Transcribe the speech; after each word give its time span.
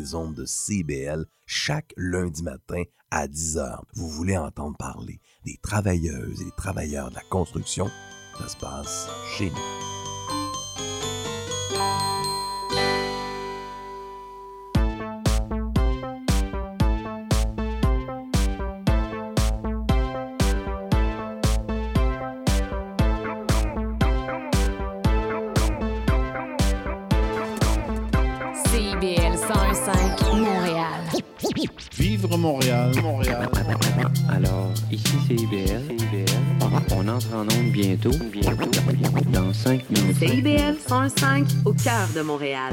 les 0.00 0.14
ondes 0.14 0.34
de 0.34 0.46
CBL 0.46 1.26
chaque 1.46 1.92
lundi 1.96 2.42
matin 2.42 2.82
à 3.10 3.26
10h. 3.26 3.80
Vous 3.94 4.08
voulez 4.08 4.36
entendre 4.36 4.76
parler 4.78 5.20
des 5.44 5.58
travailleuses 5.62 6.40
et 6.40 6.44
des 6.44 6.56
travailleurs 6.56 7.10
de 7.10 7.16
la 7.16 7.22
construction? 7.30 7.90
Ça 8.38 8.48
se 8.48 8.56
passe 8.56 9.08
chez 9.36 9.50
nous. 9.50 9.99
Montréal, 32.40 32.90
Montréal. 33.02 33.50
Alors, 34.30 34.72
ici 34.90 35.12
c'est 35.28 35.34
IBL. 35.34 35.82
On 36.90 37.06
entre 37.06 37.34
en 37.34 37.42
onde 37.42 37.70
bientôt. 37.70 38.10
Bientôt. 38.32 38.70
Dans 39.30 39.52
5 39.52 39.90
minutes. 39.90 40.16
CIBL 40.16 40.78
105 40.88 41.46
au 41.66 41.74
cœur 41.74 42.08
de 42.16 42.22
Montréal. 42.22 42.72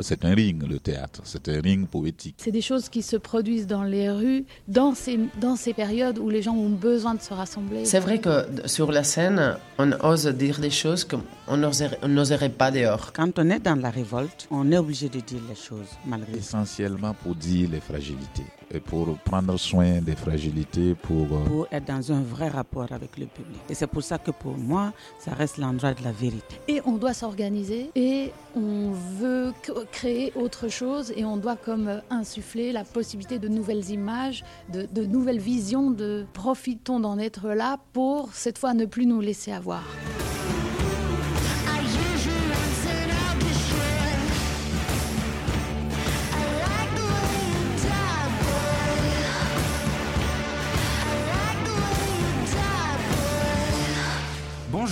C'est 0.00 0.24
un 0.24 0.34
ring, 0.34 0.62
le 0.68 0.78
théâtre. 0.78 1.20
C'est 1.24 1.48
un 1.48 1.60
ring 1.60 1.86
poétique. 1.86 2.36
C'est 2.38 2.50
des 2.50 2.60
choses 2.60 2.88
qui 2.88 3.02
se 3.02 3.16
produisent 3.16 3.66
dans 3.66 3.84
les 3.84 4.10
rues, 4.10 4.44
dans 4.68 4.94
ces, 4.94 5.18
dans 5.40 5.56
ces 5.56 5.72
périodes 5.72 6.18
où 6.18 6.28
les 6.28 6.42
gens 6.42 6.54
ont 6.54 6.68
besoin 6.68 7.14
de 7.14 7.22
se 7.22 7.32
rassembler. 7.32 7.84
C'est 7.84 8.00
vrai 8.00 8.20
que 8.20 8.44
sur 8.66 8.92
la 8.92 9.04
scène, 9.04 9.56
on 9.78 9.92
ose 10.04 10.26
dire 10.26 10.58
des 10.58 10.70
choses 10.70 11.04
n'oserait 11.04 11.24
on 11.48 11.56
n'oserait 11.56 12.48
pas 12.48 12.70
dehors. 12.70 13.12
Quand 13.12 13.38
on 13.38 13.50
est 13.50 13.60
dans 13.60 13.76
la 13.80 13.90
révolte, 13.90 14.48
on 14.50 14.70
est 14.72 14.78
obligé 14.78 15.08
de 15.08 15.20
dire 15.20 15.40
les 15.48 15.54
choses, 15.54 15.88
malgré 16.04 16.38
Essentiellement 16.38 17.14
pour 17.14 17.34
dire 17.34 17.68
les 17.70 17.80
fragilités. 17.80 18.44
Et 18.74 18.80
pour 18.80 19.16
prendre 19.18 19.56
soin 19.58 20.00
des 20.00 20.16
fragilités, 20.16 20.94
pour... 20.96 21.26
euh, 21.32 21.44
pour 21.46 21.68
être 21.70 21.84
dans 21.84 22.10
un 22.12 22.20
vrai 22.20 22.48
rapport 22.48 22.90
avec 22.90 23.16
le 23.16 23.26
public. 23.26 23.60
Et 23.70 23.74
c'est 23.74 23.86
pour 23.86 24.02
ça 24.02 24.18
que 24.18 24.32
pour 24.32 24.58
moi, 24.58 24.92
ça 25.20 25.32
reste 25.34 25.58
l'endroit 25.58 25.94
de 25.94 26.02
la 26.02 26.10
vérité. 26.10 26.56
Et 26.66 26.80
on 26.84 26.92
doit 26.96 27.14
s'organiser 27.14 27.90
et 27.94 28.32
on 28.56 28.90
veut 29.20 29.52
créer 29.92 30.32
autre 30.34 30.66
chose 30.68 31.12
et 31.16 31.24
on 31.24 31.36
doit 31.36 31.54
comme 31.56 31.86
euh, 31.86 32.00
insuffler 32.10 32.72
la 32.72 32.82
possibilité 32.82 33.38
de 33.38 33.46
nouvelles 33.46 33.88
images, 33.90 34.44
de, 34.72 34.88
de 34.92 35.06
nouvelles 35.06 35.38
visions, 35.38 35.92
de 35.92 36.26
profitons 36.32 36.98
d'en 36.98 37.18
être 37.18 37.48
là 37.50 37.78
pour 37.92 38.30
cette 38.32 38.58
fois 38.58 38.74
ne 38.74 38.84
plus 38.84 39.06
nous 39.06 39.20
laisser 39.20 39.52
avoir. 39.52 39.84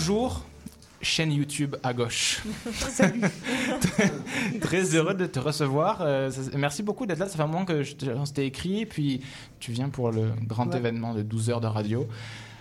Bonjour, 0.07 0.45
chaîne 1.01 1.33
YouTube 1.33 1.77
à 1.83 1.95
gauche. 1.95 2.43
Très 4.61 4.95
heureux 4.95 5.15
de 5.15 5.25
te 5.25 5.39
recevoir. 5.39 6.03
Euh, 6.03 6.31
ça- 6.31 6.43
merci 6.59 6.83
beaucoup 6.83 7.07
d'être 7.07 7.19
là. 7.21 7.27
Ça 7.27 7.37
fait 7.39 7.43
un 7.43 7.47
moment 7.47 7.65
que 7.65 7.83
je 7.83 7.95
on 8.15 8.27
s'était 8.27 8.47
écrit, 8.47 8.85
puis 8.85 9.23
tu 9.61 9.73
viens 9.73 9.89
pour 9.89 10.11
le 10.13 10.33
grand 10.47 10.67
Ouais. 10.71 10.77
événement 10.77 11.15
de 11.15 11.23
12 11.23 11.49
heures 11.49 11.63
de 11.63 11.69
radio. 11.69 12.07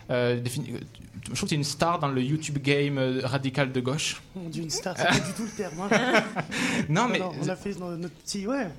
Euh, 0.10 0.40
défini- 0.40 0.74
je 1.24 1.34
trouve 1.36 1.42
que 1.42 1.48
tu 1.50 1.56
es 1.56 1.58
une 1.58 1.66
star 1.66 2.00
dans 2.00 2.08
le 2.08 2.22
YouTube 2.22 2.60
game 2.60 2.98
euh, 2.98 3.20
radical 3.26 3.74
de 3.74 3.82
gauche. 3.82 4.22
Mon 4.38 4.48
Dieu, 4.48 4.64
une 4.64 4.70
star, 4.70 4.96
c'est 4.98 5.04
pas 5.08 5.14
du 5.20 5.34
tout 5.36 5.44
le 5.44 5.50
terme. 5.50 5.74
hein. 5.92 6.24
Non, 6.88 7.10
mais 7.10 7.22
on 7.22 7.50
a 7.50 7.56
fait 7.58 7.78
no- 7.78 7.98
notre 7.98 8.16
petit, 8.16 8.48
ouais, 8.48 8.70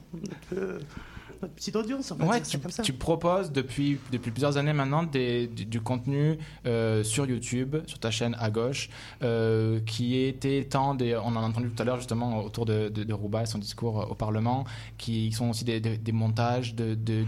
euh, 1.45 1.49
petite 1.49 1.77
audience. 1.77 2.13
Ouais, 2.21 2.43
tu, 2.43 2.59
comme 2.59 2.71
ça. 2.71 2.83
tu 2.83 2.93
proposes 2.93 3.53
depuis, 3.53 3.99
depuis 4.13 4.31
plusieurs 4.31 4.57
années 4.57 4.73
maintenant 4.73 5.03
des- 5.03 5.47
du, 5.47 5.65
du 5.67 5.81
contenu 5.81 6.39
euh, 6.67 7.03
sur 7.05 7.27
YouTube, 7.27 7.77
sur 7.87 7.99
ta 7.99 8.11
chaîne 8.11 8.37
à 8.39 8.51
gauche, 8.51 8.89
euh, 9.23 9.81
qui 9.87 10.17
était 10.19 10.65
tant 10.65 10.95
des. 10.95 11.17
On 11.17 11.29
en 11.29 11.37
a 11.37 11.41
entendu 11.47 11.71
tout 11.71 11.83
à 11.83 11.85
l'heure 11.85 11.99
justement 11.99 12.43
autour 12.45 12.67
de, 12.67 12.89
de, 12.89 13.05
de 13.05 13.13
Rouba 13.13 13.43
et 13.43 13.47
son 13.47 13.59
discours 13.59 14.07
au 14.11 14.15
Parlement, 14.15 14.65
qui 14.99 15.33
sont 15.33 15.51
aussi 15.51 15.65
des, 15.65 15.81
des- 15.81 15.99
des 15.99 16.13
montages 16.13 16.75
de, 16.75 16.95
de, 16.95 17.25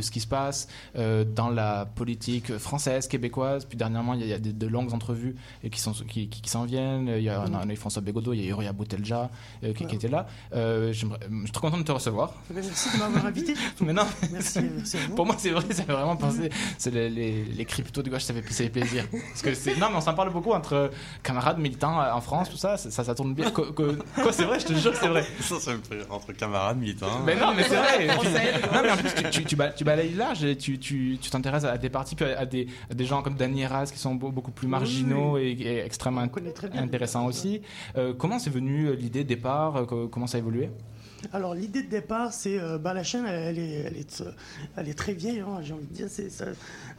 ce 0.00 0.10
qui 0.10 0.20
se 0.20 0.26
passe 0.26 0.68
euh, 0.96 1.24
dans 1.24 1.48
la 1.50 1.86
politique 1.86 2.56
française, 2.58 3.08
québécoise. 3.08 3.64
Puis 3.64 3.76
dernièrement, 3.78 4.14
il 4.14 4.20
y 4.20 4.22
a, 4.24 4.26
il 4.26 4.30
y 4.46 4.50
a 4.50 4.52
de, 4.52 4.66
longues 4.66 4.92
entrevues 4.92 5.34
qui 5.70 5.80
s'en 5.80 5.92
qui, 5.92 6.28
qui, 6.28 6.40
qui 6.42 6.50
s'en 6.50 6.64
viennent. 6.64 7.08
Il 7.08 7.22
y 7.22 7.28
a, 7.28 7.44
on 7.50 7.68
eu 7.68 7.76
François 7.76 8.02
Bégodeau, 8.02 8.32
il 8.32 8.40
y 8.42 8.46
a 8.46 8.50
Uriah 8.50 8.72
Boutelja 8.72 9.30
euh, 9.62 9.72
qui, 9.72 9.86
qui 9.86 9.94
était 9.94 10.08
là. 10.08 10.26
Euh, 10.54 10.92
je 10.92 10.98
suis 10.98 11.08
très 11.52 11.60
content 11.60 11.78
de 11.78 11.82
te 11.82 11.92
recevoir. 11.92 12.34
Merci 12.52 12.90
de 12.92 12.98
m'avoir 12.98 13.26
invité. 13.26 13.53
Mais 13.80 13.92
non, 13.92 14.02
Merci, 14.32 14.60
merci 14.76 14.96
à 14.96 15.00
vous. 15.08 15.14
pour 15.14 15.26
moi, 15.26 15.34
c'est 15.38 15.50
vrai, 15.50 15.64
ça 15.70 15.82
fait 15.84 15.92
vraiment 15.92 16.16
penser. 16.16 16.50
C'est 16.78 16.92
les, 16.92 17.08
les, 17.10 17.44
les 17.44 17.64
cryptos 17.64 18.02
de 18.02 18.10
gauche, 18.10 18.22
ça 18.22 18.34
fait, 18.34 18.42
ça 18.52 18.64
fait 18.64 18.70
plaisir. 18.70 19.04
Parce 19.10 19.42
que 19.42 19.54
c'est, 19.54 19.76
non, 19.78 19.88
mais 19.90 19.96
on 19.96 20.00
s'en 20.00 20.14
parle 20.14 20.32
beaucoup 20.32 20.52
entre 20.52 20.90
camarades 21.22 21.58
militants 21.58 22.00
euh, 22.00 22.12
en 22.12 22.20
France, 22.20 22.50
tout 22.50 22.56
ça, 22.56 22.76
ça, 22.76 22.90
ça, 22.90 23.04
ça 23.04 23.14
tourne 23.14 23.34
bien. 23.34 23.50
Quoi, 23.50 23.66
c'est 24.32 24.44
vrai, 24.44 24.60
je 24.60 24.66
te 24.66 24.72
jure 24.74 24.92
que 24.92 24.98
c'est 24.98 25.08
vrai. 25.08 25.24
Ça, 25.40 25.60
ça 25.60 25.72
me 25.72 25.82
fait 25.82 26.06
entre 26.10 26.32
camarades 26.32 26.78
militants. 26.78 27.20
Mais 27.24 27.36
non, 27.36 27.52
mais 27.54 27.62
c'est 27.64 27.76
vrai. 27.76 28.06
Puis- 28.20 28.28
non, 28.74 28.80
mais 28.82 28.90
en 28.90 28.96
plus, 28.96 29.14
tu, 29.14 29.30
tu, 29.30 29.44
tu, 29.44 29.56
ba- 29.56 29.70
tu 29.70 29.84
balayes 29.84 30.14
large 30.14 30.44
et 30.44 30.56
tu, 30.56 30.78
tu, 30.78 31.18
tu 31.20 31.30
t'intéresses 31.30 31.64
à 31.64 31.76
des 31.78 31.90
partis, 31.90 32.14
puis 32.14 32.24
à, 32.24 32.40
à 32.40 32.46
des, 32.46 32.66
à 32.90 32.94
des 32.94 33.04
gens 33.04 33.22
comme 33.22 33.34
Danny 33.34 33.62
Eras 33.62 33.90
qui 33.92 33.98
sont 33.98 34.14
beau- 34.14 34.30
beaucoup 34.32 34.50
plus 34.52 34.68
marginaux 34.68 35.38
et, 35.38 35.50
et 35.60 35.84
extrêmement 35.84 36.26
intéressants 36.74 37.26
aussi. 37.26 37.60
Euh, 37.96 38.14
comment 38.16 38.38
c'est 38.38 38.50
venu 38.50 38.94
l'idée 38.96 39.22
de 39.24 39.28
départ? 39.28 39.76
Euh, 39.76 39.84
co- 39.84 40.08
Comment 40.08 40.26
ça 40.26 40.36
a 40.36 40.40
évolué? 40.40 40.70
Alors 41.32 41.54
l'idée 41.54 41.82
de 41.82 41.88
départ, 41.88 42.32
c'est 42.32 42.58
euh, 42.58 42.78
bah, 42.78 42.94
la 42.94 43.02
chaîne, 43.02 43.24
elle, 43.26 43.56
elle 43.56 43.58
est, 43.58 43.70
elle 43.86 43.96
est, 43.96 44.20
euh, 44.20 44.30
elle 44.76 44.88
est 44.88 44.94
très 44.94 45.12
vieille. 45.14 45.40
hein, 45.40 45.60
J'ai 45.62 45.72
envie 45.72 45.86
de 45.86 45.92
dire, 45.94 46.06
c'est 46.08 46.30
ça- 46.30 46.46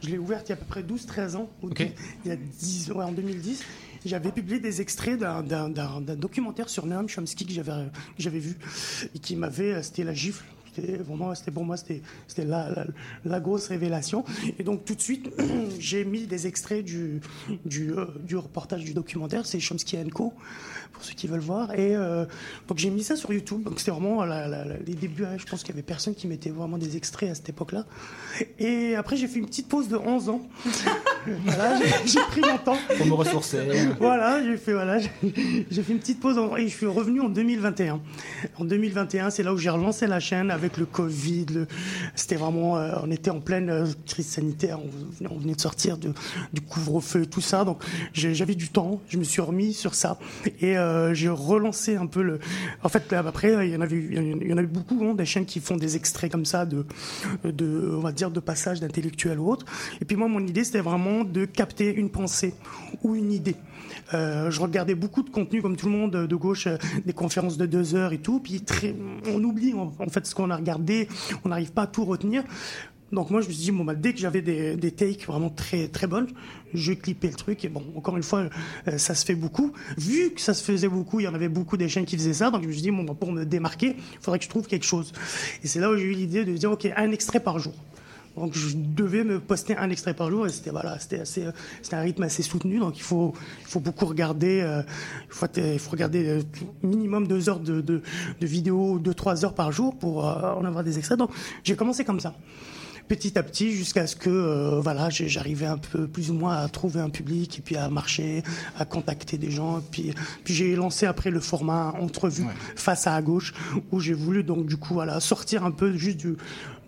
je 0.02 0.08
l'ai 0.08 0.18
ouverte 0.18 0.48
il 0.48 0.50
y 0.50 0.52
a 0.52 0.56
à 0.56 0.58
peu 0.58 0.64
près 0.66 0.82
12-13 0.82 1.36
ans. 1.36 1.48
Il 2.24 2.28
y 2.30 2.32
a 2.32 2.36
10, 2.36 2.90
ouais, 2.94 3.04
en 3.04 3.12
2010. 3.12 3.62
J'avais 4.04 4.30
publié 4.30 4.60
des 4.60 4.80
extraits 4.80 5.18
d'un- 5.18 5.42
d'un 5.42 5.68
d'un- 5.68 6.00
d'un 6.00 6.14
documentaire 6.16 6.68
sur 6.68 6.86
Noam 6.86 7.08
Chomsky 7.08 7.44
que 7.46 7.52
j'avais 7.52 7.72
que 7.72 8.22
j'avais 8.22 8.38
vu 8.38 8.56
et 9.14 9.18
qui 9.18 9.34
m'avait, 9.36 9.72
euh, 9.74 9.82
c'était 9.82 10.04
la 10.04 10.14
gifle. 10.14 10.44
C'était 10.74 10.96
vraiment, 10.98 11.34
c'était 11.34 11.50
pour 11.50 11.64
moi, 11.64 11.78
c'était 11.78 12.02
c'était 12.28 12.44
la, 12.44 12.68
la, 12.70 12.86
la 13.24 13.40
grosse 13.40 13.68
révélation. 13.68 14.24
Et 14.58 14.62
donc 14.62 14.84
tout 14.84 14.94
de 14.94 15.00
suite, 15.00 15.30
j'ai 15.80 16.04
mis 16.04 16.26
des 16.26 16.46
extraits 16.46 16.84
du 16.84 17.20
du, 17.64 17.92
euh, 17.92 18.04
du 18.22 18.36
reportage 18.36 18.84
du 18.84 18.92
documentaire. 18.92 19.46
C'est 19.46 19.58
Chomsky 19.58 19.96
Co 20.10 20.34
pour 20.92 21.04
ceux 21.04 21.14
qui 21.14 21.26
veulent 21.26 21.40
voir. 21.40 21.72
Et 21.74 21.94
euh, 21.96 22.24
donc 22.68 22.78
j'ai 22.78 22.90
mis 22.90 23.02
ça 23.02 23.16
sur 23.16 23.32
YouTube. 23.32 23.62
Donc 23.62 23.78
c'était 23.78 23.90
vraiment 23.90 24.24
les 24.24 24.94
débuts. 24.94 25.24
hein. 25.24 25.36
Je 25.38 25.44
pense 25.46 25.60
qu'il 25.62 25.70
y 25.70 25.72
avait 25.72 25.82
personne 25.82 26.14
qui 26.14 26.26
mettait 26.26 26.50
vraiment 26.50 26.78
des 26.78 26.96
extraits 26.96 27.30
à 27.30 27.34
cette 27.34 27.48
époque-là. 27.48 27.84
Et 28.58 28.94
après 28.96 29.16
j'ai 29.16 29.28
fait 29.28 29.38
une 29.38 29.46
petite 29.46 29.68
pause 29.68 29.88
de 29.88 29.96
11 29.96 30.28
ans. 30.28 30.42
Voilà, 31.44 31.78
j'ai- 32.04 32.18
pris 32.30 32.40
mon 32.40 32.58
temps. 32.58 32.76
Pour 32.96 33.06
me 33.06 33.12
ressourcer. 33.14 33.58
Voilà, 33.98 34.42
j'ai 34.44 34.56
fait 34.56 34.72
voilà, 34.72 34.98
j'ai 34.98 35.82
fait 35.82 35.92
une 35.92 35.98
petite 35.98 36.20
pause 36.20 36.38
en- 36.38 36.56
et 36.56 36.68
je 36.68 36.74
suis 36.76 36.86
revenu 36.86 37.20
en 37.20 37.28
2021. 37.28 38.00
En 38.58 38.64
2021, 38.64 39.30
c'est 39.30 39.42
là 39.42 39.52
où 39.54 39.58
j'ai 39.58 39.70
relancé 39.70 40.06
la 40.06 40.20
chaîne 40.20 40.50
avec 40.50 40.76
le 40.76 40.86
Covid. 40.86 41.46
le- 41.54 41.66
C'était 42.14 42.36
vraiment, 42.36 42.78
euh, 42.78 42.92
on 43.02 43.10
était 43.10 43.30
en 43.30 43.40
pleine 43.40 43.70
euh, 43.70 43.86
crise 44.06 44.26
sanitaire. 44.26 44.78
On, 44.80 44.88
venait- 45.18 45.30
on 45.34 45.38
venait 45.38 45.54
de 45.54 45.60
sortir 45.60 45.98
de- 45.98 46.12
du 46.52 46.60
couvre-feu 46.60 47.26
tout 47.26 47.40
ça, 47.40 47.64
donc 47.64 47.82
j'avais 48.12 48.54
du 48.54 48.68
temps. 48.68 49.00
Je 49.08 49.18
me 49.18 49.24
suis 49.24 49.40
remis 49.42 49.72
sur 49.72 49.94
ça 49.94 50.18
et 50.60 50.76
euh, 50.78 51.14
j'ai 51.14 51.28
relancé 51.28 51.96
un 51.96 52.06
peu 52.06 52.22
le. 52.22 52.38
En 52.82 52.88
fait, 52.88 53.10
là, 53.12 53.20
après, 53.26 53.66
il 53.66 53.72
y 53.72 53.76
en 53.76 53.80
avait, 53.80 53.96
il 53.96 54.48
y 54.48 54.52
en 54.52 54.58
a 54.58 54.62
eu 54.62 54.66
beaucoup 54.66 54.98
hein, 55.04 55.14
des 55.14 55.24
chaînes 55.24 55.46
qui 55.46 55.60
font 55.60 55.76
des 55.76 55.96
extraits 55.96 56.30
comme 56.30 56.44
ça 56.44 56.66
de, 56.66 56.84
de, 57.44 57.92
on 57.96 58.00
va 58.00 58.12
dire, 58.12 58.30
de 58.30 58.40
passages 58.40 58.80
d'intellectuels 58.80 59.38
ou 59.38 59.50
autres. 59.50 59.66
Et 60.00 60.04
puis 60.04 60.16
moi, 60.16 60.28
mon 60.28 60.40
idée, 60.40 60.64
c'était 60.64 60.80
vraiment 60.80 61.15
de 61.24 61.44
capter 61.44 61.94
une 61.94 62.10
pensée 62.10 62.54
ou 63.02 63.14
une 63.14 63.32
idée. 63.32 63.56
Euh, 64.14 64.50
je 64.50 64.60
regardais 64.60 64.94
beaucoup 64.94 65.22
de 65.22 65.30
contenu, 65.30 65.62
comme 65.62 65.76
tout 65.76 65.86
le 65.86 65.92
monde, 65.92 66.12
de 66.12 66.36
gauche, 66.36 66.66
euh, 66.66 66.76
des 67.04 67.12
conférences 67.12 67.56
de 67.56 67.66
deux 67.66 67.94
heures 67.94 68.12
et 68.12 68.18
tout. 68.18 68.40
Puis 68.40 68.62
on 69.26 69.42
oublie 69.42 69.74
en, 69.74 69.90
fait 70.08 70.26
ce 70.26 70.34
qu'on 70.34 70.50
a 70.50 70.56
regardé, 70.56 71.08
on 71.44 71.48
n'arrive 71.48 71.72
pas 71.72 71.82
à 71.82 71.86
tout 71.86 72.04
retenir. 72.04 72.44
Donc 73.12 73.30
moi, 73.30 73.40
je 73.40 73.46
me 73.46 73.52
suis 73.52 73.62
dit, 73.62 73.70
bon, 73.70 73.84
bah, 73.84 73.94
dès 73.94 74.12
que 74.12 74.18
j'avais 74.18 74.42
des, 74.42 74.76
des 74.76 74.90
takes 74.90 75.26
vraiment 75.26 75.48
très, 75.48 75.86
très 75.86 76.08
bonnes, 76.08 76.26
je 76.74 76.92
clippais 76.92 77.28
le 77.28 77.34
truc. 77.34 77.64
Et 77.64 77.68
bon, 77.68 77.82
encore 77.94 78.16
une 78.16 78.22
fois, 78.22 78.48
euh, 78.88 78.98
ça 78.98 79.14
se 79.14 79.24
fait 79.24 79.36
beaucoup. 79.36 79.72
Vu 79.96 80.30
que 80.30 80.40
ça 80.40 80.54
se 80.54 80.64
faisait 80.64 80.88
beaucoup, 80.88 81.20
il 81.20 81.24
y 81.24 81.28
en 81.28 81.34
avait 81.34 81.48
beaucoup 81.48 81.76
des 81.76 81.88
chaînes 81.88 82.04
qui 82.04 82.16
faisaient 82.16 82.34
ça. 82.34 82.50
Donc 82.50 82.62
je 82.62 82.68
me 82.68 82.72
suis 82.72 82.82
dit, 82.82 82.90
bon, 82.90 83.04
bah, 83.04 83.14
pour 83.18 83.30
me 83.30 83.44
démarquer, 83.44 83.96
il 83.96 84.18
faudrait 84.20 84.38
que 84.38 84.44
je 84.44 84.50
trouve 84.50 84.66
quelque 84.66 84.86
chose. 84.86 85.12
Et 85.62 85.68
c'est 85.68 85.78
là 85.78 85.90
où 85.90 85.96
j'ai 85.96 86.04
eu 86.04 86.12
l'idée 86.12 86.44
de 86.44 86.52
dire, 86.56 86.72
OK, 86.72 86.88
un 86.96 87.12
extrait 87.12 87.40
par 87.40 87.58
jour. 87.58 87.74
Donc 88.36 88.54
je 88.54 88.76
devais 88.76 89.24
me 89.24 89.40
poster 89.40 89.76
un 89.76 89.90
extrait 89.90 90.14
par 90.14 90.30
jour 90.30 90.46
et 90.46 90.50
c'était 90.50 90.70
voilà, 90.70 90.98
c'était 90.98 91.20
assez, 91.20 91.44
c'était 91.82 91.96
un 91.96 92.00
rythme 92.00 92.22
assez 92.22 92.42
soutenu. 92.42 92.78
Donc 92.78 92.98
il 92.98 93.02
faut, 93.02 93.34
il 93.62 93.66
faut 93.66 93.80
beaucoup 93.80 94.06
regarder, 94.06 94.60
euh, 94.60 94.82
il 95.28 95.34
faut, 95.34 95.46
il 95.56 95.78
faut 95.78 95.90
regarder 95.90 96.26
euh, 96.28 96.42
minimum 96.82 97.26
deux 97.26 97.48
heures 97.48 97.60
de, 97.60 97.80
de, 97.80 98.02
de 98.40 98.46
vidéos, 98.46 98.98
deux 98.98 99.14
trois 99.14 99.44
heures 99.44 99.54
par 99.54 99.72
jour 99.72 99.96
pour 99.98 100.28
euh, 100.28 100.52
en 100.52 100.64
avoir 100.64 100.84
des 100.84 100.98
extraits. 100.98 101.18
Donc 101.18 101.30
j'ai 101.64 101.76
commencé 101.76 102.04
comme 102.04 102.20
ça. 102.20 102.34
petit 103.08 103.38
à 103.38 103.42
petit 103.42 103.72
jusqu'à 103.72 104.06
ce 104.06 104.16
que 104.16 104.30
euh, 104.30 104.80
voilà, 104.80 105.08
j'arrivais 105.10 105.66
un 105.66 105.78
peu 105.78 106.06
plus 106.06 106.30
ou 106.30 106.34
moins 106.34 106.56
à 106.56 106.68
trouver 106.68 107.00
un 107.00 107.10
public 107.10 107.58
et 107.58 107.62
puis 107.62 107.76
à 107.76 107.88
marcher, 107.88 108.42
à 108.78 108.84
contacter 108.84 109.38
des 109.38 109.50
gens. 109.50 109.80
Puis, 109.90 110.12
puis 110.44 110.54
j'ai 110.54 110.74
lancé 110.76 111.06
après 111.06 111.30
le 111.30 111.40
format 111.40 111.94
entrevue 112.00 112.46
face 112.74 113.06
à 113.06 113.14
à 113.14 113.22
gauche 113.22 113.54
où 113.92 114.00
j'ai 114.00 114.12
voulu 114.12 114.42
donc 114.42 114.66
du 114.66 114.76
coup 114.76 114.92
voilà 114.94 115.20
sortir 115.20 115.64
un 115.64 115.70
peu 115.70 115.96
juste 115.96 116.18
du 116.18 116.36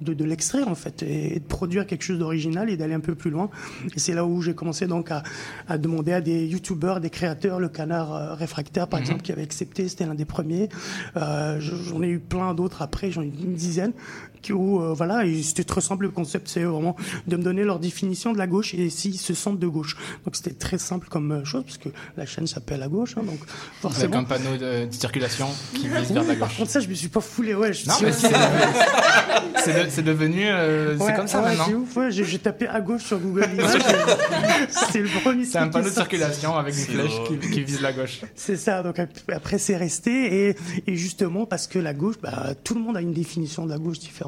de, 0.00 0.14
de 0.14 0.24
l'extrait 0.24 0.62
en 0.62 0.74
fait 0.74 1.02
et, 1.02 1.36
et 1.36 1.40
de 1.40 1.44
produire 1.44 1.86
quelque 1.86 2.02
chose 2.02 2.18
d'original 2.18 2.70
et 2.70 2.76
d'aller 2.76 2.94
un 2.94 3.00
peu 3.00 3.14
plus 3.14 3.30
loin. 3.30 3.50
Et 3.94 3.98
c'est 3.98 4.14
là 4.14 4.24
où 4.24 4.40
j'ai 4.42 4.54
commencé 4.54 4.86
donc 4.86 5.10
à, 5.10 5.22
à 5.68 5.78
demander 5.78 6.12
à 6.12 6.20
des 6.20 6.46
youtubeurs, 6.46 7.00
des 7.00 7.10
créateurs, 7.10 7.58
le 7.60 7.68
canard 7.68 8.14
euh, 8.14 8.34
réfractaire 8.34 8.86
par 8.88 8.98
Mhm. 9.00 9.04
exemple 9.06 9.22
qui 9.22 9.32
avait 9.32 9.42
accepté, 9.42 9.88
c'était 9.88 10.06
l'un 10.06 10.14
des 10.14 10.24
premiers. 10.24 10.68
Euh, 11.16 11.58
je- 11.60 11.74
J'en 11.88 12.02
ai 12.02 12.08
eu 12.08 12.18
plein 12.18 12.54
d'autres 12.54 12.82
après, 12.82 13.10
j'en 13.10 13.22
ai 13.22 13.26
eu 13.26 13.32
une 13.44 13.54
dizaine. 13.54 13.92
Qui, 14.42 14.52
où, 14.52 14.80
euh, 14.80 14.92
voilà, 14.94 15.24
et 15.26 15.42
c'était 15.42 15.64
très 15.64 15.80
simple 15.80 16.04
le 16.04 16.10
concept, 16.10 16.48
c'est 16.48 16.62
vraiment 16.62 16.96
de 17.26 17.36
me 17.36 17.42
donner 17.42 17.64
leur 17.64 17.78
définition 17.78 18.32
de 18.32 18.38
la 18.38 18.46
gauche 18.46 18.74
et 18.74 18.88
s'ils 18.90 19.18
se 19.18 19.34
sentent 19.34 19.58
de 19.58 19.66
gauche. 19.66 19.96
Donc 20.24 20.36
c'était 20.36 20.52
très 20.54 20.78
simple 20.78 21.08
comme 21.08 21.32
euh, 21.32 21.44
chose, 21.44 21.64
parce 21.64 21.78
que 21.78 21.88
la 22.16 22.24
chaîne 22.26 22.46
s'appelle 22.46 22.82
à 22.82 22.88
gauche, 22.88 23.14
hein, 23.16 23.22
donc 23.24 23.38
Avec 23.40 23.80
forcément. 23.80 24.16
un 24.18 24.24
panneau 24.24 24.56
de, 24.56 24.86
de 24.86 24.92
circulation 24.94 25.48
qui 25.74 25.88
vise 25.88 26.12
vers 26.12 26.22
la 26.24 26.34
Par 26.34 26.48
gauche. 26.48 26.58
contre, 26.58 26.70
ça, 26.70 26.80
je 26.80 26.88
me 26.88 26.94
suis 26.94 27.08
pas 27.08 27.20
foulé, 27.20 27.54
ouais. 27.54 27.72
Je 27.72 27.88
Non, 27.88 27.94
mais 28.02 28.12
c'est 28.12 28.28
c'est 29.64 29.72
de- 29.84 29.90
c'est 29.90 30.02
devenu. 30.02 30.46
euh, 30.46 30.96
c'est 30.98 31.14
comme 31.14 31.26
ça 31.26 31.40
ouais, 31.42 31.48
maintenant. 31.50 31.64
C'est 31.68 31.74
ouf, 31.74 31.96
ouais, 31.96 32.10
j'ai 32.10 32.38
tapé 32.38 32.66
à 32.68 32.80
gauche 32.80 33.04
sur 33.04 33.18
Google 33.18 33.48
Images. 33.54 33.80
C'était 34.68 35.00
le 35.02 35.20
premier 35.20 35.44
C'est 35.44 35.58
un 35.58 35.68
panneau 35.68 35.88
de 35.88 35.94
circulation 35.94 36.56
avec 36.56 36.74
une 36.74 36.80
C'est 36.80 36.92
flèche 36.92 37.14
drôle. 37.14 37.38
qui, 37.40 37.50
qui 37.50 37.62
vise 37.64 37.80
la 37.80 37.92
gauche. 37.92 38.20
C'est 38.34 38.56
ça, 38.56 38.82
donc 38.82 38.98
ap- 38.98 39.10
après 39.32 39.58
c'est 39.58 39.76
resté, 39.76 40.48
et, 40.50 40.56
et 40.86 40.96
justement 40.96 41.46
parce 41.46 41.66
que 41.66 41.78
la 41.78 41.94
gauche, 41.94 42.16
bah, 42.22 42.54
tout 42.64 42.74
le 42.74 42.80
monde 42.80 42.96
a 42.96 43.00
une 43.00 43.12
définition 43.12 43.64
de 43.66 43.70
la 43.70 43.78
gauche 43.78 43.98
différente. 43.98 44.27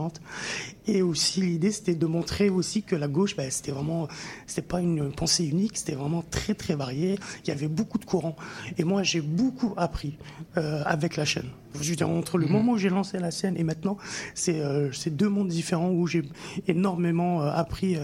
Et 0.87 1.03
aussi 1.03 1.41
l'idée 1.43 1.71
c'était 1.71 1.95
de 1.95 2.07
montrer 2.07 2.49
aussi 2.49 2.83
que 2.83 2.97
la 2.97 3.07
gauche, 3.09 3.37
bah, 3.37 3.49
c'était 3.51 3.73
vraiment, 3.73 4.09
c'était 4.47 4.67
pas 4.67 4.81
une 4.81 5.13
pensée 5.13 5.45
unique, 5.47 5.77
c'était 5.77 5.95
vraiment 5.95 6.25
très 6.31 6.55
très 6.55 6.75
varié, 6.75 7.19
il 7.45 7.49
y 7.49 7.51
avait 7.53 7.69
beaucoup 7.69 7.99
de 7.99 8.05
courants. 8.05 8.37
Et 8.79 8.85
moi 8.85 9.03
j'ai 9.03 9.21
beaucoup 9.21 9.75
appris 9.77 10.17
euh, 10.57 10.83
avec 10.87 11.17
la 11.17 11.25
chaîne. 11.25 11.49
Je 11.81 11.89
veux 11.91 11.97
dire, 11.97 12.09
entre 12.09 12.37
le 12.39 12.47
moment 12.49 12.73
où 12.73 12.79
j'ai 12.79 12.89
lancé 12.89 13.19
la 13.21 13.31
chaîne 13.31 13.57
et 13.57 13.63
maintenant, 13.63 13.97
c'est 14.35 14.61
euh, 14.61 14.91
deux 15.07 15.29
mondes 15.29 15.49
différents 15.49 15.91
où 15.91 16.07
j'ai 16.09 16.23
énormément 16.67 17.43
euh, 17.43 17.51
appris 17.53 17.97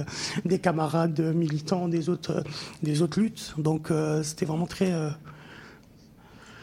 des 0.45 0.59
camarades 0.61 1.21
militants 1.35 1.89
des 1.89 2.09
autres, 2.09 2.45
des 2.83 3.03
autres 3.03 3.19
luttes. 3.21 3.55
Donc 3.59 3.89
c'était 4.23 4.45
vraiment 4.47 4.67
très... 4.67 4.93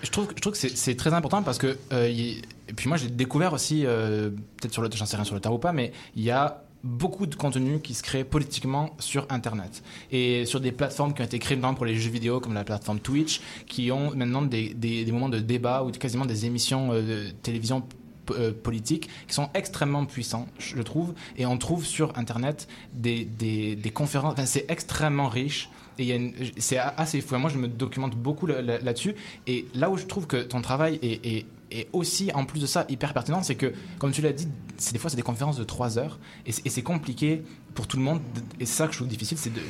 Je 0.04 0.10
trouve, 0.12 0.28
je 0.36 0.42
trouve 0.42 0.54
que 0.54 0.60
c'est- 0.60 0.96
très 0.98 1.14
important 1.14 1.44
parce 1.44 1.58
que. 1.58 1.78
euh, 1.94 2.34
et 2.74 2.76
puis 2.76 2.88
moi, 2.88 2.98
j'ai 2.98 3.08
découvert 3.08 3.54
aussi, 3.54 3.86
euh, 3.86 4.32
peut-être 4.32 4.74
sur 4.74 4.82
le. 4.82 4.90
J'en 4.92 5.06
sais 5.06 5.16
rien 5.16 5.24
sur 5.24 5.36
le 5.36 5.42
tard 5.42 5.54
ou 5.54 5.60
pas, 5.60 5.74
mais 5.74 5.92
il 6.16 6.24
y 6.24 6.32
a 6.32 6.64
beaucoup 6.84 7.28
de 7.28 7.36
contenu 7.36 7.80
qui 7.82 7.94
se 7.94 8.02
crée 8.02 8.24
politiquement 8.24 8.96
sur 8.98 9.28
Internet. 9.30 9.84
Et 10.12 10.48
sur 10.48 10.60
des 10.60 10.72
plateformes 10.72 11.14
qui 11.14 11.22
ont 11.22 11.26
été 11.26 11.38
créées 11.38 11.56
notamment 11.56 11.76
pour 11.76 11.86
les 11.86 11.96
jeux 11.96 12.10
vidéo, 12.10 12.40
comme 12.40 12.56
la 12.56 12.64
plateforme 12.64 13.00
Twitch, 13.00 13.42
qui 13.68 13.92
ont 13.92 14.16
maintenant 14.16 14.42
des, 14.42 14.74
des, 14.74 15.06
moments 15.12 15.30
de 15.30 15.38
débat 15.38 15.84
ou 15.84 15.92
quasiment 15.92 16.26
des 16.26 16.48
émissions 16.48 16.92
euh, 16.92 17.28
de 17.28 17.30
télévision 17.44 17.84
euh, 18.32 18.52
politiques 18.52 19.08
qui 19.28 19.36
sont 19.36 19.52
extrêmement 19.54 20.06
puissants, 20.06 20.48
je 20.58 20.82
trouve. 20.82 21.14
Et 21.38 21.46
on 21.46 21.60
trouve 21.60 21.86
sur 21.86 22.18
Internet 22.18 22.68
des, 22.92 23.24
des, 23.24 23.92
conférences. 23.94 24.34
C'est 24.46 24.66
extrêmement 24.68 25.30
riche. 25.30 25.70
Et 26.00 26.34
c'est 26.58 26.80
assez 26.80 27.22
fou. 27.22 27.38
Moi, 27.38 27.52
je 27.52 27.60
me 27.60 27.68
documente 27.68 28.16
beaucoup 28.16 28.48
là- 28.48 28.64
là- 28.64 28.80
là-dessus. 28.80 29.14
Et 29.46 29.68
là 29.76 29.92
où 29.92 29.98
je 29.98 30.06
trouve 30.08 30.26
que 30.26 30.38
ton 30.38 30.60
travail 30.62 30.98
est- 31.04 31.46
est 31.80 31.88
aussi, 31.94 32.32
en 32.34 32.46
plus 32.46 32.60
de 32.60 32.66
ça, 32.66 32.86
hyper 32.90 33.14
pertinent, 33.14 33.44
c'est 33.44 33.56
que, 33.56 33.74
comme 34.00 34.12
tu 34.12 34.22
l'as 34.22 34.32
dit, 34.34 34.48
c'est 34.78 34.94
des 34.94 35.00
fois, 35.00 35.10
c'est 35.10 35.16
des 35.18 35.22
conférences 35.24 35.58
de 35.58 35.64
3 35.64 35.98
heures. 35.98 36.20
Et 36.46 36.52
c'est 36.52 36.78
et 36.78 36.84
compliqué 36.84 37.44
pour 37.76 37.88
tout 37.88 37.98
le 37.98 38.04
monde. 38.04 38.22
Et 38.60 38.66
c'est 38.66 38.76
ça 38.76 38.86
que 38.88 38.94
je 38.94 38.98
trouve 39.00 39.08
difficile, 39.08 39.38
c'est 39.38 39.54
de 39.54 39.62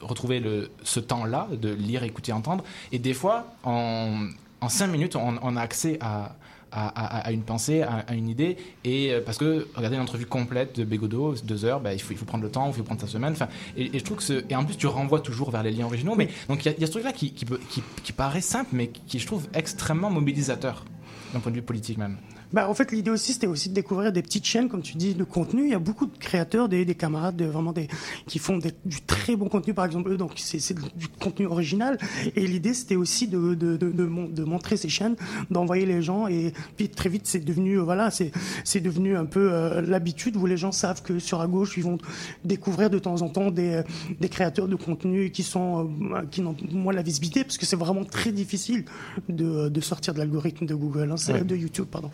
retrouver 0.00 0.40
le, 0.40 0.70
ce 0.82 1.00
temps-là, 1.00 1.48
de 1.60 1.70
lire, 1.72 2.02
écouter, 2.02 2.32
entendre. 2.32 2.64
Et 2.92 2.98
des 2.98 3.14
fois, 3.14 3.46
en, 3.64 4.26
en 4.60 4.68
5 4.68 4.86
minutes, 4.88 5.16
on, 5.16 5.36
on 5.42 5.56
a 5.56 5.60
accès 5.60 5.98
à, 6.00 6.36
à, 6.72 6.88
à- 6.88 7.18
à 7.26 7.32
une 7.32 7.42
pensée, 7.42 7.82
à, 7.82 8.04
à 8.06 8.14
une 8.14 8.28
idée. 8.28 8.56
Et 8.84 9.10
euh, 9.12 9.20
parce 9.24 9.36
que 9.38 9.66
regarder 9.74 9.96
une 9.96 10.02
entrevue 10.02 10.26
complète 10.26 10.78
de 10.78 10.84
Bégodeau, 10.84 11.34
deux 11.44 11.64
heures, 11.64 11.80
bah, 11.80 11.92
il, 11.92 12.00
faut, 12.00 12.12
il 12.12 12.16
faut 12.16 12.24
prendre 12.24 12.44
le 12.44 12.50
temps, 12.50 12.68
il 12.68 12.74
faut 12.74 12.82
prendre 12.84 13.00
sa 13.00 13.06
semaine. 13.08 13.34
Et, 13.76 13.94
et 13.96 13.98
je 13.98 14.04
trouve 14.04 14.18
que 14.18 14.22
ce, 14.22 14.44
et 14.48 14.54
en 14.56 14.64
plus 14.64 14.76
tu 14.76 14.86
renvoies 14.86 15.20
toujours 15.20 15.50
vers 15.50 15.62
les 15.64 15.72
liens 15.72 15.86
originaux. 15.86 16.14
Mais 16.16 16.28
donc 16.48 16.64
il 16.64 16.68
y, 16.68 16.72
a- 16.72 16.74
il 16.76 16.80
y 16.80 16.84
a 16.84 16.86
ce 16.86 16.92
truc-là 16.92 17.12
qui, 17.12 17.32
qui, 17.32 17.44
peut- 17.44 17.60
qui, 17.70 17.82
qui 18.04 18.12
paraît 18.12 18.40
simple, 18.40 18.70
mais 18.72 18.88
qui 18.88 19.18
je 19.18 19.26
trouve 19.26 19.48
extrêmement 19.54 20.10
mobilisateur 20.10 20.84
d'un 21.32 21.40
point 21.40 21.50
de 21.50 21.56
vue 21.56 21.62
politique 21.62 21.98
même. 21.98 22.16
Bah, 22.52 22.68
en 22.68 22.74
fait, 22.74 22.90
l'idée 22.92 23.10
aussi, 23.10 23.32
c'était 23.32 23.46
aussi 23.46 23.68
de 23.68 23.74
découvrir 23.74 24.12
des 24.12 24.22
petites 24.22 24.44
chaînes, 24.44 24.68
comme 24.68 24.82
tu 24.82 24.96
dis, 24.96 25.14
de 25.14 25.24
contenu. 25.24 25.62
Il 25.64 25.70
y 25.70 25.74
a 25.74 25.78
beaucoup 25.78 26.06
de 26.06 26.16
créateurs, 26.18 26.68
des, 26.68 26.84
des 26.84 26.94
camarades, 26.96 27.36
de, 27.36 27.44
vraiment 27.44 27.72
des, 27.72 27.86
qui 28.26 28.38
font 28.38 28.58
des- 28.58 28.72
du 28.84 29.00
très 29.02 29.36
bon 29.36 29.48
contenu, 29.48 29.72
par 29.74 29.84
exemple, 29.84 30.10
eux, 30.10 30.16
donc 30.16 30.32
c'est 30.36 30.58
du 30.96 31.08
contenu 31.08 31.46
original. 31.46 31.98
Et 32.34 32.46
l'idée, 32.46 32.74
c'était 32.74 32.96
aussi 32.96 33.28
de, 33.28 33.54
de, 33.54 33.76
de, 33.76 33.90
de, 33.90 34.04
mon- 34.04 34.28
de 34.28 34.42
montrer 34.44 34.76
ces 34.76 34.88
chaînes, 34.88 35.16
d'envoyer 35.50 35.86
les 35.86 36.02
gens. 36.02 36.26
Et 36.26 36.52
puis 36.76 36.88
très 36.88 37.08
vite, 37.08 37.22
c'est 37.26 37.44
devenu, 37.44 37.78
euh, 37.78 37.82
voilà, 37.82 38.10
c'est 38.10 38.80
devenu 38.80 39.16
un 39.16 39.26
peu 39.26 39.52
euh, 39.52 39.80
l'habitude 39.82 40.36
où 40.36 40.46
les 40.46 40.56
gens 40.56 40.72
savent 40.72 41.02
que 41.02 41.18
sur 41.18 41.40
à 41.40 41.46
gauche, 41.46 41.74
ils 41.76 41.84
vont 41.84 41.98
découvrir 42.44 42.90
de 42.90 42.98
temps 42.98 43.22
en 43.22 43.28
temps 43.28 43.50
des, 43.50 43.82
des 44.20 44.28
créateurs 44.28 44.66
de 44.68 44.76
contenu 44.76 45.30
qui 45.30 45.42
sont, 45.42 45.90
euh, 46.14 46.22
qui 46.30 46.40
n'ont 46.42 46.56
moins 46.72 46.92
la 46.92 47.02
visibilité, 47.02 47.44
parce 47.44 47.58
que 47.58 47.66
c'est 47.66 47.76
vraiment 47.76 48.04
très 48.04 48.32
difficile 48.32 48.84
de, 49.28 49.68
de 49.68 49.80
sortir 49.80 50.14
de 50.14 50.18
l'algorithme 50.18 50.66
de 50.66 50.74
Google, 50.74 51.12
hein, 51.12 51.32
Ouais. 51.32 51.44
de 51.44 51.54
YouTube, 51.54 51.86
pardon. 51.90 52.10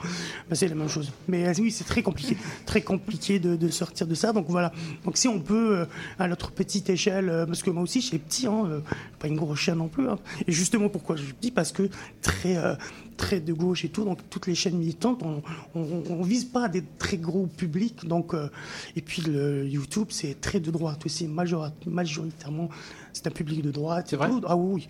Bah, 0.48 0.56
c'est 0.56 0.68
la 0.68 0.74
même 0.74 0.88
chose. 0.88 1.12
Mais 1.28 1.46
euh, 1.46 1.52
oui, 1.58 1.70
c'est 1.70 1.84
très 1.84 2.02
compliqué, 2.02 2.36
très 2.66 2.82
compliqué 2.82 3.38
de, 3.38 3.68
sortir 3.68 4.06
de 4.06 4.14
ça. 4.14 4.32
Donc 4.32 4.46
voilà. 4.48 4.72
Donc 5.04 5.16
si 5.16 5.28
on 5.28 5.40
peut, 5.40 5.78
euh, 5.78 5.84
à 6.18 6.28
notre 6.28 6.50
petite 6.52 6.90
échelle, 6.90 7.28
euh, 7.28 7.46
parce 7.46 7.62
que 7.62 7.70
moi 7.70 7.82
aussi, 7.82 8.00
j'ai 8.00 8.18
petit, 8.18 8.46
hein, 8.46 8.82
pas 9.18 9.28
une 9.28 9.36
grosse 9.36 9.58
chaîne 9.58 9.78
non 9.78 9.88
plus. 9.88 10.08
hein. 10.08 10.18
Et 10.46 10.52
justement, 10.52 10.88
pourquoi 10.88 11.16
je 11.16 11.24
dis 11.40 11.50
Parce 11.50 11.72
que 11.72 11.88
très, 12.22 12.56
très 13.16 13.40
de 13.40 13.52
gauche 13.52 13.84
et 13.84 13.88
tout, 13.88 14.04
donc 14.04 14.18
toutes 14.30 14.46
les 14.46 14.54
chaînes 14.54 14.76
militantes, 14.78 15.22
on, 15.22 15.42
on 15.74 16.22
vise 16.22 16.44
pas 16.44 16.68
des 16.68 16.82
très 16.98 17.16
gros 17.16 17.46
publics. 17.46 18.06
Donc 18.06 18.34
euh, 18.34 18.48
et 18.94 19.00
puis 19.00 19.22
le 19.22 19.66
YouTube, 19.66 20.08
c'est 20.10 20.40
très 20.40 20.60
de 20.60 20.70
droite 20.70 21.04
aussi, 21.06 21.26
majori- 21.26 21.72
majoritairement. 21.86 22.68
C'est 23.12 23.26
un 23.26 23.30
public 23.30 23.62
de 23.62 23.70
droite. 23.70 24.12
et 24.12 24.16
tout. 24.16 24.42
Ah 24.46 24.56
oui. 24.56 24.86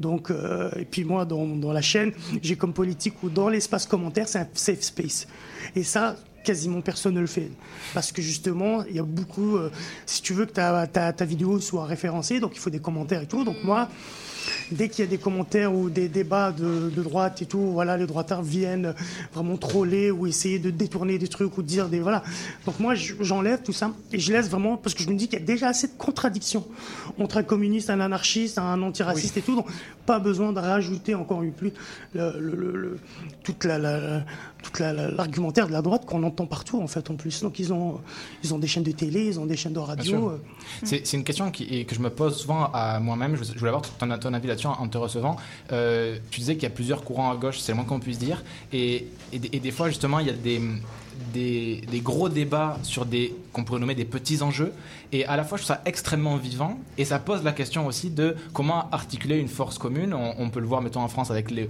Donc, 0.00 0.32
euh, 0.32 0.68
et 0.76 0.84
puis 0.84 1.04
moi, 1.04 1.24
dans, 1.24 1.46
dans 1.46 1.72
la 1.72 1.80
chaîne, 1.80 2.12
j'ai 2.42 2.56
comme 2.56 2.72
politique 2.72 3.22
ou 3.22 3.28
dans 3.30 3.48
l'espace 3.48 3.86
commentaire, 3.86 4.26
c'est 4.28 4.40
un 4.40 4.48
safe 4.52 4.82
space. 4.82 5.28
Et 5.76 5.84
ça, 5.84 6.16
quasiment 6.48 6.80
personne 6.80 7.14
ne 7.14 7.20
le 7.20 7.26
fait. 7.36 7.50
Parce 7.94 8.10
que 8.12 8.22
justement, 8.22 8.74
il 8.90 8.96
y 8.96 8.98
a 8.98 9.08
beaucoup. 9.18 9.56
euh, 9.56 9.70
si 10.06 10.20
tu 10.22 10.32
veux 10.36 10.46
que 10.46 10.52
ta, 10.60 10.86
ta, 10.86 11.12
ta 11.12 11.24
vidéo 11.24 11.60
soit 11.60 11.84
référencée, 11.94 12.40
donc 12.40 12.52
il 12.56 12.60
faut 12.60 12.70
des 12.78 12.80
commentaires 12.88 13.22
et 13.22 13.26
tout. 13.32 13.44
Donc 13.44 13.56
moi. 13.64 13.88
Dès 14.72 14.88
qu'il 14.88 15.04
y 15.04 15.08
a 15.08 15.10
des 15.10 15.18
commentaires 15.18 15.74
ou 15.74 15.90
des 15.90 16.08
débats 16.08 16.52
de, 16.52 16.88
de 16.88 17.02
droite 17.02 17.42
et 17.42 17.46
tout, 17.46 17.66
voilà, 17.78 17.98
les 17.98 18.06
droitards 18.06 18.42
viennent 18.42 18.94
vraiment 19.34 19.58
troller 19.58 20.10
ou 20.10 20.26
essayer 20.26 20.58
de 20.58 20.70
détourner 20.70 21.18
des 21.18 21.28
trucs 21.28 21.58
ou 21.58 21.62
dire 21.62 21.88
des 21.90 22.00
voilà. 22.00 22.22
Donc 22.64 22.78
moi, 22.80 22.94
je- 22.94 23.12
j'enlève 23.20 23.60
tout 23.62 23.74
ça 23.74 23.92
et 24.10 24.18
je 24.18 24.32
laisse 24.32 24.48
vraiment 24.48 24.78
parce 24.78 24.94
que 24.94 25.02
je 25.02 25.10
me 25.10 25.16
dis 25.18 25.28
qu'il 25.28 25.38
y 25.38 25.42
a 25.42 25.44
déjà 25.44 25.68
assez 25.68 25.88
de 25.88 25.92
contradictions 25.98 26.64
entre 27.18 27.36
un 27.38 27.42
communiste, 27.42 27.90
un 27.90 28.00
anarchiste, 28.00 28.56
un 28.58 28.80
antiraciste 28.80 29.36
et 29.36 29.42
tout. 29.42 29.54
Donc 29.56 29.66
pas 30.06 30.18
besoin 30.18 30.50
de 30.54 30.60
rajouter 30.60 31.14
encore 31.14 31.42
une 31.42 31.52
plus 31.52 31.72
le, 32.14 32.32
le- 32.40 32.56
le- 32.56 32.76
le- 32.84 32.98
toute 33.44 33.64
la, 33.66 33.76
la- 33.78 34.22
toute 34.62 34.78
la- 34.80 34.92
la- 34.92 35.10
l'argumentaire 35.10 35.66
de 35.68 35.72
la 35.72 35.82
droite 35.82 36.04
qu'on 36.04 36.22
entend 36.24 36.46
partout 36.46 36.80
en 36.82 36.86
fait 36.86 37.10
en 37.10 37.14
plus. 37.14 37.42
Donc 37.42 37.58
ils 37.58 37.72
ont 37.72 38.00
ils 38.42 38.52
ont 38.54 38.58
des 38.58 38.66
chaînes 38.66 38.82
de 38.82 38.92
télé, 38.92 39.26
ils 39.26 39.38
ont 39.40 39.46
des 39.46 39.56
chaînes 39.56 39.72
de 39.72 39.78
radio. 39.78 40.30
euh, 40.30 40.38
C'est 40.84 41.12
une 41.14 41.24
question 41.24 41.50
qui, 41.50 41.84
que 41.86 41.94
je 41.94 42.00
me 42.00 42.10
pose 42.10 42.36
souvent 42.36 42.70
à 42.72 42.98
moi-même. 43.00 43.36
Je, 43.36 43.44
je 43.44 43.58
voulais 43.58 43.68
avoir 43.70 43.82
ton, 43.82 44.08
ton 44.18 44.34
avis 44.34 44.48
là-dessus 44.48 44.66
en, 44.66 44.88
te 44.88 44.98
recevant. 44.98 45.36
Euh, 45.72 46.18
tu 46.30 46.40
disais 46.40 46.54
qu'il 46.54 46.64
y 46.64 46.66
a 46.66 46.70
plusieurs 46.70 47.04
courants 47.04 47.30
à 47.30 47.36
gauche, 47.36 47.58
c'est 47.60 47.72
le 47.72 47.76
moins 47.76 47.84
qu'on 47.84 48.00
puisse 48.00 48.18
dire. 48.18 48.42
Et, 48.72 49.06
et 49.32 49.60
des 49.60 49.70
fois, 49.70 49.88
justement, 49.88 50.18
il 50.18 50.26
y 50.26 50.30
a 50.30 50.34
des, 50.34 50.60
des, 51.32 51.82
gros 52.02 52.28
débats 52.28 52.78
sur 52.82 53.06
des 53.06 53.34
qu'on 53.52 53.64
pourrait 53.64 53.80
nommer 53.80 53.94
des 53.94 54.04
petits 54.04 54.42
enjeux. 54.42 54.72
Et 55.12 55.24
à 55.26 55.36
la 55.36 55.44
fois, 55.44 55.58
je 55.58 55.64
trouve 55.64 55.76
ça 55.76 55.82
extrêmement 55.84 56.36
vivant. 56.36 56.78
Et 56.96 57.04
ça 57.04 57.18
pose 57.18 57.42
la 57.42 57.52
question 57.52 57.86
aussi 57.86 58.10
de 58.10 58.36
comment 58.52 58.88
articuler 58.90 59.38
une 59.38 59.48
force 59.48 59.78
commune. 59.78 60.14
On, 60.14 60.50
peut 60.50 60.60
le 60.60 60.66
voir, 60.66 60.82
mettons, 60.82 61.00
en 61.00 61.08
France, 61.08 61.30
avec 61.30 61.50
les, 61.50 61.68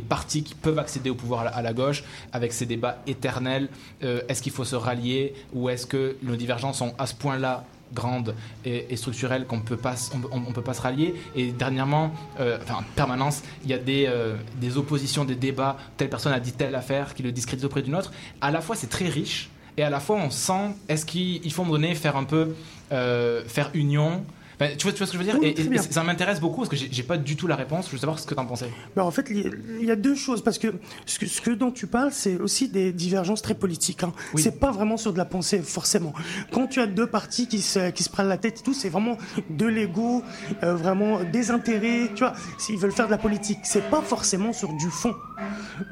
partis 0.00 0.42
qui 0.42 0.54
peuvent 0.54 0.78
accéder 0.78 1.10
au 1.10 1.14
pouvoir 1.14 1.40
à 1.40 1.44
la, 1.44 1.50
à 1.50 1.62
la 1.62 1.72
gauche, 1.72 2.04
avec 2.32 2.52
ces 2.52 2.66
débats 2.66 2.98
éternels. 3.06 3.68
Euh, 4.02 4.20
est-ce 4.28 4.42
qu'il 4.42 4.52
faut 4.52 4.64
se 4.64 4.76
rallier 4.76 5.34
ou 5.52 5.68
est-ce 5.68 5.86
que 5.86 6.16
nos 6.22 6.36
divergences 6.36 6.78
sont 6.78 6.94
à 6.98 7.06
ce 7.06 7.14
point-là 7.14 7.64
grandes 7.92 8.34
et, 8.64 8.96
structurelles 8.96 9.46
qu'on 9.46 9.60
peut 9.60 9.76
pas, 9.76 9.94
on, 10.32 10.38
on- 10.48 10.52
peut 10.52 10.62
pas 10.62 10.74
se 10.74 10.80
rallier. 10.82 11.14
Et 11.36 11.52
dernièrement, 11.52 12.12
euh, 12.40 12.58
enfin 12.62 12.76
en 12.76 12.82
permanence, 12.96 13.42
il 13.64 13.70
y 13.70 13.74
a 13.74 13.78
des, 13.78 14.06
euh, 14.08 14.36
des 14.60 14.76
oppositions, 14.76 15.24
des 15.24 15.34
débats. 15.34 15.76
Telle 15.96 16.10
personne 16.10 16.32
a 16.32 16.40
dit 16.40 16.52
telle 16.52 16.74
affaire 16.74 17.14
qui 17.14 17.22
le 17.22 17.32
discrédite 17.32 17.64
auprès 17.64 17.82
d'une 17.82 17.94
autre. 17.94 18.12
À 18.40 18.50
la 18.50 18.60
fois, 18.60 18.76
c'est 18.76 18.88
très 18.88 19.08
riche 19.08 19.50
et 19.76 19.82
à 19.82 19.90
la 19.90 20.00
fois, 20.00 20.16
on 20.16 20.30
sent 20.30 20.74
est-ce 20.88 21.04
qu'il 21.04 21.44
il 21.44 21.52
faut 21.52 21.62
moment 21.62 21.74
donné 21.78 21.94
faire 21.94 22.16
un 22.16 22.24
peu 22.24 22.54
euh, 22.92 23.44
faire 23.46 23.70
union. 23.74 24.24
Bah, 24.64 24.70
tu, 24.78 24.84
vois, 24.84 24.92
tu 24.92 24.98
vois 24.98 25.06
ce 25.06 25.12
que 25.12 25.18
je 25.18 25.22
veux 25.22 25.30
dire 25.30 25.38
Oui, 25.40 25.54
Et- 25.56 25.78
ça 25.92 26.02
m'intéresse 26.02 26.40
beaucoup 26.40 26.62
parce 26.62 26.70
que 26.70 26.76
j'ai 26.76 27.02
pas 27.02 27.18
du 27.18 27.36
tout 27.36 27.46
la 27.46 27.56
réponse. 27.56 27.86
Je 27.88 27.92
veux 27.92 27.98
savoir 27.98 28.18
ce 28.18 28.26
que 28.26 28.32
t'en 28.34 28.46
pensais. 28.46 28.70
Ben, 28.96 29.02
en 29.02 29.10
fait, 29.10 29.26
il 29.30 29.84
y 29.84 29.90
a- 29.90 29.96
deux 29.96 30.14
choses, 30.14 30.42
parce 30.42 30.58
que 30.58 30.68
ce, 31.06 31.18
que 31.18 31.26
ce 31.26 31.40
que 31.42 31.50
dont 31.50 31.70
tu 31.70 31.86
parles, 31.86 32.10
c'est 32.12 32.36
aussi 32.40 32.68
des 32.68 32.92
divergences 32.92 33.42
très 33.42 33.54
politiques. 33.54 34.02
Hein. 34.04 34.12
Oui. 34.32 34.42
C'est 34.42 34.58
pas 34.58 34.70
vraiment 34.70 34.96
sur 34.96 35.12
de 35.12 35.18
la 35.18 35.24
pensée, 35.26 35.58
forcément. 35.60 36.12
Quand 36.50 36.66
tu 36.66 36.80
as 36.80 36.86
deux 36.86 37.06
partis 37.06 37.46
qui 37.46 37.60
se, 37.60 37.90
qui 37.90 38.02
se 38.02 38.08
prennent 38.10 38.28
la 38.28 38.38
tête 38.38 38.60
et 38.60 38.62
tout, 38.62 38.72
c'est 38.74 38.88
vraiment 38.88 39.18
de 39.50 39.66
l'ego, 39.66 40.22
euh, 40.62 40.74
vraiment 40.74 41.22
des 41.22 41.50
intérêts, 41.50 42.10
tu 42.14 42.20
vois. 42.24 42.32
S'ils 42.58 42.78
veulent 42.78 42.92
faire 42.92 43.06
de 43.06 43.10
la 43.12 43.18
politique, 43.18 43.58
c'est 43.64 43.88
pas 43.90 44.00
forcément 44.00 44.52
sur 44.52 44.72
du 44.72 44.88
fond. 44.90 45.14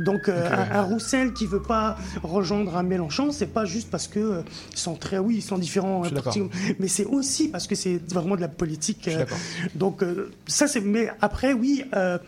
Donc, 0.00 0.28
euh, 0.28 0.48
un, 0.50 0.78
un 0.78 0.82
Roussel 0.82 1.32
qui 1.32 1.46
veut 1.46 1.62
pas 1.62 1.96
rejoindre 2.22 2.76
un 2.76 2.82
Mélenchon, 2.82 3.30
c'est 3.32 3.46
pas 3.52 3.64
juste 3.64 3.90
parce 3.90 4.08
que 4.08 4.18
euh, 4.20 4.42
ils 4.72 4.78
sont 4.78 4.94
très, 4.94 5.18
oui, 5.18 5.36
ils 5.36 5.42
sont 5.42 5.58
différents, 5.58 6.04
euh, 6.04 6.10
partis, 6.10 6.42
mais 6.78 6.88
c'est 6.88 7.04
aussi 7.04 7.48
parce 7.48 7.66
que 7.66 7.74
c'est 7.74 8.00
vraiment 8.12 8.36
de 8.36 8.40
la 8.40 8.48
politique. 8.48 8.61
Suis 8.70 8.96
euh, 9.08 9.18
d'accord. 9.18 9.38
donc 9.74 10.02
euh, 10.02 10.30
ça 10.46 10.66
c'est 10.66 10.80
mais 10.80 11.10
après 11.20 11.52
oui 11.52 11.84
euh, 11.94 12.18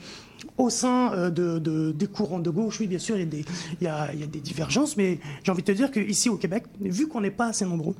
au 0.56 0.70
sein 0.70 1.12
euh, 1.12 1.30
de, 1.30 1.58
de- 1.58 1.92
des 1.92 2.06
courants 2.06 2.38
de 2.38 2.50
gauche, 2.50 2.78
oui, 2.80 2.86
bien 2.86 2.98
sûr, 2.98 3.16
il 3.16 3.20
y 3.20 3.22
a 3.22 3.26
des, 3.26 3.44
il 3.80 3.84
y 3.84 3.88
a, 3.88 4.12
il 4.14 4.20
y 4.20 4.22
a 4.22 4.26
des 4.26 4.40
divergences, 4.40 4.96
mais 4.96 5.18
j'ai 5.42 5.50
envie 5.50 5.62
de 5.62 5.66
te 5.66 5.72
dire 5.72 5.90
qu'ici 5.90 6.28
au 6.28 6.36
Québec, 6.36 6.64
vu 6.80 7.08
qu'on 7.08 7.20
n'est 7.20 7.30
pas 7.32 7.48
assez 7.48 7.64
nombreux, 7.64 7.94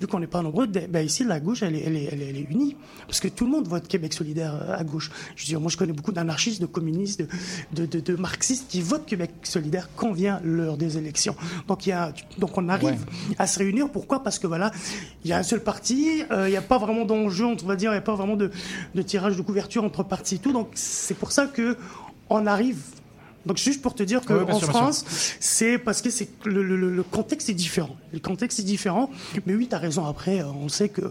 vu 0.00 0.06
qu'on 0.06 0.18
n'est 0.18 0.26
pas 0.26 0.42
nombreux, 0.42 0.66
ben, 0.66 1.04
ici 1.04 1.24
la 1.24 1.38
gauche, 1.38 1.62
elle 1.62 1.74
est, 1.74 1.80
elle, 1.80 1.96
est, 1.96 2.08
elle, 2.10 2.22
est, 2.22 2.28
elle 2.30 2.36
est 2.36 2.46
unie, 2.50 2.76
parce 3.06 3.20
que 3.20 3.28
tout 3.28 3.44
le 3.44 3.50
monde 3.50 3.68
vote 3.68 3.86
Québec 3.86 4.14
solidaire 4.14 4.54
euh, 4.54 4.76
à 4.78 4.84
gauche. 4.84 5.10
Je 5.36 5.44
veux 5.44 5.48
dire, 5.48 5.60
moi 5.60 5.70
je 5.70 5.76
connais 5.76 5.92
beaucoup 5.92 6.12
d'anarchistes, 6.12 6.60
de 6.60 6.66
communistes, 6.66 7.20
de, 7.20 7.28
de, 7.72 7.86
de, 7.86 8.00
de 8.00 8.14
marxistes 8.16 8.66
qui 8.68 8.80
votent 8.80 9.04
Québec 9.06 9.30
solidaire 9.42 9.90
quand 9.94 10.12
vient 10.12 10.40
l'heure 10.44 10.76
des 10.78 10.96
élections. 10.96 11.36
Donc, 11.66 11.86
il 11.86 11.90
y 11.90 11.92
a, 11.92 12.12
donc 12.38 12.56
on 12.56 12.68
arrive 12.68 13.04
à 13.38 13.46
se 13.46 13.58
réunir. 13.58 13.90
Pourquoi? 13.90 14.22
Parce 14.22 14.38
que 14.38 14.46
voilà, 14.46 14.70
il 15.24 15.30
y 15.30 15.32
a 15.34 15.38
un 15.38 15.42
seul 15.42 15.62
parti, 15.62 16.22
euh, 16.30 16.48
il 16.48 16.52
n'y 16.52 16.56
a 16.56 16.62
pas 16.62 16.78
vraiment 16.78 17.04
d'enjeu, 17.04 17.44
on 17.44 17.54
va 17.66 17.76
dire, 17.76 17.90
il 17.90 17.94
n'y 17.94 17.98
a 17.98 18.02
pas 18.02 18.14
vraiment 18.14 18.36
de, 18.36 18.50
de 18.94 19.02
tirage 19.02 19.36
de 19.36 19.42
couverture 19.42 19.84
entre 19.84 20.02
partis 20.02 20.36
et 20.36 20.38
tout. 20.38 20.52
Donc 20.52 20.70
c'est 20.74 21.14
pour 21.14 21.32
ça 21.32 21.46
que 21.46 21.76
on 22.30 22.46
arrive. 22.46 22.78
Donc 23.46 23.56
juste 23.56 23.80
pour 23.80 23.94
te 23.94 24.02
dire 24.02 24.20
qu'en 24.26 24.58
France, 24.60 25.04
c'est 25.40 25.78
parce 25.78 26.02
que 26.02 26.10
c'est 26.10 26.28
le, 26.44 26.62
le- 26.62 26.76
le- 26.76 26.94
le 26.94 27.02
contexte 27.02 27.48
est 27.48 27.54
différent. 27.54 27.96
Le 28.12 28.18
contexte 28.18 28.58
est 28.60 28.64
différent. 28.64 29.10
Mais 29.46 29.54
oui, 29.54 29.68
tu 29.68 29.74
as 29.74 29.78
raison. 29.78 30.04
Après, 30.04 30.40
euh, 30.40 30.46
on 30.46 30.68
sait 30.68 30.90
que 30.90 31.02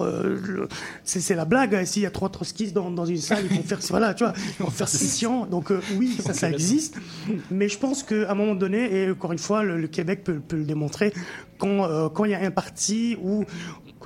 euh, 0.00 0.68
c'est 1.04 1.34
la 1.34 1.44
blague. 1.44 1.74
hein. 1.74 1.84
S'il 1.84 2.02
y 2.02 2.06
a 2.06 2.10
trois 2.10 2.28
trotskistes 2.28 2.72
dans, 2.72 2.90
dans 2.90 3.04
une 3.06 3.18
salle, 3.18 3.44
ils 3.50 3.56
vont 3.56 3.62
faire 3.64 3.78
voilà, 3.90 4.14
tu 4.14 4.22
vois, 4.22 4.32
ils 4.60 4.64
vont 4.64 4.70
faire 4.70 4.88
scission. 4.88 5.46
Donc 5.46 5.72
euh, 5.72 5.80
oui, 5.96 6.16
ça, 6.24 6.32
ça 6.34 6.50
existe. 6.50 6.96
Mais 7.50 7.68
je 7.68 7.78
pense 7.78 8.04
qu'à 8.04 8.30
un 8.30 8.34
moment 8.34 8.54
donné, 8.54 8.94
et 9.02 9.10
encore 9.10 9.32
une 9.32 9.38
fois, 9.38 9.64
le, 9.64 9.76
le 9.80 9.88
Québec 9.88 10.22
peut, 10.24 10.38
peut 10.40 10.56
le 10.56 10.64
démontrer, 10.64 11.12
quand 11.58 11.84
euh, 11.84 12.08
quand 12.08 12.24
il 12.26 12.30
y 12.30 12.34
a 12.34 12.40
un 12.40 12.50
parti 12.52 13.16
où 13.20 13.44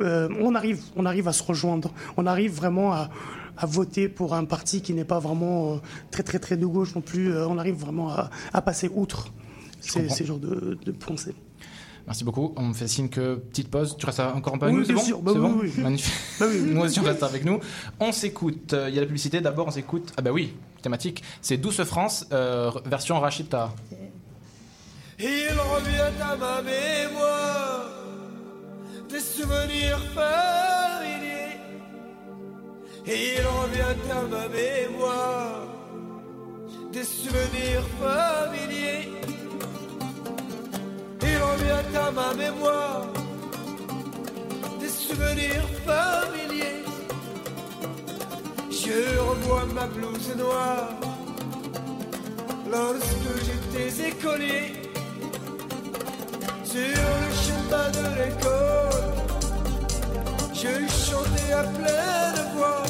on 0.01 0.55
arrive, 0.55 0.81
on 0.95 1.07
arrive 1.07 1.27
à 1.29 1.33
se 1.33 1.43
rejoindre, 1.43 1.93
on 2.17 2.27
arrive 2.27 2.53
vraiment 2.53 2.93
à 2.93 3.09
à 3.57 3.67
voter 3.67 4.09
pour 4.09 4.35
un 4.35 4.45
parti 4.45 4.83
qui 4.83 4.95
n'est 4.95 5.05
pas 5.05 5.19
vraiment 5.19 5.75
euh, 5.75 5.77
très 6.11 6.23
très 6.23 6.39
très 6.39 6.57
de 6.57 6.67
gauche 6.67 6.95
non 6.95 7.01
plus. 7.01 7.33
Euh, 7.33 7.47
on 7.49 7.59
arrive 7.59 7.77
vraiment 7.77 8.11
à, 8.11 8.31
à 8.53 8.63
passer 8.63 8.91
outre 8.95 9.33
ces, 9.81 10.25
genres 10.25 10.39
de, 10.39 10.79
de 10.85 10.93
pensées. 10.93 11.35
Merci 12.07 12.23
beaucoup. 12.23 12.53
On 12.57 12.63
me 12.67 12.73
fait 12.75 12.87
signe 12.87 13.09
que 13.09 13.35
petite 13.37 13.69
pause. 13.69 13.97
Tu 13.99 14.07
restes 14.07 14.21
encore 14.21 14.55
un 14.55 14.59
peu 14.59 14.67
Oui, 14.67 14.77
avec 14.77 14.89
nous, 14.91 14.99
c'est 15.01 15.13
bon. 15.13 15.23
Bah 15.23 15.33
C'est 15.35 15.39
oui, 15.41 15.49
bon 15.49 15.59
oui, 15.61 15.73
oui. 15.77 15.83
Magnifique. 15.83 16.15
Bah 16.39 16.47
oui, 16.49 16.61
oui. 16.63 16.71
Nous 16.75 16.81
aussi, 16.83 17.01
on 17.01 17.03
reste 17.03 17.23
avec 17.25 17.45
nous. 17.45 17.59
On 17.99 18.13
s'écoute. 18.13 18.73
Euh, 18.75 18.89
Il 18.89 18.95
y 18.95 18.99
a 18.99 19.01
la 19.01 19.07
publicité. 19.07 19.41
D'abord, 19.41 19.67
on 19.67 19.73
s'écoute. 19.73 20.13
Ah 20.17 20.23
bah 20.23 20.31
oui, 20.31 20.55
thématique. 20.83 21.25
C'est 21.43 21.57
Douce 21.57 21.83
France, 21.83 22.27
euh, 22.33 22.71
version 22.85 23.19
Rachita. 23.19 23.75
Il 25.19 25.25
revient 25.25 26.23
à 26.23 26.37
ma 26.37 26.63
mémoire 26.63 27.87
des 29.11 29.21
souvenirs 29.21 30.01
familiers. 30.15 31.36
Il 33.09 33.41
revient 33.41 34.11
à 34.11 34.23
ma 34.23 34.49
mémoire 34.49 35.67
des 36.93 37.05
souvenirs 37.05 37.87
familiers. 38.01 39.09
Il 41.23 41.39
revient 41.39 41.97
à 41.97 42.11
ma 42.11 42.35
mémoire 42.35 43.07
des 44.81 44.89
souvenirs 44.89 45.69
familiers. 45.87 46.83
Je 48.71 49.19
revois 49.21 49.67
ma 49.73 49.87
blouse 49.87 50.35
noire 50.37 50.91
lorsque 52.69 53.33
j'étais 53.45 54.09
écolier 54.09 54.73
sur 56.65 56.81
le 57.23 57.31
chemin 57.45 57.89
de 57.91 58.05
l'école. 58.19 59.15
Je 60.59 60.69
chantais 60.89 61.53
à 61.53 61.65
pleine 61.65 62.47
voix. 62.55 62.83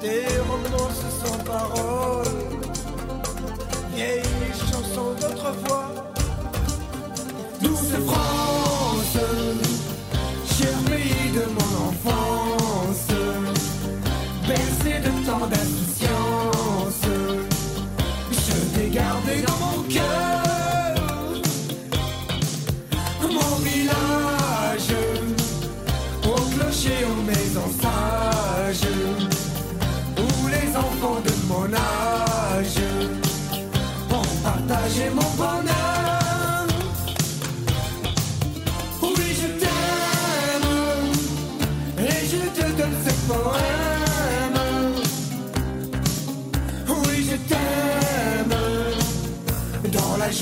Des 0.00 0.26
romances 0.50 1.04
sans 1.22 1.38
parole, 1.44 2.26
vieilles 3.94 4.22
chansons 4.68 5.14
d'autrefois. 5.20 5.94
Douce 7.60 7.94
France, 8.04 9.16
cher 10.58 10.76
pays 10.90 11.30
de 11.38 11.44
mon 11.56 11.72
enfance, 11.90 13.06
bercé 14.48 14.98
de 14.98 15.24
tant 15.24 15.46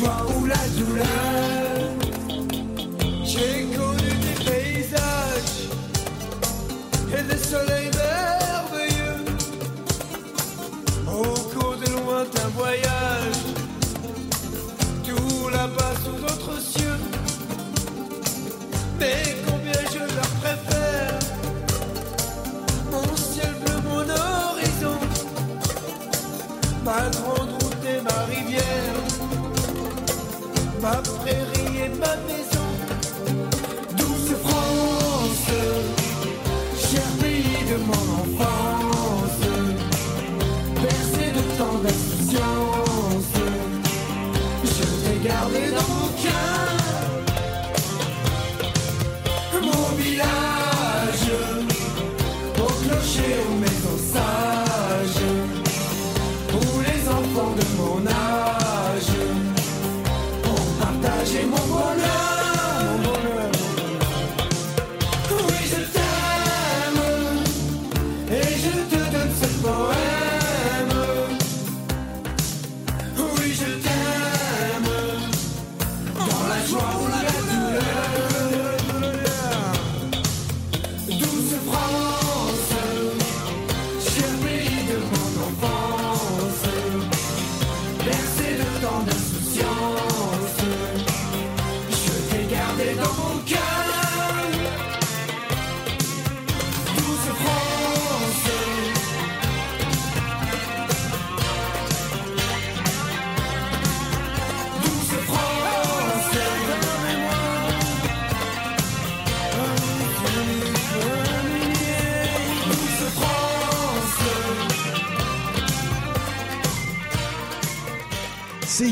joie 0.00 0.26
ou 0.36 0.46
la 0.46 0.56
douleur. 0.78 1.29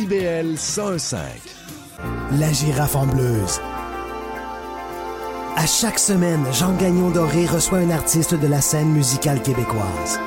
CIBL 0.09 0.57
105. 0.57 1.21
La 2.39 2.53
girafe 2.53 2.97
en 2.97 3.07
bleuse. 3.07 3.61
À 5.57 5.67
chaque 5.67 5.99
semaine, 5.99 6.45
Jean 6.53 6.73
Gagnon 6.77 7.11
Doré 7.11 7.45
reçoit 7.47 7.79
un 7.79 7.91
artiste 7.91 8.35
de 8.35 8.47
la 8.47 8.61
scène 8.61 8.89
musicale 8.89 9.43
québécoise. 9.43 10.19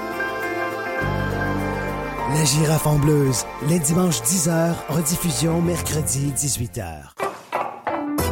La 2.36 2.46
girafe 2.46 2.86
en 2.86 3.00
bleuse, 3.00 3.46
les 3.70 3.80
dimanches 3.80 4.22
10h, 4.22 4.74
rediffusion 4.90 5.62
mercredi 5.62 6.32
18h. 6.36 6.98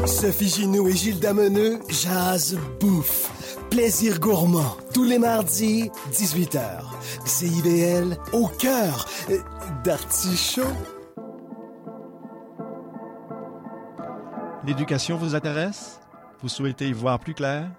Sophie 0.05 0.49
Ginou 0.49 0.87
et 0.87 0.95
Gilles 0.95 1.19
Dameneux, 1.19 1.79
jazz 1.89 2.57
bouffe. 2.79 3.31
Plaisir 3.71 4.19
gourmand, 4.19 4.77
tous 4.93 5.03
les 5.03 5.19
mardis, 5.19 5.89
18h. 6.13 6.61
CIBL, 7.25 8.17
au 8.33 8.47
cœur 8.47 9.07
euh, 9.29 9.37
d'artichaut. 9.83 10.63
L'éducation 14.69 15.17
vous 15.17 15.33
intéresse? 15.33 15.99
Vous 16.43 16.47
souhaitez 16.47 16.89
y 16.89 16.93
voir 16.93 17.17
plus 17.17 17.33
clair? 17.33 17.71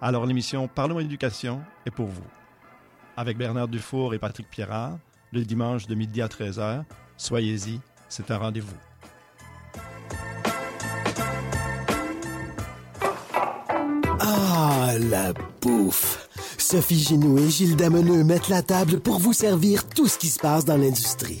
Alors 0.00 0.24
l'émission 0.24 0.68
Parlons 0.68 1.00
éducation 1.00 1.62
est 1.84 1.90
pour 1.90 2.06
vous. 2.06 2.22
Avec 3.16 3.36
Bernard 3.36 3.66
Dufour 3.66 4.14
et 4.14 4.20
Patrick 4.20 4.48
Pierrard, 4.48 4.98
le 5.32 5.44
dimanche 5.44 5.88
de 5.88 5.96
midi 5.96 6.22
à 6.22 6.28
13h, 6.28 6.84
soyez-y, 7.16 7.80
c'est 8.08 8.30
un 8.30 8.38
rendez-vous. 8.38 8.76
Ah, 14.20 14.92
la 15.00 15.32
bouffe! 15.60 16.28
Sophie 16.56 17.00
Ginou 17.00 17.36
et 17.38 17.50
Gilles 17.50 17.74
Dameneux 17.74 18.22
mettent 18.22 18.48
la 18.48 18.62
table 18.62 19.00
pour 19.00 19.18
vous 19.18 19.32
servir 19.32 19.88
tout 19.88 20.06
ce 20.06 20.18
qui 20.18 20.28
se 20.28 20.38
passe 20.38 20.64
dans 20.64 20.76
l'industrie. 20.76 21.40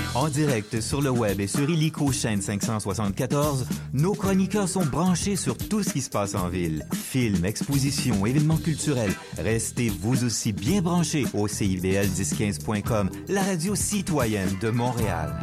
En 0.13 0.27
direct 0.27 0.81
sur 0.81 1.01
le 1.01 1.09
web 1.09 1.39
et 1.39 1.47
sur 1.47 1.69
Illico 1.69 2.11
chaîne 2.11 2.41
574, 2.41 3.65
nos 3.93 4.13
chroniqueurs 4.13 4.67
sont 4.67 4.85
branchés 4.85 5.37
sur 5.37 5.57
tout 5.57 5.83
ce 5.83 5.93
qui 5.93 6.01
se 6.01 6.09
passe 6.09 6.35
en 6.35 6.49
ville. 6.49 6.85
Films, 6.93 7.45
expositions, 7.45 8.25
événements 8.25 8.57
culturels. 8.57 9.13
Restez 9.37 9.89
vous 9.89 10.25
aussi 10.25 10.51
bien 10.51 10.81
branchés 10.81 11.25
au 11.33 11.47
CIBL1015.com, 11.47 13.09
la 13.29 13.41
radio 13.41 13.73
citoyenne 13.73 14.57
de 14.61 14.69
Montréal. 14.69 15.33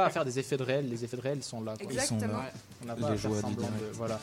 Pas 0.00 0.06
à 0.06 0.10
faire 0.10 0.24
des 0.24 0.38
effets 0.38 0.56
de 0.56 0.62
réel. 0.62 0.88
Les 0.88 1.04
effets 1.04 1.16
de 1.16 1.22
réel 1.22 1.42
sont 1.42 1.62
là. 1.62 1.74
quoi. 1.76 1.84
Exactement. 1.84 2.20
Ils 2.20 2.26
sont 2.26 2.32
là. 2.32 2.38
Ouais, 2.38 2.52
On 2.82 2.86
n'a 2.86 2.94
Les 2.94 3.00
pas 3.00 3.06
à 3.06 3.16
faire 3.16 3.18
joies 3.30 3.36
du 3.36 3.42
semblant 3.42 3.66
de. 3.68 3.90
Voilà. 3.94 4.20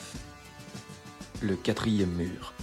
Le 1.41 1.55
quatrième 1.55 2.11
mur. 2.11 2.53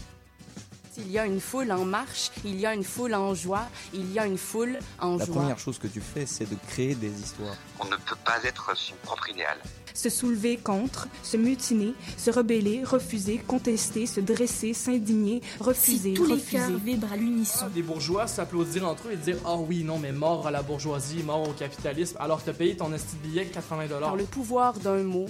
S'il 0.93 1.11
y 1.11 1.19
a 1.19 1.25
une 1.25 1.41
foule 1.41 1.73
en 1.73 1.85
marche, 1.87 2.31
il 2.45 2.61
y 2.61 2.67
a 2.67 2.75
une 2.75 2.85
foule 2.85 3.15
en 3.15 3.35
joie, 3.35 3.67
il 3.95 4.13
y 4.13 4.19
a 4.19 4.27
une 4.27 4.37
foule 4.37 4.79
en 4.99 5.17
La 5.17 5.25
joie. 5.25 5.35
première 5.37 5.59
chose 5.59 5.79
que 5.79 5.87
tu 5.87 6.03
fais, 6.03 6.27
c'est 6.27 6.45
de 6.49 6.55
créer 6.69 6.95
des 6.95 7.11
histoires. 7.19 7.57
On 7.81 7.87
ne 7.87 7.97
peut 7.97 8.17
pas 8.25 8.39
être 8.45 8.77
son 8.77 8.95
propre 9.03 9.31
idéal. 9.31 9.57
Se 9.95 10.09
soulever 10.09 10.57
contre, 10.57 11.09
se 11.23 11.37
mutiner, 11.37 11.95
se 12.17 12.31
rebeller, 12.31 12.83
refuser, 12.85 13.39
contester, 13.47 14.07
se 14.07 14.21
dresser, 14.21 14.75
s'indigner, 14.75 15.41
refuser, 15.61 16.11
Si 16.11 16.15
tous 16.15 16.27
les 16.27 16.35
refuser. 16.35 16.57
cœurs 16.57 16.79
vibrent 16.79 17.13
à 17.13 17.17
l'unisson. 17.17 17.67
Les 17.75 17.83
bourgeois 17.83 18.27
s'applaudir 18.27 18.89
entre 18.89 19.09
eux 19.09 19.13
et 19.13 19.17
dire 19.17 19.37
Ah 19.45 19.57
oui, 19.57 19.85
non, 19.85 19.99
mais 19.99 20.13
mort 20.13 20.47
à 20.47 20.51
la 20.51 20.63
bourgeoisie, 20.63 21.23
mort 21.23 21.49
au 21.49 21.53
capitalisme, 21.53 22.17
alors 22.21 22.41
que 22.41 22.47
t'as 22.47 22.53
payé 22.57 22.77
ton 22.77 22.93
esti 22.93 23.17
de 23.23 23.29
billet 23.29 23.47
80 23.47 23.89
Par 24.01 24.17
le 24.17 24.25
pouvoir 24.25 24.75
d'un 24.79 25.03
mot, 25.03 25.27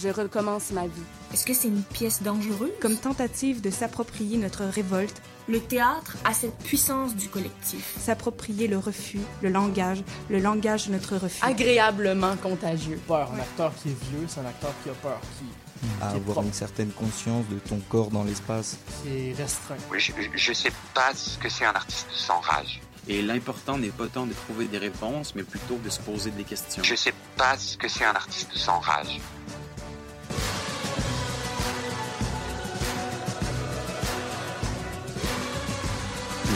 je 0.00 0.08
recommence 0.08 0.70
ma 0.72 0.86
vie. 0.86 0.92
Est-ce 1.32 1.44
que 1.44 1.54
c'est 1.54 1.68
une 1.68 1.82
pièce 1.82 2.22
dangereuse? 2.22 2.70
Comme 2.80 2.96
tentative 2.96 3.60
de 3.60 3.70
s'approprier 3.70 4.36
notre 4.38 4.64
révolte, 4.64 5.20
Le 5.48 5.60
théâtre 5.60 6.16
a 6.24 6.34
cette 6.34 6.56
puissance 6.58 7.16
du 7.16 7.28
collectif. 7.28 7.94
s'approprier 7.98 8.68
le 8.68 8.76
refus, 8.78 9.20
le 9.42 9.48
langage, 9.48 10.02
le 10.28 10.40
langage 10.40 10.86
de 10.88 10.92
notre 10.92 11.16
refus. 11.16 11.42
Agréablement 11.42 12.36
contagieux. 12.36 13.00
Peur, 13.08 13.32
un 13.34 13.38
acteur 13.38 13.72
qui 13.82 13.88
est 13.88 13.96
vieux, 14.10 14.26
c'est 14.28 14.40
un 14.40 14.46
acteur 14.46 14.72
qui 14.82 14.90
a 14.90 14.92
peur, 14.92 15.18
qui, 15.38 15.46
À 16.02 16.08
avoir 16.10 16.22
propre, 16.24 16.42
une 16.48 16.52
certaine 16.52 16.90
conscience 16.90 17.46
de 17.48 17.58
ton 17.60 17.80
corps 17.88 18.10
dans 18.10 18.24
l'espace. 18.24 18.76
qui 19.02 19.08
est 19.30 19.34
restreint. 19.38 19.76
Oui, 19.90 19.98
je, 20.00 20.12
je 20.34 20.52
sais 20.52 20.72
pas 20.92 21.14
ce 21.14 21.38
que 21.38 21.48
c'est 21.48 21.64
un 21.64 21.72
artiste 21.72 22.08
sans 22.12 22.40
rage. 22.40 22.80
Et 23.08 23.22
l'important 23.22 23.78
n'est 23.78 23.88
pas 23.88 24.06
tant 24.06 24.26
de 24.26 24.34
trouver 24.34 24.66
des 24.66 24.76
réponses, 24.76 25.34
mais 25.34 25.42
plutôt 25.44 25.78
de 25.82 25.88
se 25.88 25.98
poser 26.00 26.30
des 26.30 26.44
questions. 26.44 26.82
Je 26.82 26.94
sais 26.94 27.14
pas 27.38 27.56
ce 27.56 27.78
que 27.78 27.88
c'est 27.88 28.04
un 28.04 28.10
artiste 28.14 28.54
sans 28.54 28.80
rage. 28.80 29.18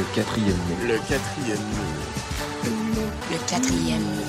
Le 0.02 0.14
quatrième 0.16 0.56
mur. 0.56 0.76
Le 0.82 0.98
quatrième 1.08 1.58
mur. 1.58 3.08
Le 3.30 3.48
quatrième 3.48 4.00
mur. 4.00 4.26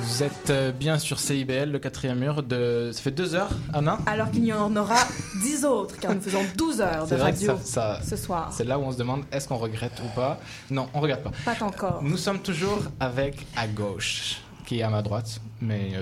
Vous 0.00 0.22
êtes 0.22 0.48
euh, 0.50 0.72
bien 0.72 0.98
sur 0.98 1.20
CIBL, 1.20 1.70
le 1.70 1.78
quatrième 1.78 2.18
mur. 2.20 2.42
De... 2.42 2.90
Ça 2.94 3.02
fait 3.02 3.10
deux 3.10 3.34
heures, 3.34 3.50
Anna 3.74 3.98
Alors 4.06 4.30
qu'il 4.30 4.46
y 4.46 4.52
en 4.54 4.74
aura 4.74 4.96
10 5.42 5.64
autres, 5.66 5.98
car 6.00 6.14
nous 6.14 6.20
faisons 6.22 6.42
12 6.56 6.80
heures 6.80 7.04
de 7.04 7.08
C'est 7.10 7.16
vrai 7.16 7.32
que 7.32 7.36
radio 7.38 7.58
ça, 7.62 7.98
ça- 7.98 8.00
ce 8.08 8.16
soir. 8.16 8.50
C'est 8.56 8.64
là 8.64 8.78
où 8.78 8.82
on 8.82 8.92
se 8.92 8.96
demande 8.98 9.24
est-ce 9.30 9.48
qu'on 9.48 9.58
regrette 9.58 10.00
ou 10.02 10.08
pas? 10.14 10.40
Non, 10.70 10.88
on 10.94 11.00
regrette 11.00 11.22
pas. 11.22 11.32
Pas 11.44 11.62
encore. 11.64 12.00
Nous 12.02 12.16
sommes 12.16 12.38
toujours 12.40 12.80
avec 12.98 13.46
à 13.56 13.66
gauche, 13.66 14.40
qui 14.72 14.80
est 14.80 14.82
à 14.82 14.88
ma 14.90 15.02
droite. 15.02 15.40
Mais 15.60 15.92
euh, 15.94 16.00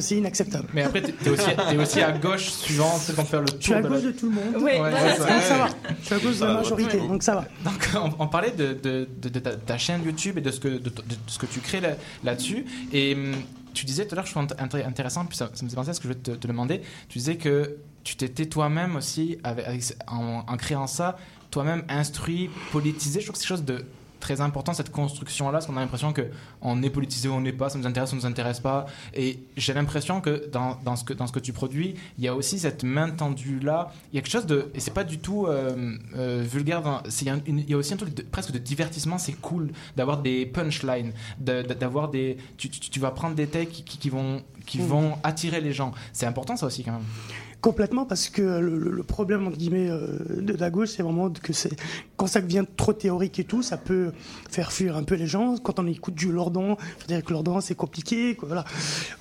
c'est- 0.00 0.16
inacceptable. 0.16 0.68
Mais 0.72 0.82
après, 0.82 1.02
t'es 1.02 1.30
aussi, 1.30 1.46
t'es 1.70 1.76
aussi 1.76 2.00
à 2.00 2.12
gauche, 2.12 2.50
suivant, 2.50 2.96
c'est 2.98 3.16
qu'on 3.16 3.24
fait 3.24 3.40
le 3.40 3.46
tour 3.46 3.56
Je 3.58 3.64
suis 3.64 3.74
à 3.74 3.82
de 3.82 3.88
gauche 3.88 4.02
la- 4.02 4.12
de 4.12 4.18
tout 4.18 4.28
le 4.30 4.34
monde. 4.36 4.54
Oui, 4.56 4.62
Ouais, 4.80 4.92
ça. 5.16 5.40
ça 5.40 5.58
va. 5.58 5.64
À 5.64 6.18
gauche 6.20 6.38
de 6.38 6.44
la 6.44 6.52
majorité, 6.54 6.98
donc 6.98 7.22
ça 7.22 7.34
va. 7.34 7.44
Donc, 7.64 7.88
on, 7.94 8.24
on 8.24 8.28
parlait 8.28 8.52
de, 8.52 8.74
de- 8.74 9.08
de- 9.20 9.28
de 9.28 9.38
ta, 9.40 9.56
ta 9.56 9.78
chaîne 9.78 10.04
YouTube 10.04 10.38
et 10.38 10.40
de 10.40 10.50
ce 10.50 10.60
que, 10.60 10.68
de, 10.68 10.78
de- 10.78 10.88
de 10.90 11.16
ce 11.26 11.38
que 11.38 11.46
tu 11.46 11.60
crées 11.60 11.80
là- 11.80 11.96
là-dessus. 12.22 12.64
et 12.92 13.14
hum, 13.14 13.32
tu 13.74 13.84
disais 13.84 14.06
tout 14.06 14.14
à 14.14 14.16
l'heure, 14.16 14.26
je 14.26 14.30
trouve 14.32 14.44
int- 14.44 14.86
intéressant, 14.86 15.24
puis 15.26 15.36
ça, 15.36 15.50
ça 15.52 15.64
me 15.64 15.68
fait 15.68 15.76
penser 15.76 15.90
à 15.90 15.94
ce 15.94 16.00
que 16.00 16.08
je 16.08 16.12
vais 16.14 16.18
te, 16.20 16.30
te 16.30 16.46
demander. 16.46 16.80
Tu 17.08 17.18
disais 17.18 17.36
que 17.36 17.76
tu 18.04 18.16
t'étais 18.16 18.46
toi-même 18.46 18.96
aussi, 18.96 19.38
avec, 19.44 19.66
avec- 19.66 19.82
en, 20.06 20.44
en 20.46 20.56
créant 20.56 20.86
ça, 20.86 21.18
toi-même 21.50 21.82
instruit, 21.88 22.48
politisé. 22.72 23.20
Je 23.20 23.26
trouve 23.26 23.34
que 23.36 23.42
c'est 23.42 23.48
quelque 23.48 23.58
chose 23.58 23.64
de 23.66 23.84
très 24.26 24.40
important 24.40 24.72
cette 24.74 24.90
construction 24.90 25.46
là 25.46 25.52
parce 25.52 25.66
qu'on 25.66 25.76
a 25.76 25.80
l'impression 25.80 26.12
que 26.12 26.24
on 26.62 26.82
est 26.82 26.90
politisé 26.90 27.28
ou 27.28 27.32
on 27.34 27.40
n'est 27.40 27.52
pas 27.62 27.68
ça 27.70 27.78
nous 27.78 27.86
intéresse 27.86 28.10
ou 28.12 28.16
ça 28.16 28.20
nous 28.22 28.26
intéresse 28.32 28.60
pas. 28.60 28.86
Et 29.14 29.38
j'ai 29.56 29.72
l'impression 29.74 30.20
que 30.20 30.48
dans, 30.50 30.70
dans 30.84 30.96
ce 30.96 31.04
que 31.04 31.12
dans 31.14 31.26
ce 31.28 31.32
que 31.32 31.38
tu 31.38 31.52
produis 31.52 31.94
il 32.18 32.24
y 32.24 32.28
a 32.28 32.34
aussi 32.34 32.58
cette 32.58 32.82
main 32.82 33.10
tendue 33.10 33.60
là 33.60 33.92
il 34.12 34.16
y 34.16 34.18
a 34.18 34.22
quelque 34.22 34.32
chose 34.32 34.46
de 34.46 34.58
et 34.74 34.80
c'est 34.80 34.92
pas 35.00 35.04
du 35.04 35.18
tout 35.18 35.46
euh, 35.46 35.96
euh, 36.16 36.44
vulgaire 36.54 36.82
il 37.22 37.26
y, 37.26 37.30
a 37.30 37.36
y 37.72 37.74
aussi 37.74 37.94
un 37.94 37.96
truc 37.98 38.14
de, 38.14 38.22
presque 38.22 38.50
de 38.52 38.58
divertissement 38.58 39.18
c'est 39.18 39.34
cool 39.48 39.70
d'avoir 39.96 40.18
des 40.22 40.44
punchlines 40.46 41.12
de- 41.38 41.62
de- 41.62 41.74
d'avoir 41.74 42.08
des 42.08 42.36
tu, 42.56 42.68
tu, 42.68 42.80
tu 42.94 42.98
vas 43.00 43.12
prendre 43.12 43.34
des 43.36 43.46
takes 43.46 43.70
qui, 43.84 44.10
vont 44.10 44.42
qui 44.66 44.78
Mhm. 44.80 44.86
vont 44.86 45.18
attirer 45.22 45.60
les 45.60 45.72
gens. 45.72 45.92
C'est 46.12 46.26
important 46.26 46.56
ça 46.56 46.66
aussi 46.66 46.82
quand 46.82 46.92
même 46.92 47.08
Complètement, 47.66 48.04
parce 48.04 48.28
que 48.28 48.42
le, 48.42 49.02
problème, 49.02 49.48
entre 49.48 49.56
guillemets, 49.56 49.90
euh, 49.90 50.18
de 50.40 50.52
la 50.52 50.70
gauche, 50.70 50.90
c'est 50.90 51.02
vraiment 51.02 51.28
que 51.30 51.52
c'est 51.52 51.74
quand 52.16 52.28
ça 52.28 52.40
devient 52.40 52.64
trop 52.76 52.92
théorique 52.92 53.40
et 53.40 53.44
tout, 53.44 53.60
ça 53.60 53.76
peut 53.76 54.12
faire 54.48 54.70
fuir 54.70 54.96
un 54.96 55.02
peu 55.02 55.16
les 55.16 55.26
gens. 55.26 55.56
Quand 55.58 55.80
on 55.80 55.86
écoute 55.88 56.14
du 56.14 56.30
Lordon, 56.30 56.76
Frédéric 57.00 57.28
Lordon, 57.28 57.60
c'est 57.60 57.74
compliqué, 57.74 58.36
quoi, 58.36 58.46
voilà. 58.46 58.64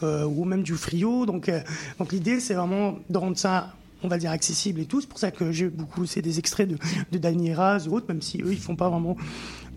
Euh, 0.04 0.26
ou 0.26 0.46
même 0.46 0.62
du 0.62 0.76
Frio. 0.76 1.26
Donc, 1.26 1.50
euh, 1.50 1.60
donc 1.98 2.12
l'idée, 2.12 2.40
c'est 2.40 2.54
vraiment 2.54 3.00
de 3.10 3.18
rendre 3.18 3.36
ça 3.36 3.74
on 4.04 4.08
va 4.08 4.20
dire 4.20 4.30
accessible 4.30 4.82
et 4.82 4.86
tout. 4.86 5.02
C'est 5.02 5.10
pour 5.10 5.18
ça 5.18 5.32
que 5.32 5.52
j'ai 5.52 5.68
beaucoup, 5.68 6.06
c'est 6.06 6.22
des 6.22 6.38
extraits 6.38 6.70
de, 6.70 6.78
de 7.12 7.90
ou 7.90 7.96
autres, 7.96 8.06
même 8.08 8.22
si 8.22 8.44
eux, 8.44 8.52
ils 8.52 8.60
font 8.60 8.76
pas 8.76 8.90
vraiment 8.90 9.18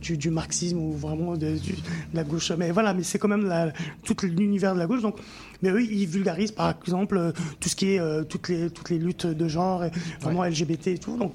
du, 0.01 0.17
du 0.17 0.31
marxisme 0.31 0.79
ou 0.79 0.93
vraiment 0.93 1.37
de, 1.37 1.57
du- 1.59 1.73
de 1.73 1.79
la 2.15 2.25
gauche. 2.25 2.51
Mais 2.53 2.71
voilà, 2.71 2.95
mais 2.95 3.03
c'est 3.03 3.19
quand 3.19 3.29
même 3.29 3.47
la, 3.47 3.73
tout 4.05 4.17
l'univers 4.23 4.75
de 4.75 4.79
la 4.79 4.87
gauche. 4.87 5.03
Donc, 5.03 5.17
mais 5.63 5.71
eux, 5.71 5.83
ils 5.83 6.07
vulgarisent 6.07 6.53
par 6.53 6.75
exemple 6.83 7.17
euh, 7.17 7.33
tout 7.61 7.69
ce 7.69 7.77
qui 7.77 7.93
est 7.95 8.01
euh, 8.01 8.23
toutes 8.25 8.49
les 8.49 8.71
toutes 8.71 8.91
les 8.91 8.99
luttes 8.99 9.27
de 9.27 9.49
genre, 9.49 9.85
et 9.85 9.91
vraiment 10.21 10.45
LGBT 10.45 10.89
et 10.89 10.99
tout. 10.99 11.17
Donc, 11.17 11.35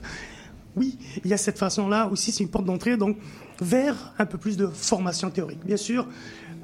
oui, 0.75 0.97
il 1.23 1.29
y 1.29 1.33
a 1.33 1.37
cette 1.37 1.59
façon-là 1.59 2.07
aussi, 2.11 2.31
c'est 2.31 2.43
une 2.43 2.49
porte 2.49 2.65
d'entrée 2.65 2.97
donc 2.97 3.17
vers 3.61 4.13
un 4.17 4.25
peu 4.25 4.37
plus 4.39 4.57
de 4.57 4.65
formation 4.67 5.29
théorique. 5.29 5.59
Bien 5.65 5.77
sûr, 5.77 6.07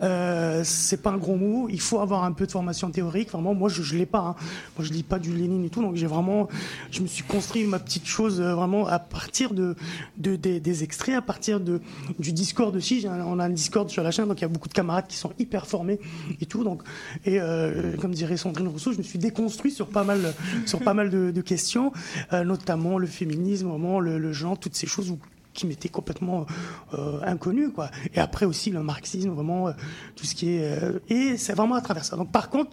Euh, 0.01 0.61
c'est 0.63 1.01
pas 1.01 1.11
un 1.11 1.17
gros 1.17 1.35
mot. 1.35 1.67
Il 1.69 1.81
faut 1.81 1.99
avoir 1.99 2.23
un 2.23 2.31
peu 2.31 2.45
de 2.45 2.51
formation 2.51 2.89
théorique. 2.91 3.31
Vraiment, 3.31 3.53
moi, 3.53 3.69
je, 3.69 3.81
je 3.81 3.95
l'ai 3.97 4.05
pas. 4.05 4.19
hein. 4.19 4.35
Moi, 4.77 4.85
je 4.85 4.91
lis 4.93 5.03
pas 5.03 5.19
du 5.19 5.33
Lénine 5.33 5.65
et 5.65 5.69
tout. 5.69 5.81
Donc, 5.81 5.95
j'ai 5.95 6.07
vraiment, 6.07 6.47
je 6.91 7.01
me 7.01 7.07
suis 7.07 7.23
construit 7.23 7.63
ma 7.65 7.79
petite 7.79 8.05
chose 8.05 8.39
euh, 8.41 8.53
vraiment 8.55 8.87
à 8.87 8.99
partir 8.99 9.53
de, 9.53 9.75
de- 10.17 10.35
des, 10.35 10.59
des 10.59 10.83
extraits, 10.83 11.15
à 11.15 11.21
partir 11.21 11.59
de 11.59 11.81
du 12.19 12.31
Discord 12.33 12.75
aussi. 12.75 13.05
Un- 13.07 13.25
on 13.25 13.39
a 13.39 13.45
un 13.45 13.49
Discord 13.49 13.89
sur 13.89 14.03
la 14.03 14.11
chaîne, 14.11 14.27
donc 14.27 14.39
il 14.39 14.43
y 14.43 14.45
a 14.45 14.49
beaucoup 14.49 14.69
de 14.69 14.73
camarades 14.73 15.07
qui 15.07 15.17
sont 15.17 15.31
hyper 15.39 15.67
formés 15.67 15.99
et 16.41 16.45
tout. 16.45 16.63
Donc, 16.63 16.81
et 17.25 17.39
euh, 17.39 17.95
comme 17.97 18.13
dirait 18.13 18.37
Sandrine 18.37 18.67
Rousseau, 18.67 18.91
je 18.93 18.97
me 18.97 19.03
suis 19.03 19.19
déconstruit 19.19 19.71
sur 19.71 19.87
pas 19.87 20.03
mal, 20.03 20.33
sur 20.65 20.79
pas 20.79 20.93
mal 20.93 21.09
de, 21.09 21.31
de 21.31 21.41
questions, 21.41 21.91
euh, 22.33 22.43
notamment 22.43 22.97
le 22.97 23.07
féminisme, 23.07 23.67
vraiment 23.67 23.99
le, 23.99 24.17
le 24.17 24.33
genre, 24.33 24.57
toutes 24.57 24.75
ces 24.75 24.87
choses 24.87 25.09
où 25.11 25.19
qui 25.53 25.65
m'étaient 25.67 25.89
complètement 25.89 26.45
euh, 26.93 27.19
inconnues 27.25 27.71
quoi. 27.71 27.89
Et 28.13 28.19
après 28.19 28.45
aussi 28.45 28.71
le 28.71 28.81
marxisme 28.83 29.29
vraiment 29.29 29.67
euh, 29.69 29.71
tout 30.15 30.25
ce 30.25 30.35
qui 30.35 30.55
est 30.55 30.63
euh, 30.63 30.99
et 31.09 31.37
c'est 31.37 31.53
vraiment 31.53 31.75
à 31.75 31.81
travers 31.81 32.05
ça. 32.05 32.15
Donc 32.15 32.31
par 32.31 32.49
contre 32.49 32.71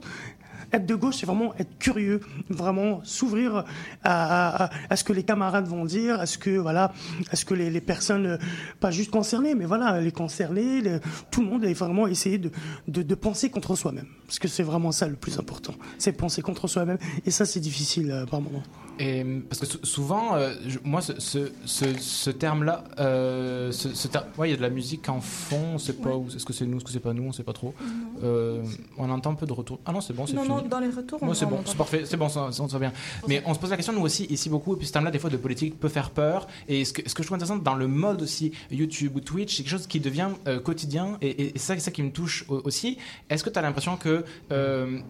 être 0.72 0.84
de 0.84 0.96
gauche, 0.96 1.18
c'est 1.20 1.26
vraiment 1.26 1.54
être 1.60 1.78
curieux, 1.78 2.20
vraiment 2.48 3.00
s'ouvrir 3.04 3.64
à, 4.02 4.64
à- 4.90 4.96
ce 4.96 5.04
que 5.04 5.12
les 5.12 5.22
camarades 5.22 5.68
vont 5.68 5.84
dire, 5.84 6.18
à 6.20 6.26
ce 6.26 6.38
que 6.38 6.58
voilà, 6.58 6.92
à 7.30 7.36
ce 7.36 7.44
que 7.44 7.54
les, 7.54 7.70
les 7.70 7.80
personnes, 7.80 8.26
euh, 8.26 8.36
pas 8.80 8.90
juste 8.90 9.12
concernées, 9.12 9.54
mais 9.54 9.64
voilà, 9.64 10.00
les 10.00 10.10
concernés, 10.10 10.80
les- 10.80 10.98
tout 11.30 11.40
le 11.42 11.46
monde 11.46 11.64
est 11.64 11.72
vraiment 11.72 12.08
essayer 12.08 12.38
de, 12.38 12.50
de, 12.88 13.02
de 13.02 13.14
penser 13.14 13.48
contre 13.48 13.76
soi-même, 13.76 14.06
parce 14.26 14.40
que 14.40 14.48
c'est 14.48 14.64
vraiment 14.64 14.90
ça 14.90 15.06
le 15.06 15.14
plus 15.14 15.38
important, 15.38 15.74
c'est 15.98 16.10
penser 16.12 16.42
contre 16.42 16.66
soi-même, 16.66 16.98
et 17.24 17.30
ça 17.30 17.44
c'est 17.46 17.60
difficile 17.60 18.24
par 18.28 18.40
moment. 18.40 18.64
Et 18.98 19.24
parce 19.48 19.60
que 19.60 19.66
sou- 19.66 19.84
souvent, 19.84 20.36
euh, 20.36 20.54
moi, 20.84 21.00
ce, 21.02 21.18
ce, 21.20 21.50
ce, 21.64 21.84
ce 21.98 22.30
terme-là, 22.30 22.84
euh, 22.98 23.70
ter- 24.10 24.26
ouais, 24.38 24.48
il 24.48 24.50
y 24.52 24.54
a 24.54 24.56
de 24.56 24.62
la 24.62 24.70
musique 24.70 25.08
en 25.08 25.20
fond, 25.20 25.74
on 25.74 25.78
sait 25.78 25.92
pas 25.92 26.14
où, 26.16 26.28
est-ce 26.34 26.44
que 26.46 26.52
c'est 26.52 26.64
nous, 26.66 26.76
est-ce 26.78 26.84
que 26.84 26.90
c'est 26.90 27.00
pas 27.00 27.12
nous, 27.12 27.24
on 27.24 27.32
sait 27.32 27.42
pas 27.42 27.52
trop. 27.52 27.74
Euh, 28.22 28.62
on 28.96 29.10
entend 29.10 29.32
un 29.32 29.34
peu 29.34 29.46
de 29.46 29.52
retour. 29.52 29.80
Ah 29.84 29.92
non, 29.92 30.00
c'est 30.00 30.14
bon, 30.14 30.26
c'est 30.26 30.34
Non, 30.34 30.42
fini. 30.44 30.54
non, 30.54 30.62
dans 30.62 30.80
les 30.80 30.88
retours, 30.90 31.18
on 31.22 31.28
Ouais, 31.28 31.34
c'est 31.34 31.44
on 31.44 31.50
bon, 31.50 31.60
c'est 31.66 31.76
parfait, 31.76 32.02
c'est 32.06 32.16
bon, 32.16 32.28
ça, 32.28 32.50
ça, 32.52 32.66
ça 32.68 32.78
va 32.78 32.78
bien. 32.78 32.92
Mais 33.28 33.42
on 33.46 33.52
se 33.54 33.58
pose 33.58 33.70
la 33.70 33.76
question, 33.76 33.92
nous 33.92 34.00
aussi, 34.02 34.24
ici 34.24 34.48
beaucoup, 34.48 34.74
et 34.74 34.78
puis 34.78 34.86
ce 34.86 34.92
terme-là, 34.92 35.10
des 35.10 35.18
fois, 35.18 35.30
de 35.30 35.36
politique 35.36 35.78
peut 35.78 35.88
faire 35.88 36.10
peur. 36.10 36.46
Et 36.68 36.84
ce 36.84 36.92
que, 36.92 37.08
ce 37.08 37.14
que 37.14 37.22
je 37.22 37.28
trouve 37.28 37.36
intéressant 37.36 37.56
dans 37.58 37.74
le 37.74 37.88
mode 37.88 38.22
aussi 38.22 38.52
YouTube 38.70 39.16
ou 39.16 39.20
Twitch, 39.20 39.56
c'est 39.56 39.62
quelque 39.62 39.72
chose 39.72 39.86
qui 39.86 40.00
devient 40.00 40.28
quotidien, 40.64 41.18
et, 41.20 41.28
et, 41.28 41.56
et 41.56 41.58
ça, 41.58 41.74
c'est 41.74 41.80
ça 41.80 41.90
qui 41.90 42.02
me 42.02 42.10
touche 42.10 42.44
au- 42.48 42.62
aussi. 42.64 42.98
Est-ce 43.28 43.44
que 43.44 43.50
tu 43.50 43.58
as 43.58 43.62
l'impression 43.62 43.96
que 43.96 44.24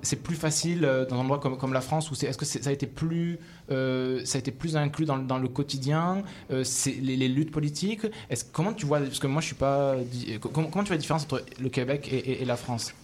c'est 0.02 0.22
plus 0.22 0.36
facile 0.36 0.80
dans 1.08 1.16
un 1.16 1.20
endroit 1.20 1.38
comme, 1.38 1.56
comme 1.56 1.72
la 1.72 1.80
France, 1.80 2.10
ou 2.10 2.14
est-ce 2.14 2.36
que 2.38 2.44
ça 2.44 2.68
a 2.68 2.72
été 2.72 2.86
plus, 2.86 3.38
euh, 3.70 4.24
ça 4.24 4.36
a 4.36 4.40
été 4.40 4.50
plus 4.52 4.76
inclus 4.76 5.04
dans, 5.06 5.16
le- 5.16 5.48
quotidien, 5.48 6.22
euh, 6.50 6.64
les, 7.00 7.16
luttes 7.28 7.50
politiques 7.50 8.06
Comment 8.52 8.72
tu 8.72 8.86
vois, 8.86 9.00
parce 9.00 9.18
que 9.18 9.26
moi, 9.26 9.40
je 9.40 9.46
suis 9.46 9.56
pas. 9.56 9.96
di- 10.04 10.38
Comment, 10.40 10.68
tu 10.68 10.72
vois 10.72 10.90
la 10.90 10.96
différence 10.98 11.24
entre 11.24 11.44
le 11.60 11.68
Québec 11.68 12.08
et 12.12 12.44
la 12.44 12.56
France? 12.56 12.94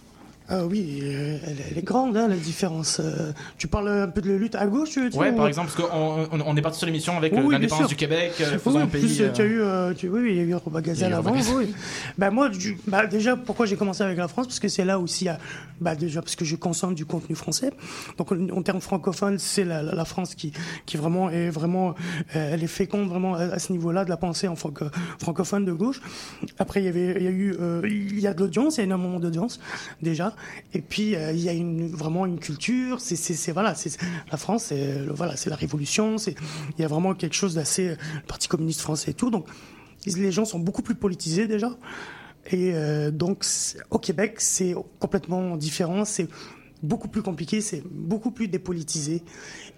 Ah 0.49 0.65
oui, 0.65 0.99
euh, 1.03 1.37
elle, 1.47 1.55
elle 1.71 1.77
est 1.77 1.83
grande 1.85 2.17
hein, 2.17 2.27
la 2.27 2.35
différence. 2.35 2.99
Euh, 2.99 3.31
tu 3.57 3.67
parles 3.67 3.87
un 3.87 4.07
peu 4.09 4.19
de 4.21 4.29
la 4.29 4.37
lutte 4.37 4.55
à 4.55 4.67
gauche, 4.67 4.89
tu 4.91 5.09
tu- 5.09 5.17
Ouais, 5.17 5.31
ou- 5.31 5.35
par 5.37 5.47
exemple, 5.47 5.71
parce 5.73 5.89
qu'on 5.89 6.27
on, 6.31 6.41
on 6.45 6.57
est 6.57 6.61
parti 6.61 6.77
sur 6.79 6.85
l'émission 6.85 7.15
avec 7.17 7.31
euh, 7.33 7.37
Oui, 7.37 7.43
bien 7.49 7.59
l'indépendance 7.59 7.87
du 7.87 7.95
Québec, 7.95 8.33
euh, 8.41 8.57
Oui, 8.65 8.85
plus, 8.87 9.15
tu 9.15 9.23
as 9.23 9.43
euh, 9.43 9.47
eu, 9.47 9.61
euh, 9.61 9.93
tu- 9.93 10.09
oui, 10.09 10.31
il 10.31 10.35
y 10.35 10.39
a 10.39 10.43
eu 10.43 10.55
Robert 10.55 10.81
Gazelle 10.81 11.13
avant. 11.13 11.31
Oui. 11.55 11.73
Bah, 12.17 12.29
moi, 12.29 12.49
du- 12.49 12.77
bah, 12.87 13.05
déjà, 13.07 13.35
pourquoi 13.37 13.65
j'ai 13.65 13.77
commencé 13.77 14.03
avec 14.03 14.17
la 14.17 14.27
France? 14.27 14.47
Parce 14.47 14.59
que 14.59 14.67
c'est 14.67 14.83
là 14.83 14.99
aussi, 14.99 15.29
euh, 15.29 15.33
bah, 15.79 15.95
déjà, 15.95 16.21
parce 16.21 16.35
que 16.35 16.43
je 16.45 16.55
consomme 16.57 16.93
du 16.93 17.05
contenu 17.05 17.35
français. 17.35 17.71
Donc, 18.17 18.31
en, 18.33 18.49
en 18.49 18.61
termes 18.61 18.81
francophones, 18.81 19.39
c'est 19.39 19.63
la, 19.63 19.81
la- 19.81 19.95
la 19.95 20.05
France 20.05 20.35
qui, 20.35 20.51
qui 20.85 20.97
vraiment 20.97 21.29
est 21.29 21.49
vraiment, 21.49 21.95
euh, 22.35 22.53
elle 22.53 22.63
est 22.63 22.67
féconde 22.67 23.07
vraiment 23.07 23.35
à, 23.35 23.43
à 23.43 23.59
ce 23.59 23.71
niveau-là 23.71 24.03
de 24.03 24.09
la 24.09 24.17
pensée 24.17 24.49
en 24.49 24.55
franco- 24.57 24.85
francophone 25.19 25.63
de 25.63 25.71
gauche. 25.71 26.01
Après, 26.59 26.81
il 26.81 26.85
y 26.85 26.89
avait, 26.89 27.15
il 27.17 27.23
y 27.23 27.27
a 27.27 27.31
eu, 27.31 27.55
euh, 27.61 27.81
il 27.85 28.19
y 28.19 28.27
a 28.27 28.33
de 28.33 28.39
l'audience, 28.41 28.75
il 28.75 28.79
y 28.79 28.81
a 28.81 28.85
énormément 28.85 29.19
d'audience 29.21 29.59
déjà. 30.01 30.32
Et 30.73 30.81
puis, 30.81 31.15
euh, 31.15 31.31
il 31.31 31.39
y 31.39 31.49
a 31.49 31.95
vraiment 31.95 32.25
une 32.25 32.39
culture. 32.39 32.99
C'est, 32.99 33.51
voilà, 33.51 33.75
c'est 33.75 33.97
la 34.31 34.37
France, 34.37 34.65
c'est, 34.65 35.05
voilà, 35.07 35.35
c'est 35.35 35.49
la 35.49 35.55
révolution. 35.55 36.17
C'est, 36.17 36.35
il 36.77 36.81
y 36.81 36.85
a 36.85 36.87
vraiment 36.87 37.13
quelque 37.13 37.35
chose 37.35 37.55
d'assez, 37.55 37.89
euh, 37.89 37.95
le 38.15 38.27
Parti 38.27 38.47
communiste 38.47 38.81
français 38.81 39.11
et 39.11 39.13
tout. 39.13 39.29
Donc, 39.29 39.47
les 40.05 40.31
gens 40.31 40.45
sont 40.45 40.59
beaucoup 40.59 40.81
plus 40.81 40.95
politisés 40.95 41.47
déjà. 41.47 41.69
Et 42.51 42.73
euh, 42.73 43.11
donc, 43.11 43.45
au 43.89 43.99
Québec, 43.99 44.35
c'est 44.39 44.75
complètement 44.99 45.55
différent. 45.55 46.05
C'est 46.05 46.27
beaucoup 46.81 47.07
plus 47.07 47.21
compliqué, 47.21 47.61
c'est 47.61 47.83
beaucoup 47.89 48.31
plus 48.31 48.47
dépolitisé. 48.47 49.23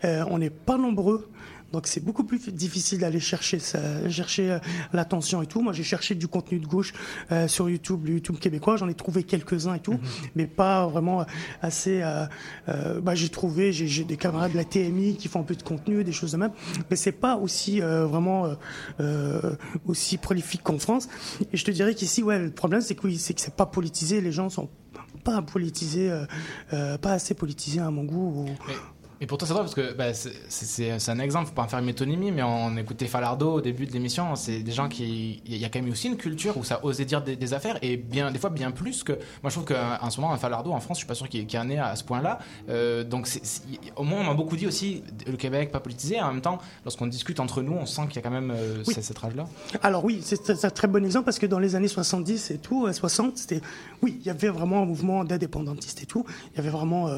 On 0.03 0.37
n'est 0.37 0.49
pas 0.51 0.77
nombreux. 0.77 1.29
Donc 1.73 1.87
c'est 1.87 2.03
beaucoup 2.03 2.23
plus 2.23 2.49
difficile 2.49 2.99
d'aller 2.99 3.19
chercher 3.19 3.59
ça, 3.59 3.79
chercher 4.09 4.51
euh, 4.51 4.59
l'attention 4.93 5.41
et 5.41 5.45
tout. 5.47 5.61
Moi 5.61 5.73
j'ai 5.73 5.83
cherché 5.83 6.15
du 6.15 6.27
contenu 6.27 6.59
de 6.59 6.67
gauche 6.67 6.93
euh, 7.31 7.47
sur 7.47 7.69
YouTube, 7.69 8.05
le 8.05 8.13
YouTube 8.13 8.37
québécois. 8.39 8.77
J'en 8.77 8.87
ai 8.87 8.93
trouvé 8.93 9.23
quelques-uns 9.23 9.73
et 9.73 9.79
tout, 9.79 9.99
mais 10.35 10.47
pas 10.47 10.87
vraiment 10.87 11.25
assez. 11.61 12.01
euh, 12.01 12.25
euh, 12.69 13.01
bah, 13.01 13.15
j'ai 13.15 13.29
trouvé, 13.29 13.73
j'ai 13.73 14.03
des 14.05 14.17
camarades 14.17 14.51
de 14.53 14.57
la 14.57 14.63
TMI 14.63 15.15
qui 15.17 15.27
font 15.27 15.41
un 15.41 15.43
peu 15.43 15.55
de 15.55 15.63
contenu, 15.63 16.03
des 16.03 16.11
choses 16.13 16.31
de 16.33 16.37
même, 16.37 16.51
mais 16.89 16.95
c'est 16.95 17.11
pas 17.11 17.35
aussi 17.35 17.79
vraiment 17.81 18.47
aussi 19.85 20.17
prolifique 20.17 20.61
qu'en 20.63 20.79
France. 20.79 21.09
Et 21.51 21.57
je 21.57 21.65
te 21.65 21.71
dirais 21.71 21.93
qu'ici, 21.95 22.23
ouais, 22.23 22.39
le 22.39 22.51
problème 22.51 22.81
c'est 22.81 22.95
que 22.95 23.07
oui, 23.07 23.17
c'est 23.17 23.33
que 23.33 23.41
c'est 23.41 23.55
pas 23.55 23.65
politisé. 23.65 24.21
Les 24.21 24.31
gens 24.31 24.49
sont 24.49 24.69
pas 25.23 25.41
politisés, 25.41 26.09
pas 26.69 27.11
assez 27.11 27.33
politisés 27.33 27.79
à 27.81 27.89
mon 27.91 28.03
goût. 28.03 28.45
ou- 28.45 28.49
Et 29.21 29.27
pour 29.27 29.37
toi, 29.37 29.47
c'est 29.47 29.53
drôle 29.53 29.63
parce 29.65 29.75
que 29.75 29.93
bah, 29.93 30.13
c'est- 30.13 31.09
un 31.09 31.19
exemple, 31.19 31.47
faut 31.47 31.53
pas 31.53 31.63
en 31.63 31.67
faire 31.67 31.79
une 31.79 31.85
métonymie, 31.85 32.31
mais 32.31 32.43
on 32.43 32.75
écoutait 32.75 33.07
Falardo 33.07 33.53
au 33.53 33.61
début 33.61 33.85
de 33.85 33.93
l'émission. 33.93 34.35
C'est 34.35 34.59
des 34.59 34.71
gens 34.73 34.89
qui. 34.89 35.41
Il 35.45 35.55
y 35.57 35.63
a 35.63 35.69
quand 35.69 35.81
même 35.81 35.89
aussi 35.91 36.07
une 36.07 36.17
culture 36.17 36.57
où 36.57 36.63
ça 36.63 36.83
osait 36.83 37.05
dire 37.05 37.23
des, 37.23 37.35
des 37.37 37.53
affaires 37.53 37.77
et 37.81 37.95
bien, 37.97 38.31
des 38.31 38.39
fois 38.39 38.49
bien 38.49 38.71
plus 38.71 39.03
que. 39.03 39.13
Moi, 39.13 39.49
je 39.49 39.51
trouve 39.51 39.65
qu'en 39.65 40.09
ce 40.09 40.19
moment, 40.19 40.33
un 40.33 40.37
Falardo 40.37 40.71
en 40.71 40.79
France, 40.81 40.97
je 40.97 40.99
suis 40.99 41.07
pas 41.07 41.15
sûr 41.15 41.29
qu'il 41.29 41.45
qu'il 41.47 41.59
y 41.59 41.61
en 41.61 41.69
ait 41.69 41.77
à 41.77 41.95
ce 41.95 42.03
point-là. 42.03 42.39
Euh, 42.69 43.03
donc, 43.03 43.29
au 43.95 44.03
moins, 44.03 44.19
on 44.21 44.23
m'a 44.25 44.33
beaucoup 44.33 44.57
dit 44.57 44.67
aussi 44.67 45.03
le 45.27 45.37
Québec 45.37 45.71
pas 45.71 45.79
politisé. 45.79 46.19
En 46.21 46.31
même 46.33 46.41
temps, 46.41 46.59
lorsqu'on 46.83 47.07
discute 47.07 47.39
entre 47.39 47.61
nous, 47.61 47.73
on 47.73 47.85
sent 47.85 48.03
qu'il 48.07 48.17
y 48.17 48.19
a 48.19 48.21
quand 48.21 48.31
même 48.31 48.51
euh, 48.51 48.83
Oui. 48.87 48.93
cette- 48.93 49.17
rage-là. 49.17 49.47
Alors 49.81 50.03
oui, 50.03 50.19
c'est 50.23 50.65
un 50.65 50.69
très 50.69 50.87
bon 50.89 51.03
exemple 51.05 51.23
parce 51.25 51.39
que 51.39 51.45
dans 51.45 51.59
les 51.59 51.75
années 51.75 51.87
70 51.87 52.51
et 52.51 52.57
tout, 52.57 52.85
euh, 52.85 52.91
60, 52.91 53.37
c'était 53.37 53.61
oui, 54.01 54.17
il 54.19 54.25
y 54.25 54.29
avait 54.29 54.49
vraiment 54.49 54.81
un 54.81 54.85
mouvement 54.85 55.23
d'indépendantistes 55.23 56.03
et 56.03 56.05
tout. 56.05 56.25
Il 56.53 56.57
y 56.57 56.59
avait 56.59 56.69
vraiment, 56.69 57.07
euh, 57.07 57.17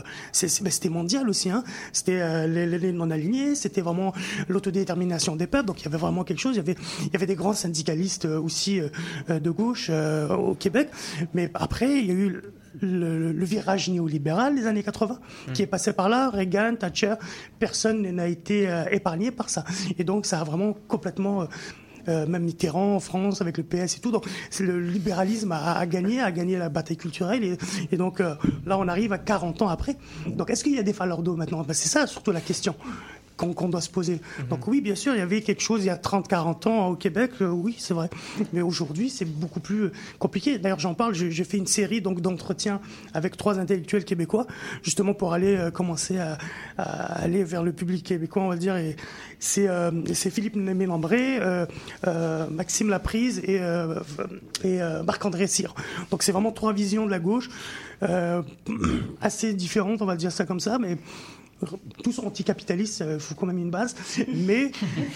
ben, 0.62 0.72
c'était 0.72 0.90
mondial 0.90 1.28
aussi. 1.28 1.50
Hein. 1.50 1.64
C'était 1.94 2.20
euh, 2.22 2.48
les, 2.48 2.66
les- 2.78 2.92
non-alignés, 2.92 3.56
c'était 3.56 3.82
vraiment 3.82 4.14
l'autodétermination 4.48 5.36
des 5.36 5.48
peuples. 5.48 5.66
Donc 5.68 5.82
il 5.82 5.86
y 5.86 5.88
avait 5.88 5.98
vraiment 5.98 6.24
quelque 6.24 6.40
chose. 6.40 6.56
Il 6.56 6.58
y 6.58 6.60
avait, 6.62 6.76
il 7.06 7.14
y 7.14 7.16
avait 7.16 7.26
des 7.26 7.36
grands 7.36 7.54
syndicalistes 7.54 8.26
euh, 8.26 8.40
aussi 8.40 8.80
euh, 8.80 8.90
euh, 9.30 9.40
de 9.40 9.50
gauche 9.52 9.88
euh, 9.90 10.30
au 10.36 10.56
Québec. 10.56 10.90
Mais 11.34 11.50
après, 11.54 12.00
il 12.00 12.06
y 12.06 12.12
a 12.12 12.14
eu 12.14 12.42
le, 12.82 13.32
le- 13.32 13.46
virage 13.46 13.90
néolibéral 13.90 14.56
des 14.56 14.68
années 14.68 14.84
80 14.84 15.20
qui 15.54 15.62
est 15.64 15.68
passé 15.68 15.94
par 15.94 16.10
là. 16.10 16.30
Reagan, 16.30 16.76
Thatcher, 16.78 17.16
personne 17.60 18.02
n'a 18.12 18.28
été 18.28 18.68
euh, 18.70 18.86
épargné 18.92 19.32
par 19.32 19.50
ça. 19.50 19.64
Et 19.98 20.04
donc 20.04 20.26
ça 20.26 20.42
a 20.42 20.44
vraiment 20.44 20.74
complètement 20.88 21.44
euh, 21.44 21.46
même 22.08 22.44
Mitterrand 22.44 22.96
en 22.96 23.00
France 23.00 23.42
avec 23.42 23.58
le 23.58 23.64
PS 23.64 23.98
et 23.98 24.00
tout. 24.00 24.12
Donc 24.12 24.26
c'est 24.50 24.64
le 24.64 24.80
libéralisme 24.80 25.52
a, 25.52 25.78
a 25.78 25.86
gagné, 25.86 26.22
a 26.22 26.32
gagné 26.32 26.58
la 26.58 26.70
bataille 26.70 26.98
culturelle 26.98 27.58
et, 27.92 27.98
donc 27.98 28.22
euh, 28.22 28.36
là 28.66 28.78
on 28.78 28.88
arrive 28.88 29.14
à 29.14 29.18
40 29.18 29.62
ans 29.62 29.70
après. 29.70 29.98
Donc 30.28 30.50
est-ce 30.50 30.64
qu'il 30.64 30.76
y 30.76 30.80
a 30.80 30.84
des 30.84 30.94
d'eau 31.22 31.36
maintenant? 31.36 31.64
Ben, 31.64 31.74
C'est 31.74 31.90
ça 31.90 32.08
surtout 32.08 32.32
la 32.32 32.42
question 32.42 32.76
qu'on 33.38 33.70
doit 33.70 33.82
se 33.82 33.90
poser. 33.90 34.20
Donc 34.50 34.68
oui, 34.68 34.82
bien 34.82 34.96
sûr, 34.96 35.14
il 35.14 35.20
y 35.20 35.22
avait 35.22 35.42
quelque 35.42 35.62
chose 35.62 35.84
il 35.84 35.88
y 35.88 35.90
a 35.92 35.96
30-40 35.96 36.68
ans 36.68 36.88
au 36.88 36.96
Québec, 36.96 37.32
euh, 37.42 37.50
oui, 37.50 37.76
c'est 37.78 37.94
vrai. 37.94 38.10
Mais 38.52 38.62
aujourd'hui, 38.62 39.10
c'est 39.10 39.26
beaucoup 39.26 39.60
plus 39.60 39.84
euh, 39.84 39.92
compliqué. 40.20 40.58
D'ailleurs, 40.58 40.80
j'en 40.80 40.94
parle, 40.96 41.14
j'ai 41.14 41.44
fait 41.44 41.58
une 41.58 41.68
série 41.68 42.02
donc 42.02 42.22
d'entretiens 42.22 42.82
avec 43.14 43.38
trois 43.38 43.60
intellectuels 43.60 44.06
québécois, 44.06 44.48
justement 44.82 45.14
pour 45.14 45.34
aller 45.34 45.56
euh, 45.56 45.72
commencer 45.72 46.18
à, 46.18 46.38
à 46.78 47.22
aller 47.22 47.44
vers 47.44 47.64
le 47.64 47.74
public 47.74 48.04
québécois, 48.04 48.44
on 48.44 48.50
va 48.50 48.58
dire. 48.58 48.76
Et 48.76 48.96
c'est 49.40 49.68
euh, 49.68 49.92
c'est 50.14 50.30
Philippe 50.30 50.56
Mélambré, 50.56 51.40
euh, 51.40 51.66
euh, 52.08 52.48
Maxime 52.50 52.90
Laprise 52.90 53.40
et, 53.44 53.60
euh, 53.60 54.00
et 54.64 54.82
euh, 54.82 55.04
Marc-André 55.04 55.48
Cyr. 55.48 55.76
Donc 56.12 56.24
c'est 56.24 56.32
vraiment 56.32 56.52
trois 56.52 56.74
visions 56.74 57.06
de 57.06 57.12
la 57.12 57.20
gauche, 57.20 57.50
euh, 58.04 58.42
assez 59.22 59.54
différentes, 59.54 60.02
on 60.02 60.06
va 60.06 60.16
dire 60.16 60.32
ça 60.32 60.46
comme 60.46 60.60
ça, 60.60 60.78
mais 60.80 60.98
tous 62.04 62.20
anticapitalistes, 62.20 63.04
il 63.08 63.20
faut 63.20 63.36
quand 63.36 63.48
même 63.48 63.58
une 63.58 63.72
base, 63.72 63.96
mais 64.28 64.72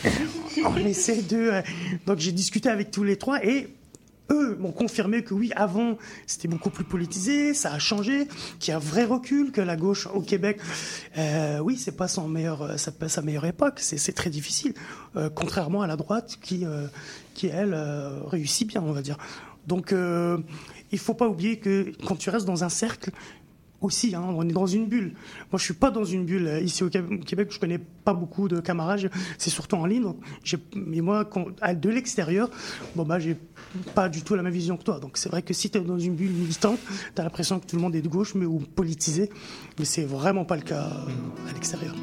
on 0.65 0.77
essaie 0.77 1.21
de... 1.21 1.38
euh, 1.38 1.62
donc 2.06 2.19
j'ai 2.19 2.32
discuté 2.32 2.69
avec 2.69 2.91
tous 2.91 3.04
les 3.04 3.17
trois 3.17 3.45
et 3.45 3.67
eux 4.32 4.56
m'ont 4.60 4.71
confirmé 4.71 5.23
que 5.23 5.34
oui, 5.34 5.51
avant, 5.56 5.97
c'était 6.25 6.47
beaucoup 6.47 6.69
plus 6.69 6.84
politisé, 6.84 7.54
ça 7.54 7.73
a 7.73 7.80
changé, 7.80 8.27
qu'il 8.60 8.71
y 8.71 8.73
a 8.73 8.77
un 8.77 8.80
vrai 8.80 9.04
recul, 9.04 9.51
que 9.51 9.62
la 9.62 9.75
gauche 9.75 10.08
au 10.08 10.21
Québec, 10.21 10.60
euh, 11.17 11.60
oui, 11.60 11.77
c'est 11.77 11.95
pas 11.95 12.08
son 12.08 12.27
meilleur, 12.27 12.62
euh, 12.62 12.77
sa, 12.77 12.91
sa 13.08 13.21
meilleure 13.21 13.45
époque, 13.45 13.80
c'est 13.80 14.13
très 14.13 14.30
difficile, 14.30 14.73
euh, 15.15 15.30
contrairement 15.30 15.82
à 15.82 15.88
la 15.88 15.97
droite 15.97 16.38
qui, 16.41 16.65
euh, 16.65 16.88
qui 17.34 17.47
elle, 17.47 17.73
euh, 17.73 18.21
réussit 18.23 18.67
bien, 18.67 18.82
on 18.82 18.93
va 18.93 19.01
dire. 19.01 19.17
Donc, 19.67 19.91
euh, 19.91 20.38
il 20.91 20.97
faut 20.97 21.13
pas 21.13 21.27
oublier 21.27 21.60
que 21.60 21.91
quand 22.06 22.15
tu 22.15 22.30
restes 22.30 22.47
dans 22.47 22.63
un 22.63 22.69
cercle, 22.69 23.12
aussi, 23.81 24.15
hein, 24.15 24.23
on 24.27 24.47
est 24.47 24.53
dans 24.53 24.67
une 24.67 24.85
bulle. 24.87 25.13
Moi, 25.51 25.57
je 25.59 25.63
suis 25.63 25.73
pas 25.73 25.91
dans 25.91 26.03
une 26.05 26.25
bulle. 26.25 26.47
Euh, 26.47 26.59
Ici 26.61 26.83
au 26.83 26.89
Qué- 26.89 27.01
Québec, 27.25 27.49
je 27.51 27.59
connais 27.59 27.79
pas 27.79 28.13
beaucoup 28.13 28.47
de 28.47 28.59
camarades, 28.59 29.09
c'est 29.37 29.49
surtout 29.49 29.75
en 29.75 29.85
ligne. 29.85 30.05
Mais 30.75 31.01
moi, 31.01 31.27
de 31.75 31.89
l'extérieur, 31.89 32.49
bon, 32.95 33.03
bah, 33.03 33.17
pas 33.95 34.07
du 34.09 34.21
tout 34.21 34.35
la 34.35 34.43
même 34.43 34.53
vision 34.53 34.77
que 34.77 34.83
toi. 34.83 34.99
Donc, 34.99 35.17
c'est 35.17 35.29
vrai 35.29 35.41
que 35.41 35.53
si 35.53 35.69
tu 35.69 35.77
es 35.77 35.81
dans 35.81 35.99
une 35.99 36.15
bulle 36.15 36.31
militante, 36.31 36.79
tu 37.15 37.21
as 37.21 37.23
l'impression 37.23 37.59
que 37.59 37.65
tout 37.65 37.75
le 37.75 37.81
monde 37.81 37.95
est 37.95 38.01
de 38.01 38.07
gauche 38.09 38.35
mais, 38.35 38.45
ou 38.45 38.59
politisé, 38.59 39.29
mais 39.79 39.85
c'est 39.85 40.03
vraiment 40.05 40.45
pas 40.45 40.55
le 40.55 40.63
cas 40.63 40.83
euh, 41.07 41.49
à 41.49 41.53
l'extérieur. 41.53 41.95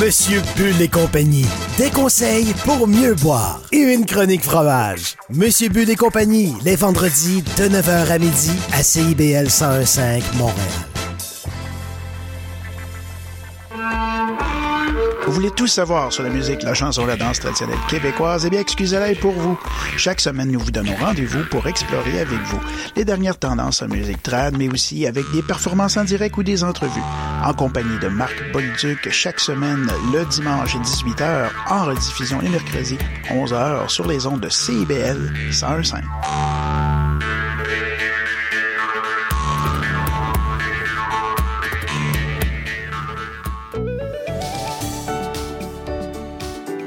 Monsieur 0.00 0.40
Bull 0.56 0.80
et 0.80 0.86
compagnie. 0.86 1.46
Des 1.76 1.90
conseils 1.90 2.54
pour 2.64 2.86
mieux 2.86 3.14
boire 3.16 3.60
et 3.72 3.78
une 3.78 4.06
chronique 4.06 4.44
fromage. 4.44 5.16
Monsieur 5.28 5.70
Bull 5.70 5.90
et 5.90 5.96
compagnie, 5.96 6.54
les 6.64 6.76
vendredis 6.76 7.42
de 7.42 7.64
9h 7.64 8.08
à 8.08 8.18
midi 8.18 8.52
à 8.72 8.84
CIBL 8.84 9.46
1015 9.46 10.22
Montréal. 10.36 10.56
Vous 15.26 15.32
voulez 15.32 15.50
tout 15.50 15.66
savoir 15.66 16.12
sur 16.12 16.22
la 16.22 16.30
musique, 16.30 16.62
la 16.62 16.74
chanson, 16.74 17.04
la 17.04 17.16
danse 17.16 17.40
traditionnelle 17.40 17.78
québécoise? 17.88 18.44
Eh 18.46 18.50
bien, 18.50 18.60
excusez-la 18.60 19.14
pour 19.16 19.32
vous. 19.32 19.58
Chaque 19.96 20.20
semaine, 20.20 20.52
nous 20.52 20.60
vous 20.60 20.70
donnons 20.70 20.94
rendez-vous 20.94 21.44
pour 21.50 21.66
explorer 21.66 22.20
avec 22.20 22.38
vous 22.44 22.60
les 22.94 23.04
dernières 23.04 23.38
tendances 23.38 23.82
en 23.82 23.88
musique 23.88 24.22
trad, 24.22 24.56
mais 24.56 24.68
aussi 24.68 25.06
avec 25.06 25.24
des 25.32 25.42
performances 25.42 25.96
en 25.96 26.04
direct 26.04 26.36
ou 26.36 26.44
des 26.44 26.62
entrevues. 26.62 27.02
En 27.48 27.54
compagnie 27.54 27.98
de 27.98 28.08
Marc 28.08 28.52
Bolduc, 28.52 29.08
chaque 29.10 29.40
semaine, 29.40 29.90
le 30.12 30.26
dimanche 30.26 30.76
à 30.76 30.80
18h, 30.80 31.48
en 31.70 31.86
rediffusion 31.86 32.40
les 32.40 32.50
mercredis, 32.50 32.98
11h, 33.30 33.88
sur 33.88 34.06
les 34.06 34.26
ondes 34.26 34.40
de 34.40 34.50
CIBL 34.50 35.32
101.5. 35.50 36.02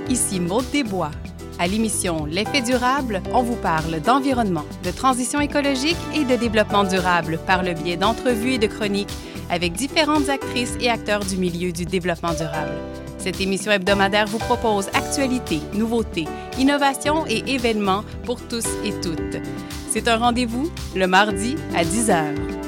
Ici 0.09 0.39
Maude 0.39 0.69
Desbois. 0.71 1.09
À 1.57 1.65
l'émission 1.67 2.25
L'effet 2.25 2.61
durable, 2.61 3.21
on 3.33 3.41
vous 3.41 3.55
parle 3.55 3.99
d'environnement, 3.99 4.65
de 4.83 4.91
transition 4.91 5.39
écologique 5.39 5.97
et 6.15 6.23
de 6.23 6.35
développement 6.35 6.83
durable 6.83 7.39
par 7.47 7.63
le 7.63 7.73
biais 7.73 7.97
d'entrevues 7.97 8.53
et 8.53 8.57
de 8.59 8.67
chroniques 8.67 9.13
avec 9.51 9.73
différentes 9.73 10.29
actrices 10.29 10.75
et 10.79 10.89
acteurs 10.89 11.23
du 11.23 11.37
milieu 11.37 11.71
du 11.71 11.85
développement 11.85 12.33
durable. 12.33 12.73
Cette 13.19 13.39
émission 13.39 13.71
hebdomadaire 13.71 14.25
vous 14.25 14.39
propose 14.39 14.87
actualités, 14.93 15.59
nouveautés, 15.73 16.25
innovations 16.57 17.27
et 17.27 17.43
événements 17.47 18.03
pour 18.25 18.41
tous 18.47 18.65
et 18.83 18.93
toutes. 19.01 19.37
C'est 19.91 20.07
un 20.07 20.17
rendez-vous 20.17 20.71
le 20.95 21.05
mardi 21.05 21.55
à 21.75 21.83
10h. 21.83 22.31
CIBL 22.33 22.60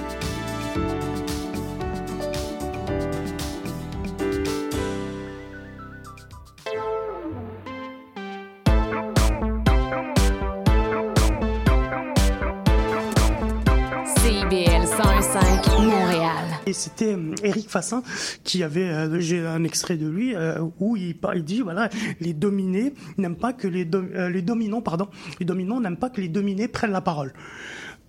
C'était 16.73 17.13
euh, 17.13 17.33
Éric 17.43 17.69
Fassin 17.69 18.03
qui 18.43 18.63
avait, 18.63 18.89
euh, 18.89 19.19
j'ai 19.19 19.45
un 19.45 19.63
extrait 19.63 19.97
de 19.97 20.07
lui 20.07 20.35
euh, 20.35 20.59
où 20.79 20.95
il, 20.97 21.15
il 21.35 21.43
dit 21.43 21.61
voilà 21.61 21.89
les 22.19 22.33
dominés 22.33 22.93
n'aiment 23.17 23.35
pas 23.35 23.53
que 23.53 23.67
les, 23.67 23.85
dom- 23.85 24.09
euh, 24.13 24.29
les 24.29 24.41
dominants 24.41 24.81
pardon 24.81 25.07
les 25.39 25.45
dominants 25.45 25.79
n'aiment 25.79 25.97
pas 25.97 26.09
que 26.09 26.21
les 26.21 26.29
dominés 26.29 26.67
prennent 26.67 26.91
la 26.91 27.01
parole. 27.01 27.33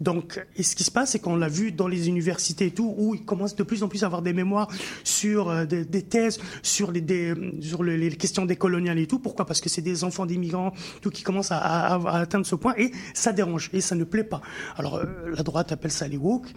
Donc, 0.00 0.44
et 0.56 0.62
ce 0.62 0.74
qui 0.74 0.82
se 0.84 0.90
passe, 0.90 1.12
c'est 1.12 1.20
qu'on 1.20 1.36
l'a 1.36 1.48
vu 1.48 1.70
dans 1.70 1.86
les 1.86 2.08
universités 2.08 2.66
et 2.66 2.70
tout, 2.72 2.94
où 2.98 3.14
ils 3.14 3.24
commencent 3.24 3.54
de 3.54 3.62
plus 3.62 3.82
en 3.82 3.88
plus 3.88 4.02
à 4.02 4.06
avoir 4.06 4.22
des 4.22 4.32
mémoires 4.32 4.68
sur 5.04 5.48
euh, 5.48 5.64
des, 5.64 6.02
thèses, 6.02 6.40
sur 6.62 6.90
les, 6.90 7.00
des, 7.00 7.32
sur 7.60 7.84
questions 8.18 8.44
décoloniales 8.44 8.98
et 8.98 9.06
tout. 9.06 9.20
Pourquoi? 9.20 9.46
Parce 9.46 9.60
que 9.60 9.68
c'est 9.68 9.82
des 9.82 10.02
enfants 10.02 10.26
d'immigrants, 10.26 10.72
tout 11.00 11.10
qui 11.10 11.22
commencent 11.22 11.52
à, 11.52 11.94
atteindre 12.18 12.44
ce 12.44 12.56
point, 12.56 12.74
et 12.76 12.90
ça 13.14 13.32
dérange, 13.32 13.70
et 13.72 13.80
ça 13.80 13.94
ne 13.94 14.04
plaît 14.04 14.24
pas. 14.24 14.40
Alors, 14.76 14.96
euh, 14.96 15.04
la 15.32 15.42
droite 15.44 15.70
appelle 15.70 15.92
ça 15.92 16.08
les 16.08 16.16
woke 16.16 16.48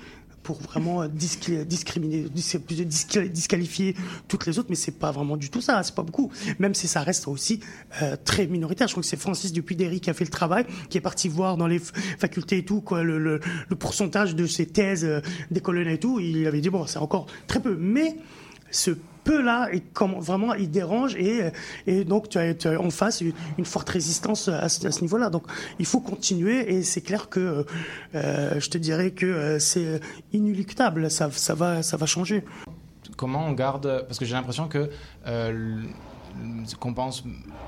pour 0.44 0.62
vraiment 0.62 1.06
discriminer, 1.08 2.28
disqualifier 2.30 3.96
toutes 4.28 4.46
les 4.46 4.60
autres, 4.60 4.70
mais 4.70 4.76
c'est 4.76 4.98
pas 4.98 5.12
vraiment 5.12 5.36
du 5.36 5.50
tout 5.50 5.62
ça, 5.62 5.84
c'est 5.84 5.94
pas 5.94 6.04
beaucoup. 6.04 6.32
Même 6.60 6.74
si 6.74 6.88
ça 6.88 7.02
reste 7.02 7.28
aussi 7.28 7.60
euh, 8.02 8.16
très 8.24 8.48
minoritaire. 8.48 8.88
Je 8.88 8.94
crois 8.94 9.04
que 9.04 9.10
c'est 9.10 9.18
Francis 9.18 9.52
Dupuy-Derry 9.52 10.00
qui 10.00 10.10
a 10.10 10.14
fait 10.14 10.24
le 10.24 10.32
travail, 10.32 10.66
qui 10.90 10.98
est 10.98 11.02
parti 11.02 11.28
voir 11.28 11.58
dans 11.58 11.68
les 11.68 11.80
facultés 11.80 12.60
et 12.60 12.66
tout, 12.66 12.82
quoi, 12.82 13.04
le, 13.04 13.40
pourcentage 13.78 14.36
de 14.36 14.46
ces 14.46 14.66
thèses 14.66 15.04
euh, 15.04 15.22
décoloniales 15.52 15.94
et 15.94 16.00
tout. 16.00 16.20
Il 16.20 16.48
avait 16.48 16.62
dit 16.62 16.70
bon, 16.70 16.86
c'est 16.88 17.00
encore 17.00 17.28
très 17.48 17.60
peu, 17.60 17.76
mais 17.78 18.18
ce 18.72 18.92
peu-là, 19.28 19.68
est 19.74 19.82
comme, 19.94 20.16
vraiment, 20.20 20.54
il 20.54 20.72
dérange 20.72 21.16
et, 21.16 21.44
euh, 21.44 21.50
et 21.86 22.06
donc 22.06 22.30
tu 22.30 22.38
as, 22.38 22.54
tu 22.54 22.68
as 22.70 22.80
en 22.80 22.90
face 22.90 23.22
une, 23.22 23.66
forte 23.66 23.90
résistance 23.90 24.48
à 24.48 24.70
ce, 24.70 25.02
niveau-là. 25.02 25.30
Donc 25.30 25.44
il 25.80 25.86
faut 25.86 26.00
continuer 26.00 26.74
et 26.74 26.84
c'est 26.84 27.02
clair 27.02 27.30
que 27.30 27.40
euh, 27.40 27.64
euh, 28.16 28.60
je 28.60 28.70
te 28.70 28.78
dirais 28.78 29.12
que 29.12 29.60
c'est 29.60 30.00
inéluctable, 30.32 31.12
ça, 31.12 31.30
ça, 31.32 31.54
va, 31.54 31.84
ça 31.84 31.98
va 31.98 32.06
changer. 32.06 32.44
Comment 33.18 33.46
on 33.46 33.52
garde 33.52 34.06
Parce 34.08 34.18
que 34.18 34.26
j'ai 34.26 34.34
l'impression 34.34 34.68
que 34.68 34.90
qu'on 36.80 36.94
pense 36.94 37.24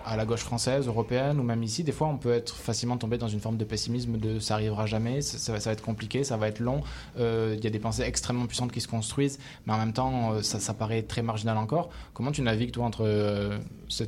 à 0.06 0.16
la 0.16 0.26
gauche 0.26 0.42
française, 0.42 0.88
européenne 0.88 1.40
ou 1.40 1.44
même 1.44 1.64
ici, 1.64 1.84
des 1.84 1.92
fois 1.92 2.08
on 2.08 2.18
peut 2.18 2.34
être 2.34 2.56
facilement 2.56 2.98
tombé 2.98 3.18
dans 3.18 3.28
une 3.28 3.40
forme 3.40 3.58
de 3.58 3.66
pessimisme 3.66 4.18
de 4.18 4.40
ça 4.40 4.56
arrivera 4.56 4.86
jamais, 4.86 5.22
ça, 5.22 5.54
va, 5.54 5.72
être 5.72 5.84
compliqué, 5.84 6.24
ça 6.24 6.38
va 6.38 6.48
être 6.48 6.60
long. 6.60 6.82
Euh, 7.18 7.56
Il 7.58 7.64
y 7.64 7.68
a 7.68 7.70
des 7.70 7.80
pensées 7.80 8.04
extrêmement 8.04 8.46
puissantes 8.46 8.72
qui 8.72 8.82
se 8.82 8.88
construisent, 8.88 9.40
mais 9.66 9.74
en 9.74 9.78
même 9.78 9.94
temps 9.94 10.34
euh, 10.34 10.42
ça, 10.42 10.74
paraît 10.74 11.04
très 11.04 11.22
marginal 11.22 11.58
encore. 11.58 11.90
Comment 12.14 12.32
tu 12.32 12.42
navigues 12.42 12.72
toi 12.72 12.86
entre 12.86 13.06
euh, 13.06 13.58
ce 13.88 14.04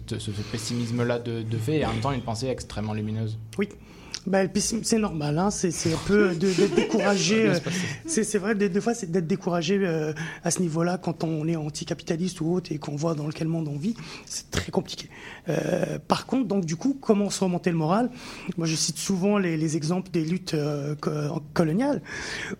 pessimisme-là 0.52 1.19
de, 1.19 1.41
de 1.41 1.58
fait 1.58 1.80
et 1.80 1.86
en 1.86 1.91
même 1.91 2.02
temps 2.02 2.12
une 2.12 2.21
pensée 2.21 2.47
extrêmement 2.47 2.93
lumineuse? 2.93 3.38
Oui. 3.58 3.69
Ben, 4.28 4.48
c'est 4.84 5.00
normal, 5.00 5.40
hein, 5.40 5.50
c'est 5.50 5.70
un 5.92 5.98
peu 6.06 6.30
de- 6.36 6.52
d'être 6.54 6.76
découragé. 6.76 7.48
euh, 7.48 7.60
c'est 8.06 8.38
vrai, 8.38 8.54
des, 8.54 8.70
des 8.70 8.80
fois, 8.80 8.94
c'est 8.94 9.10
d'être 9.10 9.26
découragé 9.26 9.80
euh, 9.82 10.14
à 10.44 10.52
ce 10.52 10.60
niveau-là 10.60 11.00
quand 11.00 11.24
on 11.24 11.48
est 11.48 11.56
anticapitaliste 11.56 12.40
ou 12.42 12.54
autre 12.54 12.72
et 12.72 12.78
qu'on 12.78 12.96
voit 12.96 13.16
dans 13.16 13.28
quel 13.30 13.48
monde 13.48 13.68
on 13.68 13.78
vit. 13.78 13.96
C'est 14.28 14.52
très 14.52 14.70
compliqué. 14.72 15.10
Euh, 15.50 15.98
par 16.08 16.28
contre, 16.28 16.48
donc 16.48 16.66
du 16.66 16.76
coup, 16.76 16.96
comment 17.02 17.32
se 17.32 17.44
remonter 17.44 17.72
le 17.72 17.78
moral? 17.78 18.12
Moi, 18.58 18.68
je 18.68 18.76
cite 18.76 18.98
souvent 18.98 19.40
les, 19.40 19.58
les 19.58 19.76
exemples 19.76 20.12
des 20.12 20.24
luttes 20.24 20.54
euh, 20.54 20.94
co- 21.02 21.42
coloniales 21.56 22.02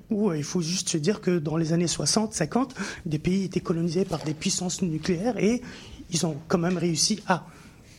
où 0.10 0.34
il 0.34 0.44
faut 0.44 0.62
juste 0.62 0.90
se 0.90 0.98
dire 0.98 1.22
que 1.22 1.38
dans 1.38 1.58
les 1.58 1.74
années 1.74 1.88
60, 1.88 2.34
50, 2.34 2.74
des 3.06 3.20
pays 3.20 3.44
étaient 3.44 3.60
colonisés 3.60 4.06
par 4.06 4.24
des 4.24 4.34
puissances 4.34 4.82
nucléaires 4.82 5.38
et 5.38 5.62
ils 6.10 6.26
ont 6.26 6.38
quand 6.48 6.58
même 6.58 6.78
réussi 6.78 7.22
à 7.28 7.46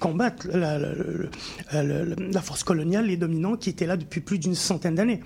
combattre 0.02 0.48
la, 0.52 2.42
force 2.42 2.64
coloniale, 2.64 3.06
les 3.06 3.16
dominants 3.16 3.56
qui 3.56 3.70
étaient 3.70 3.86
là 3.86 3.96
depuis 3.96 4.20
plus 4.20 4.40
d'une 4.40 4.56
centaine 4.56 4.96
d'années. 4.96 5.20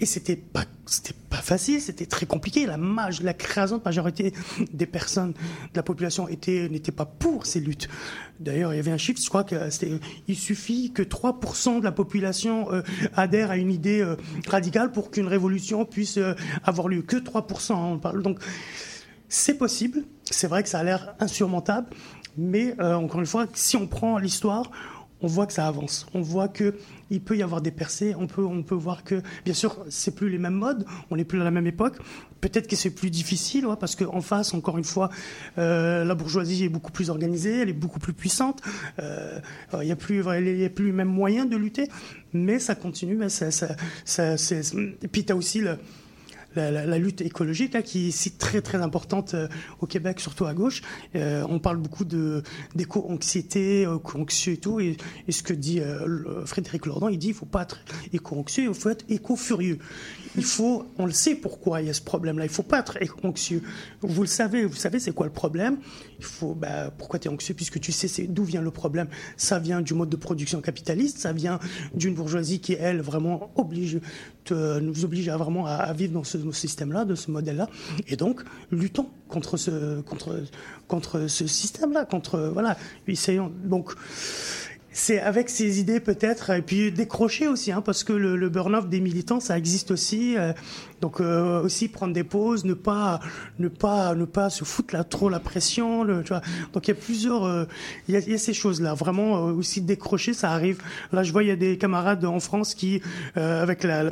Et 0.00 0.04
c'était 0.04 0.34
pas, 0.34 0.64
c'était 0.84 1.14
pas 1.30 1.36
facile, 1.36 1.80
c'était 1.80 2.06
très 2.06 2.26
compliqué. 2.26 2.66
La, 2.66 2.76
maj, 2.76 3.22
la 3.22 3.34
crasante 3.34 3.84
majorité 3.84 4.34
des 4.72 4.86
personnes 4.86 5.32
de 5.32 5.76
la 5.76 5.84
population 5.84 6.26
était, 6.26 6.68
n'était 6.68 6.90
pas 6.90 7.04
pour 7.04 7.46
ces 7.46 7.60
luttes. 7.60 7.88
D'ailleurs, 8.40 8.74
il 8.74 8.78
y 8.78 8.80
avait 8.80 8.90
un 8.90 8.98
chiffre, 8.98 9.20
je 9.22 9.28
crois 9.28 9.44
que 9.44 9.70
c'était, 9.70 9.92
il 10.26 10.36
suffit 10.36 10.90
que 10.92 11.02
3% 11.02 11.78
de 11.78 11.84
la 11.84 11.92
population 11.92 12.72
euh, 12.72 12.82
adhère 13.14 13.52
à 13.52 13.58
une 13.58 13.70
idée 13.70 14.00
euh, 14.00 14.16
radicale 14.48 14.90
pour 14.90 15.12
qu'une 15.12 15.28
révolution 15.28 15.84
puisse 15.84 16.18
euh, 16.18 16.34
avoir 16.64 16.88
lieu. 16.88 17.02
Que 17.02 17.16
3%, 17.16 17.72
hein, 17.72 17.76
on 17.76 17.98
parle. 17.98 18.22
Donc, 18.22 18.40
c'est 19.28 19.54
possible. 19.54 20.02
C'est 20.24 20.48
vrai 20.48 20.62
que 20.64 20.68
ça 20.68 20.80
a 20.80 20.82
l'air 20.82 21.14
insurmontable, 21.20 21.88
mais 22.40 22.74
euh, 22.80 22.94
encore 22.94 23.20
une 23.20 23.26
fois, 23.26 23.46
si 23.52 23.76
on 23.76 23.86
prend 23.86 24.18
l'histoire, 24.18 24.70
on 25.22 25.26
voit 25.26 25.46
que 25.46 25.52
ça 25.52 25.66
avance. 25.66 26.06
On 26.14 26.22
voit 26.22 26.48
que 26.48 26.74
il 27.10 27.20
peut 27.20 27.36
y 27.36 27.42
avoir 27.42 27.60
des 27.60 27.70
percées. 27.70 28.14
On 28.18 28.26
peut, 28.26 28.42
on 28.42 28.62
peut 28.62 28.74
voir 28.74 29.04
que, 29.04 29.22
bien 29.44 29.52
sûr, 29.52 29.76
c'est 29.90 30.14
plus 30.14 30.30
les 30.30 30.38
mêmes 30.38 30.54
modes. 30.54 30.86
On 31.10 31.16
n'est 31.16 31.24
plus 31.24 31.38
à 31.40 31.44
la 31.44 31.50
même 31.50 31.66
époque. 31.66 31.98
Peut-être 32.40 32.66
que 32.66 32.76
c'est 32.76 32.90
plus 32.90 33.10
difficile, 33.10 33.66
ouais, 33.66 33.76
parce 33.78 33.96
qu'en 33.96 34.22
face, 34.22 34.54
encore 34.54 34.78
une 34.78 34.84
fois, 34.84 35.10
euh, 35.58 36.04
la 36.04 36.14
bourgeoisie 36.14 36.64
est 36.64 36.68
beaucoup 36.70 36.92
plus 36.92 37.10
organisée, 37.10 37.58
elle 37.58 37.68
est 37.68 37.74
beaucoup 37.74 37.98
plus 37.98 38.14
puissante. 38.14 38.62
Euh, 38.98 39.38
Il 39.74 39.80
n'y 39.80 39.92
a 39.92 39.96
plus, 39.96 40.24
il 40.24 40.64
a 40.64 40.70
plus 40.70 40.86
les 40.86 40.92
mêmes 40.92 41.08
moyens 41.08 41.50
de 41.50 41.56
lutter, 41.56 41.88
mais 42.32 42.58
ça 42.58 42.74
continue. 42.74 43.18
Et 43.22 45.08
puis 45.08 45.24
tu 45.26 45.32
as 45.32 45.36
aussi 45.36 45.60
le 45.60 45.76
la, 46.54 46.70
la- 46.70 46.98
lutte 46.98 47.20
écologique 47.20 47.74
là, 47.74 47.82
qui 47.82 48.06
est 48.06 48.08
ici 48.08 48.32
très 48.32 48.60
très 48.60 48.78
importante 48.78 49.34
euh, 49.34 49.48
au 49.80 49.86
Québec, 49.86 50.20
surtout 50.20 50.46
à 50.46 50.54
gauche. 50.54 50.82
Euh, 51.14 51.44
on 51.48 51.58
parle 51.58 51.76
beaucoup 51.78 52.04
d'éco-anxiété, 52.74 53.86
euh, 53.86 53.98
anxieux 54.14 54.54
et 54.54 54.56
tout. 54.58 54.80
Et, 54.80 54.96
et 55.28 55.32
ce 55.32 55.42
que 55.42 55.52
dit 55.54 55.80
euh, 55.80 56.44
Frédéric 56.46 56.86
Lordon, 56.86 57.08
il 57.08 57.18
dit 57.18 57.28
il 57.28 57.34
faut 57.34 57.46
pas 57.46 57.62
être 57.62 57.80
éco-anxieux, 58.12 58.64
il 58.68 58.74
faut 58.74 58.90
être 58.90 59.04
éco-furieux. 59.08 59.78
Il 60.36 60.44
faut, 60.44 60.86
on 60.98 61.06
le 61.06 61.12
sait 61.12 61.34
pourquoi 61.34 61.82
il 61.82 61.88
y 61.88 61.90
a 61.90 61.92
ce 61.92 62.02
problème-là. 62.02 62.44
Il 62.44 62.50
faut 62.50 62.62
pas 62.62 62.78
être 62.80 62.96
anxieux. 63.24 63.62
Vous 64.00 64.20
le 64.20 64.28
savez, 64.28 64.64
vous 64.64 64.76
savez 64.76 65.00
c'est 65.00 65.12
quoi 65.12 65.26
le 65.26 65.32
problème? 65.32 65.78
Il 66.20 66.26
faut, 66.26 66.54
bah, 66.54 66.90
pourquoi 66.96 67.18
tu 67.18 67.28
es 67.28 67.30
anxieux 67.30 67.54
puisque 67.54 67.80
tu 67.80 67.92
sais 67.92 68.26
d'où 68.26 68.44
vient 68.44 68.60
le 68.60 68.70
problème. 68.70 69.08
Ça 69.38 69.58
vient 69.58 69.80
du 69.80 69.94
mode 69.94 70.10
de 70.10 70.16
production 70.16 70.60
capitaliste, 70.60 71.18
ça 71.18 71.32
vient 71.32 71.58
d'une 71.94 72.14
bourgeoisie 72.14 72.60
qui 72.60 72.74
elle 72.74 73.00
vraiment 73.00 73.50
oblige, 73.56 74.00
nous 74.50 75.04
oblige 75.04 75.30
à 75.30 75.38
vraiment 75.38 75.66
à, 75.66 75.72
à 75.76 75.92
vivre 75.94 76.12
dans 76.12 76.24
ce, 76.24 76.38
système-là, 76.52 77.06
de 77.06 77.14
ce 77.14 77.30
modèle-là. 77.30 77.68
Et 78.06 78.16
donc 78.16 78.42
luttons 78.70 79.08
contre 79.28 79.56
ce, 79.56 80.02
contre, 80.02 80.42
contre 80.88 81.26
ce 81.26 81.46
système-là, 81.46 82.04
contre 82.04 82.50
voilà, 82.52 82.76
essayons 83.08 83.50
donc 83.64 83.94
c'est 85.00 85.20
avec 85.20 85.48
ces 85.48 85.80
idées 85.80 85.98
peut-être, 86.00 86.50
et 86.50 86.62
puis 86.62 86.92
décrocher 86.92 87.48
aussi, 87.48 87.72
hein, 87.72 87.80
parce 87.80 88.04
que 88.04 88.12
le, 88.12 88.36
le 88.36 88.48
burn-off 88.50 88.86
des 88.88 89.00
militants, 89.00 89.40
ça 89.40 89.56
existe 89.56 89.90
aussi. 89.90 90.36
euh, 90.36 90.52
donc 91.00 91.20
euh, 91.20 91.62
aussi 91.62 91.88
prendre 91.88 92.12
des 92.12 92.24
pauses, 92.24 92.66
ne 92.66 92.74
pas, 92.74 93.20
ne 93.58 93.68
pas, 93.68 94.14
ne 94.14 94.26
pas 94.26 94.50
se 94.50 94.64
foutre 94.64 94.94
là 94.94 95.02
trop 95.02 95.30
la 95.30 95.40
pression. 95.40 96.04
Le, 96.04 96.22
tu 96.22 96.28
vois. 96.28 96.42
Donc 96.74 96.86
il 96.86 96.90
y 96.90 96.92
a 96.92 97.00
plusieurs, 97.00 97.44
euh, 97.44 97.64
il 98.06 98.14
y, 98.14 98.16
a, 98.18 98.20
il 98.20 98.32
y 98.32 98.34
a 98.34 98.38
ces 98.38 98.52
choses-là. 98.52 98.92
Vraiment 98.92 99.48
euh, 99.48 99.52
aussi 99.52 99.80
décrocher, 99.80 100.34
ça 100.34 100.50
arrive. 100.52 100.82
Là, 101.12 101.22
je 101.22 101.32
vois 101.32 101.42
il 101.42 101.48
y 101.48 101.52
a 101.52 101.56
des 101.56 101.78
camarades 101.78 102.22
en 102.26 102.38
France 102.38 102.74
qui, 102.74 103.00
euh, 103.38 103.62
avec 103.62 103.82
la, 103.82 104.10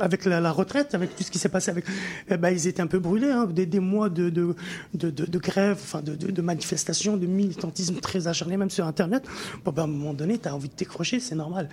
avec 0.00 0.24
la, 0.24 0.50
retraite, 0.50 0.94
avec 0.94 1.14
tout 1.14 1.22
ce 1.24 1.30
qui 1.30 1.38
s'est 1.38 1.50
passé, 1.50 1.70
avec, 1.70 1.84
eh 2.30 2.38
ben, 2.38 2.48
ils 2.50 2.66
étaient 2.66 2.80
un 2.80 2.86
peu 2.86 2.98
brûlés, 3.00 3.30
hein, 3.30 3.46
des, 3.46 3.66
des 3.66 3.80
mois 3.80 4.08
de, 4.08 4.30
de, 4.30 4.54
de, 4.94 5.10
de, 5.10 5.26
de 5.26 5.38
grève, 5.38 5.78
enfin 5.82 6.00
de, 6.00 6.14
de, 6.14 6.30
de 6.30 6.42
manifestations, 6.42 7.18
de 7.18 7.26
militantisme 7.26 7.96
très 7.96 8.28
acharné, 8.28 8.56
même 8.56 8.70
sur 8.70 8.86
Internet. 8.86 9.24
Bon, 9.66 9.72
ben, 9.72 9.82
à 9.82 9.84
un 9.84 9.88
moment 9.88 10.14
donné, 10.14 10.29
tu 10.38 10.48
as 10.48 10.54
envie 10.54 10.68
de 10.68 10.74
décrocher, 10.76 11.20
c'est 11.20 11.34
normal. 11.34 11.68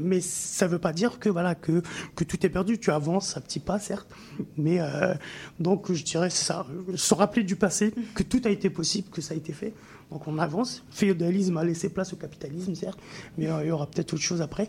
Mais 0.00 0.20
ça 0.20 0.66
veut 0.66 0.78
pas 0.78 0.92
dire 0.92 1.18
que 1.18 1.28
voilà 1.28 1.54
que 1.54 1.82
que 2.14 2.24
tout 2.24 2.44
est 2.44 2.48
perdu. 2.48 2.78
Tu 2.78 2.90
avances 2.90 3.36
à 3.36 3.40
petits 3.40 3.60
pas, 3.60 3.78
certes, 3.78 4.08
mais 4.56 4.80
euh, 4.80 5.14
donc 5.60 5.92
je 5.92 6.02
dirais 6.02 6.30
ça, 6.30 6.66
se 6.94 7.14
rappeler 7.14 7.42
du 7.42 7.56
passé, 7.56 7.92
que 8.14 8.22
tout 8.22 8.40
a 8.44 8.50
été 8.50 8.70
possible, 8.70 9.08
que 9.10 9.20
ça 9.20 9.34
a 9.34 9.36
été 9.36 9.52
fait. 9.52 9.72
Donc 10.10 10.28
on 10.28 10.38
avance. 10.38 10.82
Le 10.90 10.94
féodalisme 10.94 11.56
a 11.56 11.64
laissé 11.64 11.88
place 11.88 12.12
au 12.12 12.16
capitalisme, 12.16 12.74
certes, 12.74 12.98
mais 13.38 13.48
euh, 13.48 13.64
il 13.64 13.68
y 13.68 13.70
aura 13.70 13.86
peut-être 13.86 14.14
autre 14.14 14.22
chose 14.22 14.42
après. 14.42 14.68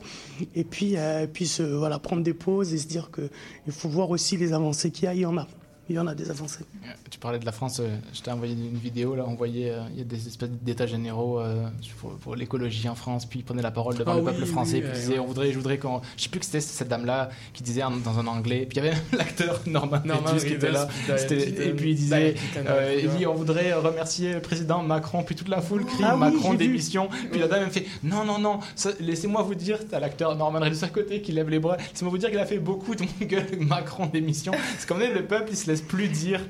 Et 0.56 0.64
puis, 0.64 0.98
euh, 0.98 1.28
puis 1.32 1.60
voilà, 1.60 2.00
prendre 2.00 2.24
des 2.24 2.34
pauses 2.34 2.74
et 2.74 2.78
se 2.78 2.88
dire 2.88 3.12
que 3.12 3.30
il 3.68 3.74
faut 3.74 3.90
voir 3.90 4.10
aussi 4.10 4.38
les 4.38 4.54
avancées 4.54 4.92
qu'il 4.92 5.06
y 5.06 5.08
a. 5.08 5.14
Il 5.14 5.22
y 5.22 5.26
en 5.26 5.38
a. 5.38 5.48
il 5.90 5.96
y 5.96 6.00
en 6.00 6.08
a 6.08 6.16
des 6.16 6.30
avancées. 6.32 6.66
Tu 7.10 7.20
parlais 7.20 7.40
de 7.40 7.46
la 7.46 7.52
France, 7.52 7.80
euh, 7.80 7.96
je 8.14 8.22
t'ai 8.22 8.32
envoyé 8.32 8.54
une 8.54 8.78
vidéo, 8.78 9.16
là, 9.16 9.24
on 9.28 9.36
voyait, 9.36 9.70
euh, 9.70 9.84
il 9.92 10.00
y 10.00 10.02
a 10.02 10.04
des 10.04 10.28
espèces 10.28 10.50
d'états 10.50 10.88
généraux 10.88 11.40
euh, 11.40 11.68
pour, 12.00 12.14
pour 12.14 12.36
l'écologie 12.36 12.90
en 12.90 12.96
France, 12.96 13.26
puis 13.26 13.40
il 13.40 13.44
prenait 13.44 13.62
la 13.62 13.72
parole 13.72 13.96
devant 13.96 14.14
Ah 14.14 14.16
le 14.16 14.22
oui, 14.22 14.32
peuple 14.32 14.46
français, 14.46 14.78
oui, 14.78 14.82
puis 14.82 14.90
il 14.90 14.96
euh, 14.96 15.00
disait, 15.00 15.14
ouais. 15.14 15.20
on 15.20 15.26
voudrait, 15.26 15.52
je 15.52 15.58
voudrais 15.58 15.78
qu'on... 15.78 16.02
Je 16.18 16.24
sais 16.24 16.30
plus 16.30 16.40
que 16.40 16.46
c'était 16.46 16.62
cette 16.62 16.88
dame-là 16.88 17.30
qui 17.54 17.64
disait 17.64 17.82
dans 18.04 18.20
un 18.20 18.28
anglais, 18.28 18.66
puis 18.68 18.80
il 18.80 18.84
y 18.86 18.88
avait 18.88 18.98
l'acteur 19.18 19.62
Norman, 19.68 20.02
Norman 20.04 20.32
Reedus 20.32 20.48
qui 20.48 20.54
était 20.54 20.72
là, 20.72 20.88
et 21.10 21.74
puis 21.74 21.92
il 21.92 21.96
disait, 21.96 22.36
euh, 22.58 23.02
il 23.04 23.10
dit, 23.12 23.28
on 23.28 23.36
voudrait 23.36 23.74
remercier 23.74 24.34
le 24.34 24.42
président 24.42 24.82
Macron, 24.82 25.24
puis 25.24 25.36
toute 25.36 25.50
la 25.50 25.62
foule 25.62 25.86
crie 25.86 26.04
Ah 26.04 26.16
Macron 26.16 26.56
démission, 26.56 27.10
puis 27.32 27.40
la 27.40 27.48
dame 27.48 27.62
elle 27.62 27.68
me 27.68 27.72
fait, 27.72 27.86
non, 28.04 28.26
non, 28.26 28.40
non, 28.40 28.60
laissez-moi 29.00 29.44
vous 29.44 29.56
dire, 29.56 29.80
t'as 29.90 30.00
l'acteur 30.00 30.36
Norman 30.36 30.60
Reedus 30.60 30.84
à 30.84 30.90
côté 30.90 31.22
qui 31.22 31.32
lève 31.32 31.50
les 31.50 31.60
bras, 31.60 31.78
laissez-moi 31.78 32.10
vous 32.10 32.18
dire 32.18 32.30
qu'il 32.30 32.40
a 32.40 32.46
fait 32.46 32.60
beaucoup 32.60 32.96
de 32.96 33.04
mon 33.04 33.28
gueule 33.28 33.46
Macron 33.60 34.08
démission. 34.08 34.54
C'est 34.78 34.88
comme 34.88 35.00
le 35.00 35.26
peuple, 35.26 35.50
il 35.52 35.58
se 35.58 35.70
laisse 35.70 35.75
plus 35.82 36.08
dire, 36.08 36.42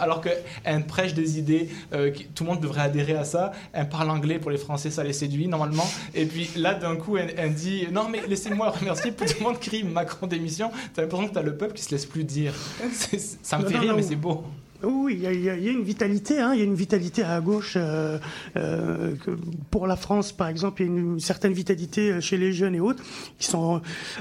alors 0.00 0.20
qu'elle 0.20 0.86
prêche 0.86 1.14
des 1.14 1.38
idées, 1.38 1.68
euh, 1.92 2.10
qui- 2.10 2.26
tout 2.26 2.44
le 2.44 2.50
monde 2.50 2.60
devrait 2.60 2.82
adhérer 2.82 3.14
à 3.14 3.24
ça. 3.24 3.52
Elle 3.72 3.88
parle 3.88 4.10
anglais 4.10 4.38
pour 4.38 4.50
les 4.50 4.58
Français, 4.58 4.90
ça 4.90 5.04
les 5.04 5.12
séduit 5.12 5.48
normalement. 5.48 5.86
Et 6.14 6.26
puis 6.26 6.50
là, 6.56 6.74
d'un 6.74 6.96
coup, 6.96 7.16
elle, 7.16 7.34
elle 7.36 7.54
dit 7.54 7.86
non 7.92 8.08
mais 8.08 8.22
laissez-moi 8.28 8.70
remercier. 8.70 9.12
Tout 9.12 9.24
le 9.38 9.44
monde 9.44 9.58
crie 9.60 9.84
Macron 9.84 10.26
démission. 10.26 10.70
T'as 10.94 11.02
l'impression 11.02 11.28
que 11.28 11.34
t'as 11.34 11.42
le 11.42 11.56
peuple 11.56 11.74
qui 11.74 11.82
se 11.82 11.90
laisse 11.90 12.06
plus 12.06 12.24
dire. 12.24 12.54
Ça 13.42 13.58
me 13.58 13.62
Non, 13.62 13.68
fait 13.68 13.74
non, 13.74 13.80
rire, 13.80 13.90
non. 13.92 13.96
mais 13.96 14.02
c'est 14.02 14.16
beau. 14.16 14.44
Oui, 14.82 15.14
il 15.22 15.42
y, 15.42 15.48
a- 15.50 15.54
une 15.56 15.82
vitalité, 15.82 16.38
hein, 16.38 16.52
il 16.54 16.58
y 16.58 16.62
a 16.62 16.64
une 16.64 16.74
vitalité 16.74 17.22
à 17.22 17.40
gauche. 17.40 17.74
euh, 17.76 18.18
euh, 18.56 19.14
pour 19.70 19.86
la 19.86 19.96
France, 19.96 20.32
par 20.32 20.48
exemple, 20.48 20.82
il 20.82 20.86
y 20.86 20.88
a 20.88 20.92
une 20.98 21.20
certaine 21.20 21.52
vitalité 21.52 22.12
euh, 22.12 22.20
chez 22.20 22.36
les 22.36 22.52
jeunes 22.52 22.74
et 22.74 22.80
autres. 22.80 23.02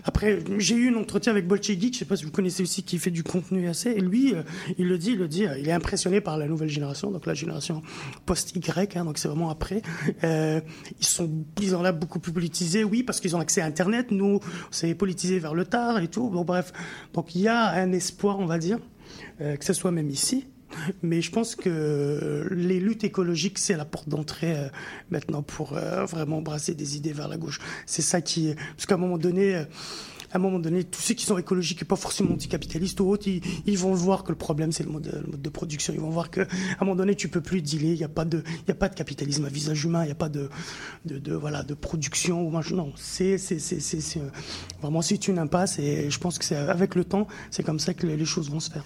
Après, 0.04 0.40
j'ai 0.58 0.76
eu 0.76 0.94
un 0.96 1.00
entretien 1.00 1.32
avec 1.32 1.48
Bolchegui, 1.48 1.92
je 1.94 2.00
sais 2.00 2.06
pas 2.06 2.16
si 2.16 2.26
vous 2.26 2.32
connaissez 2.32 2.64
aussi, 2.64 2.84
qui 2.84 2.98
fait 3.00 3.12
du 3.12 3.24
contenu 3.24 3.68
assez. 3.68 3.92
Et 3.92 4.00
lui, 4.02 4.34
il 4.78 4.88
le 4.88 4.98
dit, 4.98 5.12
il 5.12 5.20
le 5.20 5.28
dit, 5.28 5.46
il 5.60 5.68
est 5.68 5.72
impressionné 5.72 6.22
par 6.22 6.38
la 6.38 6.48
nouvelle 6.48 6.70
génération, 6.70 7.12
donc 7.12 7.26
la 7.26 7.34
génération 7.34 7.82
post-Y, 8.26 8.96
hein, 8.98 9.06
donc 9.06 9.18
c'est 9.18 9.28
vraiment 9.28 9.50
après. 9.50 9.82
Ils 10.24 10.62
sont, 11.06 11.30
ont 11.74 11.82
là 11.82 11.92
beaucoup 11.92 12.20
plus 12.20 12.32
politisés, 12.32 12.84
oui, 12.84 13.04
parce 13.04 13.20
qu'ils 13.20 13.36
ont 13.36 13.40
accès 13.40 13.62
à 13.62 13.66
Internet. 13.66 14.12
Nous, 14.12 14.40
c'est 14.72 14.94
politisé 14.96 15.40
vers 15.40 15.54
le 15.54 15.66
tard 15.66 16.00
et 16.00 16.08
tout. 16.08 16.30
Bon, 16.30 16.44
bref, 16.44 16.72
donc 17.14 17.36
il 17.36 17.42
y 17.42 17.48
a 17.48 17.70
un 17.72 17.92
espoir, 17.92 18.40
on 18.40 18.46
va 18.46 18.58
dire 18.58 18.80
euh, 19.42 19.56
que 19.58 19.66
ce 19.66 19.74
soit 19.74 19.92
même 19.92 20.10
ici. 20.10 20.46
Mais 21.04 21.22
je 21.22 21.32
pense 21.32 21.56
que 21.56 22.48
les 22.52 22.80
luttes 22.80 23.04
écologiques, 23.04 23.60
c'est 23.60 23.78
la 23.78 23.86
porte 23.86 24.10
d'entrée 24.10 24.58
euh, 24.58 24.68
maintenant 25.10 25.42
pour 25.42 25.78
euh, 25.78 26.06
vraiment 26.06 26.42
brasser 26.42 26.74
des 26.74 26.98
idées 26.98 27.14
vers 27.14 27.28
la 27.28 27.38
gauche. 27.38 27.60
C'est 27.86 28.02
ça 28.02 28.22
qui. 28.22 28.54
Parce 28.76 28.86
qu'à 28.86 28.96
un 28.96 29.00
moment 29.00 29.18
donné... 29.18 29.56
à 29.56 29.66
un 30.38 30.40
moment 30.40 30.60
donné, 30.60 30.84
tous 30.84 31.00
ceux 31.00 31.14
qui 31.14 31.24
sont 31.24 31.38
écologiques 31.38 31.82
et 31.84 31.86
pas 31.86 31.96
forcément 31.96 32.34
anticapitalistes 32.34 33.00
ou 33.00 33.10
autres, 33.10 33.28
ils, 33.28 33.42
ils 33.68 33.78
vont 33.78 33.94
voir 33.94 34.26
que 34.26 34.34
le 34.34 34.38
problème 34.38 34.74
c'est 34.74 34.84
le 34.84 34.92
mode, 34.92 35.22
le 35.24 35.32
mode 35.32 35.42
de 35.42 35.50
production. 35.50 35.94
Ils 35.94 36.02
vont 36.02 36.10
voir 36.10 36.30
que 36.30 36.42
à 36.42 36.46
un 36.82 36.86
moment 36.86 36.96
donné, 36.96 37.16
tu 37.16 37.30
peux 37.30 37.42
plus 37.42 37.62
dealer. 37.62 37.94
Il 37.94 37.98
n'y 38.00 38.04
a 38.04 38.10
pas 38.10 38.26
de, 38.26 38.44
a 38.68 38.74
pas 38.74 38.90
de 38.90 38.96
capitalisme 38.96 39.46
à 39.46 39.50
visage 39.50 39.86
humain. 39.86 40.04
Il 40.04 40.08
n'y 40.08 40.12
a 40.12 40.16
pas 40.16 40.30
de, 40.30 40.50
de, 41.06 41.34
voilà, 41.34 41.64
de 41.64 41.74
production. 41.74 42.52
Non, 42.52 42.92
c'est, 42.98 43.38
vraiment 44.82 45.02
une 45.02 45.40
impasse 45.40 45.80
et 45.80 46.10
je 46.10 46.20
pense 46.20 46.38
que 46.38 46.44
c'est 46.44 46.58
avec 46.58 46.96
le 46.96 47.06
temps, 47.06 47.28
c'est 47.50 47.64
comme 47.64 47.80
ça 47.80 47.94
que 47.94 48.08
les 48.08 48.26
choses 48.26 48.50
vont 48.50 48.60
se 48.60 48.72
faire. 48.72 48.84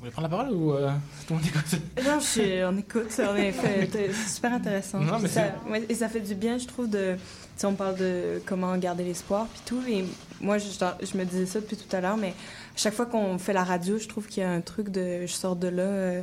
Vous 0.00 0.04
voulez 0.06 0.12
prendre 0.12 0.28
la 0.30 0.36
parole 0.38 0.54
ou 0.54 0.72
euh, 0.72 0.88
tout 1.26 1.34
le 1.34 1.40
monde 1.40 1.46
écoute 1.46 1.80
Non, 2.02 2.20
je 2.20 2.24
suis- 2.24 2.64
on 2.64 2.78
écoute, 2.78 3.20
en 3.20 3.36
effet, 3.36 3.86
c'est 3.92 4.12
super 4.14 4.54
intéressant. 4.54 4.98
Non, 4.98 5.18
mais 5.18 5.28
ça, 5.28 5.42
ouais, 5.68 5.84
et 5.90 5.94
ça 5.94 6.08
fait 6.08 6.20
du 6.20 6.34
bien, 6.34 6.56
je 6.56 6.66
trouve, 6.66 6.88
de. 6.88 7.16
Tu 7.16 7.20
sais, 7.56 7.66
on 7.66 7.74
parle 7.74 7.96
de 7.96 8.40
comment 8.46 8.74
garder 8.78 9.04
l'espoir, 9.04 9.46
puis 9.52 9.60
tout. 9.66 9.82
Et 9.86 10.06
moi, 10.40 10.56
je, 10.56 10.64
je 10.70 11.18
me 11.18 11.24
disais 11.24 11.44
ça 11.44 11.60
depuis 11.60 11.76
tout 11.76 11.94
à 11.94 12.00
l'heure, 12.00 12.16
mais 12.16 12.28
à 12.28 12.76
chaque 12.78 12.94
fois 12.94 13.04
qu'on 13.04 13.36
fait 13.38 13.52
la 13.52 13.62
radio, 13.62 13.98
je 13.98 14.08
trouve 14.08 14.26
qu'il 14.26 14.42
y 14.42 14.46
a 14.46 14.50
un 14.50 14.62
truc 14.62 14.88
de. 14.88 15.26
Je 15.26 15.32
sors 15.32 15.54
de 15.56 15.68
là. 15.68 15.82
euh, 15.82 16.22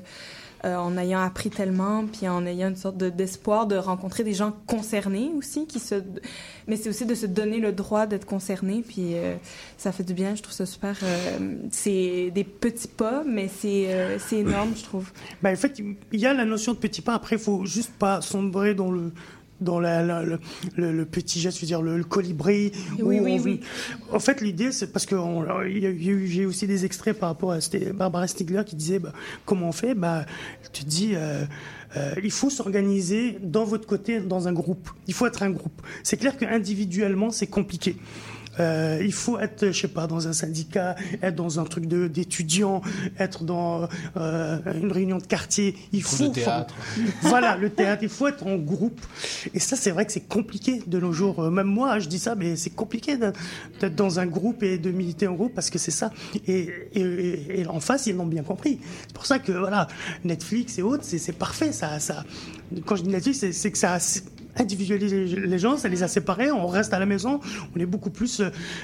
euh, 0.66 0.76
en 0.76 0.98
ayant 0.98 1.20
appris 1.22 1.50
tellement, 1.50 2.06
puis 2.06 2.28
en 2.28 2.46
ayant 2.46 2.70
une 2.70 2.76
sorte 2.76 2.98
de- 2.98 3.10
d'espoir 3.10 3.68
de 3.68 3.76
rencontrer 3.76 4.24
des 4.24 4.34
gens 4.34 4.54
concernés 4.66 5.30
aussi, 5.38 5.66
qui 5.68 5.80
se, 5.80 5.96
mais 6.68 6.76
c'est 6.76 6.90
aussi 6.90 7.06
de 7.06 7.16
se 7.16 7.26
donner 7.26 7.60
le 7.60 7.72
droit 7.72 8.08
d'être 8.08 8.26
concerné, 8.26 8.84
puis 8.88 9.16
euh, 9.16 9.36
ça 9.78 9.92
fait 9.92 10.04
du 10.04 10.14
bien, 10.14 10.36
je 10.36 10.42
trouve 10.42 10.56
ça 10.56 10.66
super. 10.66 10.96
euh, 11.04 11.56
c'est 11.72 12.32
des 12.34 12.44
petits 12.44 12.88
pas, 12.88 13.24
mais 13.26 13.48
c'est 13.48 13.88
énorme, 14.32 14.74
je 14.76 14.84
trouve. 14.84 15.12
Ben, 15.42 15.54
en 15.54 15.56
fait, 15.58 15.80
il 15.80 16.20
y 16.20 16.26
a 16.26 16.34
la 16.34 16.46
notion 16.46 16.74
de 16.74 16.78
petit 16.78 17.02
pas. 17.02 17.14
Après, 17.14 17.36
il 17.36 17.42
faut 17.42 17.66
juste 17.66 17.92
pas 17.98 18.22
sombrer 18.22 18.74
dans 18.76 18.92
le 18.92 19.12
dans 19.62 19.80
la, 19.80 20.04
la- 20.04 20.24
le, 20.24 20.40
le- 20.76 20.92
le 20.92 21.06
petit 21.06 21.40
geste, 21.40 21.58
je 21.58 21.62
veux 21.62 21.68
dire 21.68 21.82
le, 21.82 21.98
le 21.98 22.04
colibri. 22.04 22.72
Oui, 23.00 23.20
oui, 23.20 23.38
on- 23.40 23.44
oui. 23.44 23.60
En 24.12 24.20
fait, 24.20 24.42
l'idée, 24.42 24.72
c'est 24.72 24.92
parce 24.92 25.06
que 25.06 25.16
j'ai 26.26 26.46
aussi 26.46 26.68
des 26.68 26.86
extraits 26.86 27.18
par 27.18 27.30
rapport 27.30 27.52
à 27.52 27.62
c'était 27.62 27.92
Barbara 27.92 28.28
Stigler 28.28 28.64
qui 28.66 28.76
disait 28.76 29.00
bah, 29.00 29.14
comment 29.46 29.70
on 29.70 29.72
fait? 29.72 29.94
Bah, 29.96 30.26
tu 30.74 30.84
te 30.84 30.90
dis. 30.90 31.12
euh, 31.16 31.46
euh, 31.96 32.14
il 32.22 32.32
faut 32.32 32.50
s'organiser 32.50 33.38
dans 33.42 33.64
votre 33.64 33.88
côté, 33.88 34.20
dans 34.20 34.48
un 34.50 34.54
groupe. 34.54 34.90
Il 35.08 35.14
faut 35.14 35.26
être 35.26 35.42
un 35.42 35.50
groupe. 35.52 35.82
C'est 36.04 36.18
clair 36.18 36.36
qu'individuellement, 36.38 37.32
c'est 37.32 37.48
compliqué. 37.48 37.96
Euh, 38.60 39.00
il 39.04 39.14
faut 39.14 39.38
être, 39.40 39.68
je 39.72 39.80
sais 39.80 39.88
pas, 39.88 40.08
dans 40.08 40.28
un 40.28 40.34
syndicat, 40.34 40.96
être 41.22 41.36
dans 41.36 41.60
un 41.60 41.64
truc 41.64 41.86
de- 41.86 42.08
d'étudiants, 42.08 42.82
être 43.20 43.44
dans 43.44 43.88
euh, 44.18 44.58
une 44.82 44.92
réunion 44.92 45.18
de 45.18 45.24
quartier. 45.26 45.76
Il 45.92 46.04
faut 46.04 46.24
de 46.30 46.34
théâtre. 46.34 46.76
voilà, 47.22 47.56
le 47.58 47.70
théâtre, 47.70 48.04
il 48.04 48.10
faut 48.10 48.28
être 48.28 48.46
en 48.48 48.56
groupe. 48.58 49.00
Et 49.54 49.60
ça, 49.60 49.76
c'est 49.76 49.92
vrai 49.92 50.06
que 50.06 50.12
c'est 50.12 50.28
compliqué 50.28 50.82
de 50.88 51.00
nos 51.00 51.12
jours. 51.14 51.40
Euh, 51.44 51.50
Même 51.50 51.68
moi, 51.68 52.00
je 52.00 52.08
dis 52.08 52.20
ça, 52.20 52.36
mais 52.36 52.56
c'est 52.56 52.70
compliqué 52.72 53.18
d'être 53.18 53.96
dans 53.96 54.20
un 54.20 54.26
groupe 54.26 54.64
et 54.64 54.78
de 54.78 54.92
militer 54.92 55.28
en 55.28 55.34
groupe 55.34 55.54
parce 55.54 55.70
que 55.70 55.78
c'est 55.80 55.92
ça. 55.92 56.12
Et, 56.48 56.70
et- 56.94 57.02
et- 57.02 57.60
et 57.62 57.68
en 57.68 57.80
face, 57.80 58.08
ils 58.08 58.16
l'ont 58.16 58.26
bien 58.26 58.44
compris. 58.44 58.80
C'est 59.08 59.14
pour 59.14 59.26
ça 59.26 59.40
que, 59.40 59.52
voilà, 59.52 59.88
Netflix 60.24 60.78
et 60.80 60.82
autres, 60.82 61.04
c'est 61.06 61.32
parfait. 61.38 61.72
Ça, 61.72 62.00
ça, 62.00 62.24
quand 62.86 62.96
je 62.96 63.04
dis 63.04 63.10
Netflix, 63.10 63.46
c'est 63.52 63.72
que 63.72 63.78
ça 63.78 63.98
individualise 64.60 65.14
les 65.14 65.60
gens, 65.60 65.78
ça 65.78 65.88
les 65.88 66.04
a 66.04 66.08
séparés, 66.08 66.52
on 66.52 66.68
reste 66.68 66.94
à 66.94 67.00
la 67.00 67.06
maison, 67.06 67.40
on 67.76 67.80
est 67.80 67.86
beaucoup 67.86 68.10
plus... 68.10 68.42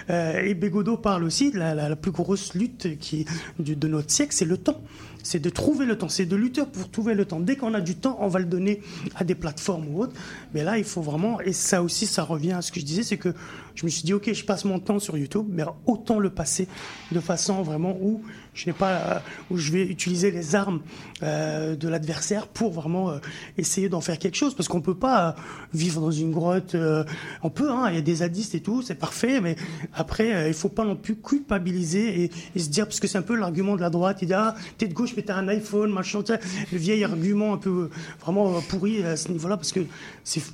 euh, 0.09 0.41
et 0.41 0.53
Bégodeau 0.53 0.97
parle 0.97 1.23
aussi 1.23 1.51
de 1.51 1.59
la, 1.59 1.95
plus 1.95 2.11
grosse 2.11 2.53
lutte 2.53 2.97
qui, 2.99 3.25
de 3.59 3.87
notre 3.87 4.11
siècle, 4.11 4.33
c'est 4.33 4.45
le 4.45 4.57
temps. 4.57 4.81
C'est 5.23 5.39
de 5.39 5.49
trouver 5.49 5.85
le 5.85 5.97
temps, 5.97 6.09
c'est 6.09 6.25
de 6.25 6.35
lutter 6.35 6.63
pour 6.71 6.91
trouver 6.91 7.15
le 7.15 7.25
temps. 7.25 7.39
Dès 7.39 7.55
qu'on 7.55 7.73
a 7.73 7.81
du 7.81 7.95
temps, 7.95 8.17
on 8.19 8.27
va 8.27 8.39
le 8.39 8.45
donner 8.45 8.81
à 9.15 9.23
des 9.23 9.35
plateformes 9.35 9.87
ou 9.87 10.01
autres. 10.01 10.13
Mais 10.53 10.63
là, 10.63 10.77
il 10.77 10.83
faut 10.83 11.01
vraiment... 11.01 11.39
Et 11.41 11.53
ça 11.53 11.81
aussi, 11.81 12.05
ça 12.05 12.23
revient 12.23 12.51
à 12.51 12.61
ce 12.61 12.71
que 12.71 12.79
je 12.79 12.85
disais, 12.85 13.03
c'est 13.03 13.17
que 13.17 13.33
je 13.73 13.85
me 13.85 13.89
suis 13.89 14.03
dit, 14.03 14.13
OK, 14.13 14.31
je 14.31 14.43
passe 14.43 14.65
mon 14.65 14.79
temps 14.79 14.99
sur 14.99 15.17
YouTube, 15.17 15.47
mais 15.49 15.63
autant 15.87 16.19
le 16.19 16.29
passer 16.29 16.67
de 17.11 17.19
façon 17.19 17.63
vraiment 17.63 17.97
où 17.99 18.21
je 18.53 18.67
n'ai 18.67 18.73
pas... 18.73 18.91
euh, 18.91 19.19
où 19.49 19.57
je 19.57 19.71
vais 19.71 19.83
utiliser 19.83 20.29
les 20.29 20.53
armes 20.55 20.81
euh, 21.23 21.75
de 21.75 21.87
l'adversaire 21.87 22.47
pour 22.47 22.71
vraiment 22.71 23.09
euh, 23.09 23.17
essayer 23.57 23.89
d'en 23.89 24.01
faire 24.01 24.19
quelque 24.19 24.35
chose. 24.35 24.53
Parce 24.53 24.67
qu'on 24.67 24.81
peut 24.81 24.93
pas 24.93 25.29
euh, 25.29 25.31
vivre 25.73 26.01
dans 26.01 26.11
une 26.11 26.31
grotte. 26.31 26.75
euh, 26.75 27.03
on 27.41 27.49
peut, 27.49 27.71
hein, 27.71 27.89
il 27.89 27.95
y 27.95 27.97
a 27.97 28.01
des 28.01 28.15
zadistes 28.15 28.53
et 28.55 28.59
tout, 28.59 28.81
c'est 28.81 28.93
parfait, 28.95 29.41
mais 29.41 29.55
après, 29.95 30.49
il 30.49 30.53
faut 30.53 30.69
pas 30.69 30.83
non 30.83 30.95
plus 30.95 31.15
culpabiliser 31.15 32.23
et, 32.25 32.31
et 32.55 32.59
se 32.59 32.69
dire, 32.69 32.85
parce 32.85 32.99
que 32.99 33.07
c'est 33.07 33.17
un 33.17 33.23
peu 33.23 33.35
l'argument 33.35 33.75
de 33.75 33.81
la 33.81 33.89
droite, 33.89 34.19
il 34.21 34.27
dit, 34.27 34.33
ah, 34.33 34.53
t'es 34.77 34.87
de 34.87 34.93
gauche, 34.93 35.12
t'as 35.21 35.35
un 35.35 35.47
iPhone, 35.47 35.91
machin, 35.91 36.23
le 36.71 36.77
vieil 36.77 37.03
argument 37.03 37.53
un 37.53 37.57
peu 37.57 37.69
euh, 37.69 37.89
vraiment 38.21 38.57
euh, 38.57 38.59
pourri 38.67 39.03
à 39.03 39.15
ce 39.15 39.29
niveau-là, 39.29 39.57
parce 39.57 39.71
que 39.71 39.81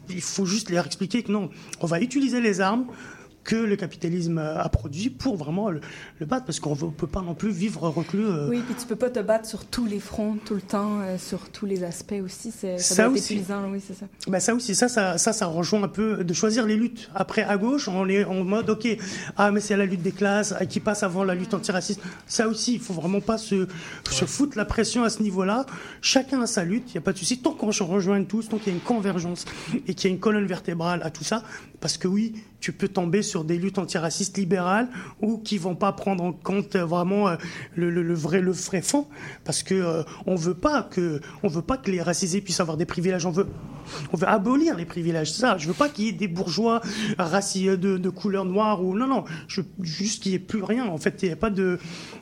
il 0.09 0.21
faut 0.21 0.45
juste 0.45 0.69
leur 0.69 0.85
expliquer 0.85 1.23
que 1.23 1.31
non, 1.31 1.49
on 1.79 1.87
va 1.87 2.01
utiliser 2.01 2.41
les 2.41 2.61
armes 2.61 2.85
que 3.49 3.55
le 3.55 3.75
capitalisme 3.75 4.37
a 4.37 4.69
produit 4.69 5.09
pour 5.09 5.35
vraiment 5.35 5.71
le, 5.71 5.81
le 6.19 6.25
battre, 6.27 6.45
parce 6.45 6.59
qu'on 6.59 6.75
ne 6.75 6.91
peut 6.91 7.07
pas 7.07 7.21
non 7.23 7.33
plus 7.33 7.49
vivre 7.49 7.89
reclus. 7.89 8.23
euh, 8.27 8.47
Oui, 8.47 8.61
puis 8.63 8.75
tu 8.79 8.85
peux 8.85 8.95
pas 8.95 9.09
te 9.09 9.19
battre 9.19 9.47
sur 9.49 9.65
tous 9.65 9.87
les 9.87 9.99
fronts, 9.99 10.37
tout 10.45 10.53
le 10.53 10.61
temps, 10.61 10.99
euh, 11.01 11.17
sur 11.17 11.49
tous 11.49 11.65
les 11.65 11.83
aspects 11.83 12.13
aussi. 12.23 12.51
c'est- 12.51 12.77
Ça, 12.77 12.95
Ça 12.95 13.03
doit 13.07 13.13
être 13.13 13.19
aussi. 13.23 13.33
épuisant, 13.33 13.63
oui, 13.71 13.81
c'est 13.85 13.95
ça. 13.95 14.05
Ben 14.27 14.39
ça 14.39 14.53
aussi, 14.53 14.75
ça, 14.75 14.87
ça, 14.87 15.17
ça, 15.17 15.33
ça 15.33 15.47
rejoint 15.47 15.81
un 15.81 15.87
peu 15.87 16.23
de 16.23 16.33
choisir 16.35 16.67
les 16.67 16.75
luttes. 16.75 17.09
Après, 17.15 17.41
à 17.41 17.57
gauche, 17.57 17.87
on 17.87 18.07
est 18.07 18.23
en 18.23 18.43
mode, 18.43 18.69
ok, 18.69 18.87
ah, 19.35 19.49
mais 19.49 19.61
c'est 19.61 19.75
la 19.75 19.85
lutte 19.87 20.03
des 20.03 20.11
classes 20.11 20.53
ah, 20.59 20.67
qui 20.67 20.79
passe 20.79 21.01
avant 21.01 21.23
la 21.23 21.33
lutte 21.33 21.55
antiraciste. 21.55 22.01
Ça 22.27 22.47
aussi, 22.47 22.75
il 22.75 22.79
faut 22.79 22.93
vraiment 22.93 23.19
pas 23.21 23.39
se, 23.39 23.67
se 24.11 24.25
foutre 24.25 24.57
la 24.59 24.65
pression 24.65 25.03
à 25.03 25.09
ce 25.09 25.23
niveau-là. 25.23 25.65
Chacun 26.03 26.43
a 26.43 26.45
sa 26.45 26.63
lutte, 26.63 26.83
il 26.89 26.91
n'y 26.93 26.97
a 26.99 27.01
pas 27.01 27.13
de 27.13 27.17
souci. 27.17 27.39
Tant 27.39 27.53
qu'on 27.53 27.71
se 27.71 27.81
rejoint 27.81 28.23
tous, 28.25 28.47
tant 28.47 28.57
qu'il 28.59 28.67
y 28.67 28.75
a 28.75 28.77
une 28.77 28.83
convergence 28.83 29.45
et 29.87 29.95
qu'il 29.95 30.07
y 30.09 30.13
a 30.13 30.15
une 30.15 30.19
colonne 30.21 30.45
vertébrale 30.45 31.01
à 31.03 31.09
tout 31.09 31.23
ça, 31.23 31.41
parce 31.79 31.97
que 31.97 32.07
oui, 32.07 32.33
tu 32.59 32.73
peux 32.73 32.89
tomber 32.89 33.21
sur 33.21 33.38
des 33.43 33.57
luttes 33.57 33.77
antiracistes 33.77 34.37
libérales 34.37 34.89
ou 35.21 35.37
qui 35.37 35.57
vont 35.57 35.75
pas 35.75 35.91
prendre 35.91 36.23
en 36.23 36.33
compte 36.33 36.75
euh, 36.75 36.85
vraiment 36.85 37.29
euh, 37.29 37.35
le, 37.75 38.13
vrai 38.13 38.41
le 38.41 38.51
vrai 38.51 38.81
fond. 38.81 39.07
Parce 39.43 39.63
que 39.63 39.75
euh, 39.75 40.03
on 40.25 40.35
veut 40.35 40.53
pas 40.53 40.83
que 40.83 41.21
on 41.43 41.47
veut 41.47 41.61
pas 41.61 41.77
que 41.77 41.91
les 41.91 42.01
racisés 42.01 42.41
puissent 42.41 42.59
avoir 42.59 42.77
des 42.77 42.85
privilèges. 42.85 43.25
On 43.25 43.31
veut 43.31 43.47
on 44.13 44.17
veut 44.17 44.27
abolir 44.27 44.75
les 44.75 44.85
privilèges. 44.85 45.31
Ça 45.31 45.57
je 45.57 45.67
veux 45.67 45.73
pas 45.73 45.89
qu'il 45.89 46.05
y 46.05 46.09
ait 46.09 46.13
des 46.13 46.27
bourgeois 46.27 46.81
racisés 47.17 47.77
de, 47.77 47.97
de 47.97 48.09
couleur 48.09 48.45
noire 48.45 48.83
ou 48.83 48.95
non 48.95 49.07
non. 49.07 49.23
Juste 49.81 50.23
qu'il 50.23 50.33
y 50.33 50.35
ait 50.35 50.39
plus 50.39 50.63
rien. 50.63 50.87
En 50.87 50.97
fait 50.97 51.19
il 51.23 51.29
y 51.29 51.31
a 51.31 51.35
pas 51.35 51.49
de 51.49 51.79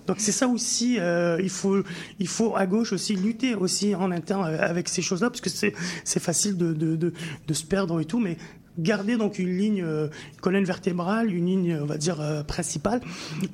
donc 0.08 0.18
c'est 0.20 0.32
ça 0.32 0.48
aussi 0.48 0.98
euh, 1.00 1.38
il 1.42 1.50
faut 1.50 1.84
il 2.20 2.28
faut 2.28 2.56
à 2.56 2.66
gauche 2.66 2.94
aussi 2.94 3.16
lutter 3.16 3.56
aussi 3.56 3.94
en 3.94 4.12
interne 4.12 4.46
euh, 4.46 4.62
avec 4.62 4.88
ces 4.88 5.02
choses 5.02 5.22
là 5.22 5.30
parce 5.30 5.42
que 5.42 5.50
c'est 5.50 5.74
facile 6.20 6.58
de, 6.58 6.74
de, 6.74 6.96
de, 6.96 7.14
de 7.48 7.54
se 7.54 7.66
perdre 7.66 8.00
et 8.00 8.06
tout 8.06 8.20
mais 8.20 8.38
garder 8.78 9.18
donc 9.18 9.40
une 9.40 9.58
ligne, 9.58 9.82
euh, 9.84 10.08
une 10.34 10.40
colonne 10.42 10.64
vertébrale, 10.66 11.34
une 11.34 11.46
ligne, 11.46 11.78
on 11.82 11.86
va 11.86 11.98
dire, 11.98 12.20
euh, 12.22 12.44
principale. 12.44 13.02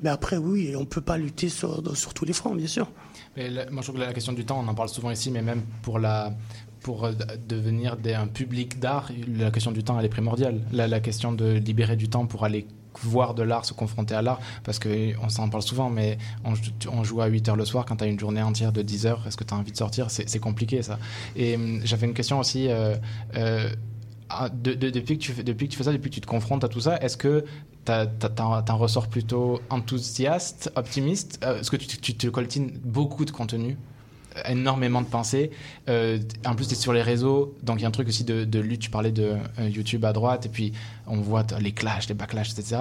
Mais 0.02 0.10
après, 0.10 0.36
oui, 0.36 0.74
on 0.76 0.84
peut 0.84 1.00
pas 1.00 1.16
lutter 1.18 1.48
sur, 1.48 1.96
sur 1.96 2.14
tous 2.14 2.24
les 2.24 2.32
fronts, 2.32 2.54
bien 2.54 2.66
sûr. 2.66 2.90
Mais 3.36 3.50
moi, 3.70 3.80
je 3.82 3.88
trouve 3.88 3.96
que 3.96 4.00
la 4.06 4.12
question 4.12 4.32
du 4.32 4.44
temps, 4.44 4.60
on 4.64 4.68
en 4.68 4.74
parle 4.74 4.88
souvent 4.88 5.10
ici, 5.10 5.30
mais 5.30 5.42
même 5.42 5.62
pour 5.82 5.98
la 5.98 6.32
pour 6.82 7.04
euh, 7.06 7.12
devenir 7.48 7.96
des- 7.96 8.12
un 8.12 8.26
public 8.26 8.78
d'art, 8.78 9.10
la 9.38 9.50
question 9.50 9.72
du 9.72 9.82
temps, 9.82 9.98
elle 9.98 10.04
est 10.04 10.10
primordiale. 10.10 10.60
La, 10.70 10.86
la 10.86 11.00
question 11.00 11.32
de 11.32 11.52
libérer 11.54 11.96
du 11.96 12.08
temps 12.10 12.26
pour 12.26 12.44
aller 12.44 12.66
voir 13.02 13.34
de 13.34 13.42
l'art, 13.42 13.64
se 13.64 13.72
confronter 13.72 14.14
à 14.14 14.20
l'art, 14.20 14.38
parce 14.64 14.78
qu'on 14.78 15.28
s'en 15.30 15.48
parle 15.48 15.62
souvent, 15.62 15.88
mais 15.88 16.18
on, 16.44 16.54
jou- 16.54 16.70
on 16.92 17.02
joue 17.02 17.22
à 17.22 17.26
8 17.26 17.48
heures 17.48 17.56
le 17.56 17.64
soir 17.64 17.86
quand 17.86 17.96
tu 17.96 18.04
as 18.04 18.06
une 18.06 18.20
journée 18.20 18.42
entière 18.42 18.70
de 18.70 18.82
10 18.82 19.06
heures, 19.06 19.24
est-ce 19.26 19.36
que 19.38 19.44
tu 19.44 19.54
as 19.54 19.56
envie 19.56 19.72
de 19.72 19.76
sortir? 19.78 20.10
C'est 20.10 20.38
compliqué 20.38 20.82
ça. 20.82 20.98
Et 21.36 21.56
hum, 21.56 21.80
j'avais 21.84 22.06
une 22.06 22.12
question 22.14 22.38
aussi. 22.38 22.68
euh, 22.68 22.94
euh, 23.36 23.70
de- 24.52 24.74
depuis, 24.90 25.18
que 25.18 25.22
tu 25.24 25.32
fais, 25.32 25.44
tu 25.44 25.82
ça, 25.82 25.92
depuis 25.92 26.10
que 26.10 26.14
tu 26.14 26.20
te 26.20 26.26
confrontes 26.26 26.64
à 26.64 26.68
tout 26.68 26.80
ça, 26.80 26.98
est-ce 27.00 27.16
que 27.16 27.44
t'en 27.84 28.62
t'en 28.62 28.76
ressors 28.78 29.08
plutôt 29.08 29.60
enthousiaste, 29.70 30.72
optimiste? 30.76 31.38
Euh, 31.44 31.60
Est-ce 31.60 31.70
que 31.70 31.76
tu, 31.76 31.86
tu 31.98 32.14
te 32.14 32.26
coltines 32.28 32.72
beaucoup 32.84 33.24
de 33.24 33.30
contenu 33.30 33.76
énormément 34.48 35.00
de 35.00 35.06
pensées. 35.06 35.50
Euh, 35.88 36.18
en 36.44 36.54
plus, 36.54 36.66
tu 36.66 36.72
es 36.74 36.76
sur 36.76 36.92
les 36.92 37.02
réseaux, 37.02 37.54
donc 37.62 37.78
il 37.78 37.82
y 37.82 37.84
a 37.84 37.88
un 37.88 37.92
truc 37.92 38.08
aussi 38.08 38.24
de, 38.24 38.58
lutte. 38.58 38.80
Tu 38.80 38.90
parlais 38.90 39.12
de 39.12 39.36
euh, 39.60 39.68
YouTube 39.68 40.04
à 40.04 40.12
droite, 40.12 40.46
et 40.46 40.48
puis 40.48 40.72
on 41.06 41.18
voit 41.20 41.44
les 41.60 41.72
clashs, 41.72 42.08
les 42.08 42.14
backlash, 42.14 42.50
etc. 42.52 42.76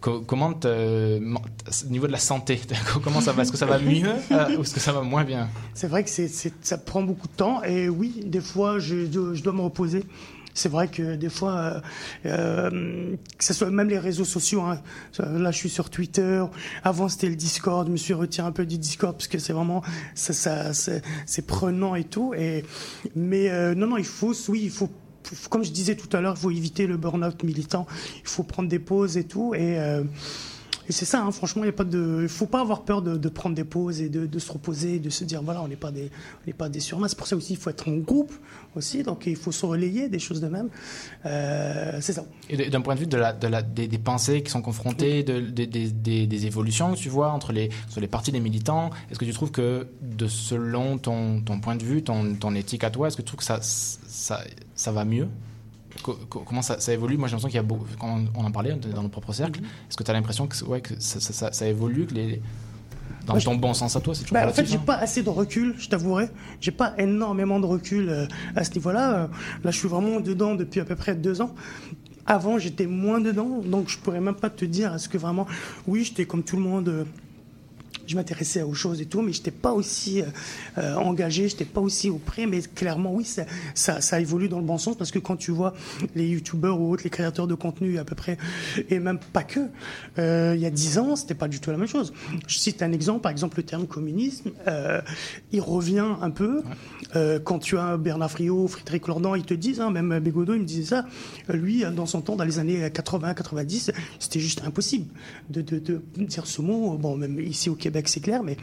Co- 0.00 0.22
comment, 0.22 0.54
au 0.64 1.90
niveau 1.90 2.06
de 2.06 2.12
la 2.12 2.18
santé, 2.18 2.60
comment 3.04 3.20
ça 3.20 3.32
va? 3.32 3.42
Est-ce 3.42 3.52
que 3.52 3.58
ça 3.58 3.66
va 3.66 3.78
mieux 3.78 4.08
euh, 4.32 4.56
ou 4.56 4.62
est-ce 4.62 4.72
que 4.74 4.80
ça 4.80 4.92
va 4.92 5.02
moins 5.02 5.24
bien? 5.24 5.48
C'est 5.74 5.88
vrai 5.88 6.04
que 6.04 6.10
ça 6.10 6.78
prend 6.78 7.02
beaucoup 7.02 7.28
de 7.28 7.34
temps 7.34 7.62
et 7.62 7.88
oui, 7.88 8.22
des 8.24 8.40
fois, 8.40 8.78
je 8.78 9.04
dois 9.42 9.52
me 9.52 9.60
reposer. 9.60 10.04
C'est 10.54 10.68
vrai 10.68 10.88
que 10.88 11.16
des 11.16 11.28
fois, 11.28 11.52
euh, 11.54 11.80
euh, 12.26 13.16
que 13.36 13.44
ce 13.44 13.52
soit 13.52 13.70
même 13.70 13.88
les 13.88 13.98
réseaux 13.98 14.24
sociaux, 14.24 14.62
hein, 14.62 14.80
là 15.18 15.50
je 15.50 15.56
suis 15.56 15.68
sur 15.68 15.90
Twitter, 15.90 16.44
avant 16.84 17.08
c'était 17.08 17.28
le 17.28 17.36
Discord, 17.36 17.86
je 17.86 17.92
me 17.92 17.96
suis 17.96 18.14
retiré 18.14 18.46
un 18.46 18.52
peu 18.52 18.64
du 18.64 18.78
Discord 18.78 19.14
parce 19.14 19.28
que 19.28 19.38
c'est 19.38 19.52
vraiment, 19.52 19.82
ça, 20.14 20.32
ça, 20.32 20.72
c'est, 20.72 21.46
prenant 21.46 21.94
et 21.96 22.04
tout. 22.04 22.34
Et, 22.34 22.64
mais 23.16 23.50
euh, 23.50 23.74
non, 23.74 23.88
non, 23.88 23.96
il 23.96 24.04
faut, 24.04 24.32
oui, 24.48 24.60
il 24.64 24.70
faut 24.70 24.88
comme 25.48 25.64
je 25.64 25.70
disais 25.70 25.96
tout 25.96 26.14
à 26.14 26.20
l'heure, 26.20 26.34
il 26.36 26.40
faut 26.40 26.50
éviter 26.50 26.86
le 26.86 26.96
burn-out 26.96 27.42
militant. 27.44 27.86
Il 28.22 28.28
faut 28.28 28.42
prendre 28.42 28.68
des 28.68 28.78
pauses 28.78 29.16
et 29.16 29.24
tout. 29.24 29.54
Euh, 29.54 30.04
et 30.88 30.92
c'est 30.92 31.04
ça, 31.04 31.22
hein, 31.22 31.30
franchement, 31.32 31.62
il 31.64 31.68
ne 31.68 31.72
pas 31.72 31.84
de, 31.84 32.26
faut 32.28 32.46
pas 32.46 32.60
avoir 32.60 32.82
peur 32.82 33.02
de, 33.02 33.16
de 33.16 33.28
prendre 33.28 33.54
des 33.56 33.64
pauses 33.64 34.00
et 34.00 34.08
de, 34.08 34.26
de 34.26 34.38
se 34.38 34.52
reposer, 34.52 34.98
de 34.98 35.10
se 35.10 35.24
dire 35.24 35.42
voilà, 35.42 35.62
on 35.62 35.68
n'est 35.68 35.76
pas 35.76 35.90
des, 35.90 36.10
on 36.42 36.46
n'est 36.46 36.52
pas 36.52 36.68
des 36.68 36.80
surmains. 36.80 37.08
C'est 37.08 37.16
pour 37.18 37.26
ça 37.26 37.36
aussi, 37.36 37.54
il 37.54 37.58
faut 37.58 37.70
être 37.70 37.88
en 37.88 37.96
groupe 37.96 38.32
aussi, 38.76 39.02
donc 39.02 39.26
il 39.26 39.36
faut 39.36 39.52
se 39.52 39.64
relayer, 39.64 40.08
des 40.08 40.18
choses 40.18 40.40
de 40.40 40.48
même. 40.48 40.68
Euh, 41.26 41.98
c'est 42.00 42.12
ça. 42.12 42.24
Et 42.50 42.68
d'un 42.68 42.80
point 42.80 42.94
de 42.94 43.00
vue 43.00 43.06
de 43.06 43.16
la, 43.16 43.32
de 43.32 43.46
la, 43.46 43.62
des, 43.62 43.88
des 43.88 43.98
pensées 43.98 44.42
qui 44.42 44.50
sont 44.50 44.62
confrontées, 44.62 45.22
de, 45.22 45.40
des- 45.40 45.66
des, 45.66 45.90
des, 45.90 46.26
des 46.26 46.46
évolutions 46.46 46.92
que 46.92 46.98
tu 46.98 47.08
vois 47.08 47.30
entre 47.30 47.52
les, 47.52 47.70
sur 47.88 48.00
les 48.00 48.08
partis 48.08 48.32
des 48.32 48.40
militants, 48.40 48.90
est-ce 49.10 49.18
que 49.18 49.24
tu 49.24 49.32
trouves 49.32 49.50
que, 49.52 49.88
de 50.02 50.26
selon 50.26 50.98
ton, 50.98 51.40
ton 51.40 51.60
point 51.60 51.76
de 51.76 51.84
vue, 51.84 52.02
ton, 52.02 52.34
ton 52.34 52.54
éthique 52.54 52.84
à 52.84 52.90
toi, 52.90 53.08
est-ce 53.08 53.16
que 53.16 53.22
tu 53.22 53.26
trouves 53.26 53.38
que 53.38 53.44
ça, 53.44 53.58
ça, 53.62 54.40
ça 54.74 54.92
va 54.92 55.04
mieux? 55.04 55.28
Co- 56.02 56.18
co- 56.28 56.40
Comment 56.46 56.62
ça, 56.62 56.80
ça 56.80 56.92
évolue? 56.92 57.16
Moi, 57.16 57.28
j'ai 57.28 57.32
l'impression 57.32 57.48
qu'il 57.48 57.56
y 57.56 57.58
a 57.58 57.62
beaucoup, 57.62 57.86
quand 57.98 58.18
on 58.34 58.44
en 58.44 58.50
parlait 58.50 58.74
dans 58.74 59.02
nos 59.02 59.08
propres 59.08 59.32
cercles, 59.32 59.60
est-ce 59.60 59.96
que 59.96 60.02
tu 60.02 60.10
as 60.10 60.14
l'impression 60.14 60.46
que, 60.46 60.64
ouais, 60.64 60.80
que 60.80 60.94
ça, 60.98 61.20
ça, 61.20 61.32
ça- 61.32 61.52
ça 61.52 61.66
évolue, 61.66 62.06
que 62.06 62.14
les, 62.14 62.42
dans 63.26 63.38
ton 63.38 63.54
bon 63.56 63.72
sens 63.72 63.96
à 63.96 64.00
toi, 64.00 64.14
c'est 64.14 64.22
toujours 64.24 64.34
Bah, 64.34 64.48
en 64.48 64.52
fait, 64.52 64.66
j'ai 64.66 64.76
hein? 64.76 64.82
pas 64.84 64.96
assez 64.96 65.22
de 65.22 65.30
recul, 65.30 65.74
je 65.78 65.88
t'avouerai. 65.88 66.28
J'ai 66.60 66.72
pas 66.72 66.94
énormément 66.98 67.58
de 67.60 67.66
recul 67.66 68.08
euh, 68.08 68.26
à 68.56 68.64
ce 68.64 68.72
niveau-là. 68.74 69.14
Euh, 69.14 69.26
Là, 69.64 69.70
je 69.70 69.78
suis 69.78 69.88
vraiment 69.88 70.20
dedans 70.20 70.54
depuis 70.54 70.80
à 70.80 70.84
peu 70.84 70.96
près 70.96 71.14
deux 71.14 71.40
ans. 71.40 71.54
Avant, 72.26 72.58
j'étais 72.58 72.86
moins 72.86 73.20
dedans, 73.20 73.60
donc 73.64 73.88
je 73.90 73.98
pourrais 73.98 74.20
même 74.20 74.34
pas 74.34 74.48
te 74.50 74.64
dire 74.64 74.94
est-ce 74.94 75.08
que 75.10 75.18
vraiment, 75.18 75.46
oui, 75.86 76.04
j'étais 76.04 76.24
comme 76.26 76.42
tout 76.42 76.56
le 76.56 76.62
monde. 76.62 76.88
euh, 76.88 77.04
je 78.06 78.16
m'intéressais 78.16 78.62
aux 78.62 78.74
choses 78.74 79.00
et 79.00 79.06
tout, 79.06 79.22
mais 79.22 79.32
je 79.32 79.38
n'étais 79.38 79.50
pas 79.50 79.72
aussi 79.72 80.20
euh, 80.20 80.26
euh, 80.78 80.94
engagé, 80.96 81.48
je 81.48 81.54
n'étais 81.54 81.64
pas 81.64 81.80
aussi 81.80 82.10
auprès, 82.10 82.46
mais 82.46 82.60
clairement, 82.62 83.12
oui, 83.14 83.24
ça, 83.24 83.44
ça, 83.74 84.00
ça 84.00 84.20
évolue 84.20 84.48
dans 84.48 84.58
le 84.58 84.64
bon 84.64 84.78
sens, 84.78 84.96
parce 84.96 85.10
que 85.10 85.18
quand 85.18 85.36
tu 85.36 85.50
vois 85.50 85.74
les 86.14 86.26
youtubeurs 86.28 86.80
ou 86.80 86.92
autres, 86.92 87.04
les 87.04 87.10
créateurs 87.10 87.46
de 87.46 87.54
contenu 87.54 87.98
à 87.98 88.04
peu 88.04 88.14
près, 88.14 88.38
et 88.90 88.98
même 88.98 89.18
pas 89.32 89.42
que, 89.42 89.60
euh, 90.18 90.52
il 90.56 90.60
y 90.60 90.66
a 90.66 90.70
dix 90.70 90.98
ans, 90.98 91.16
c'était 91.16 91.34
pas 91.34 91.48
du 91.48 91.60
tout 91.60 91.70
la 91.70 91.76
même 91.76 91.88
chose. 91.88 92.12
Je 92.46 92.58
cite 92.58 92.82
un 92.82 92.92
exemple, 92.92 93.20
par 93.20 93.32
exemple, 93.32 93.56
le 93.58 93.62
terme 93.62 93.86
communisme, 93.86 94.50
euh, 94.68 95.00
il 95.52 95.60
revient 95.60 96.06
un 96.20 96.30
peu, 96.30 96.62
euh, 97.16 97.38
quand 97.38 97.58
tu 97.58 97.78
as 97.78 97.96
Bernard 97.96 98.30
Friot, 98.30 98.68
Frédéric 98.68 99.06
Lordan, 99.08 99.34
ils 99.34 99.44
te 99.44 99.54
disent, 99.54 99.80
hein, 99.80 99.90
même 99.90 100.18
Bégodeau, 100.18 100.54
il 100.54 100.60
me 100.60 100.66
disait 100.66 100.96
ça, 100.96 101.06
euh, 101.50 101.54
lui, 101.54 101.84
dans 101.94 102.06
son 102.06 102.20
temps, 102.20 102.36
dans 102.36 102.44
les 102.44 102.58
années 102.58 102.88
80-90, 102.88 103.92
c'était 104.18 104.40
juste 104.40 104.62
impossible 104.64 105.06
de, 105.50 105.60
de, 105.62 105.78
de 105.78 106.02
dire 106.16 106.46
ce 106.46 106.62
mot, 106.62 106.96
bon, 106.98 107.16
même 107.16 107.38
ici 107.40 107.70
au 107.70 107.74
Québec, 107.74 107.93
c'est 108.06 108.20
clair, 108.20 108.42
mais, 108.42 108.56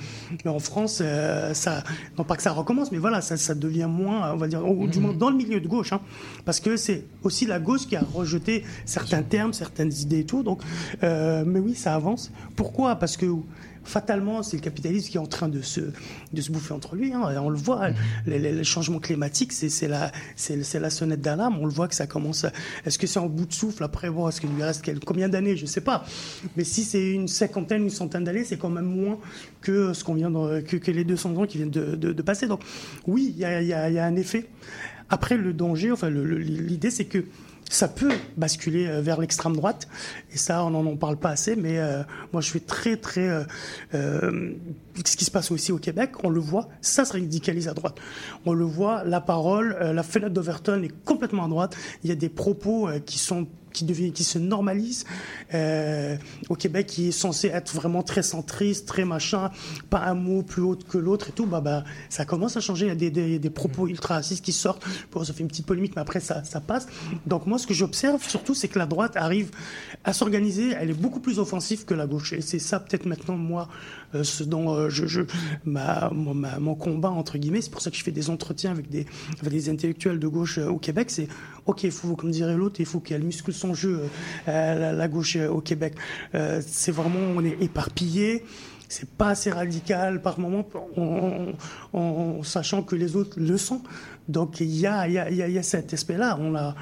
en 0.45 0.59
France, 0.59 0.99
euh, 1.01 1.53
ça, 1.53 1.83
non 2.17 2.23
pas 2.23 2.35
que 2.35 2.43
ça 2.43 2.51
recommence, 2.51 2.91
mais 2.91 2.97
voilà, 2.97 3.21
ça, 3.21 3.37
ça 3.37 3.55
devient 3.55 3.87
moins, 3.89 4.33
on 4.33 4.37
va 4.37 4.47
dire, 4.47 4.67
ou 4.67 4.87
du 4.87 4.99
moins 4.99 5.13
dans 5.13 5.29
le 5.29 5.35
milieu 5.35 5.59
de 5.59 5.67
gauche, 5.67 5.93
hein, 5.93 6.01
parce 6.45 6.59
que 6.59 6.77
c'est 6.77 7.05
aussi 7.23 7.45
la 7.45 7.59
gauche 7.59 7.87
qui 7.87 7.95
a 7.95 8.03
rejeté 8.13 8.63
certains 8.85 9.23
termes, 9.23 9.53
certaines 9.53 9.93
idées 9.93 10.19
et 10.19 10.25
tout, 10.25 10.43
donc, 10.43 10.61
euh, 11.03 11.43
mais 11.45 11.59
oui, 11.59 11.75
ça 11.75 11.95
avance. 11.95 12.31
Pourquoi? 12.55 12.95
Parce 12.95 13.17
que 13.17 13.25
fatalement, 13.83 14.43
c'est 14.43 14.57
le 14.57 14.61
capitalisme 14.61 15.09
qui 15.09 15.17
est 15.17 15.19
en 15.19 15.25
train 15.25 15.49
de 15.49 15.61
se, 15.61 15.81
de 16.33 16.41
se 16.41 16.51
bouffer 16.51 16.73
entre 16.73 16.95
lui. 16.95 17.13
hein. 17.13 17.21
On 17.41 17.49
le 17.49 17.57
voit, 17.57 17.89
les, 18.25 18.39
les- 18.39 18.51
les 18.51 18.63
changements 18.63 18.99
climatiques, 18.99 19.51
c'est 19.53 19.69
c'est 19.69 19.87
la, 19.87 20.11
la 20.47 20.89
sonnette 20.89 21.21
d'alarme. 21.21 21.57
On 21.59 21.65
le 21.65 21.71
voit 21.71 21.87
que 21.87 21.95
ça 21.95 22.07
commence. 22.07 22.43
à- 22.45 22.51
Est-ce 22.85 22.97
que 22.99 23.07
c'est 23.07 23.19
en 23.19 23.27
bout 23.27 23.45
de 23.45 23.53
souffle 23.53 23.83
après 23.83 24.09
bon, 24.09 24.27
Est-ce 24.29 24.39
qu'il 24.41 24.49
lui 24.51 24.63
reste 24.63 24.83
combien 25.05 25.29
d'années? 25.29 25.55
Je 25.57 25.65
sais 25.65 25.81
pas. 25.81 26.05
Mais 26.55 26.63
si 26.63 26.83
c'est 26.83 27.11
une 27.11 27.27
cinquantaine, 27.27 27.83
une 27.83 27.89
centaine 27.89 28.23
d'années, 28.23 28.43
c'est 28.43 28.57
quand 28.57 28.69
même 28.69 28.85
moins 28.85 29.17
que 29.61 29.93
ce 29.93 30.03
qu'on 30.03 30.13
vient 30.13 30.31
de- 30.31 30.61
que, 30.61 30.77
que 30.77 30.91
les 30.91 31.03
200 31.03 31.35
ans 31.37 31.45
qui 31.45 31.57
viennent 31.57 31.69
de, 31.71 31.95
de- 31.95 32.13
de 32.13 32.21
passer. 32.21 32.47
Donc 32.47 32.61
oui, 33.07 33.31
il 33.35 33.39
y 33.39 33.45
a, 33.45 33.61
il 33.61 33.67
y 33.67 33.73
a- 33.73 33.89
y 33.89 33.99
a 33.99 34.05
un 34.05 34.15
effet. 34.15 34.47
Après, 35.09 35.35
le 35.37 35.53
danger, 35.53 35.91
enfin, 35.91 36.09
le- 36.09 36.23
le- 36.23 36.37
l'idée, 36.37 36.89
c'est 36.91 37.05
que 37.05 37.25
ça 37.71 37.87
peut 37.87 38.11
basculer 38.35 38.85
euh, 38.85 39.01
vers 39.01 39.19
l'extrême 39.19 39.55
droite. 39.55 39.87
Et 40.33 40.37
ça, 40.37 40.63
on 40.65 40.71
n'en 40.71 40.85
en 40.85 40.97
parle 40.97 41.17
pas 41.17 41.29
assez. 41.29 41.55
Mais 41.55 41.79
euh, 41.79 42.03
moi, 42.33 42.41
je 42.41 42.47
suis 42.47 42.61
très, 42.61 42.97
très. 42.97 43.27
euh, 43.27 43.43
euh, 43.95 44.53
ce 45.05 45.15
qui 45.15 45.23
se 45.25 45.31
passe 45.31 45.51
aussi 45.51 45.71
au 45.71 45.77
Québec, 45.77 46.11
on 46.23 46.29
le 46.29 46.41
voit, 46.41 46.67
ça 46.81 47.05
se 47.05 47.13
radicalise 47.13 47.69
à 47.69 47.73
droite. 47.73 47.95
On 48.45 48.53
le 48.53 48.65
voit, 48.65 49.03
la 49.05 49.21
parole, 49.21 49.77
euh, 49.79 49.93
la 49.93 50.03
fenêtre 50.03 50.33
d'Overton 50.33 50.83
est 50.83 50.93
complètement 51.05 51.45
à 51.45 51.47
droite. 51.47 51.77
Il 52.03 52.09
y 52.09 52.13
a 52.13 52.15
des 52.15 52.29
propos 52.29 52.89
qui 53.05 53.17
sont 53.17 53.47
qui 53.71 53.85
deviennent, 53.85 54.11
qui 54.11 54.23
se 54.23 54.39
normalisent 54.39 55.05
euh, 55.53 56.17
au 56.49 56.55
Québec, 56.55 56.87
qui 56.87 57.09
est 57.09 57.11
censé 57.11 57.47
être 57.47 57.73
vraiment 57.73 58.03
très 58.03 58.23
centriste, 58.23 58.87
très 58.87 59.05
machin, 59.05 59.51
pas 59.89 59.99
un 59.99 60.13
mot 60.13 60.43
plus 60.43 60.61
haut 60.61 60.75
que 60.75 60.97
l'autre 60.97 61.29
et 61.29 61.31
tout. 61.31 61.45
Bah, 61.45 61.61
bah, 61.61 61.83
ça 62.09 62.25
commence 62.25 62.57
à 62.57 62.61
changer. 62.61 62.85
Il 62.85 62.89
y 62.89 62.91
a 62.91 62.95
des, 62.95 63.11
des, 63.11 63.39
des 63.39 63.49
propos 63.49 63.87
ultra 63.87 64.15
racistes 64.15 64.43
qui 64.43 64.53
sortent. 64.53 64.85
Bon, 65.11 65.23
ça 65.23 65.33
fait 65.33 65.41
une 65.41 65.47
petite 65.47 65.65
polémique, 65.65 65.93
mais 65.95 66.01
après 66.01 66.19
ça, 66.19 66.43
ça 66.43 66.59
passe. 66.59 66.87
Donc 67.25 67.45
moi, 67.45 67.57
ce 67.57 67.67
que 67.67 67.73
j'observe 67.73 68.23
surtout, 68.27 68.53
c'est 68.53 68.67
que 68.67 68.79
la 68.79 68.85
droite 68.85 69.15
arrive 69.15 69.51
à 70.03 70.13
s'organiser. 70.13 70.73
Elle 70.79 70.91
est 70.91 70.99
beaucoup 70.99 71.19
plus 71.19 71.39
offensive 71.39 71.85
que 71.85 71.93
la 71.93 72.07
gauche. 72.07 72.33
Et 72.33 72.41
c'est 72.41 72.59
ça 72.59 72.79
peut-être 72.79 73.05
maintenant 73.05 73.37
moi 73.37 73.67
euh, 74.15 74.23
ce 74.23 74.43
dont 74.43 74.73
euh, 74.73 74.89
je, 74.89 75.05
je 75.07 75.21
ma, 75.65 76.09
mon- 76.13 76.33
ma- 76.33 76.59
mon 76.59 76.75
combat 76.75 77.09
entre 77.09 77.37
guillemets. 77.37 77.61
C'est 77.61 77.71
pour 77.71 77.81
ça 77.81 77.91
que 77.91 77.97
je 77.97 78.03
fais 78.03 78.11
des 78.11 78.29
entretiens 78.29 78.71
avec 78.71 78.89
des, 78.89 79.05
avec 79.39 79.51
des 79.51 79.69
intellectuels 79.69 80.19
de 80.19 80.27
gauche 80.27 80.57
euh, 80.57 80.67
au 80.69 80.77
Québec. 80.77 81.09
C'est 81.11 81.27
ok, 81.65 81.83
il 81.83 81.91
faut, 81.91 82.15
comme 82.15 82.31
dirait 82.31 82.55
l'autre, 82.55 82.77
il 82.79 82.85
faut 82.85 82.99
qu'elle 82.99 83.23
muscle 83.23 83.53
son 83.53 83.73
jeu, 83.73 84.01
la, 84.47 84.91
la 84.93 85.07
gauche 85.07 85.35
au 85.37 85.61
Québec. 85.61 85.93
C'est 86.65 86.91
vraiment, 86.91 87.19
on 87.35 87.43
est 87.45 87.57
éparpillé. 87.61 88.43
C'est 88.89 89.09
pas 89.09 89.29
assez 89.29 89.49
radical 89.51 90.21
par 90.21 90.37
moment, 90.37 90.67
en, 90.97 91.53
en- 91.93 91.97
en 91.97 92.43
sachant 92.43 92.83
que 92.83 92.95
les 92.95 93.15
autres 93.15 93.39
le 93.39 93.57
sont. 93.57 93.81
Donc 94.27 94.59
il 94.59 94.75
y 94.75 94.85
a, 94.85 95.07
y 95.07 95.17
a, 95.17 95.29
y 95.31 95.41
a- 95.41 95.47
y 95.47 95.57
a 95.57 95.63
cet 95.63 95.93
aspect-là. 95.93 96.37
On 96.41 96.55
a, 96.55 96.75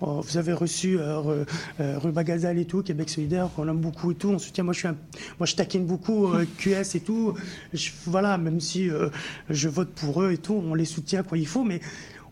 oh, 0.00 0.20
vous 0.20 0.36
avez 0.36 0.52
reçu 0.52 0.98
euh, 0.98 1.44
euh, 1.80 1.98
Ruba 1.98 2.24
Gazal 2.24 2.58
et 2.58 2.64
tout, 2.64 2.82
Québec 2.82 3.10
solidaire, 3.10 3.50
qu'on 3.54 3.68
aime 3.68 3.78
beaucoup 3.78 4.12
et 4.12 4.14
tout. 4.14 4.28
On 4.28 4.38
soutient. 4.38 4.64
Moi, 4.64 4.74
je 4.74 5.54
taquine 5.54 5.86
beaucoup 5.86 6.28
euh, 6.28 6.46
QS 6.58 6.96
et 6.96 7.00
tout. 7.00 7.34
Voilà, 8.06 8.38
même 8.38 8.60
si 8.60 8.88
je 9.50 9.68
vote 9.68 9.90
pour 9.90 10.22
eux 10.22 10.32
et 10.32 10.38
tout, 10.38 10.54
on 10.54 10.74
les 10.74 10.84
soutient 10.84 11.22
quand 11.22 11.36
il 11.36 11.46
faut, 11.46 11.64
mais 11.64 11.80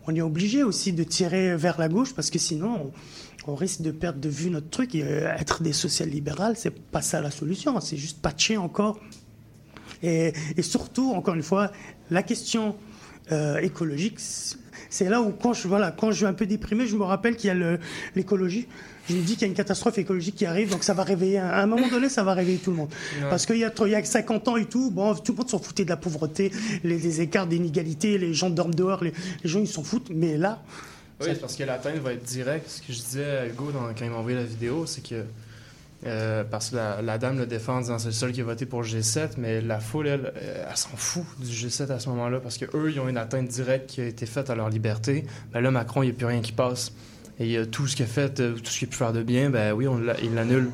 on 0.07 0.15
est 0.15 0.21
obligé 0.21 0.63
aussi 0.63 0.93
de 0.93 1.03
tirer 1.03 1.55
vers 1.55 1.79
la 1.79 1.89
gauche 1.89 2.13
parce 2.13 2.29
que 2.29 2.39
sinon. 2.39 2.91
On, 3.45 3.55
risque 3.55 3.81
de 3.81 3.91
perdre 3.91 4.21
de 4.21 4.29
vue 4.29 4.49
notre 4.49 4.69
truc. 4.69 4.95
Être 4.95 5.63
des 5.63 5.73
social-libérales, 5.73 6.55
c'est 6.55 6.71
pas 6.71 7.01
ça 7.01 7.19
la 7.19 7.29
solution. 7.29 7.77
C'est 7.81 7.97
juste 7.97 8.21
patcher 8.21 8.55
encore 8.55 9.01
et, 10.01 10.31
surtout, 10.61 11.11
encore 11.11 11.33
une 11.33 11.43
fois, 11.43 11.69
la 12.09 12.23
question 12.23 12.77
écologique, 13.61 14.19
c'est- 14.93 15.09
là 15.09 15.21
où 15.21 15.31
quand 15.31 15.53
je, 15.53 15.67
voilà, 15.67 15.91
quand 15.91 16.11
je 16.11 16.17
suis 16.17 16.25
un 16.25 16.33
peu 16.33 16.45
déprimé, 16.45 16.85
je 16.87 16.95
me 16.95 17.03
rappelle 17.03 17.35
qu'il 17.35 17.47
y 17.47 17.51
a 17.63 17.77
l'écologie. 18.15 18.67
Je 19.09 19.15
me 19.15 19.21
dis 19.21 19.33
qu'il 19.33 19.41
y 19.41 19.45
a 19.45 19.47
une 19.47 19.53
catastrophe 19.53 19.97
écologique 19.97 20.35
qui 20.35 20.45
arrive, 20.45 20.69
donc 20.71 20.83
ça 20.85 20.93
va 20.93 21.03
réveiller, 21.03 21.37
à 21.39 21.61
un 21.61 21.65
moment 21.65 21.89
donné, 21.89 22.07
ça 22.07 22.23
va 22.23 22.33
réveiller 22.33 22.59
tout 22.59 22.71
le 22.71 22.77
monde. 22.77 22.89
Ouais. 23.21 23.29
Parce 23.29 23.45
qu'il 23.45 23.57
y, 23.57 23.59
y 23.59 23.65
a 23.95 24.03
50 24.05 24.47
ans 24.47 24.55
et 24.55 24.65
tout, 24.65 24.91
bon, 24.91 25.13
tout 25.15 25.33
le 25.33 25.39
monde 25.39 25.49
s'en 25.49 25.59
foutait 25.59 25.83
de 25.83 25.89
la 25.89 25.97
pauvreté, 25.97 26.51
les, 26.85 26.97
les 26.97 27.19
écarts 27.21 27.47
d'inégalité, 27.47 28.17
les 28.17 28.33
gens 28.33 28.49
dorment 28.49 28.73
dehors, 28.75 29.03
les, 29.03 29.11
les 29.43 29.49
gens 29.49 29.59
ils 29.59 29.67
s'en 29.67 29.83
foutent, 29.83 30.09
mais 30.09 30.37
là, 30.37 30.61
Oui, 31.19 31.27
parce 31.41 31.55
que 31.57 31.63
l'atteinte 31.63 31.97
va 31.97 32.13
être 32.13 32.23
directe. 32.23 32.69
Ce 32.69 32.79
que 32.81 32.93
je 32.93 32.99
disais 33.01 33.25
à 33.37 33.45
Hugo 33.47 33.71
dans- 33.71 33.93
quand 33.93 34.05
il 34.05 34.09
m'a 34.09 34.17
envoyé 34.17 34.37
la 34.37 34.43
vidéo, 34.45 34.85
c'est 34.85 35.03
que 35.05 35.23
Euh, 36.05 36.43
parce 36.43 36.71
que 36.71 36.75
la, 36.75 37.17
dame 37.17 37.37
le 37.37 37.45
défend 37.45 37.77
en 37.77 37.81
disant 37.81 37.97
c'est 37.97 38.07
le 38.07 38.13
seul 38.13 38.31
qui 38.33 38.41
a 38.41 38.43
voté 38.43 38.65
pour 38.65 38.81
le 38.81 38.87
G7, 38.87 39.31
mais 39.37 39.61
la 39.61 39.79
foule, 39.79 40.07
elle, 40.07 40.33
euh, 40.35 40.65
elle 40.69 40.77
s'en 40.77 40.95
fout 40.95 41.23
du 41.39 41.51
G7 41.51 41.91
à 41.91 41.99
ce 41.99 42.09
moment-là 42.09 42.39
parce 42.41 42.57
qu'eux, 42.57 42.91
ils 42.91 42.99
ont 42.99 43.07
une 43.07 43.17
atteinte 43.17 43.47
directe 43.47 43.89
qui 43.89 44.01
a 44.01 44.05
été 44.05 44.25
faite 44.25 44.49
à 44.49 44.55
leur 44.55 44.69
liberté. 44.69 45.25
Ben 45.53 45.61
là, 45.61 45.71
Macron, 45.71 46.03
il 46.03 46.07
n'y 46.07 46.11
a 46.11 46.15
plus 46.15 46.25
rien 46.25 46.41
qui 46.41 46.51
passe. 46.51 46.91
Et 47.39 47.57
euh, 47.57 47.65
tout 47.65 47.87
ce 47.87 47.95
qu'il 47.95 48.03
a 48.03 48.07
fait, 48.07 48.33
tout 48.33 48.65
ce 48.65 48.79
qu'il 48.79 48.87
a 48.89 48.91
pu 48.91 48.97
faire 48.97 49.13
de 49.13 49.23
bien, 49.23 49.49
ben 49.49 49.71
oui, 49.71 49.85
il 50.21 50.33
l'annule. 50.33 50.71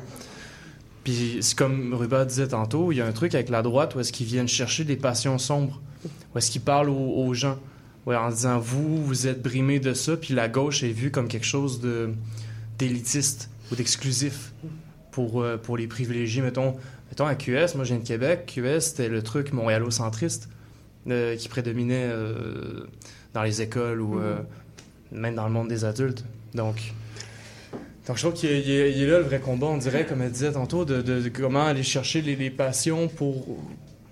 Puis 1.04 1.38
c'est 1.40 1.56
comme 1.56 1.94
Ruba 1.94 2.24
disait 2.24 2.48
tantôt, 2.48 2.90
il 2.90 2.96
y 2.96 3.00
a 3.00 3.06
un 3.06 3.12
truc 3.12 3.34
avec 3.34 3.50
la 3.50 3.62
droite 3.62 3.94
où 3.94 4.00
est-ce 4.00 4.12
qu'ils 4.12 4.26
viennent 4.26 4.48
chercher 4.48 4.84
des 4.84 4.96
passions 4.96 5.38
sombres, 5.38 5.80
où 6.34 6.38
est-ce 6.38 6.50
qu'ils 6.50 6.60
parlent 6.60 6.90
aux, 6.90 7.32
gens, 7.34 7.58
en 8.06 8.28
disant 8.28 8.58
vous, 8.58 9.02
vous 9.02 9.26
êtes 9.26 9.40
brimés 9.40 9.80
de 9.80 9.94
ça, 9.94 10.16
puis 10.16 10.34
la 10.34 10.48
gauche 10.48 10.82
est 10.82 10.90
vue 10.90 11.10
comme 11.10 11.28
quelque 11.28 11.46
chose 11.46 11.80
d'élitiste 12.78 13.48
ou 13.72 13.76
d'exclusif 13.76 14.52
pour, 15.12 15.42
euh, 15.42 15.56
pour 15.56 15.76
les 15.76 15.86
privilégiés. 15.86 16.42
Mettons, 16.42 16.76
mettons 17.10 17.26
à 17.26 17.34
QS, 17.34 17.74
moi 17.74 17.84
je 17.84 17.94
viens 17.94 17.98
de 17.98 18.06
Québec, 18.06 18.44
QS 18.46 18.80
c'était 18.80 19.08
le 19.08 19.22
truc 19.22 19.52
montréalocentriste 19.52 20.48
euh, 21.08 21.36
qui 21.36 21.48
prédominait 21.48 22.08
euh, 22.08 22.84
dans 23.34 23.42
les 23.42 23.62
écoles 23.62 24.00
ou 24.00 24.18
euh, 24.20 24.36
même 25.12 25.34
dans 25.34 25.46
le 25.46 25.52
monde 25.52 25.68
des 25.68 25.84
adultes. 25.84 26.24
Donc, 26.54 26.92
donc 28.06 28.16
je 28.16 28.22
trouve 28.22 28.34
qu'il 28.34 28.50
est, 28.50 29.06
là 29.06 29.18
le 29.18 29.24
vrai 29.24 29.40
combat, 29.40 29.66
on 29.66 29.76
dirait, 29.78 30.04
comme 30.06 30.22
elle 30.22 30.32
disait 30.32 30.52
tantôt, 30.52 30.84
de, 30.84 31.00
de- 31.02 31.20
de 31.20 31.28
comment 31.28 31.66
aller 31.66 31.82
chercher 31.82 32.22
les, 32.22 32.34
les 32.36 32.50
passions 32.50 33.08
pour, 33.08 33.46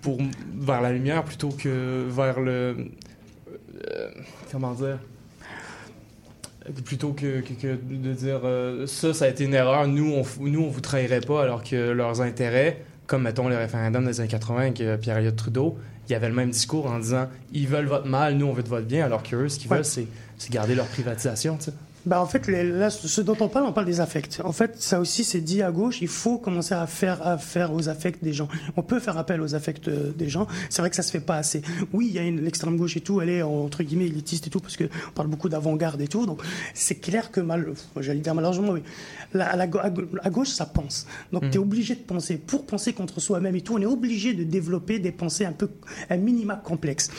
pour 0.02 0.18
vers 0.56 0.80
la 0.80 0.92
lumière 0.92 1.24
plutôt 1.24 1.48
que 1.50 2.06
vers 2.08 2.40
le... 2.40 2.76
comment 4.52 4.72
dire 4.74 4.98
plutôt 6.84 7.12
que, 7.12 7.40
que- 7.40 7.54
que 7.54 7.78
de 7.90 8.12
dire 8.12 8.40
euh, 8.44 8.86
ça, 8.86 9.12
ça 9.14 9.24
a 9.26 9.28
été 9.28 9.44
une 9.44 9.54
erreur, 9.54 9.86
nous, 9.88 10.12
on, 10.12 10.44
nous, 10.46 10.62
on 10.62 10.68
vous 10.68 10.80
trahirait 10.80 11.20
pas, 11.20 11.42
alors 11.42 11.62
que 11.62 11.90
leurs 11.90 12.20
intérêts, 12.20 12.82
comme 13.06 13.22
mettons 13.22 13.48
le 13.48 13.56
référendum 13.56 14.04
des 14.06 14.20
années 14.20 14.28
80 14.28 14.60
avec 14.60 15.00
Pierre-Éliott 15.00 15.36
Trudeau, 15.36 15.78
il 16.08 16.12
y 16.12 16.14
avait 16.14 16.28
le 16.28 16.34
même 16.34 16.50
discours 16.50 16.86
en 16.86 16.98
disant 16.98 17.28
ils 17.52 17.68
veulent 17.68 17.86
votre 17.86 18.06
mal, 18.06 18.34
nous, 18.34 18.46
on 18.46 18.52
veut 18.52 18.62
de 18.62 18.68
votre 18.68 18.86
bien, 18.86 19.04
alors 19.04 19.22
qu'eux, 19.22 19.48
ce 19.48 19.58
qu'ils 19.58 19.70
veulent, 19.70 19.84
c'est 19.84 20.06
c'est 20.38 20.52
garder 20.52 20.74
leur 20.74 20.86
privatisation. 20.86 21.56
tu 21.56 21.64
sais. 21.64 21.72
Bah 22.06 22.22
en 22.22 22.26
fait, 22.26 22.46
les- 22.46 22.64
là, 22.64 22.88
ce 22.90 23.20
dont 23.20 23.36
on 23.40 23.48
parle, 23.48 23.66
on 23.66 23.72
parle 23.72 23.86
des 23.86 24.00
affects. 24.00 24.40
En 24.44 24.52
fait, 24.52 24.80
ça 24.80 24.98
aussi, 25.00 25.24
c'est 25.24 25.40
dit 25.40 25.62
à 25.62 25.70
gauche. 25.70 26.00
Il 26.00 26.08
faut 26.08 26.38
commencer 26.38 26.74
à 26.74 26.86
faire, 26.86 27.26
à 27.26 27.36
faire 27.38 27.72
aux 27.74 27.88
affects 27.88 28.22
des 28.22 28.32
gens. 28.32 28.48
On 28.76 28.82
peut 28.82 28.98
faire 29.00 29.18
appel 29.18 29.42
aux 29.42 29.54
affects 29.54 29.88
euh, 29.88 30.12
des 30.16 30.28
gens. 30.28 30.46
C'est 30.70 30.80
vrai 30.80 30.88
que 30.90 30.96
ça 30.96 31.02
se 31.02 31.10
fait 31.10 31.20
pas 31.20 31.36
assez. 31.36 31.60
Oui, 31.92 32.06
il 32.08 32.14
y 32.14 32.18
a 32.18 32.30
l'extrême 32.30 32.76
gauche 32.76 32.96
et 32.96 33.00
tout. 33.00 33.20
Elle 33.20 33.28
est 33.30 33.42
entre 33.42 33.82
guillemets 33.82 34.06
élitiste 34.06 34.46
et 34.46 34.50
tout 34.50 34.60
parce 34.60 34.76
que 34.76 34.84
on 34.84 35.12
parle 35.12 35.28
beaucoup 35.28 35.48
d'avant-garde 35.48 36.00
et 36.00 36.08
tout. 36.08 36.24
Donc 36.24 36.40
c'est 36.72 36.94
clair 36.94 37.30
que 37.30 37.40
mal, 37.40 37.66
j'allais 38.00 38.20
dire 38.20 38.34
malheureusement, 38.34 38.72
oui. 38.72 38.82
La- 39.34 39.50
à, 39.50 39.56
la 39.56 39.66
gauche, 40.30 40.48
ça 40.48 40.64
pense. 40.64 41.06
Donc 41.32 41.50
tu 41.50 41.56
es 41.56 41.60
obligé 41.60 41.94
de 41.94 42.00
penser. 42.00 42.38
Pour 42.38 42.64
penser 42.64 42.92
contre 42.94 43.20
soi-même 43.20 43.54
et 43.56 43.60
tout, 43.60 43.74
on 43.74 43.80
est 43.82 43.86
obligé 43.86 44.32
de 44.32 44.44
développer 44.44 44.98
des 44.98 45.12
pensées 45.12 45.44
un 45.44 45.52
peu, 45.52 45.68
un 46.08 46.16
minima 46.16 46.56
complexes. 46.56 47.10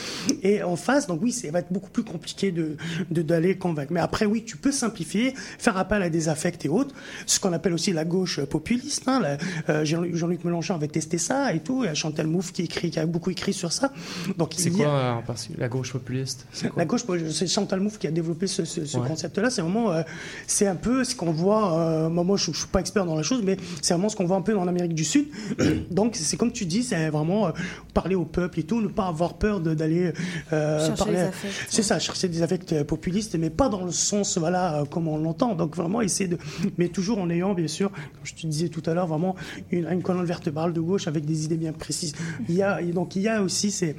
Et 0.42 0.64
en 0.64 0.76
face, 0.76 1.06
donc 1.06 1.22
oui, 1.22 1.32
ça 1.32 1.52
va 1.52 1.60
être 1.60 1.72
beaucoup 1.72 1.92
plus 1.92 2.04
compliqué 2.04 2.52
de 2.52 2.78
de- 3.12 3.22
d'aller 3.22 3.58
convaincre. 3.58 3.92
Mais 3.94 4.00
après, 4.00 4.26
oui, 4.26 4.44
tu 4.46 4.58
peux 4.58 4.69
simplifier, 4.72 5.34
faire 5.36 5.78
appel 5.78 6.02
à 6.02 6.10
des 6.10 6.30
affects 6.30 6.66
et 6.66 6.70
autres, 6.70 6.94
ce 7.26 7.40
qu'on 7.40 7.54
appelle 7.54 7.74
aussi 7.74 7.92
la 7.94 8.06
gauche 8.06 8.40
populiste. 8.46 9.04
Hein, 9.08 9.20
la- 9.22 9.38
euh, 9.74 9.86
Jean-Luc 9.86 10.44
Mélenchon 10.44 10.76
avait 10.76 10.88
testé 10.88 11.18
ça 11.18 11.54
et 11.54 11.60
tout. 11.60 11.84
Il 11.84 11.88
y 11.88 11.90
a 11.90 11.94
Chantal 11.94 12.28
Mouffe 12.28 12.52
qui 12.52 12.64
écrit, 12.64 12.90
qui 12.92 13.00
a 13.00 13.06
beaucoup 13.06 13.30
écrit 13.32 13.54
sur 13.54 13.72
ça. 13.72 13.92
Donc 14.38 14.54
C'est 14.58 14.70
a- 14.70 14.72
quoi 14.78 14.88
euh, 14.88 15.34
la 15.58 15.68
gauche 15.70 15.92
populiste? 15.94 16.46
C'est 16.52 16.70
quoi? 16.70 16.82
la 16.82 16.86
gauche, 16.86 17.02
c'est 17.32 17.48
Chantal 17.48 17.80
Mouffe 17.80 17.98
qui 18.00 18.08
a 18.08 18.12
développé 18.12 18.48
ce, 18.48 18.66
ce- 18.66 18.86
ce 18.86 18.98
Ouais. 18.98 19.08
concept-là. 19.08 19.50
C'est 19.50 19.62
vraiment, 19.62 19.92
euh, 19.92 20.02
c'est 20.48 20.68
un 20.68 20.76
peu 20.76 21.04
ce 21.04 21.16
qu'on 21.16 21.32
voit. 21.32 21.74
euh, 21.80 22.10
moi, 22.10 22.24
moi, 22.24 22.38
je, 22.38 22.52
je 22.52 22.58
suis 22.60 22.68
pas 22.68 22.80
expert 22.80 23.06
dans 23.06 23.16
la 23.16 23.24
chose, 23.24 23.42
mais 23.44 23.58
c'est 23.82 23.94
vraiment 23.94 24.10
ce 24.10 24.16
qu'on 24.16 24.26
voit 24.26 24.38
un 24.38 24.42
peu 24.42 24.58
en 24.58 24.68
Amérique 24.68 24.94
du 24.94 25.04
Sud. 25.06 25.28
Donc, 25.92 26.16
c'est 26.16 26.38
comme 26.38 26.52
tu 26.52 26.66
dis, 26.66 26.84
c'est 26.84 27.10
vraiment 27.10 27.48
euh, 27.48 27.52
parler 27.94 28.16
au 28.16 28.26
peuple 28.26 28.60
et 28.60 28.64
tout, 28.64 28.82
ne 28.82 28.88
pas 28.88 29.08
avoir 29.08 29.36
peur 29.36 29.60
de- 29.60 29.74
d'aller 29.74 30.14
euh, 30.54 30.80
Chercher 30.86 31.04
parler. 31.04 31.28
C'est 31.70 31.84
ça, 31.84 32.00
chercher 32.00 32.28
des 32.28 32.42
affects 32.42 32.84
populistes, 32.84 33.36
mais 33.36 33.50
pas 33.50 33.70
dans 33.70 33.84
le 33.86 33.92
sens, 33.92 34.38
voilà, 34.38 34.59
euh, 34.60 34.86
comme 34.86 35.08
on 35.08 35.18
l'entend. 35.18 35.56
Donc, 35.56 35.76
vraiment 35.76 36.02
essayer 36.02 36.30
de, 36.30 36.38
mais 36.78 36.90
toujours 36.90 37.20
en 37.20 37.30
ayant, 37.30 37.54
bien 37.54 37.68
sûr, 37.68 37.92
comme 37.92 38.24
je 38.24 38.34
te 38.34 38.48
disais 38.48 38.70
tout 38.70 38.84
à 38.86 38.94
l'heure, 38.94 39.08
vraiment 39.08 39.36
une, 39.72 40.02
colonne 40.02 40.26
vertébrale 40.26 40.74
de 40.74 40.82
gauche 40.82 41.08
avec 41.08 41.26
des 41.26 41.46
idées 41.46 41.58
bien 41.58 41.74
précises. 41.74 42.14
Il 42.48 42.56
y 42.56 42.64
a, 42.64 42.82
donc, 42.82 43.16
il 43.16 43.22
y 43.22 43.28
a 43.28 43.42
aussi 43.42 43.72
ces, 43.72 43.96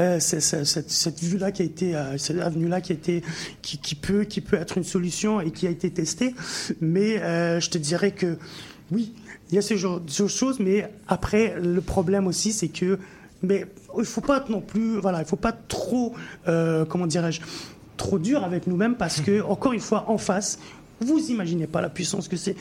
euh, 0.00 0.18
cette, 0.20 0.90
cette 0.90 1.22
vue-là 1.22 1.52
qui 1.52 1.62
a 1.62 1.64
été, 1.64 1.96
euh, 1.96 2.18
cette 2.18 2.40
avenue-là 2.40 2.80
qui 2.80 2.92
a 2.92 2.94
été, 2.94 3.22
qui, 3.62 3.78
qui 3.78 3.94
peut, 3.94 4.24
qui 4.24 4.40
peut 4.40 4.56
être 4.56 4.78
une 4.78 4.84
solution 4.84 5.40
et 5.40 5.50
qui 5.50 5.66
a 5.66 5.70
été 5.70 5.90
testée. 5.90 6.34
Mais 6.80 7.18
je 7.60 7.70
te 7.70 7.78
dirais 7.78 8.12
que 8.12 8.38
oui, 8.90 9.12
il 9.50 9.54
y 9.54 9.58
a 9.58 9.62
ce 9.62 9.76
genre 9.76 10.00
de 10.00 10.28
choses, 10.28 10.60
mais 10.60 10.90
après, 11.08 11.54
le 11.60 11.80
problème 11.80 12.26
aussi, 12.26 12.52
c'est 12.52 12.68
que, 12.68 12.98
mais 13.42 13.66
il 13.98 14.04
faut 14.04 14.20
pas 14.20 14.44
non 14.48 14.60
plus, 14.60 14.98
voilà, 14.98 15.20
il 15.20 15.24
faut 15.24 15.36
pas 15.36 15.52
trop, 15.52 16.14
comment 16.44 17.06
dirais-je, 17.06 17.40
trop 17.96 18.18
dur 18.18 18.44
avec 18.44 18.66
nous-mêmes 18.66 18.96
parce 18.96 19.20
que, 19.20 19.42
encore 19.48 19.72
une 19.72 19.80
fois, 19.80 20.04
en 20.08 20.18
face, 20.18 20.58
vous 21.00 21.18
imaginez 21.30 21.66
pas 21.66 21.80
la 21.80 21.88
puissance 21.90 22.28
que 22.28 22.36
c'est. 22.36 22.54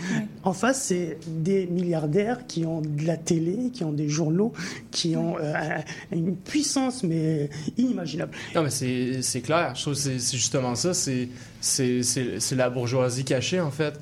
En 0.44 0.54
face, 0.54 0.84
c'est 0.86 1.18
des 1.28 1.68
milliardaires 1.68 2.46
qui 2.48 2.66
ont 2.66 2.82
de 2.82 3.06
la 3.06 3.16
télé, 3.16 3.70
qui 3.72 3.84
ont 3.84 3.94
des 3.94 4.10
journaux, 4.10 4.52
qui 4.92 5.16
ont 5.16 5.38
euh, 5.40 5.54
un- 5.56 6.16
une 6.16 6.36
puissance 6.36 7.04
mais 7.04 7.50
inimaginable. 7.78 8.32
Non, 8.56 8.64
mais 8.64 8.72
c'est 8.72 9.22
c'est 9.22 9.42
clair. 9.42 9.74
Je 9.76 9.82
trouve 9.84 9.94
que 9.94 10.00
c'est 10.00 10.20
c'est 10.20 10.38
justement 10.38 10.74
ça. 10.76 10.94
C'est 10.96 11.30
c'est- 11.64 12.55
la 12.55 12.70
bourgeoisie 12.70 13.24
cachée, 13.24 13.59
en 13.61 13.72
fait. 13.72 13.99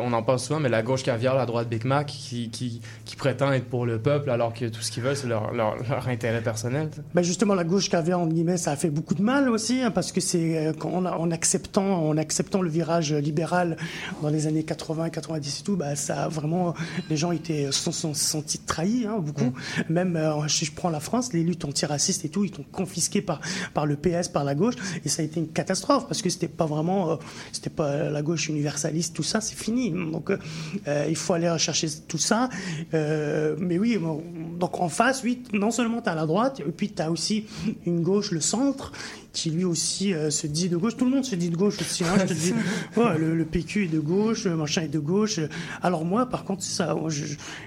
On 0.00 0.12
en 0.12 0.22
parle 0.22 0.38
souvent, 0.38 0.60
mais 0.60 0.68
la 0.68 0.82
gauche 0.82 1.02
caviar, 1.02 1.34
la 1.34 1.46
droite 1.46 1.68
Big 1.68 1.84
Mac, 1.84 2.06
qui, 2.06 2.50
qui, 2.50 2.80
qui 3.04 3.16
prétend 3.16 3.52
être 3.52 3.64
pour 3.66 3.86
le 3.86 3.98
peuple, 3.98 4.30
alors 4.30 4.52
que 4.52 4.66
tout 4.66 4.80
ce 4.82 4.90
qu'ils 4.90 5.02
veulent, 5.02 5.16
c'est 5.16 5.26
leur, 5.26 5.52
leur, 5.52 5.76
leur 5.88 6.08
intérêt 6.08 6.42
personnel. 6.42 6.90
Ben 7.14 7.22
justement, 7.22 7.54
la 7.54 7.64
gauche 7.64 7.88
caviar, 7.88 8.20
entre 8.20 8.32
guillemets, 8.32 8.56
ça 8.58 8.72
a 8.72 8.76
fait 8.76 8.90
beaucoup 8.90 9.14
de 9.14 9.22
mal 9.22 9.48
aussi, 9.48 9.80
hein, 9.80 9.90
parce 9.90 10.12
que 10.12 10.20
c'est 10.20 10.68
euh, 10.68 10.72
en 10.82 11.30
acceptant, 11.30 12.06
en 12.08 12.16
acceptant 12.16 12.60
le 12.62 12.68
virage 12.70 13.12
libéral 13.12 13.76
dans 14.22 14.28
les 14.28 14.46
années 14.46 14.62
80, 14.64 15.10
90 15.10 15.60
et 15.60 15.62
tout, 15.64 15.76
bah, 15.76 15.96
ça 15.96 16.24
a 16.24 16.28
vraiment, 16.28 16.74
les 17.08 17.16
gens 17.16 17.32
étaient, 17.32 17.66
se 17.72 17.72
sont, 17.72 17.92
sont 17.92 18.14
sentis 18.14 18.58
trahis, 18.58 19.06
hein, 19.06 19.16
beaucoup. 19.20 19.52
Même, 19.88 20.16
euh, 20.16 20.46
si 20.48 20.64
je 20.64 20.72
prends 20.72 20.90
la 20.90 21.00
France, 21.00 21.32
les 21.32 21.42
luttes 21.42 21.64
antiracistes 21.64 22.24
et 22.24 22.28
tout, 22.28 22.44
ils 22.44 22.54
sont 22.54 22.64
confisqués 22.72 23.22
par, 23.22 23.40
par 23.74 23.86
le 23.86 23.96
PS, 23.96 24.28
par 24.28 24.44
la 24.44 24.54
gauche, 24.54 24.74
et 25.04 25.08
ça 25.08 25.22
a 25.22 25.24
été 25.24 25.40
une 25.40 25.48
catastrophe, 25.48 26.06
parce 26.06 26.22
que 26.22 26.28
c'était 26.30 26.48
pas 26.48 26.66
vraiment, 26.66 26.89
euh, 26.90 27.16
c'était 27.52 27.70
pas 27.70 28.10
la 28.10 28.22
gauche 28.22 28.48
universaliste, 28.48 29.14
tout 29.14 29.22
ça, 29.22 29.40
c'est 29.40 29.56
fini. 29.56 29.90
Donc, 29.90 30.30
euh, 30.30 31.06
il 31.08 31.16
faut 31.16 31.34
aller 31.34 31.50
rechercher 31.50 31.88
tout 32.08 32.18
ça. 32.18 32.48
Euh, 32.94 33.56
mais 33.58 33.78
oui, 33.78 33.98
donc 34.58 34.80
en 34.80 34.88
face, 34.88 35.22
oui, 35.24 35.42
non 35.52 35.70
seulement 35.70 36.02
tu 36.02 36.08
as 36.08 36.14
la 36.14 36.26
droite, 36.26 36.60
et 36.60 36.72
puis 36.72 36.90
tu 36.92 37.02
as 37.02 37.10
aussi 37.10 37.46
une 37.86 38.02
gauche, 38.02 38.30
le 38.30 38.40
centre, 38.40 38.92
qui 39.32 39.50
lui 39.50 39.64
aussi 39.64 40.12
euh, 40.12 40.30
se 40.30 40.46
dit 40.46 40.68
de 40.68 40.76
gauche. 40.76 40.96
Tout 40.96 41.04
le 41.04 41.10
monde 41.12 41.24
se 41.24 41.34
dit 41.36 41.50
de 41.50 41.56
gauche 41.56 41.78
aussi. 41.80 42.04
Hein, 42.04 42.14
je 42.20 42.26
te 42.26 42.32
dis, 42.34 42.52
ouais, 42.96 43.18
le, 43.18 43.36
le 43.36 43.44
PQ 43.44 43.84
est 43.84 43.88
de 43.88 44.00
gauche, 44.00 44.44
le 44.44 44.56
machin 44.56 44.82
est 44.82 44.88
de 44.88 44.98
gauche. 44.98 45.38
Alors 45.82 46.04
moi, 46.04 46.26
par 46.26 46.44
contre, 46.44 46.62
ça, 46.62 46.96
je, 47.08 47.24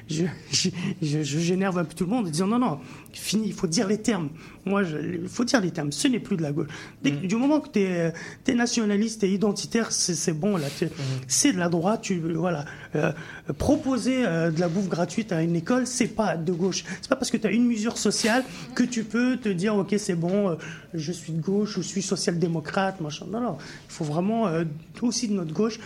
je, 0.10 0.26
je, 0.52 0.70
je- 1.02 1.24
j'énerve 1.40 1.78
un 1.78 1.86
peu 1.86 1.94
tout 1.94 2.04
le 2.06 2.10
monde 2.10 2.28
en 2.28 2.30
disant 2.30 2.48
non, 2.48 2.60
non, 2.60 2.80
fini, 3.14 3.48
il 3.48 3.54
faut 3.54 3.68
dire 3.68 3.88
les 3.88 3.98
termes. 4.02 4.30
Moi, 4.66 4.84
il 4.84 5.28
faut 5.28 5.44
dire 5.44 5.60
les 5.62 5.72
termes. 5.72 5.92
Ce 5.92 6.08
n'est 6.08 6.20
plus 6.20 6.38
de 6.38 6.42
la 6.42 6.52
gauche. 6.54 6.68
Dès 7.02 7.12
que- 7.12 7.26
Du 7.26 7.36
moment 7.36 7.60
que 7.60 7.70
tu 7.70 7.80
es, 7.82 8.14
nationaliste 8.56 9.24
et 9.24 9.32
identitaire, 9.34 9.92
c'est, 9.92 10.34
bon 10.34 10.58
là. 10.58 10.68
t'es- 10.80 10.90
C'est 11.28 11.52
de 11.54 11.58
la 11.60 11.70
droite. 11.70 12.02
Tu, 12.04 12.20
voilà. 12.20 12.66
Euh, 12.96 13.12
proposer 13.58 14.26
euh, 14.26 14.52
de 14.52 14.60
la 14.60 14.68
bouffe 14.68 14.88
gratuite 14.88 15.32
à 15.32 15.42
une 15.42 15.56
école, 15.56 15.88
c'est 15.88 16.08
pas 16.08 16.38
de 16.38 16.52
gauche. 16.52 16.84
C'est 17.02 17.10
pas 17.10 17.16
parce 17.16 17.32
que 17.32 17.38
tu 17.38 17.48
as 17.48 17.52
une 17.52 17.66
mesure 17.66 17.98
sociale 17.98 18.44
que 18.76 18.84
tu 18.84 19.04
peux 19.04 19.38
te 19.38 19.50
dire 19.50 19.76
ok 19.76 19.96
c'est 19.98 20.16
bon, 20.16 20.50
euh, 20.50 20.56
je 20.94 21.12
suis 21.12 21.34
de 21.34 21.42
gauche, 21.42 21.76
je 21.76 21.82
suis 21.82 22.02
social-démocrate, 22.02 23.02
machin. 23.02 23.26
Non 23.30 23.42
non, 23.42 23.58
il 23.60 23.94
faut 23.94 24.06
vraiment 24.06 24.48
euh, 24.48 24.64
aussi 25.02 25.28
de 25.28 25.34
notre 25.34 25.54
gauche 25.54 25.80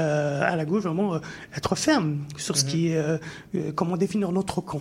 euh, 0.00 0.40
à 0.42 0.56
la 0.56 0.64
gauche 0.64 0.84
vraiment 0.84 1.14
euh, 1.14 1.18
être 1.56 1.74
ferme 1.76 2.18
sur 2.36 2.56
ce 2.56 2.64
qui 2.64 2.88
est 2.88 2.96
euh, 2.96 3.18
euh, 3.54 3.72
comment 3.74 3.96
définir 3.96 4.32
notre 4.32 4.60
camp. 4.60 4.80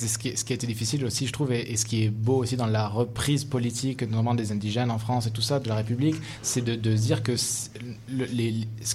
C'est 0.00 0.08
ce 0.08 0.44
qui, 0.44 0.52
a 0.52 0.54
été 0.54 0.66
difficile 0.66 1.04
aussi, 1.04 1.26
je 1.26 1.32
trouve, 1.32 1.52
et, 1.52 1.76
ce 1.76 1.84
qui 1.84 2.04
est 2.04 2.08
beau 2.08 2.38
aussi 2.38 2.56
dans 2.56 2.66
la 2.66 2.88
reprise 2.88 3.44
politique, 3.44 4.00
notamment 4.02 4.34
des 4.34 4.50
indigènes 4.50 4.90
en 4.90 4.98
France 4.98 5.26
et 5.26 5.30
tout 5.30 5.42
ça, 5.42 5.60
de 5.60 5.68
la 5.68 5.74
République, 5.74 6.16
c'est 6.40 6.64
de, 6.64 6.74
de 6.74 6.94
dire 6.94 7.22
que 7.22 7.36
ce 7.36 7.68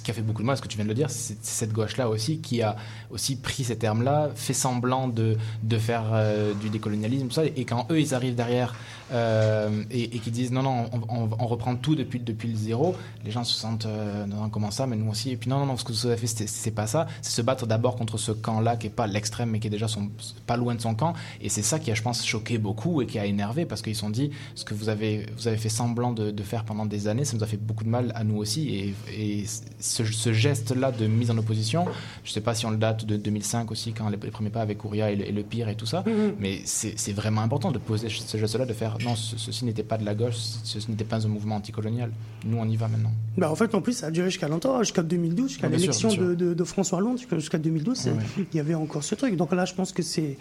qui 0.02 0.10
a 0.10 0.14
fait 0.14 0.22
beaucoup 0.22 0.42
de 0.42 0.46
mal, 0.46 0.56
ce 0.56 0.62
que 0.62 0.66
tu 0.66 0.76
viens 0.76 0.84
de 0.84 0.88
le 0.88 0.96
dire, 0.96 1.08
c'est 1.08 1.38
cette 1.42 1.72
gauche-là 1.72 2.08
aussi 2.08 2.38
qui 2.38 2.60
a 2.60 2.74
aussi 3.10 3.36
pris 3.36 3.62
ces 3.62 3.76
termes-là, 3.76 4.30
fait 4.34 4.52
semblant 4.52 5.06
de, 5.06 5.36
faire 5.78 6.06
euh, 6.12 6.54
du 6.54 6.70
décolonialisme, 6.70 7.28
tout 7.28 7.34
ça, 7.34 7.44
et 7.44 7.64
quand 7.64 7.86
eux, 7.90 8.00
ils 8.00 8.12
arrivent 8.12 8.34
derrière 8.34 8.74
euh, 9.12 9.84
et, 9.92 10.16
et 10.16 10.18
qui 10.18 10.32
disent 10.32 10.50
non, 10.50 10.64
non, 10.64 10.90
on, 11.08 11.46
reprend 11.46 11.76
tout 11.76 11.94
depuis, 11.94 12.18
le 12.18 12.56
zéro, 12.56 12.96
les 13.24 13.30
gens 13.30 13.44
se 13.44 13.54
sentent 13.54 13.86
euh, 13.86 14.26
non, 14.26 14.48
comment 14.48 14.72
ça, 14.72 14.88
mais 14.88 14.96
nous 14.96 15.08
aussi, 15.08 15.30
et 15.30 15.36
puis 15.36 15.48
non, 15.48 15.60
non, 15.60 15.66
non, 15.66 15.76
ce 15.76 15.84
que 15.84 15.92
vous 15.92 16.06
avez 16.06 16.16
fait, 16.16 16.26
c'est 16.26 16.70
pas 16.72 16.88
ça, 16.88 17.06
c'est 17.22 17.30
se 17.30 17.42
battre 17.42 17.66
d'abord 17.66 17.94
contre 17.94 18.18
ce 18.18 18.32
camp-là 18.32 18.76
qui 18.76 18.88
est 18.88 18.90
pas 18.90 19.06
l'extrême, 19.06 19.50
mais 19.50 19.60
qui 19.60 19.68
est 19.68 19.70
déjà 19.70 19.86
son, 19.86 20.10
pas 20.46 20.56
loin 20.56 20.74
de 20.74 20.80
son 20.80 20.95
Et 21.40 21.48
c'est 21.48 21.62
ça 21.62 21.78
qui 21.78 21.90
a, 21.90 21.94
je 21.94 22.02
pense, 22.02 22.24
choqué 22.26 22.58
beaucoup 22.58 23.02
et 23.02 23.06
qui 23.06 23.18
a 23.18 23.26
énervé 23.26 23.64
parce 23.66 23.82
qu'ils 23.82 23.94
se 23.94 24.00
sont 24.00 24.10
dit 24.10 24.30
ce 24.54 24.64
que 24.64 24.74
vous 24.74 24.88
avez, 24.88 25.26
vous 25.36 25.48
avez 25.48 25.56
fait 25.56 25.68
semblant 25.68 26.12
de, 26.12 26.30
de 26.30 26.42
faire 26.42 26.64
pendant 26.64 26.86
des 26.86 27.08
années, 27.08 27.24
ça 27.24 27.36
nous 27.36 27.42
a 27.44 27.46
fait 27.46 27.56
beaucoup 27.56 27.84
de 27.84 27.88
mal 27.88 28.12
à 28.14 28.24
nous 28.24 28.36
aussi. 28.36 28.68
Et, 28.74 28.94
et 29.16 29.44
ce, 29.80 30.04
ce 30.04 30.32
geste-là 30.32 30.92
de 30.92 31.06
mise 31.06 31.30
en 31.30 31.38
opposition, 31.38 31.84
je 32.24 32.32
sais 32.32 32.40
pas 32.40 32.54
si 32.54 32.66
on 32.66 32.70
le 32.70 32.76
date 32.78 33.04
de 33.04 33.16
2005 33.16 33.70
aussi, 33.70 33.92
quand 33.92 34.08
les, 34.08 34.16
les 34.22 34.30
premiers 34.30 34.50
pas 34.50 34.62
avec 34.62 34.84
Ouria 34.84 35.10
et 35.10 35.16
le, 35.16 35.28
et 35.28 35.32
le 35.32 35.42
pire 35.42 35.68
et 35.68 35.74
tout 35.76 35.86
ça, 35.86 36.04
mais 36.40 36.60
c'est 36.64 37.12
vraiment 37.12 37.42
important 37.42 37.70
de 37.72 37.78
poser 37.78 38.08
ce 38.08 38.36
geste-là, 38.38 38.64
de 38.66 38.72
faire 38.72 38.98
non, 39.04 39.14
ce- 39.16 39.36
ceci 39.36 39.64
n'était 39.64 39.82
pas 39.82 39.98
de 39.98 40.04
la 40.04 40.14
gauche, 40.14 40.36
ceci 40.64 40.90
n'était 40.90 41.04
pas 41.04 41.24
un 41.24 41.28
mouvement 41.28 41.56
anticolonial. 41.56 42.10
Nous, 42.44 42.56
on 42.58 42.68
y 42.68 42.76
va 42.76 42.88
maintenant. 42.88 43.12
Bah, 43.36 43.50
en 43.50 43.54
fait, 43.56 43.74
en 43.74 43.80
plus, 43.80 43.92
ça 43.94 44.06
a 44.06 44.10
duré 44.10 44.30
jusqu'à 44.30 44.48
longtemps, 44.48 44.78
jusqu'à 44.82 45.02
2012, 45.02 45.48
jusqu'à 45.50 45.66
l'élection 45.80 46.08
de, 46.28 46.34
de- 46.34 46.54
de 46.54 46.64
François 46.64 46.98
Hollande, 46.98 47.18
jusqu'à- 47.18 47.38
jusqu'à 47.38 47.58
2012, 47.58 47.96
c'est- 47.96 48.10
Ouais, 48.12 48.22
il 48.52 48.56
y 48.56 48.60
avait 48.60 48.74
encore 48.74 49.02
ce 49.04 49.14
truc. 49.14 49.36
Donc 49.36 49.52
là, 49.52 49.64
je 49.64 49.74
pense 49.74 49.92
que 49.92 50.02
c'est 50.02 50.36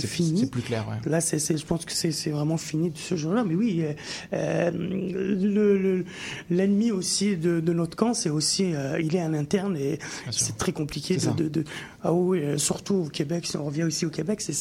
c'est 0.00 0.06
fini. 0.06 0.40
C'est 0.40 0.50
plus 0.50 0.62
clair, 0.62 0.86
ouais. 0.88 1.10
Là, 1.10 1.20
c'est, 1.20 1.38
je 1.56 1.64
pense 1.66 1.84
que 1.84 1.92
c'est, 1.92 2.10
vraiment 2.30 2.56
fini 2.56 2.90
de 2.90 2.98
ce 2.98 3.16
jour-là. 3.16 3.44
Mais 3.44 3.54
oui, 3.54 3.82
euh, 3.82 3.92
euh, 4.32 4.70
le, 4.72 5.78
le- 5.78 6.04
l'ennemi 6.50 6.90
aussi 6.90 7.36
de, 7.36 7.60
de 7.60 7.72
notre 7.72 7.96
camp, 7.96 8.14
c'est 8.14 8.30
aussi, 8.30 8.72
euh, 8.74 9.00
il 9.00 9.14
est 9.16 9.20
à 9.20 9.28
l'interne 9.28 9.76
et 9.76 9.98
c'est 10.30 10.56
très 10.56 10.72
compliqué 10.72 11.16
de, 11.16 11.44
de, 11.44 11.48
de- 11.48 11.64
ah 12.02 12.12
oui, 12.12 12.40
euh, 12.40 12.58
surtout 12.58 12.94
au 12.94 13.08
Québec. 13.08 13.46
Si 13.46 13.56
on 13.56 13.64
revient 13.64 13.84
aussi 13.84 14.06
au 14.06 14.10
Québec, 14.10 14.40
c'est, 14.40 14.52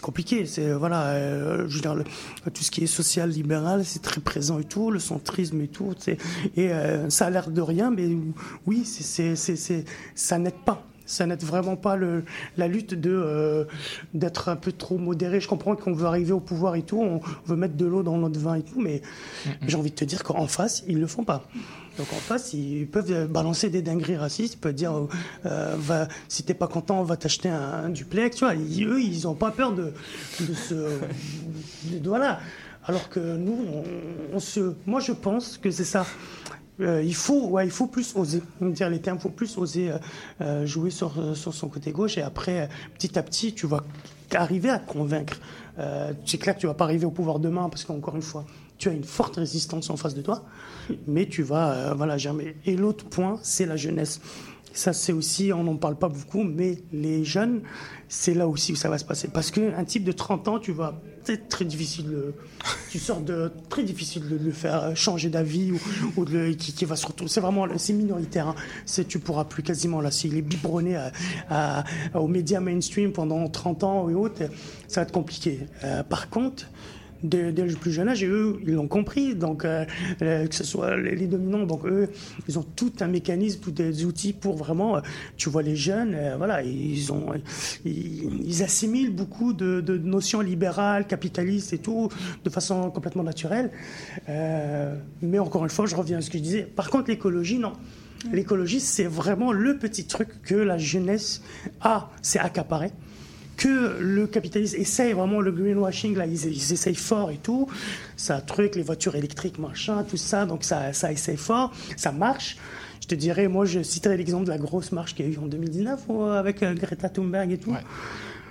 compliqué. 0.00 0.46
C'est 0.46 0.72
voilà, 0.72 1.06
euh, 1.08 1.66
je 1.68 1.74
veux 1.76 1.80
dire, 1.80 1.94
le- 1.94 2.04
tout 2.52 2.62
ce 2.62 2.70
qui 2.70 2.84
est 2.84 2.86
social 2.86 3.30
libéral, 3.30 3.84
c'est 3.84 4.02
très 4.02 4.20
présent 4.20 4.58
et 4.58 4.64
tout, 4.64 4.90
le 4.90 4.98
centrisme 4.98 5.60
et 5.60 5.68
tout. 5.68 5.92
Et 6.56 6.70
euh, 6.72 7.08
ça 7.10 7.26
a 7.26 7.30
l'air 7.30 7.50
de 7.50 7.60
rien, 7.60 7.90
mais 7.90 8.08
oui, 8.66 8.84
c'est- 8.84 9.34
ça 10.14 10.38
n'aide 10.38 10.54
pas 10.64 10.84
ça 11.08 11.26
n'aide 11.26 11.42
vraiment 11.42 11.74
pas 11.76 11.96
le, 11.96 12.24
la 12.56 12.68
lutte 12.68 12.94
de 12.94 13.10
euh, 13.10 13.64
d'être 14.14 14.48
un 14.48 14.56
peu 14.56 14.70
trop 14.72 14.98
modéré. 14.98 15.40
Je 15.40 15.48
comprends 15.48 15.74
qu'on 15.74 15.92
veut 15.92 16.06
arriver 16.06 16.32
au 16.32 16.40
pouvoir 16.40 16.74
et 16.76 16.82
tout, 16.82 17.00
on 17.02 17.20
veut 17.46 17.56
mettre 17.56 17.74
de 17.76 17.86
l'eau 17.86 18.02
dans 18.02 18.16
notre 18.18 18.38
vin 18.38 18.54
et 18.54 18.62
tout, 18.62 18.80
mais 18.80 19.02
j'ai 19.66 19.76
envie 19.76 19.90
de 19.90 19.96
te 19.96 20.04
dire 20.04 20.22
qu'en 20.22 20.46
face, 20.46 20.84
ils 20.86 21.00
le 21.00 21.06
font 21.06 21.24
pas. 21.24 21.44
Donc 21.96 22.06
en 22.12 22.16
face, 22.20 22.52
ils 22.54 22.86
peuvent 22.86 23.10
euh, 23.10 23.26
balancer 23.26 23.70
des 23.70 23.82
dingueries 23.82 24.16
racistes, 24.16 24.54
ils 24.54 24.58
peuvent 24.58 24.74
dire 24.74 24.92
euh, 25.46 25.74
va, 25.78 26.06
si 26.28 26.44
t'es 26.44 26.54
pas 26.54 26.68
content, 26.68 27.00
on 27.00 27.04
va 27.04 27.16
t'acheter 27.16 27.48
un, 27.48 27.60
un 27.86 27.88
duplex. 27.88 28.36
Tu 28.36 28.44
vois, 28.44 28.54
Ils- 28.54 28.84
eux, 28.84 29.00
ils 29.02 29.26
ont 29.26 29.34
pas 29.34 29.50
peur 29.50 29.72
de, 29.72 29.92
de 30.40 30.54
se, 30.54 30.74
de- 30.74 31.98
de- 31.98 32.08
voilà. 32.08 32.38
Alors 32.84 33.08
que 33.08 33.36
nous, 33.36 33.58
on, 34.32 34.36
on 34.36 34.40
se, 34.40 34.74
moi 34.86 35.00
je 35.00 35.12
pense 35.12 35.58
que 35.58 35.70
c'est 35.72 35.84
ça. 35.84 36.06
Euh, 36.80 37.02
il 37.02 37.14
faut, 37.14 37.48
ouais, 37.48 37.66
il 37.66 37.70
faut 37.70 37.86
plus 37.86 38.14
oser. 38.16 38.42
Dire 38.60 38.90
les 38.90 39.00
termes, 39.00 39.18
faut 39.18 39.28
plus 39.28 39.58
oser 39.58 39.90
euh, 39.90 39.98
euh, 40.40 40.66
jouer 40.66 40.90
sur, 40.90 41.18
euh, 41.18 41.34
sur 41.34 41.52
son 41.54 41.68
côté 41.68 41.90
gauche 41.90 42.18
et 42.18 42.22
après, 42.22 42.68
petit 42.94 43.18
à 43.18 43.22
petit, 43.22 43.52
tu 43.52 43.66
vas 43.66 43.84
arriver 44.32 44.70
à 44.70 44.78
convaincre. 44.78 45.40
Euh, 45.78 46.12
c'est 46.24 46.38
clair 46.38 46.54
que 46.54 46.60
tu 46.60 46.66
vas 46.66 46.74
pas 46.74 46.84
arriver 46.84 47.06
au 47.06 47.10
pouvoir 47.10 47.38
demain 47.38 47.68
parce 47.68 47.84
qu'encore 47.84 48.16
une 48.16 48.22
fois, 48.22 48.44
tu 48.78 48.88
as 48.88 48.92
une 48.92 49.04
forte 49.04 49.36
résistance 49.36 49.90
en 49.90 49.96
face 49.96 50.14
de 50.14 50.22
toi, 50.22 50.44
mais 51.08 51.26
tu 51.26 51.42
vas, 51.42 51.94
voilà, 51.94 52.16
jamais. 52.16 52.54
Et 52.64 52.76
l'autre 52.76 53.06
point, 53.06 53.40
c'est 53.42 53.66
la 53.66 53.76
jeunesse. 53.76 54.20
Ça, 54.72 54.92
c'est 54.92 55.12
aussi, 55.12 55.52
on 55.52 55.64
n'en 55.64 55.76
parle 55.76 55.96
pas 55.96 56.08
beaucoup, 56.08 56.44
mais 56.44 56.78
les 56.92 57.24
jeunes, 57.24 57.62
c'est 58.08 58.34
là 58.34 58.46
aussi 58.46 58.72
où 58.72 58.76
ça 58.76 58.88
va 58.88 58.98
se 58.98 59.04
passer. 59.04 59.26
Parce 59.26 59.50
qu'un 59.50 59.84
type 59.84 60.04
de 60.04 60.12
30 60.12 60.46
ans, 60.46 60.58
tu 60.60 60.70
vas 60.70 61.00
c'est 61.28 61.46
très 61.50 61.66
difficile, 61.66 62.06
tu 62.90 62.98
sors 62.98 63.20
de 63.20 63.52
très 63.68 63.82
difficile 63.82 64.26
de 64.30 64.36
le 64.42 64.50
faire 64.50 64.96
changer 64.96 65.28
d'avis 65.28 65.72
ou, 66.16 66.24
de 66.24 66.32
le- 66.32 66.54
qui, 66.54 66.86
va 66.86 66.96
se 66.96 67.06
retourner. 67.06 67.30
C'est 67.30 67.42
vraiment, 67.42 67.66
c'est 67.76 67.92
minoritaire. 67.92 68.48
Hein. 68.48 68.54
C'est, 68.86 69.06
tu 69.06 69.18
pourras 69.18 69.44
plus 69.44 69.62
quasiment 69.62 70.00
là. 70.00 70.10
S'il 70.10 70.38
est 70.38 70.42
biberonné 70.42 70.98
aux 72.14 72.28
médias 72.28 72.60
mainstream 72.60 73.12
pendant 73.12 73.46
30 73.46 73.84
ans 73.84 74.08
et 74.08 74.14
autres, 74.14 74.44
ça 74.88 75.02
va 75.02 75.02
être 75.02 75.12
compliqué. 75.12 75.66
Euh, 75.84 76.02
par 76.02 76.30
contre, 76.30 76.64
dès, 77.22 77.52
dès 77.52 77.66
le 77.66 77.74
plus 77.74 77.92
jeune 77.92 78.08
âge, 78.08 78.22
et 78.22 78.26
eux, 78.26 78.58
ils 78.66 78.74
l'ont 78.74 78.88
compris, 78.88 79.34
donc 79.34 79.64
euh, 79.64 79.84
euh, 80.22 80.46
que 80.46 80.54
ce 80.54 80.64
soit 80.64 80.96
les, 80.96 81.14
les 81.14 81.26
dominants, 81.26 81.64
donc 81.64 81.84
eux, 81.86 82.08
ils 82.48 82.58
ont 82.58 82.64
tout 82.76 82.92
un 83.00 83.08
mécanisme, 83.08 83.60
tous 83.60 83.70
des 83.72 84.04
outils 84.04 84.32
pour 84.32 84.56
vraiment, 84.56 84.96
euh, 84.96 85.00
tu 85.36 85.50
vois 85.50 85.62
les 85.62 85.76
jeunes, 85.76 86.14
euh, 86.14 86.36
voilà, 86.36 86.62
ils 86.62 87.12
ont, 87.12 87.32
ils, 87.84 88.42
ils 88.44 88.62
assimilent 88.62 89.14
beaucoup 89.14 89.52
de, 89.52 89.80
de 89.80 89.98
notions 89.98 90.40
libérales, 90.40 91.06
capitalistes 91.06 91.72
et 91.72 91.78
tout, 91.78 92.08
de 92.44 92.50
façon 92.50 92.90
complètement 92.90 93.22
naturelle. 93.22 93.70
Euh, 94.28 94.94
mais 95.22 95.38
encore 95.38 95.64
une 95.64 95.70
fois, 95.70 95.86
je 95.86 95.94
reviens 95.94 96.18
à 96.18 96.20
ce 96.20 96.30
que 96.30 96.38
je 96.38 96.42
disais. 96.42 96.62
Par 96.62 96.90
contre, 96.90 97.10
l'écologie, 97.10 97.58
non. 97.58 97.72
L'écologie, 98.32 98.80
c'est 98.80 99.04
vraiment 99.04 99.52
le 99.52 99.78
petit 99.78 100.04
truc 100.04 100.42
que 100.42 100.54
la 100.54 100.76
jeunesse 100.76 101.42
a, 101.80 102.10
c'est 102.20 102.40
accaparé 102.40 102.90
que 103.58 103.98
le 104.00 104.26
capitalisme 104.26 104.76
essaye 104.80 105.12
vraiment 105.12 105.40
le 105.40 105.52
greenwashing, 105.52 106.16
là, 106.16 106.24
ils, 106.26 106.46
ils 106.46 106.72
essayent 106.72 106.94
fort 106.94 107.30
et 107.30 107.36
tout. 107.36 107.68
Ça 108.16 108.40
truc, 108.40 108.76
les 108.76 108.82
voitures 108.82 109.16
électriques, 109.16 109.58
machin, 109.58 110.04
tout 110.04 110.16
ça, 110.16 110.46
donc 110.46 110.64
ça, 110.64 110.94
ça 110.94 111.12
essaye 111.12 111.36
fort, 111.36 111.72
ça 111.96 112.12
marche. 112.12 112.56
Je 113.02 113.08
te 113.08 113.14
dirais, 113.14 113.48
moi, 113.48 113.64
je 113.66 113.82
citerai 113.82 114.16
l'exemple 114.16 114.44
de 114.44 114.50
la 114.50 114.58
grosse 114.58 114.92
marche 114.92 115.14
qu'il 115.14 115.26
y 115.26 115.28
a 115.28 115.32
eu 115.32 115.38
en 115.38 115.46
2019 115.46 116.00
euh, 116.10 116.38
avec 116.38 116.62
euh, 116.62 116.74
Greta 116.74 117.08
Thunberg 117.08 117.50
et 117.52 117.58
tout. 117.58 117.74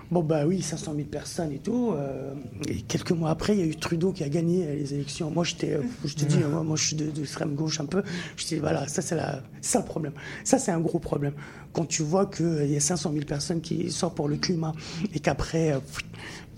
Bon, 0.09 0.23
bah 0.23 0.45
oui, 0.47 0.61
500 0.61 0.93
000 0.95 1.07
personnes 1.09 1.51
et 1.51 1.57
tout. 1.59 1.91
euh, 1.91 2.33
et 2.69 2.81
quelques 2.81 3.11
mois 3.11 3.29
après, 3.29 3.55
il 3.57 3.59
y 3.59 3.63
a 3.63 3.65
eu 3.65 3.75
Trudeau 3.75 4.13
qui 4.13 4.23
a 4.23 4.29
gagné 4.29 4.65
les 4.73 4.93
élections. 4.93 5.29
Moi, 5.29 5.43
j'étais, 5.43 5.73
euh, 5.73 5.81
je 6.05 6.13
te 6.15 6.23
dis, 6.23 6.37
moi, 6.37 6.63
moi, 6.63 6.77
je 6.77 6.85
suis 6.87 6.95
de, 6.95 7.11
de 7.11 7.19
l'extrême 7.19 7.55
gauche 7.55 7.81
un 7.81 7.85
peu. 7.85 8.03
Je 8.37 8.45
dis, 8.45 8.55
voilà, 8.55 8.87
ça, 8.87 9.01
c'est 9.01 9.15
la, 9.17 9.41
ça 9.59 9.79
le 9.79 9.85
problème. 9.85 10.13
Ça, 10.45 10.59
c'est 10.59 10.71
un 10.71 10.79
gros 10.79 10.99
problème. 10.99 11.33
Quand 11.77 11.85
tu 11.85 12.01
vois 12.01 12.25
qu'il 12.25 12.71
y 12.71 12.75
a 12.75 12.79
500 12.79 13.11
000 13.13 13.23
personnes 13.25 13.61
qui 13.61 13.91
sortent 13.91 14.15
pour 14.15 14.27
le 14.27 14.37
climat 14.37 14.73
et 15.13 15.19
qu'après, 15.19 15.73
euh, 15.73 15.79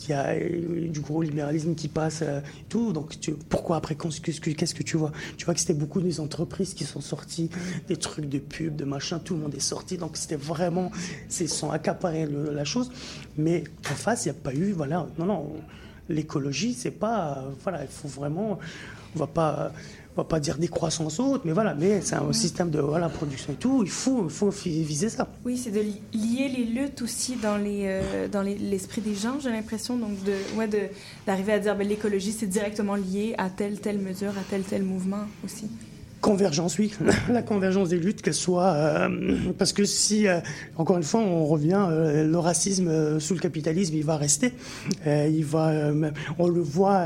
il 0.04 0.12
y 0.12 0.14
a 0.14 0.28
euh, 0.30 0.88
du 0.88 1.02
gros 1.02 1.22
libéralisme 1.22 1.76
qui 1.76 1.90
passe 1.90 2.22
euh, 2.22 2.40
tout. 2.70 2.94
Donc, 2.94 3.20
tu- 3.20 3.34
pourquoi 3.34 3.76
après, 3.76 3.96
qu'est-ce 3.96 4.40
que, 4.74 4.84
tu 4.84 4.96
vois? 4.96 5.12
Tu 5.36 5.44
vois 5.44 5.54
que 5.54 5.60
c'était 5.60 5.74
beaucoup 5.74 6.00
des 6.00 6.22
entreprises 6.22 6.74
qui 6.74 6.86
sont 6.86 7.02
sorties, 7.02 7.50
des 7.90 7.98
trucs 7.98 8.30
de 8.30 8.40
pub, 8.40 8.78
de 8.78 8.86
machin, 8.86 9.20
tout 9.20 9.34
le 9.36 9.42
monde 9.42 9.54
est 9.56 9.60
sorti. 9.60 9.98
Donc, 9.98 10.16
c'était 10.16 10.38
vraiment, 10.38 10.90
ils 11.42 11.50
sont 11.50 11.70
accaparés 11.70 12.26
le- 12.26 12.54
la 12.54 12.64
chose. 12.64 12.90
Mais 13.38 13.66
en 13.92 13.96
face, 13.96 14.24
il 14.26 14.30
n'y 14.32 14.38
a 14.38 14.42
pas 14.42 14.54
eu, 14.54 14.72
voilà, 14.72 15.06
non, 15.18 15.26
non, 15.26 15.54
l'écologie, 16.08 16.74
c'est 16.74 16.92
pas, 16.92 17.40
euh, 17.40 17.50
voilà, 17.64 17.82
il 17.84 17.90
faut 17.90 18.08
vraiment, 18.08 18.58
on 19.18 19.20
va 19.20 19.28
pas, 19.28 19.74
on 20.20 20.24
va 20.24 20.28
pas 20.28 20.40
dire 20.42 20.58
décroissance 20.58 21.20
haute, 21.20 21.44
mais 21.46 21.54
voilà, 21.54 21.74
mais 21.74 22.02
c'est 22.02 22.16
un 22.16 22.34
système 22.34 22.70
de 22.70 22.80
voilà, 22.80 23.08
production 23.08 23.54
et 23.54 23.56
tout, 23.56 23.84
il 23.84 23.90
faut, 23.90 24.28
faut 24.28 24.50
viser 24.50 25.08
ça. 25.10 25.28
Oui, 25.46 25.58
c'est 25.58 25.72
de 25.72 25.80
li- 25.80 26.02
lier 26.14 26.50
les 26.50 26.66
luttes 26.66 27.02
aussi 27.02 27.38
dans 27.38 27.56
les 27.58 27.84
euh, 27.86 28.28
dans 28.28 28.42
les- 28.42 28.58
l'esprit 28.58 29.02
des 29.02 29.16
gens, 29.16 29.40
j'ai 29.42 29.50
l'impression. 29.50 29.96
Donc, 29.98 30.22
de, 30.26 30.34
ouais, 30.58 30.68
de, 30.68 30.80
d'arriver 31.26 31.54
à 31.54 31.60
dire 31.60 31.76
ben, 31.78 31.88
l'écologie, 31.88 32.34
c'est 32.34 32.48
directement 32.48 32.96
lié 32.96 33.34
à 33.38 33.50
telle, 33.50 33.80
telle 33.80 34.00
mesure, 34.00 34.32
à 34.32 34.44
tel, 34.50 34.64
tel 34.64 34.84
mouvement 34.84 35.24
aussi. 35.46 35.68
Convergence, 36.22 36.78
oui. 36.80 36.92
La 37.30 37.42
convergence 37.42 37.90
des 37.90 37.98
luttes, 37.98 38.22
qu'elle 38.22 38.34
soit. 38.34 38.74
euh, 38.74 39.38
parce 39.58 39.72
que 39.72 39.86
si, 39.86 40.28
euh, 40.28 40.40
encore 40.78 40.98
une 40.98 41.04
fois, 41.04 41.22
on 41.22 41.46
revient, 41.46 41.82
euh, 41.90 42.28
le 42.28 42.38
racisme 42.38 42.90
euh, 42.90 43.20
sous 43.22 43.34
le 43.36 43.40
capitalisme, 43.40 43.96
il 43.96 44.04
va 44.04 44.18
rester. 44.18 44.54
Euh, 45.08 45.30
il 45.34 45.46
va, 45.46 45.70
euh, 45.70 46.12
on 46.38 46.50
le 46.50 46.60
voit 46.62 47.06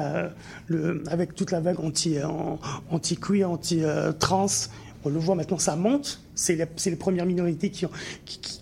le, 0.68 1.03
avec 1.11 1.36
toute 1.36 1.51
la 1.51 1.59
vague 1.59 1.80
anti, 1.80 2.18
en- 2.24 2.59
anti-queer, 2.89 3.49
anti-trans. 3.49 4.47
On 5.06 5.10
le 5.10 5.20
voit 5.20 5.36
maintenant, 5.36 5.58
ça 5.58 5.76
monte. 5.76 6.22
C'est 6.36 6.56
les, 6.86 6.95
premières 6.95 7.26
minorités 7.26 7.70
qui, 7.70 7.86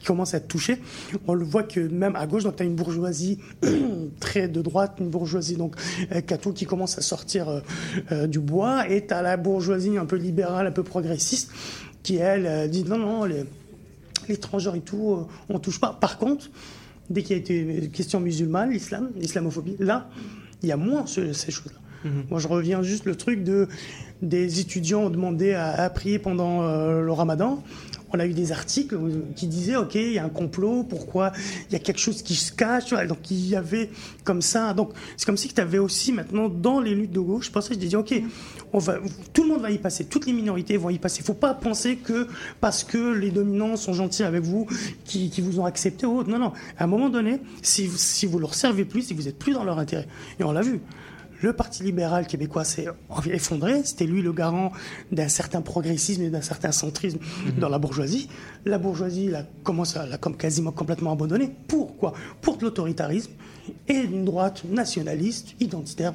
commencent 0.06 0.34
à 0.34 0.38
être 0.38 0.48
touchées. 0.48 0.80
On 1.28 1.34
le 1.34 1.46
voit 1.46 1.64
que 1.64 1.80
même 1.80 2.16
à 2.16 2.26
gauche, 2.28 2.44
donc 2.44 2.56
tu 2.56 2.64
as 2.64 2.66
une 2.66 2.76
bourgeoisie 2.76 3.40
très 4.20 4.48
de 4.48 4.62
droite, 4.62 4.98
une 5.00 5.10
bourgeoisie 5.10 5.56
donc 5.56 5.76
euh, 6.12 6.22
catho 6.22 6.52
qui 6.52 6.66
commence 6.66 6.98
à 6.98 7.02
sortir 7.02 7.50
euh, 7.50 7.60
euh, 8.12 8.28
du 8.28 8.40
bois, 8.40 8.90
et 8.90 9.06
tu 9.06 9.14
as 9.14 9.22
la 9.22 9.38
bourgeoisie 9.38 9.98
un 9.98 10.06
peu 10.06 10.18
libérale, 10.18 10.68
un 10.68 10.72
peu 10.72 10.84
progressiste, 10.84 11.52
qui 12.04 12.16
elle 12.16 12.70
dit 12.70 12.84
non, 12.84 12.98
non, 12.98 13.26
les, 13.26 13.46
l'étranger 14.28 14.72
et 14.76 14.82
tout, 14.82 15.28
on 15.50 15.60
touche 15.60 15.80
pas. 15.80 15.98
Par 16.00 16.18
contre, 16.18 16.50
dès 17.10 17.22
qu'il 17.22 17.38
y 17.38 17.40
a 17.40 17.42
été 17.42 17.90
question 17.90 18.20
musulmane, 18.20 18.72
l'islam, 18.72 19.12
l'islamophobie, 19.16 19.76
là, 19.80 20.10
il 20.64 20.70
y 20.70 20.72
a 20.72 20.78
moins 20.78 21.06
ce- 21.06 21.34
ces 21.34 21.52
choses-là. 21.52 21.80
Moi, 22.30 22.40
je 22.40 22.48
reviens 22.48 22.82
juste 22.82 23.06
le 23.06 23.16
truc 23.16 23.44
de 23.44 23.68
des 24.22 24.60
étudiants 24.60 25.04
ont 25.04 25.10
demandé 25.10 25.54
à, 25.54 25.90
prier 25.90 26.20
pendant 26.20 26.62
euh, 26.62 27.02
le 27.02 27.12
Ramadan. 27.12 27.64
On 28.14 28.20
a 28.20 28.26
eu 28.26 28.34
des 28.34 28.52
articles 28.52 28.98
qui 29.38 29.48
disaient 29.48 29.78
ok, 29.78 29.96
il 29.96 30.12
y 30.12 30.20
a 30.20 30.26
un 30.26 30.30
complot, 30.30 30.84
pourquoi 30.84 31.32
il 31.70 31.74
y 31.74 31.76
a 31.78 31.80
quelque 31.80 32.00
chose 32.00 32.22
qui 32.22 32.36
se 32.36 32.52
cache. 32.52 32.92
Donc 33.08 33.32
il 33.32 33.48
y 33.48 33.56
avait 33.56 33.90
comme 34.26 34.42
ça. 34.42 34.74
Donc 34.74 34.92
c'est 35.16 35.26
comme 35.26 35.38
si 35.38 35.48
tu 35.48 35.62
avais 35.62 35.78
aussi 35.78 36.12
maintenant 36.12 36.50
dans 36.50 36.82
les 36.82 36.94
luttes 36.94 37.14
de 37.14 37.22
gauche. 37.22 37.46
Je 37.46 37.52
pensais, 37.52 37.74
je 37.74 37.80
disais 37.80 37.96
ok, 37.96 38.14
tout 39.34 39.44
le 39.44 39.50
monde 39.50 39.62
va 39.62 39.72
y 39.72 39.78
passer, 39.78 40.06
toutes 40.06 40.26
les 40.26 40.34
minorités 40.34 40.76
vont 40.76 40.90
y 40.90 41.00
passer. 41.00 41.20
Il 41.22 41.26
faut 41.26 41.34
pas 41.34 41.54
penser 41.54 41.96
que 41.96 42.28
parce 42.60 42.84
que 42.84 43.14
les 43.14 43.32
dominants 43.32 43.78
sont 43.78 43.94
gentils 43.94 44.24
avec 44.24 44.44
vous, 44.44 44.68
qui, 45.06 45.30
qui 45.30 45.40
vous 45.40 45.62
ont 45.62 45.66
accepté 45.66 46.06
ou 46.06 46.18
autre. 46.18 46.30
Non 46.30 46.40
non. 46.40 46.52
À 46.78 46.84
un 46.84 46.88
moment 46.88 47.10
donné, 47.10 47.40
si, 47.62 47.88
si 47.88 48.26
vous 48.26 48.40
leur 48.40 48.56
servez 48.56 48.84
plus, 48.84 49.04
si 49.04 49.14
vous 49.14 49.30
êtes 49.30 49.40
plus 49.40 49.54
dans 49.54 49.64
leur 49.64 49.80
intérêt, 49.80 50.08
et 50.38 50.44
on 50.44 50.52
l'a 50.52 50.62
vu 50.62 50.82
Le 51.42 51.54
Parti 51.54 51.84
libéral 51.84 52.28
québécois 52.28 52.64
s'est 52.64 52.88
effondré. 53.26 53.82
C'était 53.84 54.06
lui 54.06 54.22
le 54.22 54.32
garant 54.32 54.72
d'un 55.12 55.28
certain 55.28 55.62
progressisme 55.62 56.22
et 56.22 56.30
d'un 56.30 56.42
certain 56.42 56.72
centrisme 56.72 57.18
dans 57.58 57.70
la 57.70 57.80
bourgeoisie. 57.80 58.30
La 58.66 58.78
bourgeoisie 58.78 59.28
l'a 59.28 59.44
commencé 59.64 59.98
à 59.98 60.06
l'a 60.06 60.18
comme 60.18 60.38
quasiment 60.38 60.72
complètement 60.72 61.12
abandonné. 61.12 61.50
Pourquoi? 61.68 62.14
Pour 62.42 62.58
de 62.58 62.64
l'autoritarisme 62.64 63.32
et 63.88 63.98
une 63.98 64.24
droite 64.24 64.64
nationaliste, 64.66 65.56
identitaire. 65.60 66.14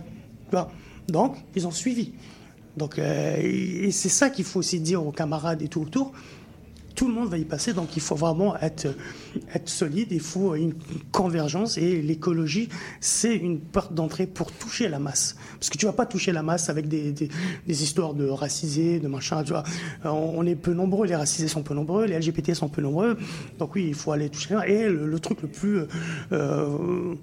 Donc, 1.09 1.37
ils 1.55 1.66
ont 1.66 1.72
suivi. 1.72 2.12
Donc, 2.77 2.99
euh, 2.99 3.37
et 3.41 3.91
c'est 3.91 4.09
ça 4.09 4.31
qu'il 4.31 4.45
faut 4.45 4.61
aussi 4.61 4.81
dire 4.81 5.05
aux 5.05 5.12
camarades 5.12 5.62
et 5.62 5.68
tout 5.68 5.83
autour. 5.83 6.12
Tout 6.97 7.07
le 7.07 7.14
monde 7.14 7.28
va 7.28 7.38
y 7.38 7.44
passer, 7.44 7.72
donc 7.72 7.94
il 7.94 8.03
faut 8.03 8.16
vraiment 8.16 8.57
être, 8.59 8.88
solide, 9.66 10.09
il 10.11 10.20
faut 10.20 10.55
une, 10.55 10.74
convergence 11.12 11.78
et 11.78 12.03
l'écologie, 12.03 12.68
c'est 13.01 13.36
une 13.36 13.61
porte 13.61 13.94
d'entrée 13.94 14.26
pour 14.26 14.51
toucher 14.51 14.88
la 14.88 14.99
masse. 14.99 15.36
Parce 15.61 15.70
que 15.70 15.78
tu 15.78 15.86
vas 15.86 15.92
pas 15.92 16.07
toucher 16.07 16.32
la 16.32 16.42
masse 16.42 16.68
avec 16.68 16.88
des, 16.88 17.14
histoires 17.68 18.14
de 18.14 18.26
racisés, 18.26 18.99
de 18.99 19.09
machin, 19.09 19.44
tu 19.44 19.53
vois. 19.53 19.62
On, 20.05 20.44
est 20.47 20.57
peu 20.57 20.72
nombreux, 20.72 21.07
les 21.07 21.16
racisés 21.16 21.49
sont 21.49 21.62
peu 21.62 21.74
nombreux, 21.74 22.07
les 22.07 22.18
LGBT 22.18 22.55
sont 22.55 22.68
peu 22.68 22.82
nombreux, 22.82 23.16
donc 23.59 23.74
oui, 23.76 23.84
il 23.86 23.94
faut 23.94 24.11
aller 24.11 24.28
toucher. 24.28 24.57
Et 24.66 24.88
le, 24.88 25.07
le 25.07 25.20
truc 25.20 25.42
le 25.42 25.49
plus... 25.49 25.80
euh, 26.32 27.14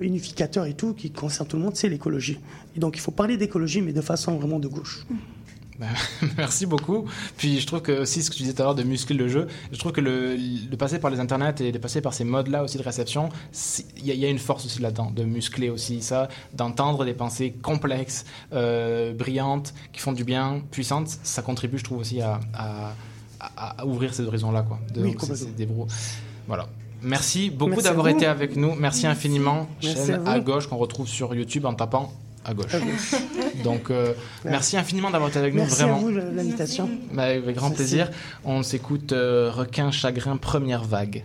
unificateur 0.00 0.66
et 0.66 0.74
tout, 0.74 0.94
qui 0.94 1.10
concerne 1.10 1.48
tout 1.48 1.56
le 1.56 1.62
monde, 1.62 1.76
c'est 1.76 1.88
l'écologie. 1.88 2.38
Et 2.76 2.80
donc 2.80 2.96
il 2.96 3.00
faut 3.00 3.10
parler 3.10 3.36
d'écologie, 3.36 3.80
mais 3.80 3.92
de 3.92 4.00
façon 4.00 4.36
vraiment 4.36 4.58
de 4.58 4.68
gauche. 4.68 5.06
Merci 6.38 6.66
beaucoup. 6.66 7.04
Puis 7.36 7.60
je 7.60 7.66
trouve 7.66 7.82
que 7.82 7.92
aussi 8.02 8.22
ce 8.22 8.30
que 8.30 8.36
tu 8.36 8.42
disais 8.42 8.54
tout 8.54 8.62
à 8.62 8.66
l'heure 8.66 8.74
de 8.74 8.82
muscler 8.84 9.16
le 9.16 9.28
jeu, 9.28 9.48
je 9.72 9.78
trouve 9.78 9.92
que 9.92 10.00
le, 10.00 10.36
de 10.70 10.76
passer 10.76 10.98
par 10.98 11.10
les 11.10 11.18
internets 11.20 11.54
et 11.60 11.72
de 11.72 11.78
passer 11.78 12.00
par 12.00 12.14
ces 12.14 12.24
modes-là 12.24 12.62
aussi 12.62 12.78
de 12.78 12.82
réception, 12.82 13.28
il 13.98 14.06
y, 14.06 14.10
a- 14.10 14.14
il 14.14 14.20
y 14.20 14.24
a 14.24 14.28
une 14.28 14.38
force 14.38 14.64
aussi 14.66 14.80
là-dedans, 14.80 15.10
de 15.10 15.24
muscler 15.24 15.70
aussi 15.70 16.00
ça, 16.02 16.28
d'entendre 16.54 17.04
des 17.04 17.14
pensées 17.14 17.52
complexes, 17.62 18.24
euh, 18.52 19.12
brillantes, 19.12 19.74
qui 19.92 20.00
font 20.00 20.12
du 20.12 20.24
bien, 20.24 20.62
puissantes. 20.70 21.08
Ça 21.22 21.42
contribue, 21.42 21.78
je 21.78 21.84
trouve 21.84 21.98
aussi 21.98 22.20
à, 22.20 22.38
à- 22.54 22.92
à- 23.40 23.80
à 23.82 23.86
ouvrir 23.86 24.14
ces 24.14 24.24
horizons-là, 24.24 24.62
quoi. 24.62 24.78
De- 24.94 25.02
Oui, 25.02 25.14
des 25.56 25.66
bros- 25.66 25.88
Voilà. 26.46 26.68
Merci 27.02 27.50
beaucoup 27.50 27.70
d'avoir 27.82 28.06
été 28.08 28.24
avec 28.26 28.56
nous. 28.56 28.74
Merci, 28.76 29.06
infiniment. 29.06 29.68
Merci 29.82 30.06
Chaîne 30.06 30.26
à 30.26 30.32
à 30.32 30.40
gauche 30.40 30.66
qu'on 30.68 30.78
retrouve 30.78 31.06
sur 31.06 31.34
YouTube 31.34 31.66
en 31.66 31.74
tapant 31.74 32.10
à 32.44 32.54
gauche. 32.54 32.74
À 32.74 32.78
gauche. 32.80 33.14
Donc, 33.64 33.90
euh, 33.90 34.12
merci 34.44 34.76
infiniment 34.76 35.10
d'avoir 35.10 35.30
été 35.30 35.38
avec 35.38 35.54
nous. 35.54 35.60
Merci 35.60 35.82
vraiment. 35.82 35.96
à 35.96 36.00
vous 36.00 36.10
l'invitation. 36.10 36.90
Bah, 37.12 37.24
avec 37.24 37.54
grand 37.54 37.68
Merci. 37.68 37.74
plaisir. 37.84 38.10
On 38.44 38.62
s'écoute 38.62 39.12
euh, 39.12 39.50
Requin 39.52 39.90
Chagrin, 39.90 40.36
première 40.36 40.84
vague. 40.84 41.24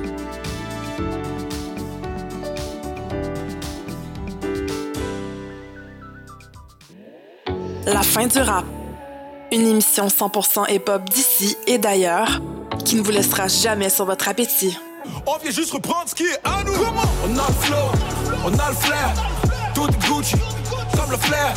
La 8.01 8.07
fin 8.07 8.25
du 8.25 8.39
rap. 8.39 8.65
Une 9.51 9.67
émission 9.67 10.07
100% 10.07 10.73
hip-hop 10.73 11.07
d'ici 11.07 11.55
et 11.67 11.77
d'ailleurs 11.77 12.41
qui 12.83 12.95
ne 12.95 13.03
vous 13.03 13.11
laissera 13.11 13.47
jamais 13.47 13.91
sur 13.91 14.05
votre 14.05 14.27
appétit. 14.27 14.75
On 15.27 15.37
vient 15.37 15.51
juste 15.51 15.71
reprendre 15.71 16.09
ce 16.09 16.15
qui 16.15 16.23
est 16.23 16.39
à 16.43 16.63
nous. 16.63 16.73
On 16.73 17.37
a 17.37 17.47
le 17.47 17.53
flow, 17.53 17.75
on 18.43 18.57
a 18.57 18.69
le 18.69 18.75
flair. 18.75 19.13
Tout 19.75 19.87
est 19.87 20.07
Gucci, 20.07 20.35
comme 20.97 21.11
le 21.11 21.17
flair. 21.17 21.53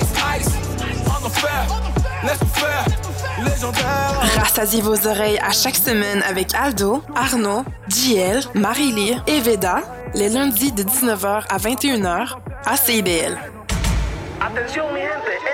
Ice, 0.00 0.46
ice, 0.46 0.52
en 1.08 1.26
enfer. 1.26 1.66
Laisse-nous 2.22 2.48
faire, 2.50 2.84
légendaire. 3.44 4.42
Rassasiez 4.44 4.80
vos 4.80 5.08
oreilles 5.08 5.40
à 5.40 5.50
chaque 5.50 5.74
semaine 5.74 6.22
avec 6.22 6.54
Aldo, 6.54 7.02
Arnaud, 7.16 7.64
JL, 7.88 8.44
Marie-Lee 8.54 9.16
et 9.26 9.40
Veda, 9.40 9.82
les 10.14 10.28
lundis 10.28 10.70
de 10.70 10.84
19h 10.84 11.46
à 11.48 11.58
21h 11.58 12.36
à 12.64 12.76
CIBL. 12.76 13.36
Atención 14.44 14.92
mi 14.92 15.00
gente, 15.00 15.53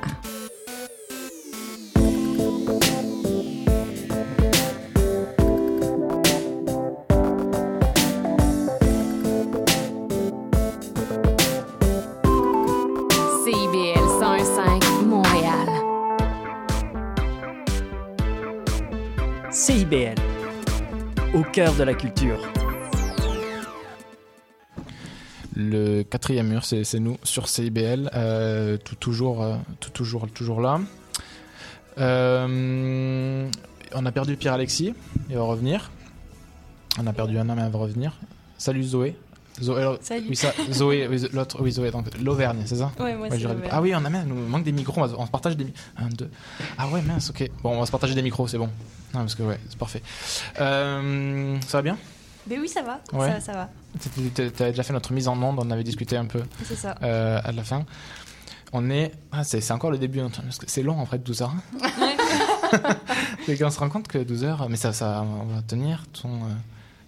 De 21.77 21.83
la 21.83 21.93
culture. 21.93 22.39
Le 25.55 26.03
quatrième 26.03 26.47
mur, 26.47 26.65
c'est 26.65 26.99
nous 26.99 27.17
sur 27.23 27.47
CIBL, 27.47 28.09
euh, 28.13 28.77
toujours, 28.99 29.43
euh, 29.43 29.55
toujours, 29.93 30.29
toujours 30.29 30.61
là. 30.61 30.81
Euh, 31.97 33.49
on 33.93 34.05
a 34.05 34.11
perdu 34.11 34.37
Pierre 34.37 34.53
Alexis, 34.53 34.93
il 35.29 35.35
va 35.35 35.43
revenir. 35.43 35.91
On 36.99 37.07
a 37.07 37.13
perdu 37.13 37.37
Anna, 37.37 37.55
mais 37.55 37.61
elle 37.61 37.71
va 37.71 37.79
revenir. 37.79 38.17
Salut 38.57 38.83
Zoé. 38.83 39.15
Zoé, 39.61 39.79
alors- 39.81 39.97
Salut. 40.01 40.25
Oui, 40.29 40.35
ça, 40.35 40.51
Zoé, 40.71 41.07
l'autre, 41.33 41.57
oui, 41.61 41.71
Zoé, 41.71 41.91
donc 41.91 42.05
l'Auvergne, 42.19 42.61
c'est 42.65 42.77
ça 42.77 42.91
Ouais, 42.99 43.15
moi, 43.15 43.27
c'est 43.31 43.39
l'Auvergne. 43.39 43.69
Ah 43.71 43.81
oui, 43.81 43.93
on 43.95 44.03
a 44.05 44.09
même, 44.09 44.27
nous 44.27 44.35
manque 44.47 44.63
des 44.63 44.71
micros, 44.71 45.01
on, 45.01 45.05
va- 45.07 45.15
on 45.17 45.25
se 45.25 45.31
partage 45.31 45.57
des 45.57 45.65
mi- 45.65 45.73
Un, 45.97 46.07
deux. 46.09 46.29
Ah 46.77 46.87
ouais, 46.87 47.01
mince, 47.01 47.29
ok. 47.31 47.49
Bon, 47.61 47.75
on 47.75 47.79
va 47.79 47.85
se 47.85 47.91
partager 47.91 48.13
des 48.15 48.21
micros, 48.21 48.47
c'est 48.47 48.57
bon. 48.57 48.69
Non, 49.13 49.19
parce 49.21 49.35
que 49.35 49.43
ouais, 49.43 49.59
c'est 49.69 49.77
parfait. 49.77 50.01
Euh, 50.59 51.57
ça 51.67 51.77
va 51.79 51.81
bien? 51.81 51.97
Ben 52.47 52.59
oui, 52.59 52.67
ça 52.69 52.81
va. 52.81 53.01
Ouais. 53.13 53.29
Ça, 53.33 53.39
ça 53.39 53.51
va. 53.53 53.69
tu 53.99 54.41
avais 54.41 54.71
déjà 54.71 54.83
fait 54.83 54.93
notre 54.93 55.11
mise 55.13 55.27
en 55.27 55.41
onde, 55.43 55.59
on 55.59 55.69
avait 55.69 55.83
discuté 55.83 56.17
un 56.17 56.25
peu 56.25 56.41
C'est 56.63 56.75
ça. 56.75 56.95
euh, 57.03 57.39
à 57.43 57.51
la 57.51 57.63
fin. 57.63 57.85
On 58.73 58.89
est. 58.89 59.11
Ah, 59.31 59.43
c'est 59.43 59.69
encore 59.71 59.91
le 59.91 59.97
début, 59.97 60.21
parce 60.21 60.57
que 60.57 60.65
c'est 60.67 60.81
long 60.81 60.97
en 60.99 61.05
fait, 61.05 61.19
12 61.21 61.41
heures. 61.41 61.53
c'est 63.45 63.57
qu'on 63.61 63.69
se 63.69 63.79
rend 63.79 63.89
compte 63.89 64.07
que 64.07 64.17
12 64.17 64.43
heures, 64.45 64.69
mais 64.69 64.77
ça, 64.77 64.93
ça 64.93 65.23
on 65.23 65.45
va 65.53 65.61
tenir 65.61 66.05
ton. 66.19 66.29
euh, 66.29 66.53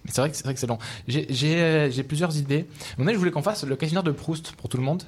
c'est 0.06 0.20
vrai 0.20 0.30
que 0.30 0.36
c'est 0.36 0.44
vrai 0.44 0.54
que 0.54 0.60
c'est 0.60 0.66
long. 0.66 0.78
J'ai- 1.08 1.26
J'ai 1.30 1.60
euh, 1.60 1.90
j'ai 1.90 2.02
plusieurs 2.02 2.36
idées. 2.36 2.66
Mon 2.98 3.10
je 3.10 3.16
voulais 3.16 3.30
qu'on 3.30 3.42
fasse 3.42 3.64
le 3.64 3.76
questionnaire 3.76 4.02
de 4.04 4.10
Proust 4.12 4.52
pour 4.52 4.68
tout 4.68 4.76
le 4.76 4.82
monde. 4.82 5.02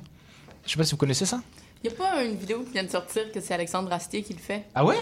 Je 0.64 0.72
sais 0.72 0.76
pas 0.76 0.84
si 0.84 0.92
vous 0.92 0.96
connaissez 0.96 1.26
ça. 1.26 1.40
Y 1.84 1.88
a 1.88 1.92
pas 1.92 2.24
une 2.24 2.36
vidéo 2.36 2.62
qui 2.64 2.72
vient 2.72 2.82
de 2.84 2.90
sortir 2.90 3.30
que 3.30 3.40
c'est 3.40 3.54
Alexandre 3.54 3.92
Astier 3.92 4.22
qui 4.22 4.32
le 4.32 4.38
fait? 4.40 4.64
Ah 4.74 4.84
ouais? 4.84 4.96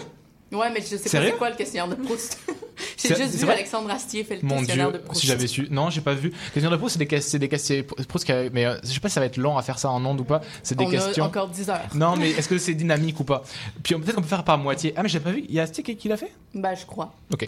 Ouais, 0.51 0.69
mais 0.71 0.79
je 0.79 0.85
sais 0.85 0.97
pas 0.97 1.09
c'est 1.25 1.37
quoi 1.37 1.49
le 1.49 1.55
questionnaire 1.55 1.87
de 1.87 2.01
Proust. 2.01 2.39
J'ai 2.97 3.15
juste 3.15 3.35
vu 3.35 3.45
vrai? 3.45 3.53
Alexandre 3.55 3.89
Astier 3.91 4.23
faire 4.23 4.37
le 4.41 4.47
Mon 4.47 4.57
questionnaire 4.57 4.91
dieu, 4.91 4.99
de 4.99 5.03
Proust. 5.03 5.21
si 5.21 5.27
j'avais 5.27 5.47
su. 5.47 5.67
Non, 5.71 5.89
j'ai 5.89 6.01
pas 6.01 6.13
vu. 6.13 6.29
Questionnaire 6.31 6.71
de 6.71 6.77
Proust, 6.77 6.93
c'est 6.93 6.99
des, 6.99 7.07
ques- 7.07 7.21
c'est 7.21 7.39
des 7.39 7.49
questions. 7.49 7.83
Proust, 8.07 8.29
a- 8.29 8.49
mais 8.51 8.65
euh, 8.65 8.77
je 8.83 8.89
sais 8.89 8.99
pas 8.99 9.09
si 9.09 9.13
ça 9.15 9.19
va 9.21 9.25
être 9.27 9.37
long 9.37 9.57
à 9.57 9.63
faire 9.63 9.79
ça 9.79 9.89
en 9.89 10.03
ondes 10.05 10.19
ou 10.21 10.23
pas. 10.23 10.41
C'est 10.63 10.75
des 10.77 10.83
On 10.85 10.87
a 10.87 10.91
questions. 10.91 11.25
encore 11.25 11.49
10 11.49 11.69
heures. 11.69 11.81
Non, 11.95 12.15
mais 12.15 12.31
est-ce 12.31 12.47
que 12.49 12.57
c'est 12.57 12.73
dynamique 12.73 13.19
ou 13.19 13.23
pas? 13.23 13.43
Puis 13.83 13.95
peut-être 13.95 14.15
qu'on 14.15 14.21
peut 14.21 14.27
faire 14.27 14.43
par 14.43 14.57
moitié. 14.57 14.93
Ah, 14.95 15.03
mais 15.03 15.09
j'ai 15.09 15.19
pas 15.19 15.31
vu. 15.31 15.45
Il 15.47 15.55
y 15.55 15.59
a 15.59 15.63
Astier 15.63 15.83
qui 15.83 16.07
l'a 16.07 16.17
fait? 16.17 16.31
Ben, 16.53 16.75
je 16.75 16.85
crois. 16.85 17.13
Ok. 17.33 17.47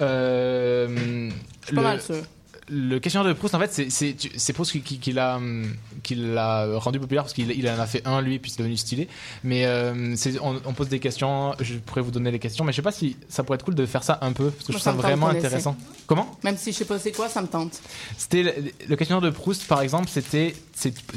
Euh, 0.00 1.30
Je 1.62 1.66
suis 1.66 1.74
pas 1.76 1.82
mal 1.82 2.00
sûr. 2.00 2.22
Le 2.70 2.98
questionnaire 3.00 3.28
de 3.28 3.36
Proust, 3.36 3.54
en 3.54 3.58
fait, 3.58 3.90
c'est- 3.90 4.52
Proust 4.52 4.72
qui, 4.72 4.80
qui- 4.82 4.98
qui 4.98 5.12
l'a 5.12 5.36
hum, 5.36 5.74
qui 6.02 6.14
l'a 6.14 6.66
rendu 6.78 7.00
populaire 7.00 7.24
parce 7.24 7.32
qu'il 7.34 7.50
il 7.50 7.68
en 7.68 7.78
a 7.78 7.86
fait 7.86 8.06
un 8.06 8.20
lui, 8.20 8.38
puis 8.38 8.50
c'est 8.50 8.58
devenu 8.58 8.76
stylé. 8.76 9.08
Mais 9.44 9.66
euh, 9.66 10.14
on, 10.40 10.60
on 10.64 10.72
pose 10.72 10.88
des 10.88 11.00
questions. 11.00 11.54
Je 11.60 11.74
pourrais 11.76 12.00
vous 12.02 12.10
donner 12.12 12.30
les 12.30 12.38
questions, 12.38 12.64
mais 12.64 12.72
je 12.72 12.76
sais 12.76 12.82
pas 12.82 12.92
si 12.92 13.16
ça 13.28 13.42
pourrait 13.42 13.56
être 13.56 13.64
cool 13.64 13.74
de 13.74 13.86
faire 13.86 14.02
ça 14.04 14.18
un 14.22 14.32
peu 14.32 14.50
parce 14.50 14.66
que 14.66 14.72
Moi, 14.72 14.78
je 14.78 14.84
trouve 14.84 14.94
ça 15.02 15.08
vraiment 15.08 15.26
intéressant. 15.38 15.76
Comment? 16.06 16.38
Même 16.44 16.56
si 16.56 16.72
je 16.72 16.78
sais 16.78 16.84
pas 16.84 16.98
c'est 16.98 17.12
quoi, 17.12 17.28
ça 17.28 17.42
me 17.42 17.48
tente. 17.48 17.80
C'était 18.16 18.42
le, 18.44 18.52
le 18.88 18.96
questionnaire 18.96 19.22
de 19.22 19.30
Proust, 19.30 19.66
par 19.66 19.80
exemple, 19.82 20.08
c'était 20.08 20.54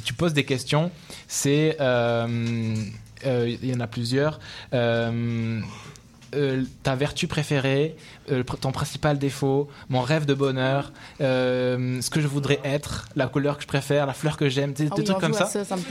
tu 0.03 0.13
poses 0.13 0.33
des 0.33 0.45
questions. 0.45 0.91
C'est 1.27 1.77
euh, 1.79 2.75
euh, 3.25 3.55
il 3.61 3.69
y 3.69 3.73
en 3.75 3.79
a 3.79 3.87
plusieurs. 3.87 4.39
Euh, 6.35 6.63
ta 6.83 6.95
vertu 6.95 7.27
préférée, 7.27 7.95
euh, 8.31 8.43
ton 8.43 8.71
principal 8.71 9.17
défaut, 9.17 9.69
mon 9.89 10.01
rêve 10.01 10.25
de 10.25 10.33
bonheur, 10.33 10.91
euh, 11.21 12.01
ce 12.01 12.09
que 12.09 12.21
je 12.21 12.27
voudrais 12.27 12.59
être, 12.63 13.07
la 13.15 13.27
couleur 13.27 13.57
que 13.57 13.63
je 13.63 13.67
préfère, 13.67 14.05
la 14.05 14.13
fleur 14.13 14.37
que 14.37 14.49
j'aime, 14.49 14.73
des, 14.73 14.87
Ah 14.91 14.95
des 14.95 15.01
oui, 15.01 15.05
trucs 15.07 15.19
comme 15.19 15.33
ça. 15.33 15.45
ça, 15.45 15.63
ça 15.65 15.75
me 15.75 15.83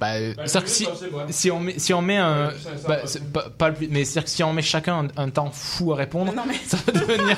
Bah, 0.00 0.14
euh, 0.14 0.34
c'est-à-dire 0.44 0.64
que 0.64 0.68
si, 0.70 0.86
si 1.30 1.50
on 1.52 1.60
met, 1.60 1.78
si 1.78 1.94
on 1.94 2.02
met 2.02 2.16
un, 2.16 2.50
bah, 2.88 2.98
c'est 3.06 3.24
pas, 3.32 3.48
pas 3.48 3.68
le 3.68 3.74
plus- 3.74 3.88
mais 3.88 4.04
c'est-à-dire 4.04 4.24
que 4.24 4.30
si 4.30 4.42
on 4.42 4.52
met 4.52 4.60
chacun 4.60 5.06
un, 5.16 5.22
un 5.24 5.30
temps 5.30 5.50
fou 5.52 5.92
à 5.92 5.96
répondre, 5.96 6.34
ça 6.66 6.76
va 6.84 6.92
devenir. 6.92 7.36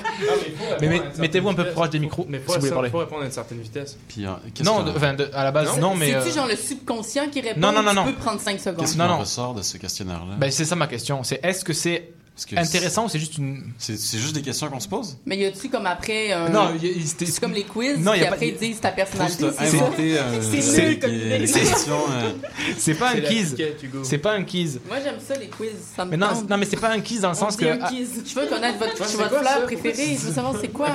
mais 0.80 0.88
met- 0.88 1.02
mettez-vous 1.18 1.50
un 1.50 1.54
peu 1.54 1.66
proche 1.70 1.90
des 1.90 1.98
micros 1.98 2.24
Mais 2.28 2.38
si 2.38 2.44
faut, 2.46 2.52
vous 2.54 2.58
voulez 2.60 2.70
parler. 2.72 2.90
faut 2.90 2.98
répondre 2.98 3.22
à 3.22 3.26
une 3.26 3.30
certaine 3.32 3.60
vitesse. 3.60 3.98
Puis, 4.08 4.24
euh, 4.26 4.30
Non, 4.64 4.82
de- 4.82 4.90
enfin, 4.90 5.12
de- 5.14 5.28
à 5.34 5.44
la 5.44 5.52
base, 5.52 5.78
non, 5.78 5.94
mais. 5.94 6.12
C'est-tu 6.12 6.28
euh, 6.30 6.32
genre 6.32 6.46
le 6.48 6.56
subconscient 6.56 7.28
qui 7.28 7.40
répond 7.42 7.60
Non, 7.60 7.72
non, 7.72 7.82
non, 7.82 7.90
tu 7.90 7.96
non. 7.96 8.04
peux 8.06 8.12
prendre 8.14 8.40
5 8.40 8.58
secondes. 8.58 8.80
Qu'est-ce 8.80 8.92
qui 8.92 8.98
Non, 8.98 9.08
non. 9.08 9.18
ressort 9.18 9.54
de 9.54 9.62
ce 9.62 9.76
questionnaire-là 9.76 10.34
Ben, 10.38 10.50
c'est 10.50 10.64
ça 10.64 10.76
ma 10.76 10.86
question. 10.86 11.22
C'est 11.24 11.44
est-ce 11.44 11.64
que 11.64 11.72
c'est 11.74 12.10
intéressant 12.56 13.06
ou 13.06 13.08
c'est 13.08 13.18
juste 13.18 13.38
une. 13.38 13.62
C'est 13.78 14.18
juste 14.18 14.34
des 14.34 14.42
questions 14.42 14.68
qu'on 14.68 14.80
se 14.80 14.88
pose? 14.88 15.16
Mais 15.24 15.36
y 15.36 15.46
a-tu 15.46 15.68
comme 15.68 15.86
après 15.86 16.32
un... 16.32 16.48
Non, 16.48 16.68
c'est 16.78 17.40
comme 17.40 17.52
les 17.52 17.64
quiz, 17.64 17.98
Non, 17.98 18.12
y 18.12 18.16
a 18.16 18.18
puis 18.18 18.26
pas- 18.28 18.34
après 18.34 18.48
ils 18.48 18.56
disent 18.56 18.80
ta 18.80 18.90
personnalité. 18.90 19.46
C'est 19.58 19.80
euh, 19.80 20.88
nul 20.88 20.98
comme 20.98 21.10
euh, 21.10 21.46
C'est 22.78 22.94
pas 22.94 23.10
un 23.10 23.20
quiz. 23.20 23.56
C'est 24.02 24.18
pas 24.18 24.32
un 24.32 24.44
quiz. 24.44 24.80
Moi 24.86 24.98
j'aime 25.02 25.16
ça 25.26 25.34
les 25.38 25.48
quiz, 25.48 25.70
ça 25.96 26.04
me 26.04 26.10
Mais 26.10 26.16
non, 26.16 26.28
non, 26.48 26.56
mais 26.58 26.66
c'est 26.66 26.80
pas 26.80 26.90
un 26.90 27.00
quiz 27.00 27.20
dans 27.20 27.30
le 27.30 27.34
sens 27.34 27.56
que. 27.56 27.64
un 27.64 27.78
ah, 27.80 27.88
quiz. 27.88 28.22
Je 28.24 28.34
veux 28.38 28.46
connaître 28.46 28.78
votre, 28.78 28.96
votre 28.96 29.28
quoi 29.28 29.40
fleur 29.40 29.64
préférée, 29.64 30.16
je 30.20 30.26
veux 30.26 30.32
savoir 30.32 30.54
c'est 30.60 30.68
quoi. 30.68 30.88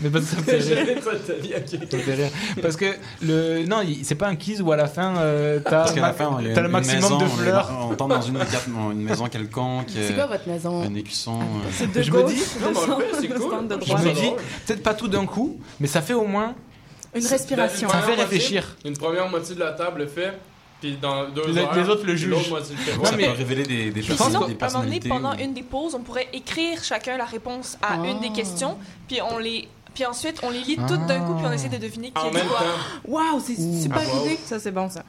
Mais 0.00 0.10
fait 0.10 0.56
rire. 2.14 2.30
Parce 2.60 2.76
que 2.76 2.86
le 3.22 3.64
non, 3.66 3.82
c'est 4.02 4.14
pas 4.14 4.28
un 4.28 4.36
quiz 4.36 4.60
où 4.60 4.72
à 4.72 4.76
la 4.76 4.88
fin 4.88 5.16
euh, 5.16 5.60
t'as 5.64 5.92
le 5.94 6.68
maximum 6.68 7.18
de 7.18 7.26
fleurs. 7.26 7.70
On 7.90 7.94
tombe 7.94 8.10
dans 8.10 8.20
une, 8.22 8.38
une 8.92 9.02
maison 9.02 9.26
quelconque. 9.26 9.88
C'est 9.88 10.12
euh, 10.12 10.14
quoi 10.14 10.26
votre 10.26 10.48
maison? 10.48 10.71
Un 10.80 10.94
écusson. 10.94 11.38
euh, 11.40 11.68
C'est 11.72 11.90
de 11.92 12.02
je 12.02 12.10
me 12.10 12.22
dis, 12.24 12.34
de 12.34 12.40
je 13.84 13.92
me 13.94 14.12
dis, 14.14 14.30
peut-être 14.66 14.82
pas 14.82 14.94
tout 14.94 15.08
d'un 15.08 15.26
coup, 15.26 15.58
mais 15.80 15.86
ça 15.86 16.00
fait 16.02 16.14
au 16.14 16.24
moins. 16.26 16.54
Une 17.14 17.26
respiration. 17.26 17.88
Ça 17.90 18.00
fait 18.02 18.14
réfléchir. 18.14 18.62
moitié, 18.84 18.90
Une 18.90 18.96
première 18.96 19.28
moitié 19.28 19.54
de 19.54 19.60
la 19.60 19.72
table 19.72 20.00
le 20.00 20.06
fait, 20.06 20.32
puis 20.80 20.96
dans 21.00 21.28
deux 21.28 21.42
Le- 21.46 21.58
heures, 21.58 21.74
les 21.74 21.88
autres 21.88 22.06
le 22.06 22.16
jugent. 22.16 22.50
Ouais, 22.50 22.60
ça 23.04 23.12
peut 23.16 23.28
révéler 23.36 23.62
des, 23.64 23.90
perso- 24.16 24.24
pense 24.24 24.28
des 24.30 24.34
À 24.34 24.38
un 24.38 24.40
moment 24.40 24.46
donné, 24.46 24.54
personnalités. 24.56 25.08
pendant 25.10 25.34
ou- 25.34 25.38
une 25.40 25.52
des 25.52 25.62
pauses, 25.62 25.94
on 25.94 26.00
pourrait 26.00 26.28
écrire 26.32 26.82
chacun 26.82 27.16
la 27.18 27.26
réponse 27.26 27.76
à 27.82 27.96
une 28.06 28.20
des 28.20 28.30
questions, 28.32 28.78
puis 29.08 29.18
on 29.30 29.36
les, 29.38 29.68
puis 29.94 30.06
ensuite 30.06 30.40
on 30.42 30.48
les 30.50 30.60
lit 30.60 30.76
toutes 30.88 31.06
d'un 31.06 31.20
coup, 31.20 31.34
puis 31.34 31.44
on 31.46 31.52
essaie 31.52 31.68
de 31.68 31.76
deviner 31.76 32.10
qui 32.12 32.18
En 32.22 32.30
même 32.32 32.46
quoi. 32.46 32.62
Waouh, 33.06 33.40
c'est 33.44 33.56
super 33.56 34.00
Ah, 34.02 34.16
wow. 34.16 34.24
idée. 34.26 34.38
Ça, 34.46 34.58
c'est 34.58 34.70
bon, 34.72 34.88
ça. 34.88 35.02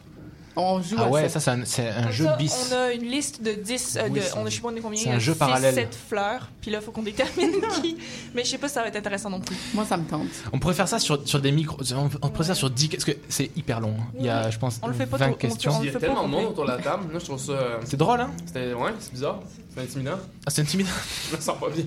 On 0.56 0.82
joue 0.82 0.95
Ah 0.99 1.04
à 1.06 1.10
ouais, 1.10 1.30
ça. 1.30 1.39
ça, 1.39 1.56
c'est 1.66 1.88
un, 1.88 2.12
jeu 2.12 2.26
ça, 2.26 2.36
bis. 2.38 2.70
On 2.72 2.76
a 2.76 2.93
une 2.93 3.04
liste 3.10 3.41
de 3.41 3.54
10, 3.54 3.97
euh, 3.97 4.08
Oui, 4.10 4.20
de, 4.20 4.26
on 4.38 4.45
a, 4.45 4.49
je 4.49 4.56
sais 4.56 4.62
pas 4.62 4.68
on 4.72 4.76
est 4.76 4.80
combien, 4.82 5.01
c'est 5.01 5.10
un 5.10 5.18
jeu 5.20 5.34
6, 5.34 5.39
parallèle. 5.39 5.74
7 5.74 5.97
fleurs, 6.10 6.49
puis 6.62 6.70
là, 6.70 6.80
il 6.82 6.86
faut 6.86 6.91
qu'on 6.91 7.01
détermine 7.01 7.51
qui. 7.82 7.97
Mais 8.36 8.43
je 8.43 8.49
sais 8.51 8.58
pas 8.60 8.68
si 8.68 8.76
ça 8.76 8.82
va 8.82 8.88
être 8.89 8.95
intéressant 8.95 9.30
non 9.32 9.39
plus. 9.39 9.56
Moi, 9.74 9.86
ça 9.86 9.97
me 9.97 10.04
tente. 10.06 10.28
On 10.51 10.60
pourrait 10.60 10.76
faire 10.76 10.88
ça 10.88 10.99
sur, 10.99 11.28
sur 11.28 11.39
des 11.41 11.51
micros. 11.51 11.78
On, 11.95 12.10
on 12.22 12.30
pourrait 12.30 12.45
faire 12.45 12.45
ça 12.45 12.56
sur 12.56 12.70
10 12.70 12.88
parce 12.89 13.04
que 13.06 13.14
c'est 13.30 13.49
hyper 13.56 13.80
long. 13.80 13.95
hein. 13.99 14.06
Il 14.20 14.26
y 14.26 14.30
a, 14.30 14.49
je 14.51 14.60
pense, 14.60 14.80
On 14.84 14.88
le 14.88 14.93
fait 14.93 15.06
pas 15.08 15.18
20 15.18 15.26
trop- 15.26 15.34
on 15.34 15.36
le 15.36 15.41
fait- 15.41 15.47
questions. 15.47 15.72
on 15.72 15.80
le 15.80 15.86
Il 15.88 15.93
y 15.93 15.95
a 15.95 15.99
tellement 15.99 16.24
de 16.24 16.30
monde 16.30 16.45
autour 16.45 16.66
de 16.66 16.72
la 16.72 16.78
table. 16.78 17.04
Moi, 17.10 17.20
je 17.20 17.26
trouve 17.26 17.39
ça. 17.39 17.51
euh, 17.54 17.78
C'est 17.86 17.97
drôle, 17.97 18.22
hein. 18.22 18.30
Ouais, 18.56 18.91
c'est 18.99 19.12
bizarre. 19.14 19.39
C'est 19.76 19.82
intimidant. 19.82 20.20
Ah, 20.45 20.51
c'est 20.51 20.62
intimidant. 20.62 20.91
Je 21.32 21.36
me 21.36 21.41
sens 21.41 21.58
pas 21.60 21.68
bien. 21.70 21.86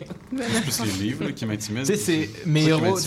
C'est 0.53 0.63
plus 0.63 0.85
les 0.99 1.05
livres 1.05 1.25
là, 1.25 1.31
qui 1.31 1.47
m'intimident. 1.47 1.87
Tu 1.87 1.95
sais, 1.95 1.97
c'est 1.97 2.31
mes 2.45 2.65
héros, 2.65 2.99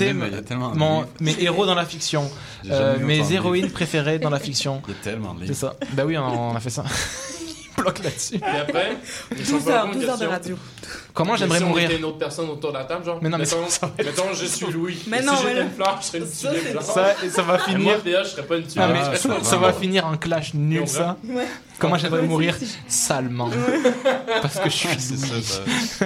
mon- 0.76 1.06
mes 1.20 1.36
héros 1.44 1.66
dans 1.66 1.76
la 1.76 1.86
fiction, 1.86 2.32
euh, 2.70 2.98
mes 3.00 3.34
héroïnes 3.34 3.72
préférées 3.72 4.20
dans 4.20 4.30
la 4.30 4.40
fiction. 4.40 4.82
Il 4.88 4.94
y 4.94 4.98
a 4.98 5.00
tellement 5.04 5.34
de 5.34 5.49
C'est 5.50 5.56
ça. 5.56 5.74
Bah 5.94 6.04
oui, 6.06 6.16
on, 6.16 6.52
on 6.52 6.56
a 6.56 6.60
fait 6.60 6.70
ça. 6.70 6.84
Bloc 7.78 8.04
là-dessus. 8.04 8.36
Et 8.36 8.60
après, 8.60 8.98
je 9.32 9.52
12 9.52 9.70
heures, 9.70 9.90
12 9.92 10.04
heures 10.04 10.18
de 10.18 10.26
radio. 10.26 10.58
Comment 11.14 11.36
j'aimerais 11.38 11.58
si 11.58 11.64
on 11.64 11.68
mourir 11.70 11.90
était 11.90 11.98
une 12.00 12.06
autre 12.06 12.18
personne 12.20 12.50
autour 12.50 12.72
de 12.72 12.78
la 12.78 12.84
table, 12.84 13.04
genre. 13.06 13.20
Mais 13.22 13.30
non, 13.30 13.38
mais 13.38 13.46
mettons, 13.46 13.68
ça- 13.68 13.80
ça- 13.88 13.92
mettons, 13.98 14.26
je 14.34 14.46
suis 14.46 14.66
Louis. 14.68 15.02
Mais 15.08 15.22
non, 15.22 15.36
si 15.38 15.46
mais 15.46 15.50
j'étais 15.52 15.64
une 15.64 15.72
fleur, 15.72 15.98
je 16.02 16.06
serais 16.06 16.18
une 16.20 16.30
tulipe. 16.30 16.82
Ça, 16.82 17.16
et 17.24 17.30
ça 17.30 17.42
va 17.42 17.56
Et 17.56 17.60
finir. 17.60 17.80
Moi, 17.80 17.94
PH, 18.04 18.26
je 18.26 18.30
serais 18.32 18.44
pas 18.46 18.58
une 18.58 18.64
tulipe. 18.68 18.80
Ah, 18.82 19.16
serais 19.16 19.44
ça, 19.44 19.58
va 19.58 19.74
finir 19.74 20.06
en 20.06 20.18
clash 20.18 20.54
nul, 20.54 20.88
ça. 20.88 21.16
Ouais. 21.24 21.48
Comment 21.80 21.98
j'aimerais 21.98 22.22
mourir 22.24 22.56
salement 22.88 23.50
Parce 24.42 24.60
que 24.60 24.70
je 24.70 24.76
suis 24.76 25.00
ça, 25.00 25.16
Louis. 25.34 25.44
ça. 25.44 26.06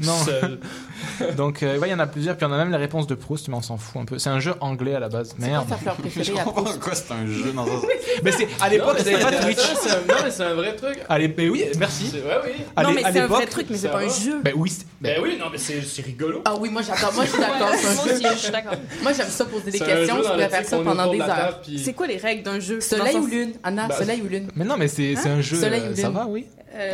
Non. 0.00 0.16
Seul. 0.24 0.60
Donc, 1.36 1.62
euh, 1.62 1.78
ouais, 1.78 1.88
il 1.88 1.90
y 1.90 1.94
en 1.94 1.98
a 1.98 2.06
plusieurs. 2.06 2.36
Puis 2.36 2.46
on 2.46 2.52
a 2.52 2.56
même 2.56 2.70
les 2.70 2.76
réponses 2.76 3.06
de 3.06 3.14
Proust, 3.14 3.48
mais 3.48 3.54
on 3.56 3.62
s'en 3.62 3.76
fout 3.76 4.02
un 4.02 4.04
peu. 4.04 4.18
C'est 4.18 4.30
un 4.30 4.40
jeu 4.40 4.54
anglais 4.60 4.94
à 4.94 5.00
la 5.00 5.08
base. 5.08 5.28
C'est 5.30 5.36
quoi 5.38 5.46
Merde. 5.48 5.68
ta 5.68 5.76
fleur 5.76 5.94
à 5.98 6.02
Proust? 6.42 6.72
pourquoi 6.74 6.94
c'est 6.94 7.12
un 7.12 7.26
jeu 7.26 7.52
dans 7.52 7.66
un. 7.66 7.80
Mais 8.24 8.32
c'est 8.32 8.48
à 8.60 8.68
l'époque, 8.68 8.88
Non, 8.88 8.94
mais 8.94 9.04
c'était 9.04 9.20
pas 9.22 9.30
c'est- 9.32 9.40
Twitch. 9.42 9.58
c'est 9.80 9.90
un- 9.90 9.94
Non, 10.08 10.14
mais 10.24 10.30
c'est 10.30 10.42
un 10.44 10.54
vrai 10.54 10.74
truc. 10.76 10.98
Allez, 11.08 11.32
mais 11.36 11.48
oui, 11.48 11.64
merci. 11.78 12.08
C'est- 12.10 12.18
Ouais, 12.18 12.38
oui. 12.44 12.50
À 12.74 12.82
Non, 12.82 12.90
mais 12.92 13.04
à 13.04 13.12
c'est 13.12 13.20
un 13.20 13.26
vrai 13.26 13.40
l'époque- 13.40 13.50
truc, 13.50 13.66
mais 13.70 13.76
c'est 13.76 13.86
ça 13.86 13.92
pas 13.92 14.00
un 14.00 14.06
va. 14.06 14.12
jeu. 14.12 14.40
Ben 14.42 14.54
oui, 14.56 14.70
c'est- 14.70 14.86
ben, 15.00 15.14
Ben 15.16 15.22
oui, 15.22 15.36
non, 15.38 15.46
mais 15.52 15.58
c'est 15.58 15.80
c'est 15.82 16.02
rigolo. 16.02 16.42
Ah 16.44 16.54
oui, 16.58 16.68
moi 16.70 16.82
j'adore. 16.82 17.12
Moi 17.14 17.24
je 17.24 17.30
suis 17.30 17.38
d'accord. 17.40 17.68
c'est 17.76 17.86
un 17.86 17.94
Moi 17.94 18.04
jeu. 18.06 18.12
aussi, 18.14 18.24
je 18.32 18.38
suis 18.38 18.50
d'accord. 18.52 18.72
Moi 19.02 19.12
j'aime 19.12 19.28
ça 19.28 19.44
poser 19.44 19.70
des 19.70 19.78
C'est 19.78 19.84
un 19.84 19.86
questions. 19.86 20.16
jeu 20.16 20.22
Je 20.22 20.28
dans 20.28 20.34
pourrais 20.34 20.48
faire 20.48 20.64
ça 20.66 20.76
est 20.78 20.82
pendant 20.84 21.02
autour 21.02 21.12
des 21.12 21.18
de 21.18 21.22
la 21.24 21.28
heures. 21.30 21.36
table, 21.52 21.56
puis- 21.64 21.78
C'est 21.78 21.92
quoi 21.92 22.06
les 22.08 22.16
règles 22.16 22.42
d'un 22.42 22.58
jeu? 22.60 22.80
Soleil 22.80 23.14
Dans 23.14 23.20
ou 23.20 23.22
sens- 23.22 23.30
lune? 23.30 23.52
Anna, 23.62 23.86
Bah, 23.88 23.94
soleil 23.96 24.22
ou 24.22 24.28
lune? 24.28 24.48
mais 24.56 24.64
non, 24.64 24.76
mais 24.76 24.88
c'est 24.88 25.14
c'est 25.16 25.28
un 25.28 25.40
jeu. 25.40 25.56
Soleil 25.60 25.82
euh, 25.84 25.92
ou 25.92 25.96
ça 25.96 26.08
lune? 26.08 26.16
va, 26.16 26.26
oui. 26.26 26.46
Euh, 26.74 26.92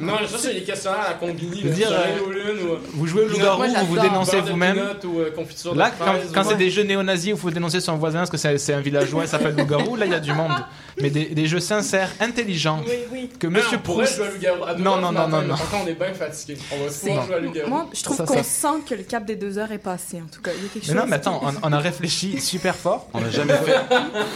Non, 0.00 0.14
ça, 0.28 0.38
c'est 0.38 0.52
les 0.52 0.62
questionnaires 0.62 1.06
à 1.10 1.14
combini. 1.14 1.62
Dire, 1.62 1.90
euh, 1.90 2.20
ou 2.24 2.74
ou. 2.74 2.78
Vous 2.94 3.06
jouez 3.06 3.24
au 3.24 3.28
loup-garou, 3.28 3.64
vous 3.64 3.86
vous 3.94 3.98
dénoncez 4.00 4.40
vous-même. 4.40 4.78
ou 5.04 5.18
euh, 5.18 5.30
Là, 5.74 5.90
quand, 5.98 6.04
fraises, 6.04 6.30
quand 6.32 6.44
ou- 6.44 6.48
c'est 6.50 6.56
des 6.56 6.70
jeux 6.70 6.84
néo-nazis 6.84 7.32
où 7.32 7.36
il 7.36 7.40
faut 7.40 7.50
dénoncer 7.50 7.80
son 7.80 7.96
voisin 7.96 8.20
parce 8.20 8.30
que 8.30 8.36
c'est 8.36 8.56
c'est 8.58 8.72
un 8.74 8.80
villageois, 8.80 9.24
il 9.24 9.28
s'appelle 9.28 9.56
loup-garou, 9.56 9.96
là 9.96 10.06
il 10.06 10.12
y 10.12 10.14
a 10.14 10.20
du 10.20 10.32
monde. 10.32 10.52
Mais 11.00 11.08
des, 11.10 11.24
des 11.26 11.46
jeux 11.46 11.58
sincères, 11.60 12.10
intelligents, 12.20 12.80
Oui, 12.86 12.92
oui. 13.10 13.30
Ah, 13.32 13.36
que 13.40 13.46
Monsieur 13.46 13.78
on 13.78 13.80
pourrait 13.80 14.04
Proust. 14.04 14.16
jouer 14.18 14.26
à 14.26 14.30
loup-garou. 14.30 14.64
À 14.64 14.74
deux 14.74 14.82
Non, 14.82 14.90
heures 14.92 15.00
non, 15.00 15.12
non, 15.12 15.28
non, 15.28 15.42
non. 15.42 15.54
On 15.82 15.86
est 15.86 15.94
bien 15.94 16.12
fatigué. 16.14 16.58
On 16.70 16.76
va 16.84 16.90
jouer 17.26 17.34
à 17.34 17.38
loup-garou. 17.40 17.68
Moi, 17.70 17.88
je 17.94 18.02
trouve 18.02 18.16
Ça, 18.18 18.24
qu'on 18.24 18.34
ça- 18.34 18.42
sent 18.42 18.68
que 18.88 18.94
le 18.94 19.02
cap 19.02 19.24
des 19.24 19.36
deux 19.36 19.56
heures 19.58 19.72
est 19.72 19.78
passé, 19.78 20.18
en 20.22 20.28
tout 20.32 20.42
cas. 20.42 20.50
Il 20.56 20.62
y 20.62 20.66
a 20.66 20.68
quelque 20.68 20.82
Mais 20.86 20.92
chose. 20.92 20.94
non, 21.02 21.06
mais 21.08 21.16
attends, 21.16 21.40
on, 21.42 21.66
on 21.68 21.72
a 21.72 21.78
réfléchi 21.78 22.38
super 22.40 22.76
fort. 22.76 23.08
On 23.14 23.20
n'a 23.20 23.30
jamais 23.30 23.54
fait. 23.54 23.74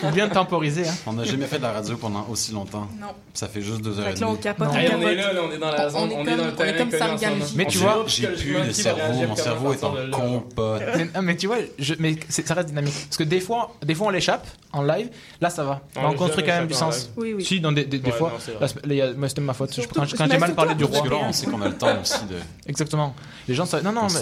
Faut 0.00 0.10
bien 0.12 0.28
temporiser. 0.28 0.88
Hein. 0.88 0.94
On 1.06 1.12
n'a 1.12 1.24
jamais 1.24 1.46
fait 1.46 1.58
de 1.58 1.62
la 1.62 1.72
radio 1.72 1.96
pendant 1.96 2.26
aussi 2.30 2.52
longtemps. 2.52 2.88
Non. 3.00 3.08
Ça 3.34 3.48
fait 3.48 3.60
juste 3.60 3.82
deux 3.82 3.98
heures 4.00 4.08
et 4.08 4.14
demie. 4.14 4.20
Capote. 4.58 4.68
On 4.70 4.74
on 4.74 5.08
est 5.08 5.14
là, 5.14 5.32
là, 5.32 5.40
on 5.48 5.52
est 5.52 5.58
dans 5.58 5.70
la 5.70 5.86
On- 5.86 5.90
zone, 5.90 6.00
on 6.02 6.08
est 6.08 6.14
on 6.14 6.22
est 6.22 6.24
comme- 6.24 6.36
dans 6.36 6.36
le 6.36 6.42
on 6.42 6.52
est 6.52 6.56
terrain 6.56 6.78
comme 6.78 6.88
connu 6.90 6.98
Sam 7.00 7.10
ensemble. 7.14 7.40
Gamgee. 7.40 7.52
Mais 7.56 7.66
tu 7.66 7.78
vois, 7.78 8.04
J'ai 8.06 8.26
plus 8.28 8.54
de 8.66 8.72
cerveau, 8.72 9.12
mon 9.28 9.36
cerveau 9.36 9.72
est 9.72 9.84
en 9.84 9.94
compote. 10.10 10.82
Mais, 11.22 11.36
tu 11.36 11.46
vois, 11.46 11.58
je, 11.78 11.94
mais 11.98 12.16
c'est- 12.28 12.46
ça 12.46 12.54
reste 12.54 12.68
dynamique. 12.68 12.94
Parce 13.08 13.16
que 13.16 13.24
des 13.24 13.40
fois, 13.40 13.74
des 13.84 13.94
fois 13.94 14.06
on 14.08 14.10
l'échappe 14.10 14.46
en 14.76 14.82
live, 14.82 15.10
là 15.40 15.50
ça 15.50 15.64
va. 15.64 15.80
On 15.96 16.02
Là, 16.02 16.08
on 16.10 16.14
construit 16.14 16.44
quand 16.44 16.52
même 16.58 16.66
du 16.66 16.74
sens. 16.74 17.10
Oui, 17.16 17.32
oui. 17.34 17.44
Si, 17.44 17.60
dans 17.60 17.72
des, 17.72 17.84
des, 17.84 17.98
des 17.98 18.10
Ouais, 18.10 18.16
fois, 18.16 18.32
c'était 18.38 19.40
ma 19.40 19.52
faute. 19.54 19.70
Je- 19.70 19.74
Surtout- 19.80 19.94
quand 20.00 20.06
quand 20.16 20.28
j'ai 20.30 20.38
mal 20.38 20.54
parlé 20.54 20.74
du 20.74 20.84
roi. 20.84 20.98
Parce 20.98 21.08
que 21.08 21.14
là, 21.14 21.20
on 21.28 21.32
sait 21.32 21.46
qu'on 21.46 21.62
a 21.62 21.68
le 21.68 21.76
temps 21.76 22.00
aussi 22.00 22.24
de. 22.26 22.36
Exactement. 22.66 23.14
Les 23.48 23.54
gens 23.54 23.64
savent. 23.64 23.82
Non, 23.84 23.92
non, 23.92 24.06
mais 24.12 24.20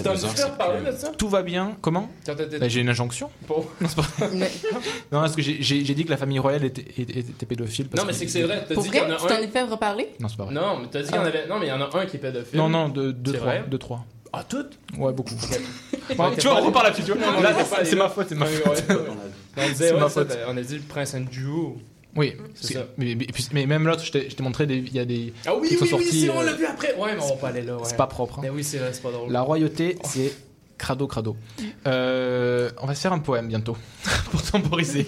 tout 1.17 1.29
va 1.29 1.41
bien. 1.43 1.73
Comment 1.81 2.09
Ben, 2.27 2.69
J'ai 2.69 2.81
une 2.81 2.89
injonction. 2.89 3.29
Non, 3.49 3.87
c'est 3.87 3.95
pas- 3.95 4.27
Mais- 4.33 4.51
non, 5.11 5.21
parce 5.21 5.35
que 5.35 5.41
j'ai- 5.41 5.61
dit 5.95 6.05
que 6.05 6.09
la 6.09 6.17
famille 6.17 6.39
royale 6.39 6.65
était, 6.65 6.85
était, 7.01 7.19
était 7.19 7.45
pédophile. 7.45 7.87
parce 7.87 8.01
Non, 8.01 8.07
mais 8.07 8.13
c'est 8.13 8.25
que 8.25 8.31
c'est 8.31 8.41
vrai. 8.43 8.65
T'as 8.67 8.73
Pour 8.73 8.83
dit 8.83 8.89
vrai, 8.89 9.01
tu 9.19 9.27
t'en 9.27 9.37
es 9.37 9.47
fait 9.47 9.63
reparler? 9.63 10.09
Non, 10.19 10.27
c'est 10.27 10.37
pas 10.37 10.45
vrai. 10.45 10.53
Non, 10.53 10.79
mais 10.79 10.87
t'as 10.91 11.01
dit 11.01 11.07
qu'il 11.07 11.15
y 11.15 11.19
en 11.19 11.25
avait. 11.25 11.47
Non, 11.47 11.59
mais 11.59 11.67
il 11.67 11.69
y 11.69 11.71
en 11.71 11.81
a 11.81 11.89
un 11.97 12.05
qui 12.05 12.17
est 12.17 12.19
pédophile. 12.19 12.57
Non, 12.57 12.69
non, 12.69 12.89
deux, 12.89 13.13
trois. 13.77 14.05
Ah, 14.37 14.45
toutes? 14.47 14.77
Ouais, 14.97 15.13
beaucoup. 15.13 15.33
Bon, 16.17 16.31
tu 16.37 16.47
vois, 16.47 16.61
on 16.61 16.65
repart 16.67 16.85
là-dessus, 16.85 17.03
tu 17.03 17.13
vois. 17.13 17.41
Là, 17.41 17.53
c'est 17.83 17.95
là. 17.95 18.03
ma 18.03 18.09
faute, 18.09 18.27
c'est 18.29 18.35
ma 18.35 18.45
faute. 18.45 18.83
On 19.57 19.61
disait, 19.69 19.87
C'est 19.87 19.93
ouais, 19.93 19.99
ma 19.99 20.09
ça, 20.09 20.21
faute. 20.21 20.27
ben, 20.27 20.37
on 20.49 20.57
a 20.57 20.61
dit 20.61 20.75
le 20.75 20.81
prince 20.81 21.15
Andrew. 21.15 21.77
Oui, 22.15 22.33
C'est 22.53 22.73
ça. 22.73 22.85
mais, 22.97 23.15
mais, 23.15 23.25
puis- 23.25 23.47
mais 23.53 23.65
même 23.65 23.87
l'autre, 23.87 24.03
je 24.05 24.11
t'ai 24.11 24.43
montré, 24.43 24.67
des- 24.67 24.75
il 24.77 24.93
y 24.93 24.99
a 24.99 25.05
des. 25.05 25.33
Ah 25.47 25.55
oui, 25.55 25.69
oui, 25.81 25.89
oui, 25.97 26.05
si, 26.05 26.29
on 26.29 26.41
euh, 26.41 26.43
l'a 26.45 26.53
vu 26.53 26.65
après. 26.65 26.93
Ouais, 26.95 27.15
mais 27.15 27.21
on 27.23 27.29
va 27.29 27.35
pas 27.37 27.47
aller 27.47 27.61
là. 27.63 27.75
ouais. 27.77 27.81
C'est 27.85 27.97
pas 27.97 28.05
propre. 28.07 28.37
hein. 28.39 28.41
Mais 28.43 28.49
oui, 28.51 28.63
c'est 28.63 28.77
vrai, 28.77 28.91
c'est 28.93 29.01
pas 29.01 29.11
drôle. 29.11 29.31
La 29.31 29.41
royauté, 29.41 29.97
c'est 30.03 30.31
crado 30.77 31.07
crado. 31.07 31.35
Euh, 31.87 32.69
on 32.81 32.85
va 32.87 32.93
se 32.95 33.01
faire 33.01 33.13
un 33.13 33.19
poème 33.19 33.47
bientôt 33.47 33.77
pour 34.31 34.41
temporiser. 34.43 35.01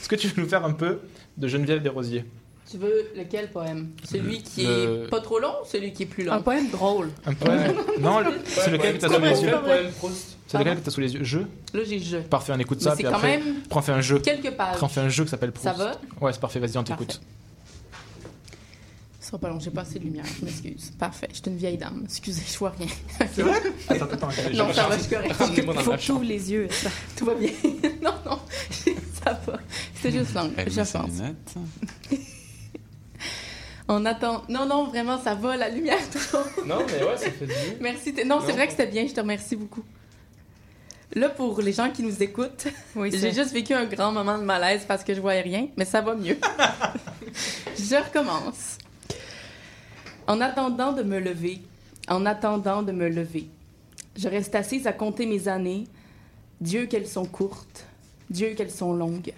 Est-ce 0.00 0.08
que 0.08 0.16
tu 0.16 0.28
veux 0.28 0.42
nous 0.42 0.48
faire 0.48 0.64
un 0.64 0.72
peu 0.72 0.98
de 1.38 1.48
Geneviève 1.48 1.80
Desrosiers? 1.82 2.24
Tu 2.72 2.78
veux 2.78 3.10
lequel 3.14 3.50
poème? 3.50 3.90
Celui 4.10 4.42
qui 4.42 4.64
Le- 4.64 5.04
est 5.04 5.10
pas 5.10 5.20
trop 5.20 5.38
long 5.38 5.52
ou 5.62 5.66
celui 5.66 5.92
qui 5.92 6.04
est 6.04 6.06
plus 6.06 6.24
long? 6.24 6.32
Un 6.32 6.40
poème 6.40 6.70
drôle. 6.70 7.10
Un 7.26 7.34
poème 7.34 7.74
Non, 8.00 8.20
c'est 8.46 8.70
lequel 8.70 8.94
que 8.94 9.00
tu 9.00 9.04
as 9.04 9.08
sous 9.10 9.20
les 9.20 9.42
yeux? 9.42 9.50
poème 9.62 9.92
Proust. 9.98 10.36
C'est 10.46 10.56
lequel 10.58 10.78
que 10.78 10.82
tu 10.82 10.88
as 10.88 10.92
sous 10.92 11.00
les 11.00 11.12
yeux? 11.14 11.22
Jeu 11.22 11.46
Là, 11.74 11.80
j'ai 11.86 11.98
le 11.98 12.04
jeu. 12.04 12.20
Parfait, 12.22 12.52
on 12.56 12.58
écoute 12.58 12.78
Mais 12.78 12.84
ça. 12.84 12.90
c'est 12.92 12.96
Puis 13.02 13.04
quand 13.04 13.12
après, 13.18 13.36
même 13.38 13.56
on 13.70 13.82
fait 13.82 13.92
un 13.92 14.00
jeu. 14.00 14.20
quelques 14.20 14.52
pages. 14.52 14.76
On 14.82 14.88
fait 14.88 15.00
un 15.02 15.10
jeu 15.10 15.24
qui 15.24 15.30
s'appelle 15.30 15.52
Proust. 15.52 15.64
Ça 15.76 15.84
va? 15.84 16.00
Ouais, 16.22 16.32
c'est 16.32 16.40
parfait, 16.40 16.60
vas-y, 16.60 16.78
on 16.78 16.82
t'écoute. 16.84 17.20
Ce 19.20 19.28
sera 19.28 19.38
pas 19.38 19.48
long, 19.50 19.60
j'ai 19.60 19.70
pas 19.70 19.82
assez 19.82 19.98
de 19.98 20.04
lumière, 20.04 20.24
je 20.40 20.44
m'excuse. 20.46 20.92
Parfait, 20.98 21.28
je 21.30 21.36
suis 21.36 21.44
une 21.46 21.56
vieille 21.56 21.76
dame. 21.78 22.02
Excusez, 22.04 22.42
je 22.50 22.58
vois 22.58 22.70
rien. 22.78 22.88
C'est 23.32 23.42
vrai? 23.42 23.60
Attends, 23.88 24.06
attends, 24.06 24.28
Non, 24.54 24.72
ça 24.72 24.88
va, 24.88 24.96
je 24.96 25.02
suis 25.02 25.14
correct. 25.14 25.32
Faut 25.34 26.18
que 26.18 26.24
les 26.24 26.50
yeux. 26.52 26.68
ça. 26.70 26.90
Tout 27.16 27.26
va 27.26 27.34
bien. 27.34 27.50
non, 28.02 28.14
non, 28.26 28.38
ça 29.24 29.38
va. 29.46 29.58
C'était 29.94 30.18
juste 30.18 30.34
long, 30.34 30.50
Elle 30.56 30.70
je 30.72 30.80
pense. 30.80 31.10
On 33.88 34.04
attend. 34.06 34.42
Non, 34.48 34.66
non, 34.66 34.84
vraiment, 34.86 35.18
ça 35.20 35.34
va, 35.34 35.56
la 35.56 35.68
lumière 35.68 35.98
toujours. 36.10 36.46
Non, 36.66 36.78
mais 36.86 37.04
ouais, 37.04 37.16
ça 37.16 37.30
fait 37.30 37.46
du 37.46 37.52
bien. 37.52 37.74
Merci. 37.80 38.14
t'es- 38.14 38.24
Non, 38.24 38.40
c'est 38.44 38.52
vrai 38.52 38.66
que 38.66 38.72
c'était 38.72 38.86
bien, 38.86 39.06
je 39.06 39.12
te 39.12 39.20
remercie 39.20 39.56
beaucoup. 39.56 39.82
Là, 41.14 41.28
pour 41.28 41.60
les 41.60 41.72
gens 41.72 41.90
qui 41.90 42.02
nous 42.02 42.22
écoutent, 42.22 42.68
Oui, 42.96 43.10
j'ai 43.12 43.32
juste 43.32 43.52
vécu 43.52 43.74
un 43.74 43.84
grand 43.84 44.12
moment 44.12 44.38
de 44.38 44.44
malaise 44.44 44.84
parce 44.88 45.04
que 45.04 45.12
je 45.14 45.20
voyais 45.20 45.42
rien, 45.42 45.68
mais 45.76 45.84
ça 45.84 46.00
va 46.00 46.14
mieux. 46.14 46.38
je 47.76 47.96
recommence. 48.02 48.78
En 50.26 50.40
attendant 50.40 50.92
de 50.92 51.02
me 51.02 51.18
lever, 51.18 51.60
en 52.08 52.24
attendant 52.24 52.82
de 52.82 52.92
me 52.92 53.08
lever, 53.08 53.46
je 54.16 54.28
reste 54.28 54.54
assise 54.54 54.86
à 54.86 54.92
compter 54.92 55.26
mes 55.26 55.48
années. 55.48 55.84
Dieu 56.60 56.86
qu'elles 56.86 57.08
sont 57.08 57.26
courtes, 57.26 57.84
Dieu 58.30 58.54
qu'elles 58.54 58.70
sont 58.70 58.94
longues. 58.94 59.32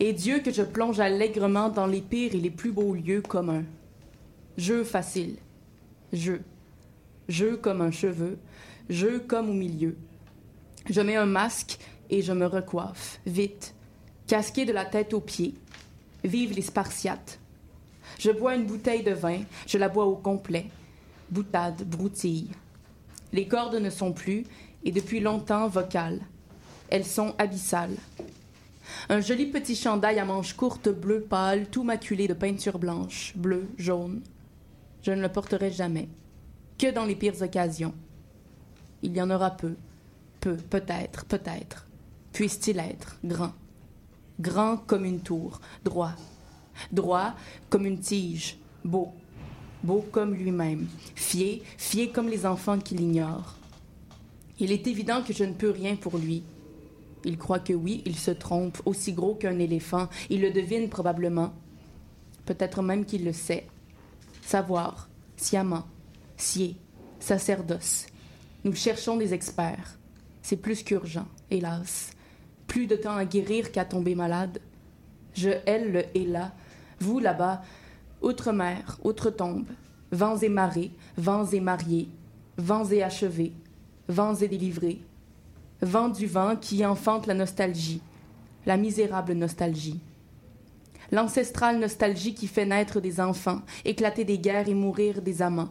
Et 0.00 0.12
Dieu 0.12 0.40
que 0.40 0.52
je 0.52 0.62
plonge 0.62 1.00
allègrement 1.00 1.68
dans 1.68 1.86
les 1.86 2.00
pires 2.00 2.34
et 2.34 2.40
les 2.40 2.50
plus 2.50 2.72
beaux 2.72 2.94
lieux 2.94 3.22
communs. 3.22 3.64
Jeu 4.56 4.84
facile. 4.84 5.36
Jeu. 6.12 6.42
Jeu 7.28 7.56
comme 7.56 7.80
un 7.80 7.90
cheveu. 7.90 8.38
Jeu 8.88 9.20
comme 9.20 9.50
au 9.50 9.54
milieu. 9.54 9.96
Je 10.90 11.00
mets 11.00 11.16
un 11.16 11.26
masque 11.26 11.78
et 12.10 12.22
je 12.22 12.32
me 12.32 12.46
recoiffe, 12.46 13.18
vite, 13.26 13.74
casqué 14.26 14.64
de 14.66 14.72
la 14.72 14.84
tête 14.84 15.14
aux 15.14 15.20
pieds. 15.20 15.54
Vive 16.22 16.52
les 16.52 16.62
Spartiates. 16.62 17.38
Je 18.18 18.30
bois 18.30 18.54
une 18.54 18.66
bouteille 18.66 19.02
de 19.02 19.12
vin, 19.12 19.40
je 19.66 19.78
la 19.78 19.88
bois 19.88 20.04
au 20.04 20.16
complet. 20.16 20.66
Boutade, 21.30 21.82
broutille. 21.88 22.50
Les 23.32 23.48
cordes 23.48 23.76
ne 23.76 23.90
sont 23.90 24.12
plus, 24.12 24.44
et 24.84 24.92
depuis 24.92 25.20
longtemps 25.20 25.68
vocales. 25.68 26.20
Elles 26.90 27.06
sont 27.06 27.34
abyssales. 27.38 27.96
Un 29.08 29.20
joli 29.20 29.46
petit 29.46 29.76
chandail 29.76 30.18
à 30.18 30.24
manches 30.24 30.54
courtes 30.54 30.88
bleu 30.88 31.20
pâle, 31.20 31.68
tout 31.68 31.82
maculé 31.82 32.28
de 32.28 32.34
peinture 32.34 32.78
blanche, 32.78 33.32
bleu, 33.36 33.68
jaune. 33.78 34.22
Je 35.02 35.12
ne 35.12 35.22
le 35.22 35.28
porterai 35.28 35.70
jamais, 35.70 36.08
que 36.78 36.90
dans 36.90 37.04
les 37.04 37.14
pires 37.14 37.40
occasions. 37.42 37.94
Il 39.02 39.14
y 39.14 39.20
en 39.20 39.30
aura 39.30 39.50
peu, 39.50 39.74
peu, 40.40 40.56
peut-être, 40.56 41.24
peut-être. 41.26 41.86
Puisse-t-il 42.32 42.78
être 42.78 43.16
grand, 43.24 43.52
grand 44.40 44.78
comme 44.78 45.04
une 45.04 45.20
tour, 45.20 45.60
droit, 45.84 46.14
droit 46.90 47.34
comme 47.68 47.86
une 47.86 48.00
tige, 48.00 48.58
beau, 48.84 49.12
beau 49.82 50.04
comme 50.10 50.34
lui-même, 50.34 50.86
fier, 51.14 51.62
fier 51.76 52.10
comme 52.10 52.28
les 52.28 52.46
enfants 52.46 52.78
qui 52.78 52.94
l'ignorent. 52.94 53.56
Il 54.58 54.72
est 54.72 54.86
évident 54.86 55.22
que 55.22 55.32
je 55.32 55.44
ne 55.44 55.52
peux 55.52 55.70
rien 55.70 55.96
pour 55.96 56.16
lui. 56.16 56.42
Il 57.24 57.38
croit 57.38 57.58
que 57.58 57.72
oui, 57.72 58.02
il 58.04 58.16
se 58.16 58.30
trompe, 58.30 58.80
aussi 58.84 59.12
gros 59.12 59.34
qu'un 59.34 59.58
éléphant. 59.58 60.08
Il 60.30 60.42
le 60.42 60.50
devine 60.50 60.88
probablement. 60.88 61.54
Peut-être 62.44 62.82
même 62.82 63.04
qu'il 63.04 63.24
le 63.24 63.32
sait. 63.32 63.66
Savoir, 64.42 65.08
sciemment, 65.36 65.86
sier, 66.36 66.76
sacerdoce. 67.18 68.06
Nous 68.64 68.74
cherchons 68.74 69.16
des 69.16 69.32
experts. 69.32 69.98
C'est 70.42 70.56
plus 70.56 70.82
qu'urgent, 70.82 71.26
hélas. 71.50 72.12
Plus 72.66 72.86
de 72.86 72.96
temps 72.96 73.16
à 73.16 73.24
guérir 73.24 73.72
qu'à 73.72 73.84
tomber 73.84 74.14
malade. 74.14 74.60
Je 75.34 75.50
hèle 75.66 75.92
le 75.92 76.04
hélas, 76.14 76.52
Vous, 77.00 77.18
là-bas, 77.18 77.62
outre-mer, 78.22 78.98
outre-tombe, 79.02 79.66
vents 80.12 80.36
et 80.36 80.48
marées, 80.48 80.92
vents 81.16 81.46
et 81.46 81.60
mariés, 81.60 82.08
vents 82.56 82.84
et 82.84 83.02
achevés, 83.02 83.52
vents 84.08 84.34
et 84.34 84.48
délivrés, 84.48 85.00
vent 85.82 86.08
du 86.08 86.26
vent 86.26 86.56
qui 86.56 86.84
enfante 86.84 87.26
la 87.26 87.34
nostalgie, 87.34 88.00
la 88.66 88.76
misérable 88.76 89.32
nostalgie. 89.32 90.00
L'ancestrale 91.12 91.78
nostalgie 91.78 92.34
qui 92.34 92.46
fait 92.46 92.66
naître 92.66 93.00
des 93.00 93.20
enfants, 93.20 93.60
éclater 93.84 94.24
des 94.24 94.38
guerres 94.38 94.68
et 94.68 94.74
mourir 94.74 95.22
des 95.22 95.42
amants. 95.42 95.70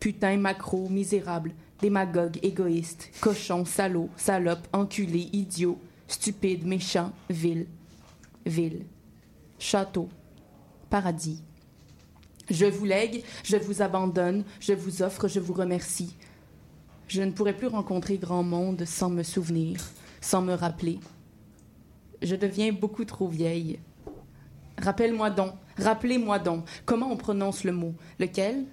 Putain, 0.00 0.36
macro, 0.36 0.88
misérable, 0.88 1.52
démagogue, 1.80 2.38
égoïste, 2.42 3.10
cochon, 3.20 3.64
salaud, 3.64 4.10
salope, 4.16 4.68
enculé, 4.72 5.28
idiot, 5.32 5.80
stupide, 6.06 6.66
méchant, 6.66 7.12
vil, 7.30 7.66
ville, 8.46 8.84
château, 9.58 10.08
paradis. 10.90 11.42
Je 12.50 12.64
vous 12.64 12.84
lègue, 12.84 13.22
je 13.44 13.56
vous 13.56 13.82
abandonne, 13.82 14.44
je 14.60 14.72
vous 14.72 15.02
offre, 15.02 15.28
je 15.28 15.40
vous 15.40 15.52
remercie. 15.52 16.16
Je 17.08 17.22
ne 17.22 17.30
pourrai 17.30 17.54
plus 17.54 17.68
rencontrer 17.68 18.18
grand 18.18 18.42
monde 18.42 18.84
sans 18.84 19.08
me 19.08 19.22
souvenir, 19.22 19.80
sans 20.20 20.42
me 20.42 20.52
rappeler. 20.52 21.00
Je 22.20 22.36
deviens 22.36 22.70
beaucoup 22.70 23.06
trop 23.06 23.28
vieille. 23.28 23.78
Rappelle-moi 24.76 25.30
donc, 25.30 25.54
rappelez-moi 25.78 26.38
donc, 26.38 26.66
comment 26.84 27.10
on 27.10 27.16
prononce 27.16 27.64
le 27.64 27.72
mot? 27.72 27.94
Lequel? 28.18 28.66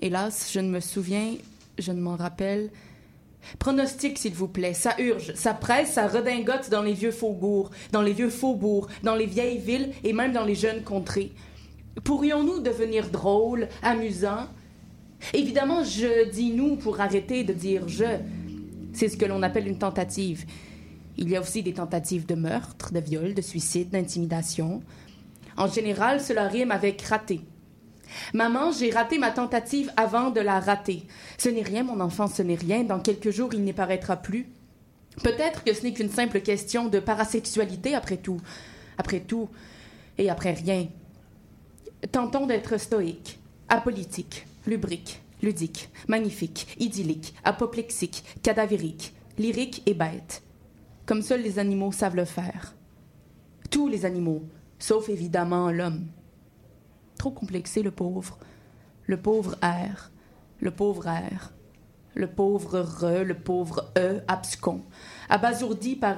Hélas, 0.00 0.50
je 0.52 0.60
ne 0.60 0.70
me 0.70 0.78
souviens, 0.78 1.34
je 1.78 1.90
ne 1.90 2.00
m'en 2.00 2.14
rappelle. 2.14 2.70
Pronostic, 3.58 4.18
s'il 4.18 4.34
vous 4.34 4.46
plaît, 4.46 4.72
ça 4.72 4.94
urge, 5.00 5.34
ça 5.34 5.52
presse, 5.52 5.94
ça 5.94 6.06
redingote 6.06 6.70
dans 6.70 6.82
les 6.82 6.94
vieux 6.94 7.10
faubourgs, 7.10 7.70
dans 7.90 8.02
les 8.02 8.12
vieux 8.12 8.30
faubourgs, 8.30 8.88
dans 9.02 9.16
les 9.16 9.26
vieilles 9.26 9.58
villes 9.58 9.92
et 10.04 10.12
même 10.12 10.32
dans 10.32 10.44
les 10.44 10.54
jeunes 10.54 10.84
contrées. 10.84 11.32
Pourrions-nous 12.04 12.60
devenir 12.60 13.10
drôles, 13.10 13.68
amusants 13.82 14.46
Évidemment, 15.32 15.84
je 15.84 16.30
dis 16.30 16.50
nous 16.50 16.76
pour 16.76 17.00
arrêter 17.00 17.44
de 17.44 17.52
dire 17.52 17.88
je. 17.88 18.18
C'est 18.92 19.08
ce 19.08 19.16
que 19.16 19.24
l'on 19.24 19.42
appelle 19.42 19.66
une 19.66 19.78
tentative. 19.78 20.44
Il 21.16 21.28
y 21.28 21.36
a 21.36 21.40
aussi 21.40 21.62
des 21.62 21.74
tentatives 21.74 22.26
de 22.26 22.34
meurtre, 22.34 22.92
de 22.92 23.00
viol, 23.00 23.34
de 23.34 23.42
suicide, 23.42 23.90
d'intimidation. 23.90 24.82
En 25.56 25.66
général, 25.66 26.20
cela 26.20 26.48
rime 26.48 26.70
avec 26.70 27.02
raté. 27.02 27.40
Maman, 28.34 28.72
j'ai 28.72 28.90
raté 28.90 29.18
ma 29.18 29.30
tentative 29.30 29.90
avant 29.96 30.30
de 30.30 30.40
la 30.40 30.60
rater. 30.60 31.04
Ce 31.38 31.48
n'est 31.48 31.62
rien, 31.62 31.82
mon 31.82 32.00
enfant, 32.00 32.26
ce 32.26 32.42
n'est 32.42 32.54
rien. 32.54 32.84
Dans 32.84 33.00
quelques 33.00 33.30
jours, 33.30 33.50
il 33.54 33.62
n'y 33.62 33.72
paraîtra 33.72 34.16
plus. 34.16 34.48
Peut-être 35.22 35.64
que 35.64 35.74
ce 35.74 35.82
n'est 35.82 35.92
qu'une 35.92 36.10
simple 36.10 36.40
question 36.40 36.88
de 36.88 36.98
parasexualité, 36.98 37.94
après 37.94 38.16
tout. 38.16 38.40
Après 38.98 39.20
tout, 39.20 39.48
et 40.18 40.30
après 40.30 40.52
rien. 40.52 40.88
Tentons 42.10 42.46
d'être 42.46 42.78
stoïques, 42.78 43.38
apolitiques, 43.68 44.46
lubriques, 44.66 45.22
ludiques, 45.42 45.90
magnifiques, 46.08 46.76
idylliques, 46.78 47.34
apoplexiques, 47.44 48.24
cadavériques, 48.42 49.14
lyriques 49.38 49.82
et 49.86 49.94
bêtes. 49.94 50.42
Comme 51.06 51.22
seuls 51.22 51.42
les 51.42 51.58
animaux 51.58 51.92
savent 51.92 52.16
le 52.16 52.24
faire. 52.24 52.74
Tous 53.70 53.88
les 53.88 54.04
animaux, 54.04 54.44
sauf 54.78 55.08
évidemment 55.08 55.70
l'homme. 55.70 56.06
Trop 57.18 57.30
complexé, 57.30 57.82
le 57.82 57.90
pauvre. 57.90 58.38
Le 59.06 59.16
pauvre 59.16 59.56
air. 59.62 60.12
Le 60.60 60.70
pauvre 60.70 61.06
air. 61.08 61.52
Le 62.14 62.26
pauvre 62.26 62.80
re, 62.80 63.24
le 63.24 63.34
pauvre 63.34 63.90
e, 63.96 64.20
abscon. 64.28 64.82
Abasourdi 65.30 65.96
par 65.96 66.16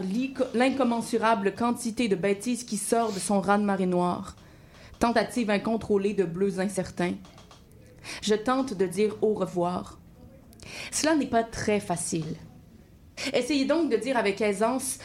l'incommensurable 0.55 1.55
quantité 1.55 2.09
de 2.09 2.17
bêtises 2.17 2.65
qui 2.65 2.77
sort 2.77 3.13
de 3.13 3.21
son 3.21 3.41
raz 3.41 3.59
de 3.59 3.65
marée 3.65 3.87
noire. 3.87 4.35
Tentative 4.99 5.51
incontrôlée 5.51 6.15
de 6.15 6.25
bleus 6.25 6.59
incertains. 6.59 7.15
Je 8.23 8.35
tente 8.35 8.75
de 8.75 8.87
dire 8.87 9.17
au 9.23 9.35
revoir. 9.35 9.99
Cela 10.91 11.15
n'est 11.15 11.27
pas 11.27 11.45
très 11.45 11.81
facile. 11.81 12.37
Essayez 13.33 13.65
donc 13.65 13.91
de 13.91 13.97
dire 13.97 14.17
avec 14.17 14.41
aisance 14.41 14.99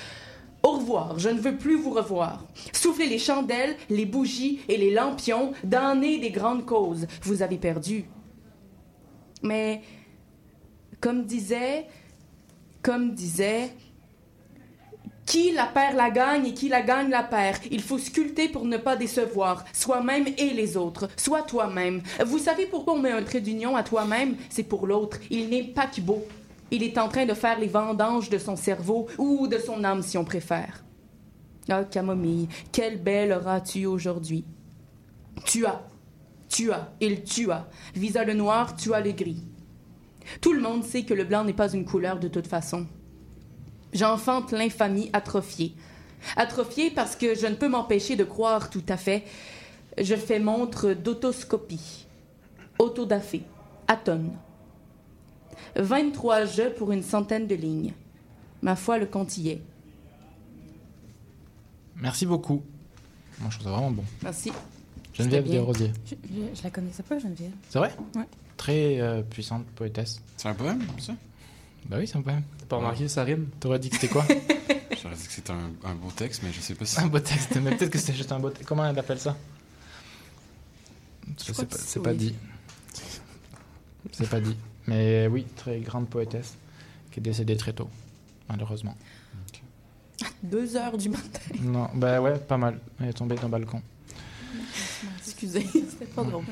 au 0.61 0.71
revoir, 0.71 1.17
je 1.17 1.29
ne 1.29 1.39
veux 1.39 1.57
plus 1.57 1.77
vous 1.77 1.91
revoir. 1.91 2.45
Soufflez 2.73 3.07
les 3.07 3.17
chandelles, 3.17 3.77
les 3.89 4.05
bougies 4.05 4.59
et 4.67 4.75
les 4.75 4.91
lampions, 4.91 5.53
damnez 5.63 6.19
des 6.19 6.31
grandes 6.31 6.65
causes. 6.65 7.07
Vous 7.21 7.41
avez 7.41 7.57
perdu. 7.57 8.05
Mais, 9.41 9.81
comme 10.99 11.25
disait, 11.25 11.87
comme 12.81 13.13
disait, 13.13 13.71
qui 15.29 15.51
la 15.51 15.67
perd 15.67 15.95
la 15.95 16.09
gagne 16.09 16.47
et 16.47 16.53
qui 16.55 16.69
la 16.69 16.81
gagne 16.81 17.11
la 17.11 17.21
perd. 17.21 17.59
Il 17.69 17.83
faut 17.83 17.99
sculpter 17.99 18.49
pour 18.49 18.65
ne 18.65 18.77
pas 18.77 18.95
décevoir, 18.95 19.63
soi-même 19.73 20.25
et 20.39 20.49
les 20.49 20.75
autres, 20.75 21.07
soit 21.15 21.43
toi-même. 21.43 22.01
Vous 22.25 22.39
savez 22.39 22.65
pourquoi 22.65 22.95
on 22.95 22.99
met 22.99 23.11
un 23.11 23.21
trait 23.21 23.39
d'union 23.39 23.75
à 23.75 23.83
toi-même? 23.83 24.35
C'est 24.49 24.63
pour 24.63 24.87
l'autre. 24.87 25.19
Il 25.29 25.49
n'est 25.49 25.65
pas 25.65 25.85
que 25.85 26.01
beau. 26.01 26.25
Il 26.71 26.81
est 26.81 26.97
en 26.97 27.09
train 27.09 27.27
de 27.27 27.35
faire 27.35 27.59
les 27.59 27.67
vendanges 27.67 28.31
de 28.31 28.39
son 28.39 28.55
cerveau 28.55 29.07
ou 29.19 29.47
de 29.47 29.59
son 29.59 29.83
âme, 29.83 30.01
si 30.01 30.17
on 30.17 30.25
préfère. 30.25 30.83
Ah, 31.69 31.83
Camomille, 31.83 32.49
quelle 32.71 32.99
belle 32.99 33.31
auras-tu 33.31 33.85
aujourd'hui? 33.85 34.45
Tu 35.45 35.63
as, 35.67 35.83
tu 36.47 36.71
as, 36.71 36.91
il 36.99 37.21
tua. 37.21 37.67
Visa 37.93 38.23
le 38.23 38.33
noir, 38.33 38.75
tua 38.75 38.99
le 38.99 39.11
gris. 39.11 39.43
Tout 40.41 40.53
le 40.53 40.61
monde 40.61 40.83
sait 40.83 41.03
que 41.03 41.13
le 41.13 41.23
blanc 41.23 41.43
n'est 41.43 41.53
pas 41.53 41.71
une 41.71 41.85
couleur 41.85 42.19
de 42.19 42.27
toute 42.27 42.47
façon. 42.47 42.87
J'enfante 43.93 44.51
l'infamie 44.51 45.09
atrophiée. 45.13 45.73
Atrophiée 46.35 46.91
parce 46.91 47.15
que 47.15 47.33
je 47.35 47.47
ne 47.47 47.55
peux 47.55 47.67
m'empêcher 47.69 48.15
de 48.15 48.23
croire 48.23 48.69
tout 48.69 48.83
à 48.89 48.97
fait. 48.97 49.23
Je 49.97 50.15
fais 50.15 50.39
montre 50.39 50.93
d'autoscopie, 50.93 52.05
autodafé, 52.77 53.43
atone. 53.87 54.31
23 55.75 56.45
jeux 56.45 56.73
pour 56.73 56.91
une 56.91 57.03
centaine 57.03 57.47
de 57.47 57.55
lignes. 57.55 57.93
Ma 58.61 58.75
foi, 58.75 58.97
le 58.97 59.05
compte 59.05 59.37
y 59.37 59.49
est. 59.49 59.61
Merci 61.95 62.25
beaucoup. 62.25 62.61
Moi, 63.39 63.49
je 63.51 63.55
trouve 63.57 63.71
ça 63.71 63.77
vraiment 63.77 63.91
bon. 63.91 64.03
Merci. 64.23 64.51
Geneviève 65.13 65.43
bien. 65.43 65.53
Desrosiers. 65.53 65.91
Je, 66.05 66.15
je- 66.15 66.55
je 66.59 66.63
la 66.63 66.69
connaissais 66.69 67.03
pas, 67.03 67.19
Geneviève. 67.19 67.51
C'est 67.69 67.79
vrai? 67.79 67.93
Ouais. 68.15 68.23
Très 68.57 68.99
euh, 69.01 69.21
puissante 69.21 69.65
poétesse. 69.67 70.21
C'est 70.37 70.47
un 70.49 70.53
poème, 70.53 70.81
ça? 70.99 71.13
Bah 71.87 71.97
oui, 71.99 72.07
c'est 72.07 72.17
un 72.17 72.21
poème. 72.21 72.43
T'as 72.59 72.65
pas 72.65 72.77
remarqué, 72.77 73.07
ça 73.07 73.23
rime? 73.23 73.47
T'aurais 73.59 73.79
dit 73.79 73.89
que 73.89 73.95
c'était 73.95 74.07
quoi? 74.09 74.25
J'aurais 75.01 75.15
dit 75.15 75.25
que 75.27 75.31
c'était 75.31 75.51
un, 75.51 75.71
un 75.85 75.95
beau 75.95 76.11
texte, 76.15 76.41
mais 76.43 76.51
je 76.51 76.59
sais 76.59 76.75
pas 76.75 76.85
si. 76.85 76.99
Un 76.99 77.07
beau 77.07 77.19
texte, 77.19 77.55
mais 77.61 77.75
peut-être 77.75 77.91
que 77.91 77.97
c'était 77.97 78.13
juste 78.13 78.31
un 78.31 78.39
beau 78.39 78.49
texte. 78.49 78.67
Comment 78.67 78.85
elle 78.85 78.97
appelle 78.99 79.19
ça? 79.19 79.35
Pas, 81.25 81.77
c'est- 81.77 81.99
pas 82.01 82.13
dit. 82.13 82.35
C'est 84.11 84.29
pas 84.29 84.39
dit. 84.39 84.55
Mais 84.87 85.27
oui, 85.27 85.45
très 85.55 85.79
grande 85.79 86.09
poétesse 86.09 86.55
qui 87.11 87.19
est 87.19 87.23
décédée 87.23 87.55
très 87.57 87.73
tôt, 87.73 87.89
malheureusement. 88.49 88.95
Deux 90.43 90.75
heures 90.75 90.97
du 90.97 91.09
matin. 91.09 91.39
Non, 91.61 91.89
bah 91.93 92.21
ouais, 92.21 92.37
pas 92.39 92.57
mal. 92.57 92.79
Elle 92.99 93.09
est 93.09 93.13
tombée 93.13 93.35
d'un 93.35 93.49
balcon. 93.49 93.81
Excusez, 95.41 95.65
c'était 95.89 96.05
pas 96.13 96.23
drôle. 96.23 96.43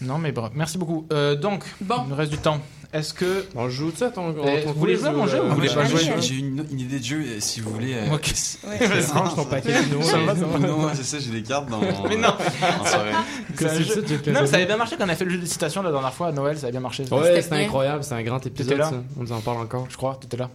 Non, 0.00 0.18
mais 0.18 0.32
bref, 0.32 0.52
merci 0.54 0.78
beaucoup. 0.78 1.06
Euh, 1.12 1.34
donc, 1.34 1.64
il 1.80 1.86
nous 2.08 2.14
reste 2.14 2.30
du 2.30 2.38
temps. 2.38 2.60
Est-ce 2.92 3.12
que. 3.12 3.44
On 3.54 3.68
joue 3.68 3.90
ça, 3.94 4.08
ton. 4.10 4.34
Eh, 4.46 4.62
Vous 4.66 4.72
voulez 4.72 4.96
jouer 4.96 5.08
à 5.08 5.12
mon 5.12 5.26
jeu 5.26 5.38
euh, 5.38 5.44
ou 5.44 5.48
vous 5.50 5.54
voulez 5.56 5.68
J'ai- 5.68 5.74
pas 5.74 5.84
jouer 5.84 6.00
j'ai- 6.00 6.22
J'ai 6.22 6.34
une, 6.36 6.64
une 6.70 6.80
idée 6.80 6.98
de 6.98 7.04
jeu, 7.04 7.18
euh, 7.20 7.36
si 7.38 7.60
vous 7.60 7.70
voulez. 7.70 7.92
euh, 7.94 8.14
Ok. 8.14 8.32
Ouais. 8.66 8.78
Range 9.12 9.34
ton 9.34 9.44
paquet. 9.44 9.72
Non, 9.92 10.00
Ça 10.02 10.18
va, 10.18 10.32
non, 10.34 10.88
c'est 10.94 11.02
ça, 11.04 11.18
j'ai 11.18 11.30
des 11.30 11.42
cartes 11.42 11.68
dans. 11.68 11.80
Mais 12.08 12.16
non. 12.16 12.32
C'est 13.56 14.32
Non, 14.32 14.40
mais 14.40 14.46
ça 14.46 14.56
avait 14.56 14.66
bien 14.66 14.76
marché 14.76 14.96
quand 14.98 15.04
on 15.04 15.08
a 15.08 15.14
fait 15.16 15.24
le 15.24 15.32
jeu 15.32 15.38
des 15.38 15.46
citations 15.46 15.82
la 15.82 15.90
dernière 15.90 16.14
fois 16.14 16.28
à 16.28 16.32
Noël, 16.32 16.56
ça 16.56 16.64
avait 16.64 16.72
bien 16.72 16.80
marché. 16.80 17.04
Ouais, 17.10 17.42
c'était 17.42 17.56
incroyable, 17.56 18.02
c'était 18.02 18.14
un 18.16 18.22
grand 18.22 18.44
épisode. 18.46 18.80
On 19.18 19.22
nous 19.22 19.32
en 19.32 19.40
parle 19.40 19.58
encore. 19.58 19.86
Je 19.90 19.96
crois, 19.96 20.16
t'étais 20.20 20.36
là. 20.36 20.48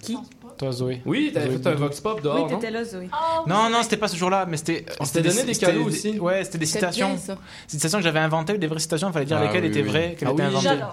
Qui? 0.00 0.16
Toi, 0.58 0.72
Zoé. 0.72 1.00
Oui, 1.06 1.30
t'avais 1.32 1.50
fait 1.56 1.66
un 1.66 1.74
vox 1.74 2.00
pop 2.00 2.20
dehors. 2.20 2.44
oui, 2.46 2.50
t'étais 2.54 2.70
là, 2.70 2.84
Zoé. 2.84 3.08
Non, 3.46 3.70
non, 3.70 3.82
c'était 3.82 3.96
pas 3.96 4.08
ce 4.08 4.16
jour-là, 4.16 4.44
mais 4.48 4.56
c'était. 4.56 4.84
On 5.00 5.04
s'était 5.04 5.22
donné 5.28 5.44
des 5.44 5.54
cadeaux 5.54 5.84
aussi. 5.84 6.18
Ouais, 6.18 6.44
c'était 6.44 6.58
des 6.58 6.66
citations. 6.66 7.14
bien, 7.14 7.34
des 7.34 7.38
citations 7.68 7.98
que 7.98 8.04
j'avais 8.04 8.18
inventées, 8.18 8.58
des 8.58 8.66
vraies 8.66 8.80
citations, 8.80 9.08
il 9.08 9.12
fallait 9.12 9.24
dire 9.26 9.38
Ah, 9.40 9.46
lesquelles 9.46 9.62
oui, 9.64 9.68
étaient 9.70 9.82
oui. 9.82 9.88
vraies, 9.88 10.16
quelles 10.18 10.28
Ah 10.28 10.32
étaient 10.32 10.42
oui. 10.42 10.48
inventées. 10.66 10.84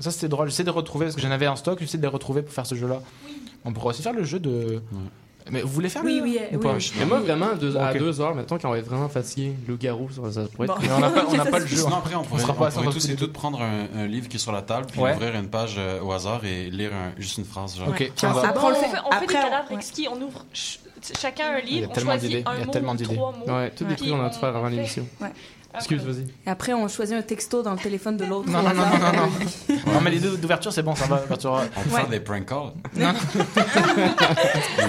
Ça, 0.00 0.10
c'était 0.10 0.28
drôle. 0.28 0.48
J'essaie 0.50 0.64
de 0.64 0.70
retrouver, 0.70 1.06
parce 1.06 1.16
que 1.16 1.22
j'en 1.22 1.30
avais 1.30 1.46
en 1.48 1.56
stock, 1.56 1.78
j'essaie 1.80 1.96
de 1.96 2.02
les 2.02 2.08
retrouver 2.08 2.42
pour 2.42 2.52
faire 2.52 2.66
ce 2.66 2.74
jeu-là. 2.74 3.00
On 3.64 3.72
pourrait 3.72 3.88
aussi 3.90 4.02
faire 4.02 4.12
le 4.12 4.24
jeu 4.24 4.38
de. 4.38 4.82
Mais 5.50 5.62
vous 5.62 5.68
voulez 5.68 5.88
faire 5.88 6.02
Oui, 6.04 6.16
le 6.16 6.22
oui, 6.24 6.38
ou 6.52 6.56
oui, 6.56 6.62
pas? 6.62 6.72
oui. 6.74 6.92
Mais 6.98 7.04
moi, 7.04 7.20
vraiment, 7.20 7.54
deux- 7.54 7.76
à 7.76 7.92
Ok. 7.92 7.98
deux 7.98 8.20
heures, 8.20 8.34
mettons 8.34 8.58
qu'on 8.58 8.70
va 8.70 8.78
être 8.78 8.86
vraiment 8.86 9.08
fatigué, 9.08 9.52
loup-garou, 9.68 10.08
ça, 10.10 10.32
ça 10.32 10.48
pourrait 10.52 10.66
être. 10.66 10.74
Bon. 10.74 10.80
Mais 10.82 10.88
on 10.92 10.98
n'a 11.00 11.10
pas, 11.10 11.24
on 11.28 11.36
n'a 11.36 11.44
pas 11.46 11.58
le 11.60 11.66
jeu. 11.66 11.76
Sinon, 11.76 11.96
après, 11.96 12.14
on 12.16 12.22
pourrait, 12.24 12.42
sera 12.42 12.52
on 12.52 12.56
pas 12.56 12.66
à 12.66 12.70
pourrait 12.70 12.84
100 12.86 12.90
tous 12.92 13.08
et 13.10 13.16
toutes 13.16 13.32
prendre 13.32 13.60
un, 13.62 13.86
un 13.96 14.06
livre 14.06 14.28
qui 14.28 14.36
est 14.36 14.40
sur 14.40 14.52
la 14.52 14.62
table, 14.62 14.86
puis 14.90 15.00
Ouais. 15.00 15.14
ouvrir 15.14 15.34
une 15.36 15.48
page 15.48 15.76
euh, 15.78 16.00
au 16.02 16.10
hasard 16.12 16.44
et 16.44 16.68
lire 16.70 16.90
un- 16.92 17.12
juste 17.20 17.38
une 17.38 17.44
phrase. 17.44 17.76
Genre. 17.78 17.88
Ok, 17.88 18.00
Ouais. 18.00 18.12
on 18.24 18.26
va- 18.32 18.48
Après, 18.48 18.60
bon, 18.60 18.68
on 18.68 18.74
fait, 18.74 18.98
on 19.06 19.12
fait 19.12 19.26
des 19.26 19.32
cadavres 19.34 19.70
ouais. 19.70 19.76
exquis, 19.76 20.08
on 20.10 20.20
ouvre 20.20 20.44
ch- 20.52 20.80
chacun 21.20 21.44
un 21.54 21.58
Il 21.58 21.64
y 21.64 21.76
a 21.76 21.80
livre, 21.80 21.88
on 21.90 21.94
tellement 21.94 22.10
choisit 22.12 22.28
d'idées, 22.30 22.44
il 22.44 22.52
y 22.52 22.58
un 22.58 22.62
a 22.62 22.66
mot 22.66 22.72
tellement 22.72 22.92
ou 22.92 22.96
d'idées. 22.96 23.14
trois 23.14 23.32
mots. 23.32 23.52
Ouais, 23.54 23.70
tous 23.70 23.84
des 23.84 23.94
Puis 23.94 23.96
trucs 23.96 24.10
qu'on 24.10 24.24
a 24.24 24.28
dû 24.28 24.36
on- 24.36 24.40
faire 24.40 24.48
avant 24.48 24.66
on 24.66 24.68
l'émission. 24.70 25.06
Excuse, 25.76 26.02
vas-y. 26.02 26.26
Et 26.46 26.50
après, 26.50 26.72
on 26.74 26.86
choisit 26.88 27.14
un 27.16 27.22
texto 27.22 27.62
dans 27.62 27.72
le 27.72 27.78
téléphone 27.78 28.16
de 28.16 28.24
l'autre. 28.24 28.48
Non, 28.48 28.62
non, 28.62 28.74
non, 28.74 28.86
non, 28.86 28.98
non, 28.98 29.12
non. 29.12 29.30
Non, 29.94 30.00
mais 30.02 30.10
les 30.10 30.20
deux 30.20 30.36
d'ouverture, 30.36 30.72
c'est 30.72 30.82
bon, 30.82 30.94
ça 30.94 31.06
va. 31.06 31.22
auras- 31.44 31.64
On 31.76 31.82
peut 31.82 31.90
faire 31.90 32.08
des 32.08 32.20
prank 32.20 32.46
calls. 32.46 32.72
Non. 32.96 33.12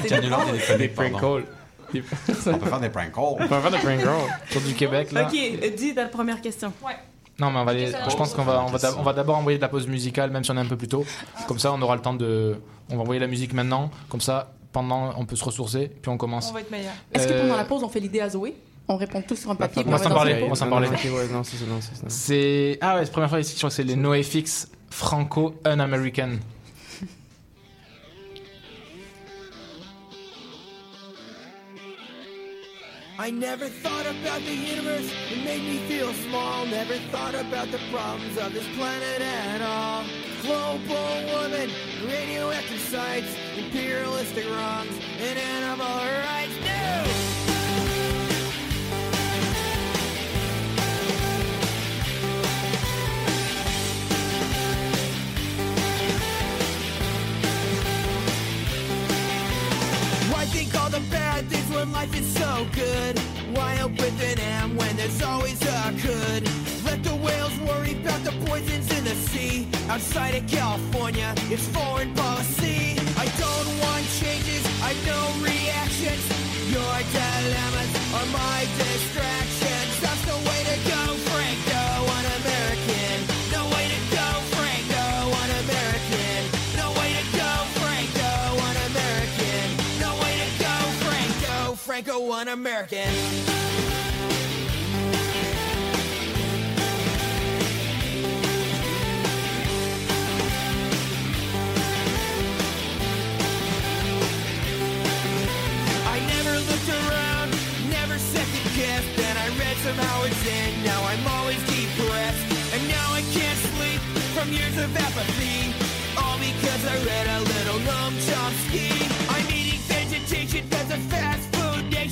Des 0.78 0.88
prank 0.90 1.20
calls. 1.20 1.46
On 1.94 2.58
peut 2.58 2.70
faire 2.70 2.80
des 2.80 2.90
prank 2.90 3.12
calls. 3.14 3.24
On 3.24 3.36
peut 3.36 3.48
faire 3.48 3.72
des 3.72 3.78
prank 3.78 4.00
calls. 4.00 4.40
Sur 4.50 4.62
du 4.62 4.74
Québec, 4.74 5.12
là. 5.12 5.28
Ok, 5.28 5.34
euh, 5.36 5.70
dis 5.76 5.94
ta 5.96 6.06
première 6.06 6.42
question. 6.42 6.72
Ouais. 6.86 6.94
Non, 7.40 7.52
mais 7.52 7.60
on 7.60 7.66
va 7.66 7.72
aller- 7.72 7.92
je 8.10 8.16
pense 8.16 8.34
qu'on 8.34 8.44
va, 8.44 8.64
on 8.64 8.68
va, 8.68 8.80
on 8.98 9.04
va 9.04 9.14
d'abord 9.14 9.38
envoyer 9.38 9.58
de 9.58 9.62
la 9.62 9.70
pause 9.70 9.88
musicale, 9.88 10.32
même 10.32 10.44
si 10.44 10.52
on 10.52 10.58
est 10.58 10.62
un 10.62 10.66
peu 10.66 10.76
plus 10.78 10.88
tôt. 10.88 11.06
Comme 11.48 11.60
ça, 11.60 11.72
on 11.72 11.82
aura 11.82 11.96
le 11.96 12.02
temps 12.02 12.14
de. 12.16 12.56
On 12.90 12.96
va 12.96 13.02
envoyer 13.04 13.20
la 13.22 13.28
musique 13.28 13.54
maintenant. 13.54 13.92
Comme 14.10 14.22
ça, 14.22 14.54
pendant, 14.72 15.14
on 15.18 15.26
peut 15.26 15.36
se 15.36 15.44
ressourcer, 15.44 15.92
puis 16.02 16.10
on 16.10 16.18
commence. 16.18 16.50
On 16.50 16.54
va 16.54 16.62
être 16.62 16.72
meilleur. 16.72 16.94
Est-ce 17.14 17.28
que 17.28 17.34
Euh, 17.34 17.42
pendant 17.44 17.58
la 17.58 17.66
pause, 17.66 17.84
on 17.84 17.90
fait 17.90 18.00
l'idée 18.00 18.22
à 18.22 18.30
Zoé? 18.30 18.56
On 18.90 18.96
répond 18.96 19.22
tous 19.22 19.36
sur 19.36 19.52
un 19.52 19.56
papier. 19.56 19.84
On 19.86 19.92
va 19.92 19.98
s'en 19.98 20.10
parler. 20.10 20.42
On 20.44 20.50
va 20.50 20.56
s'en 20.56 20.70
parler. 20.70 20.88
c'est 22.08 22.78
ah 22.82 22.96
ouais, 22.96 23.02
c'est 23.02 23.08
la 23.08 23.12
première 23.12 23.30
fois 23.30 23.40
ici. 23.40 23.54
Je 23.54 23.58
crois 23.58 23.70
que 23.70 23.76
c'est 23.76 23.84
les 23.84 23.96
NoFX 23.96 24.70
Franco 24.90 25.56
Un-American. 25.66 26.40
I 33.20 33.32
never 33.32 33.68
thought 33.68 34.06
about 34.06 34.46
the 34.46 34.54
universe, 34.54 35.12
it 35.32 35.44
made 35.44 35.64
me 35.64 35.80
feel 35.90 36.14
small. 36.30 36.68
Never 36.68 36.94
thought 37.12 37.34
about 37.34 37.72
the 37.72 37.80
problems 37.92 38.38
of 38.38 38.54
this 38.54 38.68
planet 38.78 39.22
at 39.22 39.62
all. 39.64 40.04
Global 40.44 41.26
warming, 41.34 41.72
radioactive 42.08 42.80
sites, 42.80 43.36
imperialistic 43.58 44.46
wrongs, 44.46 44.96
and 45.20 45.38
animal 45.38 45.98
rights. 46.30 46.54
No! 46.64 47.27
All 60.88 61.00
the 61.02 61.10
bad 61.10 61.46
things 61.50 61.70
when 61.76 61.92
life 61.92 62.14
is 62.18 62.28
so 62.34 62.66
good? 62.74 63.20
Why 63.56 63.72
help 63.76 63.92
with 63.92 64.18
an 64.32 64.40
M 64.40 64.78
when 64.78 64.96
there's 64.96 65.22
always 65.22 65.60
a 65.62 65.94
could? 66.04 66.44
Let 66.86 67.04
the 67.04 67.16
whales 67.16 67.56
worry 67.68 67.94
about 68.00 68.24
the 68.24 68.32
poisons 68.46 68.88
in 68.98 69.04
the 69.04 69.16
sea. 69.30 69.68
Outside 69.90 70.36
of 70.36 70.48
California, 70.48 71.34
it's 71.52 71.68
foreign 71.68 72.14
policy. 72.14 72.96
I 73.24 73.28
don't 73.44 73.70
want 73.84 74.06
changes, 74.22 74.64
I 74.82 74.94
know 75.08 75.24
reactions. 75.44 76.24
Your 76.72 76.96
dilemmas 77.20 77.92
are 78.18 78.28
my 78.32 78.60
distractions. 78.78 79.92
That's 80.04 80.24
the 80.32 80.40
way 80.48 80.60
to 80.72 80.78
go, 80.92 81.27
I 92.30 92.44
never 106.28 106.60
looked 106.68 106.90
around, 106.90 107.56
never 107.90 108.20
a 108.20 108.64
gift, 108.76 109.16
then 109.16 109.38
I 109.38 109.48
read 109.58 109.78
some 109.78 109.96
Howard 109.96 110.34
Zinn, 110.44 110.84
now 110.84 111.02
I'm 111.04 111.26
always 111.40 111.64
depressed. 111.64 112.44
And 112.74 112.86
now 112.90 113.14
I 113.14 113.22
can't 113.32 113.58
sleep 113.72 114.02
from 114.36 114.52
years 114.52 114.78
of 114.78 114.94
apathy. 114.98 115.74
All 116.18 116.38
because 116.38 116.86
I 116.86 116.98
read 117.06 117.28
a 117.28 117.40
little 117.40 117.80
Noam 117.80 118.18
Chomsky. 118.28 118.97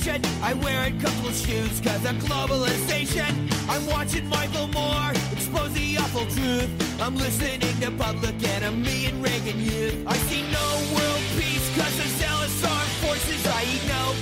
Food 0.06 0.22
nation. 0.22 0.42
I 0.42 0.54
wear 0.54 0.86
a 0.86 0.90
couple 1.00 1.28
of 1.28 1.34
shoes 1.34 1.80
cause 1.80 2.04
of 2.04 2.16
globalization. 2.16 3.32
I'm 3.68 3.86
watching 3.86 4.28
Michael 4.28 4.68
Moore 4.68 5.10
expose 5.32 5.72
the 5.72 5.98
awful 5.98 6.26
truth. 6.26 6.70
I'm 7.00 7.16
listening 7.16 7.60
to 7.60 7.90
Public 7.92 8.36
Enemy 8.42 9.06
and 9.06 9.22
Reagan 9.22 9.60
Youth. 9.60 10.04
I 10.06 10.16
see 10.28 10.42
no 10.50 10.66
world 10.94 11.22
peace 11.36 11.66
cause 11.76 11.98
of 11.98 12.10
zealous 12.18 12.64
armed 12.64 12.96
forces. 13.02 13.46
I 13.46 13.62
eat 13.64 13.84
no 13.88 14.14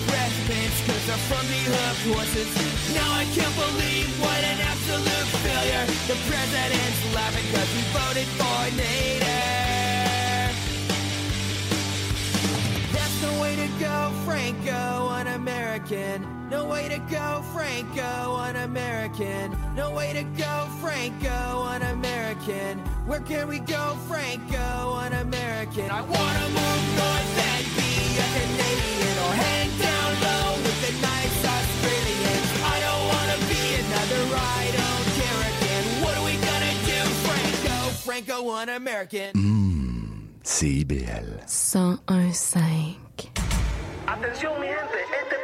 mints 0.49 0.79
cause 0.87 1.07
they're 1.07 1.25
from 1.31 1.45
the 1.49 1.63
hooked 1.73 2.05
horses. 2.13 2.51
Now 2.95 3.11
I 3.13 3.25
can't 3.37 3.57
believe 3.57 4.09
what 4.21 4.41
an 4.45 4.61
absolute 4.61 5.29
failure. 5.45 5.87
The 6.09 6.17
president's 6.29 7.01
laughing 7.15 7.49
cause 7.53 7.71
we 7.75 7.83
voted 7.93 8.29
for 8.39 8.61
Nader. 8.79 9.54
Way 13.57 13.67
to 13.67 13.73
go, 13.79 14.13
Franco, 14.25 15.09
un-American. 15.11 16.49
No 16.51 16.67
way 16.67 16.89
to 16.89 16.99
go, 17.11 17.43
Franco, 17.53 18.37
un-American. 18.37 19.57
No 19.77 19.91
way 19.93 20.13
to 20.13 20.23
go, 20.37 20.67
Franco, 20.81 21.63
un-American. 21.63 22.79
Where 23.07 23.21
can 23.21 23.47
we 23.49 23.61
go, 23.61 23.97
Franco, 24.09 24.95
un-American? 25.05 25.91
I 25.91 26.01
wanna 26.03 26.47
move 26.59 26.85
north 26.99 27.39
and 27.51 27.67
be 27.79 27.91
a 28.19 28.29
Canadian 28.39 29.17
or 29.25 29.33
hang 29.45 29.71
down 29.79 30.11
low 30.27 30.47
with 30.65 30.79
the 30.87 30.93
nice 31.01 31.39
Australians. 31.57 32.49
I 32.75 32.77
don't 32.87 33.05
wanna 33.13 33.39
be 33.55 33.63
another 33.85 34.23
I 34.35 34.65
don't 34.81 35.07
care 35.21 35.41
again. 35.53 35.85
What 36.03 36.17
are 36.19 36.25
we 36.25 36.35
gonna 36.49 36.75
do, 36.91 37.01
Franco, 37.27 37.77
Franco, 38.03 38.51
un-American? 38.51 39.33
Mmm, 39.35 40.43
CIBL. 40.43 41.47
101.5. 41.47 43.04
Atención 44.15 44.61
mi 44.61 44.69
gente, 44.69 45.03
este 45.23 45.44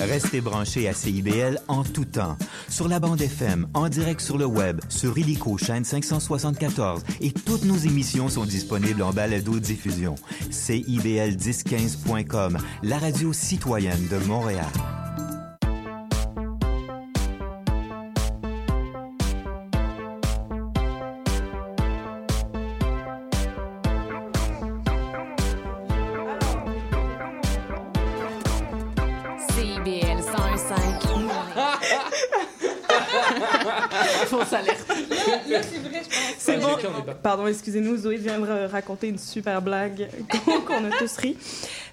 Restez 0.00 0.40
branchés 0.40 0.88
à 0.88 0.94
CIBL 0.94 1.60
en 1.68 1.84
tout 1.84 2.06
temps. 2.06 2.36
Sur 2.68 2.88
la 2.88 2.98
bande 3.00 3.20
FM, 3.20 3.66
en 3.74 3.88
direct 3.88 4.20
sur 4.20 4.38
le 4.38 4.46
web, 4.46 4.80
sur 4.88 5.18
Illico 5.18 5.58
chaîne 5.58 5.84
574 5.84 7.02
et 7.20 7.32
toutes 7.32 7.64
nos 7.64 7.76
émissions 7.76 8.28
sont 8.28 8.44
disponibles 8.44 9.02
en 9.02 9.12
balado-diffusion. 9.12 10.14
CIBL1015.com, 10.50 12.58
la 12.82 12.98
radio 12.98 13.32
citoyenne 13.32 14.08
de 14.10 14.18
Montréal. 14.26 14.66
Fausse 34.50 34.58
alerte. 34.58 34.88
Là, 35.48 35.62
c'est 35.62 35.78
vrai, 35.78 36.02
je 36.02 36.08
pense. 36.08 36.34
C'est 36.38 36.56
bon. 36.58 36.76
Pardon, 37.22 37.46
excusez-nous, 37.46 37.96
Zoé 37.96 38.16
vient 38.16 38.38
de 38.38 38.66
raconter 38.66 39.08
une 39.08 39.18
super 39.18 39.62
blague 39.62 40.08
qu'on 40.66 40.84
a 40.84 40.90
tous 40.98 41.16
ri. 41.16 41.36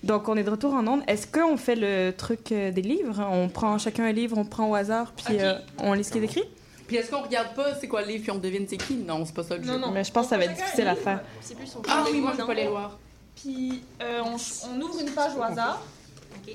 Donc, 0.04 0.28
on 0.30 0.36
est 0.38 0.44
de 0.44 0.50
retour 0.50 0.74
en 0.74 0.86
ondes. 0.88 1.02
Est-ce 1.08 1.28
qu'on 1.28 1.58
fait 1.58 1.76
le 1.76 2.12
truc 2.12 2.52
euh, 2.52 2.72
des 2.72 2.82
livres? 2.82 3.26
On 3.32 3.50
prend 3.50 3.78
chacun 3.78 4.06
un 4.06 4.12
livre, 4.12 4.38
on 4.38 4.46
prend 4.46 4.70
au 4.70 4.76
hasard, 4.76 5.14
puis 5.14 5.38
euh, 5.40 5.56
on 5.80 5.94
lit 5.94 6.04
ce 6.04 6.12
qui 6.12 6.20
est 6.20 6.24
écrit? 6.24 6.44
Puis 6.88 6.96
est-ce 6.96 7.12
qu'on 7.12 7.22
regarde 7.22 7.54
pas 7.54 7.76
c'est 7.76 7.88
quoi 7.88 8.02
le 8.02 8.08
livre 8.08 8.24
puis 8.24 8.32
on 8.32 8.38
devine 8.38 8.66
c'est 8.68 8.78
qui? 8.78 8.96
Non, 8.96 9.26
c'est 9.26 9.36
pas 9.36 9.44
ça 9.44 9.58
le 9.58 9.64
jeu. 9.64 9.74
Mais 9.94 10.06
je 10.06 10.12
pense 10.12 10.26
que 10.26 10.30
ça 10.30 10.38
va 10.38 10.46
être 10.46 10.56
difficile 10.56 10.88
à 10.88 10.96
faire. 10.96 11.22
C'est 11.42 11.56
plus 11.58 11.68
son 11.68 11.82
Ah 11.88 12.06
oui, 12.10 12.22
moi 12.22 12.32
je 12.34 12.38
peux 12.38 12.48
pas 12.48 12.54
les 12.54 12.68
voir. 12.68 12.98
Puis 13.36 13.84
euh, 14.02 14.22
on, 14.24 14.38
on 14.72 14.82
ouvre 14.82 15.02
une 15.02 15.12
page 15.12 15.36
au 15.38 15.44
hasard. 15.44 15.82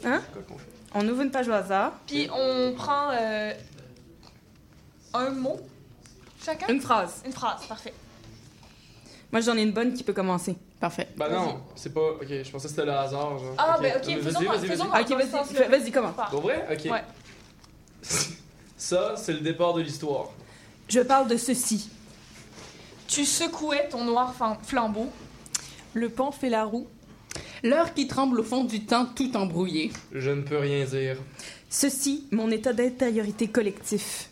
Hein? 0.05 0.23
On 0.95 1.07
ouvre 1.07 1.20
une 1.20 1.31
page 1.31 1.49
au 1.49 1.53
hasard. 1.53 1.93
Puis 2.07 2.29
on 2.35 2.73
prend 2.73 3.11
euh, 3.12 3.53
un 5.12 5.31
mot 5.31 5.61
chacun? 6.44 6.66
Une 6.69 6.81
phrase. 6.81 7.23
Une 7.24 7.32
phrase, 7.32 7.66
parfait. 7.66 7.93
Moi, 9.31 9.40
j'en 9.40 9.56
ai 9.56 9.62
une 9.62 9.73
bonne 9.73 9.94
qui 9.94 10.02
peut 10.05 10.12
commencer. 10.12 10.56
Parfait. 10.78 11.09
Bah 11.16 11.28
non, 11.31 11.62
c'est 11.74 11.94
pas. 11.94 12.01
Ok, 12.20 12.27
je 12.28 12.51
pensais 12.51 12.64
que 12.69 12.70
c'était 12.74 12.85
le 12.85 12.93
hasard. 12.93 13.39
Genre. 13.39 13.55
Ah, 13.56 13.78
ben, 13.81 13.94
ok, 13.97 14.06
Mais 14.09 14.16
faisons- 14.16 14.40
vas-y, 14.40 14.66
vas-y, 14.66 14.77
vas-y. 14.77 15.02
Ok, 15.02 15.70
vas-y, 15.70 15.93
comment? 15.93 16.12
Pour 16.31 16.40
vrai? 16.43 16.66
Ok. 16.70 16.90
Ouais. 16.90 17.02
Ça, 18.77 19.14
c'est 19.16 19.32
le 19.32 19.40
départ 19.40 19.74
de 19.74 19.81
l'histoire. 19.81 20.31
Je 20.89 21.01
parle 21.01 21.28
de 21.28 21.36
ceci. 21.36 21.89
Tu 23.06 23.24
secouais 23.24 23.89
ton 23.89 24.05
noir 24.05 24.35
flambeau. 24.64 25.09
Le 25.94 26.09
pan 26.09 26.32
fait 26.32 26.48
la 26.51 26.64
roue. 26.64 26.86
L'heure 27.62 27.94
qui 27.94 28.09
tremble 28.09 28.40
au 28.40 28.43
fond 28.43 28.64
du 28.64 28.85
temps 28.85 29.06
tout 29.06 29.36
embrouillé. 29.36 29.93
Je 30.12 30.31
ne 30.31 30.43
peux 30.43 30.59
rien 30.59 30.85
dire. 30.85 31.16
Ceci, 31.70 32.27
mon 32.32 32.51
état 32.51 32.73
d'intériorité 32.73 33.48
collectif. 33.48 34.28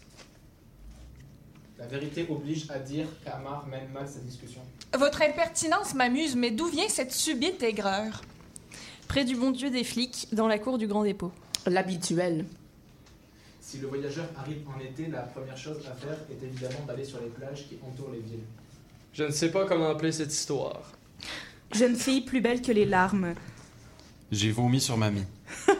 La 1.80 1.86
vérité 1.86 2.26
oblige 2.28 2.70
à 2.70 2.78
dire 2.78 3.06
qu'Amar 3.24 3.66
mène 3.66 3.88
mal 3.94 4.06
cette 4.06 4.26
discussion. 4.26 4.60
Votre 4.98 5.22
impertinence 5.22 5.94
m'amuse, 5.94 6.36
mais 6.36 6.50
d'où 6.50 6.66
vient 6.66 6.88
cette 6.90 7.10
subite 7.10 7.62
aigreur? 7.62 8.20
Près 9.08 9.24
du 9.24 9.34
bon 9.34 9.50
Dieu 9.50 9.70
des 9.70 9.82
flics, 9.82 10.28
dans 10.32 10.46
la 10.46 10.58
cour 10.58 10.76
du 10.76 10.86
Grand 10.86 11.04
Dépôt. 11.04 11.32
L'habituel. 11.66 12.44
Si 13.62 13.78
le 13.78 13.86
voyageur 13.88 14.26
arrive 14.36 14.62
en 14.68 14.78
été, 14.78 15.06
la 15.06 15.22
première 15.22 15.56
chose 15.56 15.78
à 15.90 15.94
faire 15.94 16.18
est 16.30 16.44
évidemment 16.44 16.84
d'aller 16.86 17.04
sur 17.04 17.18
les 17.20 17.28
plages 17.28 17.66
qui 17.66 17.78
entourent 17.82 18.12
les 18.12 18.20
villes. 18.20 18.44
Je 19.14 19.24
ne 19.24 19.30
sais 19.30 19.50
pas 19.50 19.64
comment 19.64 19.88
appeler 19.88 20.12
cette 20.12 20.32
histoire. 20.32 20.92
Jeune 21.72 21.96
fille 21.96 22.20
plus 22.20 22.42
belle 22.42 22.60
que 22.60 22.72
les 22.72 22.84
larmes. 22.84 23.34
J'ai 24.30 24.50
vomi 24.52 24.80
sur 24.80 24.98
mamie. 24.98 25.24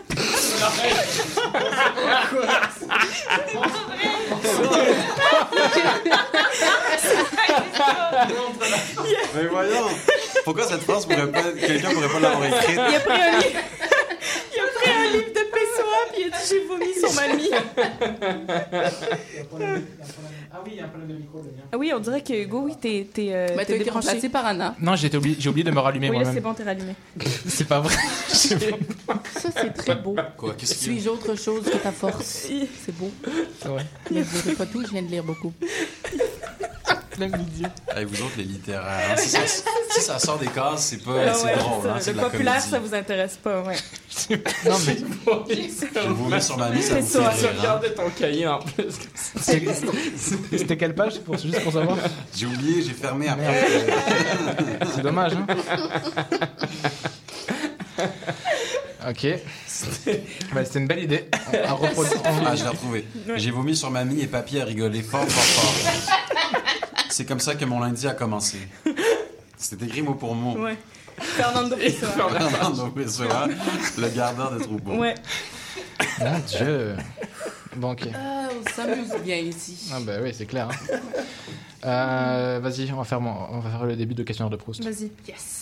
Mais 9.35 9.47
voyons, 9.47 9.89
pourquoi 10.45 10.65
cette 10.65 10.83
phrase 10.83 11.07
quelqu'un 11.07 11.91
pourrait 11.91 12.09
pas 12.09 12.21
l'avoir 12.21 12.45
écrite? 12.47 12.81
Il 14.53 14.61
a 14.61 14.67
pris 14.75 14.91
un 14.91 15.07
livre 15.13 15.29
de 15.29 15.45
Pessoa 15.51 15.99
puis 16.13 16.23
il 16.23 16.27
a 16.27 16.30
dit 16.30 16.30
j'ai 16.49 16.65
vomi 16.67 16.95
sur 16.95 17.13
ma 17.15 17.29
mie. 17.35 17.51
Ah 20.53 20.59
oui, 20.65 20.73
il 20.75 20.79
y 20.79 20.81
a 20.81 20.87
un 20.87 20.89
problème 20.89 21.11
de 21.11 21.15
micro. 21.15 21.41
Ah 21.73 21.79
oui, 21.79 21.93
on 21.95 22.01
dirait 22.01 22.23
que 22.23 22.33
Hugo, 22.33 22.63
oui, 22.65 22.75
t'es 22.81 23.07
t'es 23.13 23.29
euh, 23.33 23.47
Mais 23.57 23.65
t'es 23.65 23.89
remplacé 23.89 24.29
par 24.29 24.47
Anna. 24.47 24.75
Non, 24.81 24.97
j'ai 24.97 25.15
oublié, 25.17 25.37
j'ai 25.39 25.49
oublié 25.49 25.63
de 25.63 25.71
me 25.71 25.79
rallumer 25.79 26.11
Oui, 26.11 26.19
là, 26.19 26.33
c'est 26.33 26.41
bon, 26.41 26.55
t'es 26.55 26.65
rallumé. 26.65 26.97
C'est 27.47 27.69
pas 27.69 27.79
vrai. 27.79 27.95
Ça, 28.27 28.57
c'est 29.55 29.73
très 29.73 29.95
beau. 29.95 30.17
Quoi, 30.37 30.55
qu'est-ce 30.59 30.73
a? 30.73 30.77
Suis-je 30.77 31.09
autre 31.09 31.37
chose 31.37 31.65
que 31.65 31.77
ta 31.77 31.93
force? 31.93 32.49
C'est 32.85 32.97
beau. 32.97 33.13
Ouais. 33.67 33.83
Ne 34.11 34.23
dirai 34.23 34.55
pas 34.57 34.67
tout, 34.67 34.83
je 34.85 34.91
viens 34.91 35.03
de 35.03 35.09
lire 35.09 35.23
beaucoup. 35.25 35.53
Hey, 37.97 38.05
vous 38.05 38.23
autres, 38.23 38.35
les 38.39 38.45
littéraires, 38.45 39.11
hein, 39.13 39.17
si, 39.17 39.29
ça, 39.29 39.41
si 39.47 40.01
ça 40.01 40.19
sort 40.19 40.39
des 40.39 40.47
cases, 40.47 40.87
c'est 40.87 41.03
pas 41.05 41.13
Ah 41.29 41.35
c'est 41.35 41.45
ouais, 41.47 41.57
drôle. 41.57 41.81
c'est 41.83 41.89
Hein, 41.91 42.01
ça. 42.01 42.11
Le 42.13 42.17
la 42.17 42.23
populaire, 42.25 42.53
comédie. 42.55 42.71
ça 42.71 42.79
vous 42.79 42.95
intéresse 42.95 43.37
pas, 43.43 43.63
ouais. 43.63 43.77
Non, 44.67 44.77
mais 44.87 44.97
Je 45.51 46.41
sur 46.41 46.57
ça 46.83 46.95
vous 46.95 47.01
fait 47.01 47.01
Pessoa. 47.01 47.31
Tu 47.39 47.41
rire. 47.45 47.51
hein. 47.53 47.59
regardais 47.59 47.91
ton 47.95 48.11
cahier 48.11 48.47
en 48.47 48.59
plus. 48.61 48.85
c'était 50.57 50.77
quelle 50.77 50.95
page 50.95 51.19
pour, 51.21 51.37
juste 51.37 51.61
pour 51.63 51.73
savoir 51.73 51.97
J'ai 52.37 52.47
oublié, 52.47 52.83
j'ai 52.83 52.93
fermé 52.95 53.29
après. 53.29 53.67
C'est 54.95 55.03
dommage, 55.03 55.33
hein 55.35 55.47
Ok. 59.09 59.27
Bah, 60.55 60.65
c'était 60.65 60.79
une 60.79 60.87
belle 60.87 61.03
idée. 61.05 61.25
À 61.65 61.73
reproduire. 61.73 62.21
Ah, 62.25 62.55
je 62.55 62.63
l'ai 62.63 62.69
retrouvé. 62.69 63.05
J'ai 63.37 63.51
vomi 63.51 63.75
sur 63.75 63.91
mamie 63.91 64.21
et 64.21 64.27
papy 64.27 64.61
a 64.61 64.65
rigolé 64.65 65.03
fort, 65.03 65.25
fort, 65.27 65.43
fort. 65.43 66.60
C'est 67.11 67.27
comme 67.27 67.41
ça 67.41 67.55
que 67.55 67.65
mon 67.65 67.81
lundi 67.81 68.07
a 68.09 68.15
commencé. 68.15 68.59
C'était 69.57 69.85
écrit 69.87 70.03
mot 70.03 70.15
pour 70.15 70.35
mot. 70.35 70.57
Ouais. 70.63 70.79
Fernando 71.19 71.77
Pessoa. 71.81 72.11
Fernando 72.31 72.87
Pessoa, 72.89 73.47
le 73.99 74.09
gardeur 74.09 74.53
de 74.53 74.59
troupeau. 74.61 74.93
Ouais. 74.97 75.15
Mon 76.21 76.39
Dieu. 76.39 76.97
Bon, 77.77 77.93
ok. 77.93 78.09
Ah, 78.15 78.49
on 78.51 78.71
s'amuse 78.71 79.13
bien 79.25 79.37
ici. 79.37 79.91
Ah 79.93 79.99
bah 80.01 80.15
oui, 80.23 80.33
c'est 80.35 80.47
clair. 80.47 80.69
hein. 80.71 80.97
Euh, 81.85 82.61
Vas-y, 82.63 82.91
on 82.93 82.97
va 82.97 83.05
faire 83.05 83.21
mon- 83.21 83.47
on 83.53 83.59
va 83.61 83.71
faire 83.71 83.85
le 83.87 83.97
début 83.97 84.15
de 84.15 84.23
questionnaire 84.23 84.51
de 84.51 84.57
Proust. 84.57 84.83
Vas-y. 84.83 85.11
Yes. 85.29 85.60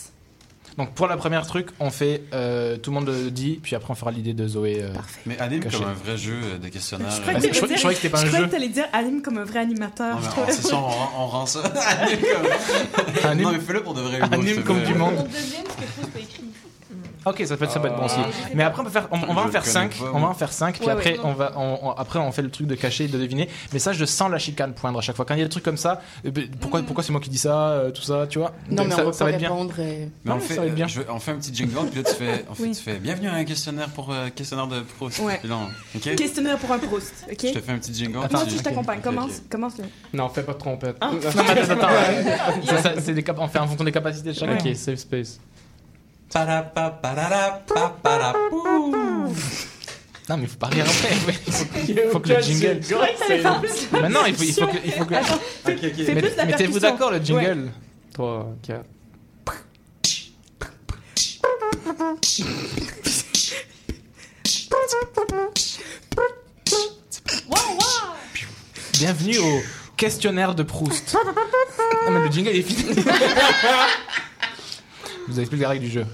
Donc 0.76 0.92
pour 0.94 1.06
la 1.08 1.16
première 1.16 1.46
truc, 1.46 1.68
on 1.80 1.90
fait 1.90 2.22
euh, 2.32 2.76
tout 2.76 2.90
le 2.90 2.94
monde 2.94 3.08
le 3.08 3.30
dit, 3.30 3.58
puis 3.62 3.74
après 3.74 3.90
on 3.90 3.94
fera 3.94 4.10
l'idée 4.12 4.34
de 4.34 4.46
Zoé. 4.46 4.78
euh, 4.82 4.90
Mais 5.26 5.38
anime 5.40 5.60
Caché. 5.60 5.78
comme 5.78 5.88
un 5.88 5.92
vrai 5.94 6.16
jeu 6.16 6.36
de 6.62 6.68
questionnaire. 6.68 7.10
Je 7.10 7.20
croyais 7.20 7.38
Ah, 7.42 7.48
que 7.48 7.54
croyais 7.56 7.74
que 7.96 8.02
c'était 8.02 8.08
pas 8.10 8.20
un 8.20 8.26
je 8.26 8.30
jeu. 8.36 8.46
que 8.46 8.50
t'allais 8.50 8.68
dire 8.68 8.84
anime 8.92 9.22
comme 9.22 9.38
un 9.38 9.44
vrai 9.44 9.60
animateur. 9.60 10.20
Non, 10.20 10.26
on- 10.46 10.52
ça, 10.52 10.76
on, 10.76 10.80
rend- 10.80 11.10
on 11.18 11.26
rend 11.26 11.46
ça. 11.46 11.60
anime 11.62 12.18
comme. 12.20 13.30
Anime- 13.30 13.42
Non, 13.44 13.52
mais 13.52 13.60
fais-le 13.60 13.82
pour 13.82 13.94
de 13.94 14.00
vrai. 14.02 14.20
Anime 14.20 14.56
te 14.56 14.60
comme 14.60 14.82
du 14.82 14.94
monde. 14.94 15.14
On 15.18 15.22
devine 15.24 15.32
ce 15.68 15.84
que 15.84 15.90
Proust 16.00 16.16
a 16.16 16.18
écrit. 16.20 16.37
Ok, 17.28 17.42
ça 17.46 17.56
peut 17.56 17.64
être, 17.64 17.70
ça 17.70 17.80
peut 17.80 17.88
être 17.88 17.96
bon 17.96 18.04
aussi. 18.04 18.16
Ah. 18.18 18.28
Mais 18.54 18.62
après, 18.62 18.80
on, 18.82 18.84
peut 18.84 18.90
faire, 18.90 19.08
on, 19.10 19.18
on 19.28 19.34
va 19.34 19.42
en 19.42 19.48
faire 19.48 19.62
connais 19.62 19.72
5. 19.72 19.98
pas, 19.98 20.04
On 20.14 20.20
va 20.20 20.28
en 20.28 20.34
faire 20.34 20.52
5. 20.52 20.76
Puis 20.76 20.86
Ouais, 20.86 20.92
après, 20.92 21.12
ouais. 21.12 21.20
on 21.24 21.32
va, 21.32 21.52
on, 21.56 21.78
on- 21.82 21.90
après, 21.92 22.18
on 22.18 22.30
fait 22.32 22.42
le 22.42 22.50
truc 22.50 22.66
de 22.66 22.74
cacher 22.74 23.04
et 23.04 23.08
de 23.08 23.18
deviner. 23.18 23.48
Mais 23.72 23.78
ça, 23.78 23.92
je 23.92 24.04
sens 24.04 24.30
la 24.30 24.38
chicane 24.38 24.72
poindre 24.74 24.98
à 24.98 25.02
chaque 25.02 25.16
fois. 25.16 25.24
Quand 25.24 25.34
il 25.34 25.38
y 25.38 25.42
a 25.42 25.44
des 25.44 25.50
trucs 25.50 25.64
comme 25.64 25.76
ça, 25.76 26.00
euh, 26.26 26.30
ben, 26.30 26.48
pourquoi, 26.60 26.82
pourquoi 26.82 27.02
c'est 27.04 27.12
moi 27.12 27.20
qui 27.20 27.30
dis 27.30 27.38
ça, 27.38 27.68
euh, 27.70 27.90
tout 27.90 28.02
ça, 28.02 28.26
tu 28.28 28.38
vois? 28.38 28.52
Non, 28.70 28.84
mais 28.84 28.90
ça, 28.94 29.02
on 29.02 29.06
va 29.06 29.12
ça 29.12 29.18
pas 29.24 29.24
va 29.30 29.30
être 29.36 29.38
bien. 29.40 29.52
euh, 29.52 30.06
Mais 30.24 30.32
on 30.32 30.40
fait, 30.40 30.54
ça 30.54 30.60
va 30.62 30.66
être 30.66 30.74
bien. 30.74 30.86
euh, 30.86 30.88
je 30.88 31.00
veux- 31.00 31.06
on 31.10 31.18
fait 31.18 31.32
un 31.32 31.36
petit 31.36 31.54
jingle, 31.54 31.86
puis 31.90 32.02
là 32.02 32.08
tu 32.10 32.14
fais, 32.16 32.44
on 32.50 32.54
fait, 32.54 32.62
Oui. 32.62 32.70
tu 32.72 32.82
fais 32.82 32.98
bienvenue 32.98 33.28
à 33.28 33.34
un 33.34 33.44
questionnaire 33.44 33.88
pour 33.90 34.12
euh, 34.12 34.28
questionnaire 34.34 34.66
de 34.68 34.80
Proust. 34.80 35.18
Ouais. 35.20 35.40
Ok? 35.94 36.14
Questionnaire 36.16 36.58
pour 36.58 36.72
un 36.72 36.78
Proust, 36.78 37.12
ok? 37.30 37.38
Je 37.42 37.52
te 37.52 37.60
fais 37.60 37.72
un 37.72 37.78
petit 37.78 37.94
jingle. 37.94 38.18
Attends, 38.24 38.44
tu 38.44 38.56
je 38.56 38.62
t'accompagne. 38.62 39.00
Commence, 39.00 39.42
commence 39.50 39.78
le. 39.78 39.84
Non, 40.12 40.28
fais 40.28 40.42
pas 40.42 40.52
de 40.54 40.58
trompette. 40.58 40.96
Ah. 41.00 41.10
Non, 41.12 41.18
mais 41.20 41.60
attends, 41.60 41.72
attends. 41.72 41.88
ouais. 41.88 42.66
Ça, 42.66 42.82
ça, 42.82 42.92
c'est 43.00 43.14
des 43.14 43.22
cap- 43.22 43.36
on 43.38 43.48
fait 43.48 43.58
en 43.58 43.66
fonction 43.66 43.84
des 43.84 43.92
capacités 43.92 44.30
de 44.30 44.34
chacun. 44.34 44.54
Ok, 44.54 44.74
safe 44.76 44.98
space. 44.98 45.40
Non, 50.28 50.36
mais 50.36 50.42
il 50.42 50.48
faut 50.48 50.58
pas 50.58 50.66
rire 50.66 50.84
après. 50.86 51.08
Il 51.14 51.20
faut, 51.52 51.64
il 51.88 52.10
faut 52.12 52.20
que 52.20 52.28
le 52.28 52.40
jingle. 52.42 52.80
Mais 53.92 54.08
non, 54.10 54.26
il 54.26 54.34
faut, 54.34 54.42
il 54.44 54.52
faut 54.52 54.66
que. 54.66 54.76
Il 54.84 54.92
faut 54.92 55.04
que... 55.06 55.14
Ok, 55.14 55.22
ok. 55.66 56.04
Fais 56.04 56.14
Mais- 56.14 56.20
plus 56.22 56.36
la 56.36 56.44
Mettez-vous 56.44 56.78
percussion. 56.80 56.80
d'accord, 56.80 57.10
le 57.12 57.20
jingle. 57.24 57.70
3, 58.12 58.54
4. 58.62 58.84
Bienvenue 68.92 69.38
au 69.38 69.60
questionnaire 69.96 70.54
de 70.54 70.62
Proust. 70.62 71.16
Non, 72.06 72.10
mais 72.12 72.20
le 72.26 72.30
jingle 72.32 72.50
est 72.50 72.62
fini. 72.62 73.02
Je 75.28 75.34
vous 75.34 75.40
explique 75.40 75.60
les 75.60 75.66
règles 75.66 75.84
du 75.84 75.90
jeu. 75.90 76.06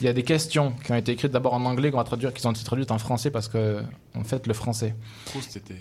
Il 0.00 0.06
y 0.06 0.08
a 0.08 0.12
des 0.12 0.22
questions 0.22 0.72
qui 0.84 0.92
ont 0.92 0.96
été 0.96 1.12
écrites 1.12 1.32
d'abord 1.32 1.54
en 1.54 1.64
anglais, 1.64 1.90
qu'on 1.90 1.96
va 1.96 2.04
traduire, 2.04 2.32
qui 2.32 2.40
sont 2.42 2.52
traduites 2.52 2.92
en 2.92 2.98
français 2.98 3.30
parce 3.30 3.48
que, 3.48 3.82
en 4.14 4.22
fait, 4.22 4.46
le 4.46 4.54
français. 4.54 4.94
Proust 5.24 5.56
était. 5.56 5.74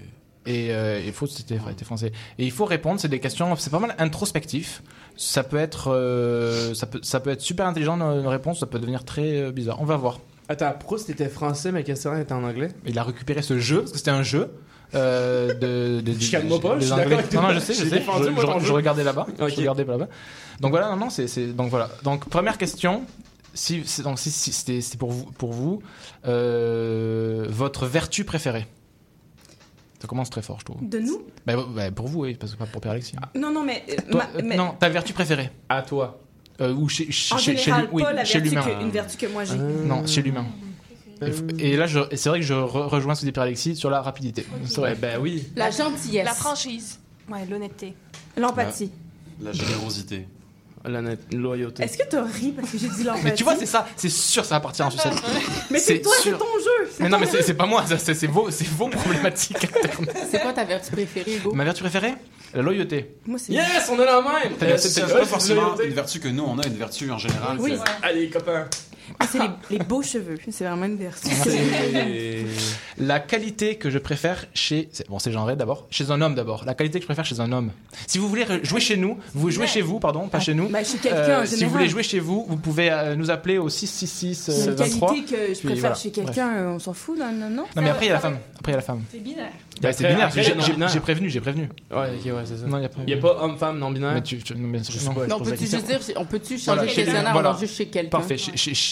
Et, 0.48 0.72
euh, 0.72 1.04
et 1.04 1.12
Faust 1.12 1.40
était, 1.40 1.60
était 1.72 1.86
français. 1.86 2.12
Et 2.38 2.46
il 2.46 2.52
faut 2.52 2.66
répondre, 2.66 3.00
c'est 3.00 3.08
des 3.08 3.20
questions, 3.20 3.56
c'est 3.56 3.70
pas 3.70 3.80
mal 3.80 3.96
introspectif. 3.98 4.84
Ça 5.16 5.44
peut 5.44 5.58
être, 5.58 5.92
euh, 5.92 6.74
ça 6.74 6.86
peut, 6.86 7.00
ça 7.02 7.20
peut 7.20 7.32
être 7.32 7.42
super 7.42 7.68
intelligent 7.68 7.98
nos, 7.98 8.22
nos 8.22 8.30
réponses, 8.30 8.60
ça 8.60 8.68
peut 8.68 8.80
devenir 8.80 9.06
très 9.06 9.42
euh, 9.42 9.52
bizarre. 9.52 9.82
On 9.82 9.86
va 9.86 9.98
voir. 9.98 10.20
Attends, 10.48 10.74
Proust 10.80 11.10
était 11.10 11.30
français, 11.30 11.72
mais 11.72 11.84
questionnaire 11.84 12.20
était 12.20 12.34
en 12.34 12.44
anglais? 12.44 12.70
Il 12.86 13.00
a 13.00 13.04
récupéré 13.04 13.42
ce 13.42 13.58
jeu 13.58 13.80
parce 13.80 13.92
que 13.92 13.98
c'était 13.98 14.12
un 14.12 14.24
jeu. 14.24 14.52
Euh, 14.96 15.54
de, 15.54 16.02
de, 16.02 16.12
pas, 16.62 16.76
des 16.76 16.82
je 16.82 16.86
suis 16.86 16.90
d'accord 16.96 17.20
avec 17.20 17.34
Non, 17.34 17.42
non, 17.42 17.50
je 17.54 17.60
sais, 17.60 17.74
je 17.74 17.84
sais. 17.86 18.02
Je, 18.02 18.60
je- 18.62 18.66
je 18.66 18.72
regardais 18.72 19.04
là-bas. 19.04 19.28
Ok. 19.40 19.50
Je 19.50 19.56
regardais 19.58 19.84
là-bas. 19.84 20.08
Donc 20.62 20.72
voilà, 20.72 20.90
non, 20.92 20.96
non, 20.98 21.10
c'est, 21.10 21.54
donc 21.54 21.70
voilà. 21.70 21.90
Donc 22.04 22.26
première 22.30 22.58
question. 22.58 23.04
Si, 23.54 23.84
c'est- 23.86 24.04
donc 24.04 24.20
si, 24.20 24.32
si 24.32 24.52
c'était, 24.52 24.82
c'était 24.82 24.98
pour 24.98 25.12
vous, 25.12 25.26
pour 25.26 25.54
vous, 25.54 25.82
euh, 26.28 27.46
votre 27.50 27.86
vertu 27.86 28.24
préférée? 28.24 28.68
Ça 30.02 30.08
commence 30.08 30.30
très 30.30 30.42
fort, 30.42 30.60
je 30.60 30.66
trouve. 30.66 30.88
De 30.88 31.00
nous? 31.00 31.22
Bah, 31.46 31.54
bah, 31.74 31.90
pour 31.92 32.08
vous, 32.08 32.22
oui, 32.22 32.36
parce 32.36 32.54
que 32.54 32.58
pas 32.58 32.66
pour 32.66 32.82
Père 32.82 32.92
Alexis. 32.92 33.16
Non, 33.34 33.52
non, 33.52 33.64
mais. 33.64 33.84
euh, 33.90 34.12
Toi, 34.12 34.24
ma- 34.36 34.42
mais- 34.42 34.56
Non, 34.58 34.76
ta 34.80 34.90
vertu 34.90 35.14
préférée? 35.14 35.50
À 35.70 35.82
toi. 35.82 36.20
Euh, 36.62 36.74
ou 36.74 36.88
chez, 36.88 37.12
chez, 37.12 37.34
En 37.34 37.38
chez- 37.38 37.54
l'hu- 37.54 37.60
oui, 37.92 38.04
chez 38.24 38.40
vertu 38.40 38.40
l'humain. 38.42 38.62
que, 38.64 38.82
une 38.84 38.90
vertu 38.92 39.18
que 39.18 39.26
moi 39.28 39.44
j'ai. 39.46 39.56
Non, 39.58 40.06
chez 40.06 40.22
l'humain. 40.22 40.46
Et 41.60 41.76
là, 41.78 41.86
c'est 41.88 42.30
vrai 42.30 42.40
que 42.40 42.46
je 42.46 42.54
re- 42.54 42.88
rejoins 42.88 43.16
ce 43.16 43.26
que 43.26 43.32
dit 43.32 43.40
Alexis 43.40 43.76
sur 43.76 43.90
la 43.90 44.02
rapidité. 44.02 44.46
Vrai. 44.76 44.96
Ben 44.96 45.20
oui. 45.20 45.48
La 45.56 45.72
gentillesse. 45.72 46.26
La 46.26 46.34
franchise. 46.34 47.00
Ouais, 47.32 47.46
l'honnêteté. 47.50 47.94
L'empathie. 48.38 48.92
La 49.42 49.52
générosité. 49.52 50.28
l'honnête- 50.88 51.34
loyauté. 51.34 51.82
Est-ce 51.84 51.98
que 51.98 52.04
t'as 52.08 52.24
ri 52.24 52.52
parce 52.52 52.70
que 52.70 52.78
j'ai 52.78 52.88
dit 52.90 53.04
l'empathie? 53.04 53.24
Mais 53.26 53.34
tu 53.34 53.44
vois, 53.44 53.56
c'est 53.56 53.66
ça, 53.66 53.88
c'est 53.96 54.10
sûr, 54.10 54.46
ça 54.46 54.56
va 54.56 54.60
partir 54.62 54.86
en 54.86 54.92
sucette. 54.92 55.14
Mais 55.72 55.80
c'est 55.80 56.00
toi, 56.00 56.14
c'est 56.22 56.32
ton 56.38 56.46
jeu! 56.64 56.90
Mais 57.00 57.10
non, 57.10 57.18
mais 57.18 57.26
c'est 57.26 57.56
pas 57.56 57.66
moi, 57.66 57.84
c'est 57.88 58.28
vos, 58.28 58.48
vos 58.78 58.88
problématiques 58.90 59.64
internes. 59.64 60.06
C'est 60.30 60.40
quoi 60.42 60.54
ta 60.54 60.64
vertu 60.64 60.92
préférée, 60.92 61.38
Hugo? 61.38 61.54
Ma 61.54 61.64
vertu 61.64 61.82
préférée? 61.82 62.14
La 62.54 62.62
loyauté. 62.62 63.16
Moi. 63.26 63.40
Yes, 63.50 63.90
on 63.92 64.00
est 64.00 64.06
la 64.06 64.22
même! 64.22 64.78
C'est 64.78 65.02
pas 65.12 65.26
forcément 65.26 65.76
une 65.84 65.94
vertu 65.94 66.20
que 66.20 66.28
nous, 66.28 66.44
on 66.44 66.60
a 66.60 66.68
une 66.68 66.76
vertu 66.78 67.10
en 67.10 67.18
général. 67.18 67.58
Oui. 67.60 67.74
Allez, 68.04 68.30
copains. 68.30 68.68
Ah, 69.20 69.26
c'est 69.32 69.40
les, 69.40 69.50
les 69.72 69.80
beaux 69.80 70.02
cheveux. 70.02 70.38
C'est 70.50 70.66
vraiment 70.66 70.86
une 70.86 70.98
vertu. 70.98 71.30
C'est- 71.30 72.46
La 72.98 73.20
qualité 73.20 73.76
que 73.76 73.90
je 73.90 73.98
préfère 74.00 74.46
chez. 74.54 74.90
Bon, 75.10 75.20
c'est 75.20 75.32
genré 75.32 75.56
d'abord. 75.56 75.86
Chez 75.92 76.12
un 76.12 76.22
homme 76.22 76.36
d'abord. 76.36 76.64
La 76.66 76.74
qualité 76.74 77.00
que 77.00 77.04
je 77.04 77.08
préfère 77.08 77.26
chez 77.26 77.40
un 77.40 77.52
homme. 77.52 77.72
Si 78.08 78.18
vous 78.18 78.28
voulez 78.30 78.46
jouer 78.64 78.80
chez 78.80 78.96
nous, 78.98 79.18
vous 79.34 79.50
jouez 79.52 79.68
chez 79.68 79.82
vous, 79.82 80.00
pardon, 80.00 80.28
pas 80.28 80.40
chez 80.40 80.54
nous. 80.54 80.70
Bah, 80.70 80.84
chez 80.84 80.98
quelqu'un, 80.98 81.18
Euh, 81.18 81.44
en 81.44 81.46
si 81.46 81.64
vous 81.66 81.72
voulez 81.72 81.90
jouer 81.90 82.04
chez 82.04 82.20
vous, 82.20 82.46
vous 82.48 82.58
pouvez 82.58 82.90
euh, 82.92 83.16
nous 83.16 83.30
appeler 83.32 83.58
au 83.58 83.70
666 83.70 84.36
C'est 84.36 84.52
euh, 84.52 84.72
une 84.72 84.76
23. 84.76 85.10
qualité 85.10 85.26
que 85.36 85.54
je 85.54 85.60
préfère 85.60 85.76
voilà. 85.80 85.96
chez 85.96 86.12
quelqu'un, 86.12 86.56
euh, 86.56 86.68
on 86.76 86.80
s'en 86.80 86.94
fout, 86.94 87.18
non? 87.20 87.32
non, 87.32 87.50
non? 87.50 87.64
Non, 87.76 87.82
mais 87.82 87.90
après, 87.90 88.06
il 88.06 88.10
y 88.10 88.12
a 88.12 88.16
la 88.16 88.20
femme. 88.20 88.38
Après, 88.60 88.72
il 88.72 88.74
y 88.74 88.76
a 88.76 88.78
la 88.78 88.84
femme. 88.84 89.04
C'est 89.12 89.20
binaire. 89.20 89.52
Bah, 89.82 89.92
c'est 89.94 90.08
binaire. 90.08 90.32
J'ai- 90.34 90.56
non 90.56 90.64
binaire. 90.66 91.02
prévenu, 91.02 91.30
j'ai 91.30 91.42
prévenu. 91.42 91.70
Ouais, 91.92 91.98
ok, 91.98 92.26
ouais, 92.26 92.32
c'est 92.46 92.58
ça. 92.58 92.66
Non, 92.66 92.78
il 92.78 92.84
y 92.84 92.86
a 92.86 92.90
pas. 92.90 93.00
Il 93.02 93.06
n'y 93.08 93.14
a 93.14 93.18
pas 93.18 93.44
homme-femme 93.44 93.78
non-binaire? 93.80 94.14
Mais 94.14 94.24
tu, 94.24 94.38
tu- 94.38 94.56
non, 94.56 94.72
Je 94.78 94.98
sais 94.98 95.06
non. 95.06 95.14
Non, 95.14 95.28
la 95.28 95.36
on 95.36 95.40
peut-tu 96.26 96.58
changer 96.58 96.88
chez- 96.88 97.04
voilà. 97.04 97.32
alors 97.32 97.60
juste 97.60 97.76
chez 97.76 97.88
quelqu'un? 97.88 98.10
Parfait, 98.10 98.38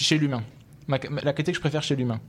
chez, 0.04 0.18
l'humain. 0.18 0.44
Ma- 0.88 0.98
La 1.24 1.34
qualité 1.34 1.52
que 1.52 1.56
je 1.56 1.62
préfère 1.62 1.82
chez 1.84 1.96
l'humain. 1.96 2.20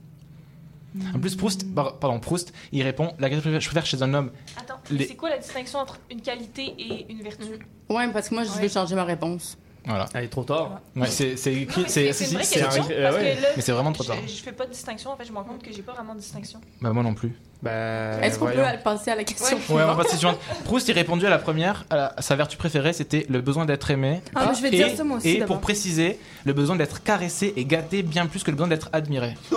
En 1.13 1.19
plus, 1.19 1.35
Proust, 1.35 1.73
par- 1.75 1.99
pardon, 1.99 2.19
Proust, 2.21 2.53
il 2.71 2.81
répond 2.83 3.13
la 3.19 3.29
qualité 3.29 3.49
que 3.51 3.59
je 3.59 3.67
préfère 3.67 3.85
chez 3.85 4.01
un 4.01 4.13
homme. 4.13 4.31
Attends, 4.57 4.75
Les- 4.89 5.05
c'est 5.07 5.15
quoi 5.15 5.29
la 5.29 5.37
distinction 5.37 5.79
entre 5.79 5.99
une 6.09 6.21
qualité 6.21 6.73
et 6.77 7.11
une 7.11 7.21
vertu? 7.21 7.43
Ouais, 7.89 8.09
parce 8.13 8.29
que 8.29 8.35
moi, 8.35 8.45
je 8.45 8.51
vais 8.61 8.69
changer 8.69 8.95
ma 8.95 9.03
réponse. 9.03 9.57
Voilà. 9.85 10.07
Elle 10.15 10.23
est 10.23 10.27
trop 10.29 10.43
tard. 10.45 10.79
Ouais, 10.95 11.05
c'est 11.07 11.35
c'est 11.35 11.53
écrit. 11.53 11.81
Non, 11.81 11.87
mais 11.87 11.89
C'est 11.91 12.13
c'est 12.13 12.59
là, 12.59 13.11
Mais 13.55 13.61
c'est 13.61 13.71
vraiment 13.73 13.91
trop 13.91 14.03
je- 14.03 14.07
tard. 14.07 14.17
Je, 14.25 14.41
fais 14.41 14.53
pas 14.53 14.65
de 14.65 14.71
distinction, 14.71 15.11
en 15.11 15.17
fait, 15.17 15.25
je 15.25 15.31
me 15.31 15.37
rends 15.37 15.43
compte 15.43 15.61
que 15.63 15.71
j'ai 15.71 15.83
pas 15.83 15.91
vraiment 15.93 16.15
de 16.15 16.19
distinction. 16.21 16.59
Bah, 16.81 16.91
moi 16.93 17.03
non 17.03 17.13
plus. 17.13 17.33
Ben, 17.65 18.21
Est-ce 18.21 18.37
qu'on 18.37 18.45
peut 18.45 18.61
passer 18.83 19.09
à 19.09 19.15
la 19.15 19.23
question 19.23 19.57
Ouais, 19.57 19.63
on 19.69 19.75
va 19.75 19.83
suivante? 19.85 20.03
passer 20.03 20.17
suivante. 20.17 20.39
Proust, 20.65 20.87
il 20.87 20.91
répondu 20.93 21.25
à 21.25 21.31
la 21.31 21.39
première. 21.39 21.83
à 21.89 21.95
la- 21.95 22.15
sa 22.19 22.35
vertu 22.35 22.57
préférée, 22.57 22.93
c'était 22.93 23.25
le 23.27 23.41
besoin 23.41 23.65
d'être 23.65 23.89
aimé. 23.89 24.21
Ah, 24.35 24.45
mais 24.49 24.55
je 24.55 24.61
vais 24.61 24.67
et, 24.67 24.71
dire 24.71 24.89
ça, 24.95 25.03
moi 25.03 25.17
aussi, 25.17 25.29
Et 25.29 25.37
pour 25.39 25.59
préciser, 25.59 26.19
le 26.45 26.53
besoin 26.53 26.75
d'être 26.75 27.01
caressé 27.01 27.53
et 27.57 27.65
gâté 27.65 28.03
bien 28.03 28.27
plus 28.27 28.43
que 28.43 28.51
le 28.51 28.55
besoin 28.55 28.67
d'être 28.67 28.89
admiré. 28.93 29.33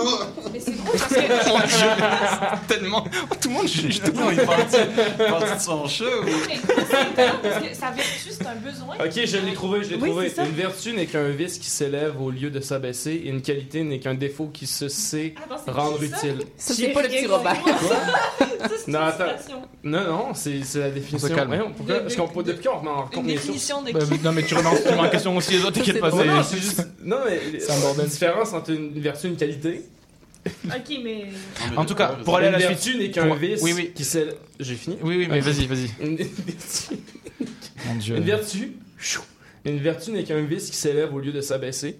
Mais 0.51 0.59
c'est 0.59 0.71
drôle 0.71 0.91
parce 0.91 1.13
que. 1.13 2.67
Tellement. 2.67 3.03
Tout 3.39 3.49
le 3.49 3.53
monde 3.53 3.67
juge. 3.67 3.99
Tout 4.01 4.11
le 4.11 4.19
monde 4.19 4.33
il 4.33 4.41
parle 4.41 4.65
parle 5.27 5.55
de 5.55 5.61
son 5.61 5.75
drôle 5.75 5.89
parce 7.43 7.59
que 7.67 7.75
sa 7.75 7.91
vertu, 7.91 8.29
c'est 8.31 8.47
un 8.47 8.55
besoin. 8.55 8.95
Ok, 8.95 9.25
je 9.25 9.37
l'ai 9.37 9.53
trouvé, 9.53 9.83
je 9.83 9.89
l'ai 9.91 9.95
Oui, 9.97 10.09
trouvé. 10.09 10.31
Une 10.39 10.55
vertu 10.55 10.93
n'est 10.93 11.05
qu'un 11.05 11.29
vice 11.29 11.59
qui 11.59 11.69
s'élève 11.69 12.19
au 12.19 12.31
lieu 12.31 12.49
de 12.49 12.59
s'abaisser, 12.59 13.11
et 13.11 13.29
une 13.29 13.41
qualité 13.43 13.83
n'est 13.83 13.99
qu'un 13.99 14.15
défaut 14.15 14.49
qui 14.51 14.65
se 14.65 14.87
sait 14.87 15.35
Attends, 15.45 15.61
c'est 15.63 15.71
rendre 15.71 16.01
utile. 16.01 16.39
C'est 16.57 16.87
pas 16.89 17.03
le 17.03 17.09
petit 17.09 17.27
Robert. 17.27 17.55
Une 18.87 18.93
Non, 18.93 18.99
attends. 18.99 19.25
Non, 19.83 20.03
non, 20.03 20.33
c'est 20.33 20.61
la 20.75 20.89
définition. 20.91 21.27
se 21.27 21.33
calme. 21.33 21.57
Pourquoi- 21.77 21.95
De- 21.95 21.99
Parce 22.01 22.15
qu'on 22.15 22.41
depuis 22.41 22.63
quand 22.63 22.75
on 22.75 22.79
remet 22.79 22.89
en 22.89 23.03
compte 23.07 23.23
Une 23.23 23.27
les 23.27 23.33
sources 23.35 23.45
définition 23.47 23.81
de 23.83 23.91
Bah, 23.91 23.99
qui? 23.99 24.23
non, 24.23 24.31
mais 24.31 24.43
tu 24.43 24.55
remets 24.55 24.67
en- 24.99 25.09
question 25.09 25.37
aussi 25.37 25.53
les 25.53 25.59
autres, 25.63 25.71
t'inquiète 25.73 25.99
pas. 25.99 26.09
Non, 26.11 26.43
c'est- 26.43 26.57
juste. 26.57 26.87
Non, 27.03 27.17
mais. 27.25 27.59
C'est 27.59 27.71
un 27.71 27.79
bordel. 27.79 28.03
La 28.05 28.09
différence 28.09 28.53
entre 28.53 28.71
une 28.71 28.99
vertu 28.99 29.27
et 29.27 29.29
une 29.29 29.37
qualité. 29.37 29.83
Ok, 30.65 30.97
mais. 31.03 31.25
En 31.75 31.85
tout 31.85 31.95
cas, 31.95 32.15
pour 32.23 32.37
aller 32.37 32.47
à 32.47 32.51
la 32.51 32.57
une 32.57 32.77
suite. 32.77 32.93
vertu 32.93 32.97
n'est 32.97 33.11
qu'un 33.11 33.27
pour- 33.27 33.35
vice 33.35 33.59
Oui, 33.61 33.73
oui. 33.75 33.91
qui 33.93 34.03
s'élève. 34.03 34.35
J'ai 34.59 34.75
fini 34.75 34.97
Oui, 35.03 35.17
oui, 35.17 35.27
mais 35.29 35.39
vas-y, 35.39 35.65
vas-y. 35.67 35.89
Une 36.01 36.15
vertu. 36.17 36.97
Mon 37.87 37.95
dieu. 37.95 38.17
Une 38.17 38.23
vertu. 38.23 38.73
Une 39.65 39.77
vertu 39.79 40.11
n'est 40.11 40.23
qu'un 40.23 40.41
vice 40.41 40.69
qui 40.69 40.75
s'élève 40.77 41.13
au 41.13 41.19
lieu 41.19 41.31
de 41.31 41.41
s'abaisser. 41.41 41.99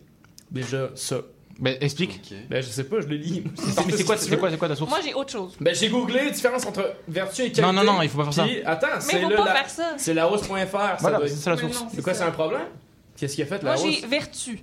Déjà, 0.51 0.89
ça. 0.95 1.21
Ben, 1.59 1.77
explique. 1.81 2.21
Ok. 2.23 2.37
Ben, 2.49 2.63
je 2.63 2.69
sais 2.69 2.85
pas, 2.85 3.01
je 3.01 3.07
le 3.07 3.15
lis. 3.17 3.43
C'est- 3.55 3.85
Mais 3.85 3.91
c'est 3.97 4.03
quoi, 4.05 4.15
c'est 4.17 4.37
quoi, 4.37 4.49
c'est 4.49 4.57
quoi 4.57 4.67
ta 4.69 4.75
source? 4.75 4.89
Moi, 4.89 4.99
j'ai 5.03 5.13
autre 5.13 5.31
chose. 5.31 5.55
Ben, 5.59 5.75
j'ai 5.75 5.89
googlé 5.89 6.23
la 6.25 6.29
différence 6.31 6.65
entre 6.65 6.95
vertu 7.07 7.41
et 7.41 7.45
qualité. 7.51 7.61
Non, 7.61 7.73
non, 7.73 7.83
non, 7.83 8.01
il 8.01 8.07
faut 8.09 8.17
pas 8.19 8.23
faire 8.25 8.33
ça. 8.33 8.43
Puis, 8.45 8.61
attends, 8.65 8.87
Mais 8.95 9.01
c'est 9.01 9.21
faut 9.21 9.29
le. 9.29 9.35
pas 9.35 9.45
la- 9.45 9.53
faire 9.55 9.69
ça. 9.69 9.93
C'est 9.97 10.13
larousse.fr, 10.13 10.47
ça 10.71 10.97
Voilà, 11.01 11.17
doit 11.17 11.27
c'est 11.27 11.33
être. 11.33 11.39
ça 11.41 11.49
la 11.49 11.55
Mais 11.57 11.61
source. 11.63 11.79
non, 11.81 11.87
C'est 11.93 12.01
quoi, 12.01 12.13
c'est 12.13 12.23
un 12.23 12.31
problème? 12.31 12.61
Qu'est-ce 13.17 13.35
qu'il 13.35 13.43
a 13.43 13.47
fait, 13.47 13.61
Moi, 13.61 13.75
la 13.75 13.81
j'ai 13.81 14.07
vertu. 14.07 14.59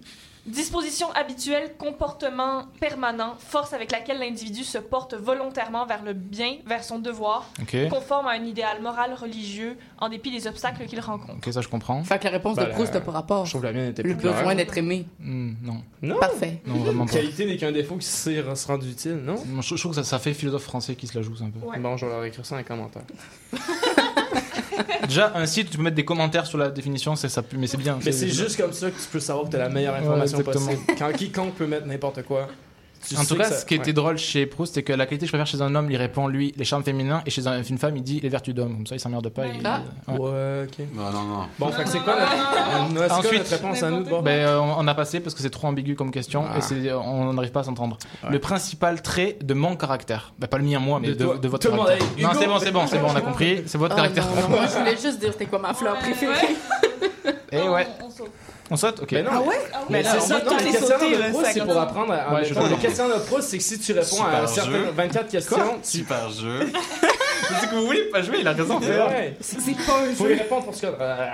Disposition 0.47 1.11
habituelle, 1.13 1.75
comportement 1.79 2.67
permanent, 2.81 3.35
force 3.39 3.73
avec 3.73 3.91
laquelle 3.91 4.19
l'individu 4.21 4.63
se 4.65 4.79
porte 4.79 5.15
volontairement 5.15 5.87
vers 5.87 6.03
le 6.05 6.13
bien, 6.13 6.57
vers 6.67 6.85
son 6.85 6.99
devoir, 7.01 7.51
conforme 7.91 8.27
à 8.29 8.31
un 8.33 8.45
idéal 8.45 8.81
moral 8.81 9.13
religieux, 9.15 9.77
en 9.99 10.09
dépit 10.09 10.31
des 10.31 10.47
obstacles 10.47 10.87
qu'il 10.87 11.01
rencontre. 11.01 11.35
Ok, 11.47 11.53
ça 11.53 11.61
je 11.61 11.69
comprends. 11.69 12.03
Fait 12.05 12.19
que 12.19 12.25
la 12.25 12.31
réponse 12.31 12.57
Ben, 12.57 12.67
de 12.67 12.71
Proust 12.71 12.93
la- 12.95 13.01
n'a 13.01 13.05
pas 13.07 13.13
rapport. 13.13 13.45
Je 13.45 13.51
trouve 13.51 13.65
la 13.65 13.73
mienne 13.73 13.91
était 13.91 14.03
Le 14.03 14.13
plus 14.15 14.21
claire. 14.23 14.35
besoin 14.37 14.55
d'être 14.55 14.77
aimé. 14.79 15.07
Hmm, 15.19 15.55
non. 15.63 15.83
Non. 16.03 16.19
Parfait. 16.19 16.61
Non, 16.67 16.75
vraiment 16.77 17.07
pas. 17.07 17.13
Qualité 17.13 17.47
n'est 17.47 17.57
qu'un 17.57 17.73
défaut 17.73 17.97
qui 17.97 18.07
sait 18.07 18.43
se 18.55 18.67
rendre 18.67 18.87
utile, 18.87 19.17
non? 19.25 19.37
Je 19.61 19.75
je 19.77 19.81
trouve 19.81 19.93
que 19.93 19.97
ça, 19.97 20.05
ça 20.05 20.19
fait 20.19 20.33
philosophe 20.35 20.63
français 20.65 20.95
qui 20.95 21.07
se 21.07 21.17
la 21.19 21.23
joue 21.23 21.35
un 21.43 21.51
peu. 21.51 21.59
Ouais. 21.67 21.79
Bon, 21.79 21.97
je 21.97 22.07
vais 22.07 22.13
leur 22.13 22.25
écrire 22.25 22.47
ça 22.47 22.55
dans 22.55 22.59
les 22.59 22.65
commentaires. 22.65 23.03
Déjà, 25.07 25.33
un 25.35 25.47
site, 25.47 25.71
tu 25.71 25.77
peux 25.77 25.83
mettre 25.83 25.97
des 25.97 26.05
commentaires 26.05 26.47
sur 26.47 26.59
la 26.59 26.71
définition, 26.71 27.17
c'est 27.17 27.29
ça, 27.29 27.43
mais 27.57 27.67
c'est 27.67 27.77
bien. 27.77 27.99
Mais 28.05 28.13
c'est 28.13 28.29
juste 28.29 28.57
comme 28.57 28.73
ça 28.73 28.91
que 28.91 28.97
tu 28.97 29.09
peux 29.11 29.21
savoir 29.21 29.47
que 29.47 29.53
t'as 29.53 29.59
la 29.59 29.69
meilleure 29.69 29.95
information 29.95 30.41
possible. 30.43 30.81
Quand 30.99 31.13
quiconque 31.13 31.55
peut 31.55 31.67
mettre 31.67 31.87
n'importe 31.87 32.23
quoi. 32.23 32.49
Tu 33.09 33.17
En 33.17 33.21
sais 33.23 33.27
tout 33.29 33.37
cas, 33.37 33.45
ça- 33.45 33.59
ce 33.59 33.67
qui 33.67 33.75
était 33.75 33.93
drôle 33.93 34.19
chez 34.19 34.47
Proust, 34.47 34.75
c'est 34.75 34.83
que 34.83 34.93
la 34.93 35.07
qualité 35.07 35.27
que 35.27 35.29
je 35.29 35.33
préfère 35.33 35.47
chez 35.47 35.61
un 35.63 35.75
homme, 35.75 35.91
il 35.91 35.97
répond 35.97 36.27
lui 36.29 36.53
les 36.57 36.65
charmes 36.65 36.83
féminins, 36.85 37.23
et 37.27 37.31
chez 37.31 37.47
un- 37.47 37.63
une 37.63 37.79
femme, 37.79 37.97
il 37.97 38.03
dit 38.03 38.21
les 38.21 38.29
vertus 38.29 38.55
d'homme. 38.55 38.77
Comme 38.77 38.87
ça, 38.87 38.95
il 38.97 39.01
s'emmerde 39.01 39.29
pas. 39.29 39.47
il- 39.47 39.61
Ah. 39.65 39.81
ouais. 40.09 40.19
Ouais, 40.19 40.67
ok. 40.69 40.87
Non, 40.95 41.11
non, 41.11 41.23
non. 41.25 41.47
Bon, 41.59 41.71
c'est 41.87 41.99
quoi 42.01 42.15
quoi 43.07 43.17
Ensuite, 43.19 43.49
réponse 43.49 43.83
à 43.83 43.91
nous? 43.91 44.05
Ben, 44.23 44.47
euh, 44.47 44.61
on 44.61 44.87
a 44.89 44.95
passé 44.95 45.21
parce 45.21 45.35
que 45.35 45.43
c'est 45.43 45.51
trop 45.51 45.67
ambigu 45.69 45.95
comme 45.95 46.11
question 46.11 46.45
Ah. 46.53 46.59
et 46.59 46.61
c'est- 46.61 46.93
on 46.93 47.33
n'arrive 47.33 47.51
pas 47.53 47.61
à 47.61 47.65
s'entendre. 47.65 47.99
Ouais. 48.25 48.31
Le 48.31 48.39
principal 48.39 49.03
trait 49.03 49.37
de 49.43 49.55
mon 49.55 49.77
caractère, 49.77 50.33
ben, 50.39 50.47
pas 50.47 50.59
le 50.59 50.65
mien 50.65 50.79
moi, 50.79 50.99
mais 51.01 51.09
De 51.09 51.15
de, 51.15 51.25
toi. 51.25 51.39
de 51.39 51.49
votre 51.49 51.67
Tout 51.67 51.73
le 51.73 51.77
monde, 51.79 51.87
caractère. 51.89 52.23
non, 52.23 52.31
c'est 52.39 52.47
bon, 52.47 52.59
c'est 52.59 52.73
bon, 52.73 52.87
c'est 52.87 52.99
bon, 52.99 53.09
on 53.13 53.17
a 53.17 53.21
compris. 53.33 53.63
C'est 53.67 53.79
votre 53.79 53.95
Oh 53.95 53.97
caractère. 53.97 54.27
moi, 54.49 54.61
je 54.67 54.79
voulais 54.79 54.97
juste 55.03 55.19
dire 55.21 55.33
c'était 55.33 55.47
quoi 55.47 55.59
ma 55.59 55.75
fleur 55.75 55.97
préférée. 55.99 56.57
Et 57.53 57.69
ouais, 57.69 57.87
On, 58.03 58.07
on 58.07 58.11
saute. 58.11 58.31
on 58.71 58.77
saute, 58.77 59.01
ok. 59.03 59.11
Ben 59.11 59.25
non, 59.25 59.31
Ah 59.35 59.41
ouais? 59.43 59.55
Mais 59.91 60.03
c'est 60.03 60.21
ça, 60.21 60.39
non, 60.45 60.57
les 60.57 60.65
questionnaire 60.73 60.99
sauter, 61.01 61.17
de 61.17 61.45
ça 61.45 61.53
c'est 61.53 61.61
pour 61.65 61.79
apprendre 61.79 62.13
à. 62.13 62.17
Ouais, 62.35 62.41
en 62.41 62.45
je 62.45 62.49
mettant- 62.49 62.61
comprends. 62.63 62.77
le 62.77 62.83
questionnaire 62.83 63.19
de 63.19 63.23
Proust, 63.25 63.49
c'est 63.49 63.59
que 63.59 63.63
si 63.65 63.79
tu 63.79 63.93
réponds 63.93 64.05
à 64.05 64.07
Super 64.07 64.43
un 64.43 64.47
certain 64.49 64.71
jeu. 64.73 64.91
24 64.97 65.29
questions, 65.31 65.57
tu. 65.83 65.89
Super 65.99 66.31
jeu. 66.31 66.73
C'est 67.61 67.71
que 67.71 67.77
vous 67.77 67.87
voulez 67.87 68.05
pas 68.11 68.23
jouer, 68.23 68.39
il 68.41 68.49
a 68.49 68.53
raison. 68.53 68.81
C'est 68.81 68.97
pas 69.77 70.01
un 70.01 70.13
Faut 70.15 70.25
y 70.25 70.29
jeu. 70.31 70.35
répondre 70.39 70.65
pour 70.65 70.75
ce 70.75 70.83
que. 70.83 70.87
euh, 70.89 71.27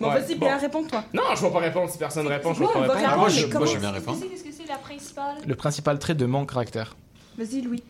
Bon, 0.00 0.08
ouais, 0.08 0.20
vas-y, 0.20 0.34
bon. 0.36 0.46
bien, 0.46 0.56
réponds-toi. 0.56 1.04
Non, 1.12 1.22
je 1.36 1.42
vais 1.44 1.50
pas 1.50 1.58
répondre 1.58 1.90
si 1.90 1.98
personne 1.98 2.26
répond, 2.26 2.54
je 2.54 2.60
vais 2.60 2.64
Non, 2.64 2.72
pas 2.72 2.80
répondre. 2.80 3.00
Ah, 3.06 3.16
moi, 3.16 3.28
je, 3.28 3.44
mais 3.46 3.52
moi, 3.52 3.66
je 3.66 3.72
vais 3.72 3.74
comment- 3.74 3.80
bien 3.80 3.90
répondre. 3.90 4.18
Qu'est-ce 4.20 4.44
que 4.44 4.52
c'est 4.56 4.66
la 4.68 4.78
principale? 4.78 5.36
Le 5.46 5.54
principal 5.56 5.98
trait 5.98 6.14
de 6.14 6.24
mon 6.24 6.46
caractère. 6.46 6.96
Vas-y, 7.36 7.60
Louis. 7.60 7.82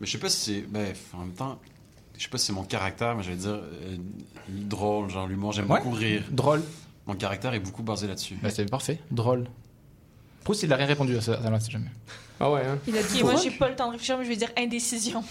Mais 0.00 0.06
je 0.06 0.12
sais 0.12 0.18
pas 0.18 0.28
si 0.28 0.52
c'est. 0.56 0.60
Ben, 0.68 0.92
en 1.14 1.18
même 1.20 1.32
temps, 1.32 1.58
je 2.18 2.22
sais 2.24 2.28
pas 2.28 2.36
si 2.36 2.46
c'est 2.46 2.52
mon 2.52 2.64
caractère, 2.64 3.14
mais 3.16 3.22
je 3.22 3.30
vais 3.30 3.36
dire 3.36 3.50
euh, 3.52 3.96
drôle, 4.48 5.08
genre 5.08 5.26
l'humour. 5.26 5.52
J'aime 5.52 5.70
Ouais. 5.70 5.78
beaucoup 5.80 5.94
rire. 5.96 6.24
Drôle. 6.30 6.60
Mon 7.06 7.14
caractère 7.14 7.52
est 7.54 7.60
beaucoup 7.60 7.82
basé 7.82 8.06
là-dessus. 8.06 8.36
Bah, 8.42 8.50
c'est 8.50 8.64
parfait. 8.70 8.98
Drôle. 9.10 9.46
Proust, 10.44 10.62
il 10.62 10.72
a 10.72 10.76
rien 10.76 10.86
répondu 10.86 11.16
à 11.16 11.20
ça, 11.20 11.34
à 11.34 11.42
ça, 11.42 11.60
si 11.60 11.70
jamais. 11.70 11.90
Ah 12.40 12.50
ouais, 12.50 12.62
hein. 12.66 12.78
Il 12.88 12.96
a 12.96 13.02
dit 13.02 13.22
moi 13.22 13.36
j'ai 13.36 13.50
pas 13.52 13.68
le 13.68 13.76
temps 13.76 13.86
de 13.86 13.92
réfléchir, 13.92 14.18
mais 14.18 14.24
je 14.24 14.28
vais 14.30 14.36
dire 14.36 14.50
indécision. 14.58 15.22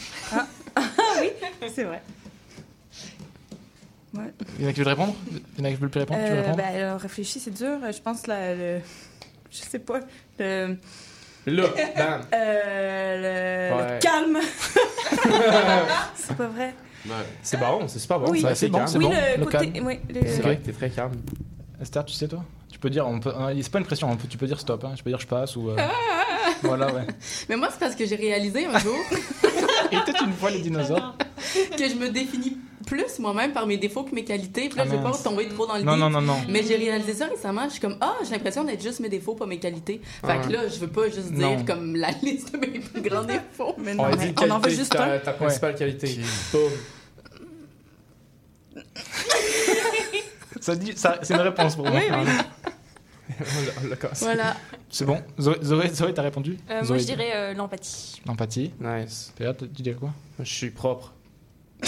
C'est 1.68 1.84
vrai. 1.84 2.02
Il 4.60 4.64
y 4.64 4.66
en 4.66 4.70
a 4.70 4.74
qui 4.74 4.80
veulent 4.80 4.88
répondre? 4.90 5.16
Il 5.58 5.60
y 5.60 5.62
en 5.62 5.66
a 5.66 5.70
qui 5.72 5.76
veulent 5.76 5.90
plus 5.90 6.00
répondre? 6.02 6.20
Tu 6.24 6.32
veux 6.32 6.38
Euh, 6.38 6.42
répondre? 6.42 6.58
ben, 6.58 6.76
alors, 6.76 7.00
réfléchis, 7.00 7.40
c'est 7.40 7.52
dur. 7.54 7.78
Je 7.92 8.02
pense 8.02 8.28
la, 8.28 8.54
le. 8.56 8.80
Je 9.50 9.58
sais 9.58 9.80
pas. 9.80 10.00
Le. 10.40 10.78
Là. 11.48 12.22
Euh, 12.34 13.72
le, 13.72 13.76
Ouais. 13.76 13.94
le 13.94 14.00
calme. 14.00 14.38
c'est 16.16 16.36
pas 16.38 16.48
vrai. 16.48 16.76
Ouais. 17.06 17.12
C'est 17.42 17.58
bon, 17.58 17.88
c'est 17.88 18.00
super 18.00 18.20
bon. 18.20 18.30
Oui. 18.32 18.46
c'est 18.54 18.68
bon, 18.70 18.86
oui, 18.96 19.00
bon, 19.06 19.10
le 19.10 19.40
le 19.40 19.46
côté. 19.46 19.72
calme. 19.72 19.86
Oui, 19.88 20.00
le- 20.10 20.22
C'est 20.28 20.42
vrai 20.42 20.58
que 20.58 20.66
t'es 20.66 20.72
très 20.74 20.90
calme. 20.90 21.14
Esther, 21.82 22.06
tu 22.06 22.14
sais 22.14 22.28
toi 22.28 22.44
Tu 22.72 22.80
peux 22.80 22.90
dire, 22.90 23.08
on 23.08 23.20
peut, 23.20 23.34
euh, 23.36 23.54
c'est 23.62 23.72
pas 23.72 23.80
une 23.80 23.86
pression, 23.86 24.10
on 24.12 24.16
peut- 24.16 24.28
tu 24.30 24.38
peux 24.38 24.48
dire 24.48 24.60
stop, 24.60 24.84
hein, 24.86 24.94
tu 24.96 25.04
peux 25.04 25.10
dire 25.10 25.20
je 25.20 25.28
passe 25.28 25.56
ou. 25.56 25.70
euh, 25.70 25.78
voilà, 26.64 26.94
ouais. 26.94 27.08
Mais 27.50 27.56
moi, 27.56 27.70
c'est 27.72 27.80
parce 27.80 27.96
que 27.96 28.06
j'ai 28.06 28.16
réalisé 28.16 28.66
un 28.66 28.78
jour 28.80 28.96
Était 29.92 30.24
une 30.24 30.34
fois 30.34 30.52
les 30.52 30.62
dinosaures 30.62 31.16
que 31.78 31.90
je 31.90 31.96
me 31.96 32.10
définis 32.10 32.58
plus 32.86 33.20
moi-même 33.20 33.52
par 33.52 33.68
mes 33.68 33.78
défauts 33.78 34.04
que 34.04 34.14
mes 34.16 34.24
qualités. 34.24 34.70
Puis 34.70 34.78
là, 34.78 34.84
Ah, 34.86 34.90
je 34.90 34.96
veux 34.96 35.02
pas 35.04 35.10
mince. 35.10 35.24
tomber 35.24 35.48
trop 35.50 35.66
dans 35.68 35.76
le 35.76 35.84
Non, 35.84 35.94
deep. 35.94 36.00
non, 36.02 36.10
non, 36.10 36.22
non. 36.22 36.38
Mais 36.48 36.64
j'ai 36.64 36.76
réalisé 36.78 37.14
ça 37.14 37.26
récemment. 37.28 37.64
Je 37.66 37.72
suis 37.72 37.82
comme, 37.82 37.98
ah, 38.00 38.14
j'ai 38.24 38.32
l'impression 38.32 38.64
d'être 38.64 38.82
juste 38.82 39.00
mes 39.02 39.10
défauts, 39.10 39.36
pas 39.36 39.46
mes 39.46 39.60
qualités. 39.60 40.02
Fait 40.26 40.28
Ah. 40.30 40.38
que 40.38 40.52
là, 40.52 40.68
je 40.70 40.80
veux 40.80 40.88
pas 40.88 41.06
juste 41.10 41.34
dire 41.34 41.66
comme 41.66 41.96
la 41.96 42.12
liste 42.24 42.54
de 42.54 42.58
mes 42.60 42.80
plus 42.80 43.02
grands 43.02 43.24
défauts. 43.24 43.76
Mais 43.80 43.92
On 43.94 43.96
non, 43.96 44.04
a 44.06 44.16
mais 44.16 44.34
on 44.38 44.50
en 44.52 44.56
veut 44.58 44.62
qualité, 44.64 44.70
juste 44.78 44.92
ta, 44.94 45.14
un. 45.14 45.20
ta 45.20 45.34
principale 45.34 45.76
qualité. 45.76 46.20
Ok. 46.20 46.26
Boum. 46.54 46.72
Ça 50.62 50.76
dit, 50.76 50.94
ça, 50.96 51.20
c'est 51.24 51.34
une 51.34 51.42
réponse 51.42 51.76
pour 51.76 51.90
moi. 51.90 52.00
Oui. 52.00 52.06
Voilà. 54.20 54.58
C'est 54.90 55.06
bon 55.06 55.22
Zoé, 55.40 55.56
Zoé, 55.64 55.88
Zoé, 55.90 56.14
t'as 56.14 56.22
répondu? 56.22 56.58
Euh, 56.70 56.84
moi 56.86 56.98
je 56.98 57.06
dirais 57.06 57.32
euh, 57.34 57.54
l'empathie. 57.54 58.22
L'empathie. 58.26 58.74
Nice. 58.80 59.32
Théa, 59.38 59.54
tu 59.54 59.68
dirais 59.68 59.96
quoi? 59.98 60.10
Je 60.40 60.54
suis 60.54 60.70
propre. 60.70 61.14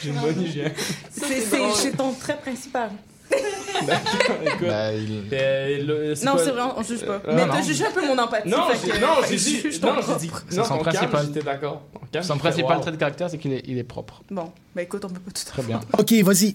J'ai 0.00 0.10
une 0.10 0.20
bonne 0.20 0.40
hygiène. 0.42 0.74
C'est 1.10 1.96
ton 1.96 2.12
trait 2.12 2.36
principal. 2.36 2.90
Écoute, 3.82 4.68
Bah, 4.68 4.92
il- 4.92 5.28
euh, 5.32 5.78
le- 6.14 6.24
Non, 6.24 6.32
c'est 6.38 6.50
vrai, 6.50 6.62
on 6.76 6.82
juge 6.82 7.04
pas. 7.04 7.12
Euh, 7.26 7.34
Mais 7.34 7.46
t'as 7.48 7.62
jugé 7.62 7.84
un 7.86 7.90
peu 7.90 8.06
mon 8.06 8.16
empathie. 8.18 8.48
Non, 8.48 8.58
j'ai 8.72 8.92
dit, 8.92 9.00
non, 9.00 9.06
ton 9.20 9.22
j'ai 9.28 9.36
dit, 9.36 9.62
non, 10.56 10.64
son 10.64 10.78
principal- 10.78 11.26
j'étais 11.26 11.42
d'accord. 11.44 11.82
Son 12.22 12.38
principal 12.38 12.80
trait 12.80 12.92
de 12.92 12.96
caractère, 12.96 13.28
c'est 13.30 13.38
qu'il 13.38 13.52
est, 13.52 13.62
il 13.66 13.76
est 13.78 13.82
propre. 13.84 14.22
Bon, 14.30 14.52
ben 14.74 14.82
écoute, 14.82 15.04
on 15.04 15.08
peut 15.08 15.20
pas 15.20 15.30
tout 15.32 15.44
Très 15.44 15.62
bien. 15.62 15.80
OK, 15.98 16.12
vas-y. 16.24 16.54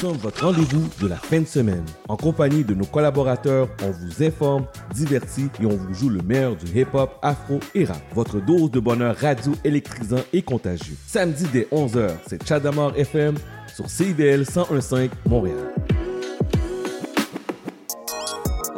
Sommes 0.00 0.16
votre 0.16 0.46
rendez-vous 0.46 0.88
de 1.02 1.08
la 1.08 1.16
fin 1.16 1.40
de 1.40 1.46
semaine. 1.46 1.84
En 2.08 2.16
compagnie 2.16 2.64
de 2.64 2.72
nos 2.72 2.86
collaborateurs, 2.86 3.68
on 3.82 3.90
vous 3.90 4.22
informe, 4.22 4.64
divertit 4.94 5.50
et 5.60 5.66
on 5.66 5.76
vous 5.76 5.92
joue 5.92 6.08
le 6.08 6.22
meilleur 6.22 6.56
du 6.56 6.64
hip-hop, 6.74 7.18
afro 7.20 7.60
et 7.74 7.84
rap. 7.84 8.00
Votre 8.14 8.40
dose 8.40 8.70
de 8.70 8.80
bonheur 8.80 9.14
radio 9.14 9.52
électrisant 9.62 10.22
et 10.32 10.40
contagieux. 10.40 10.96
Samedi 11.06 11.44
dès 11.52 11.68
11h, 11.70 12.12
c'est 12.26 12.42
Chadamar 12.48 12.96
FM 12.96 13.34
sur 13.74 13.90
CIBL 13.90 14.46
1015 14.46 15.10
Montréal. 15.26 15.68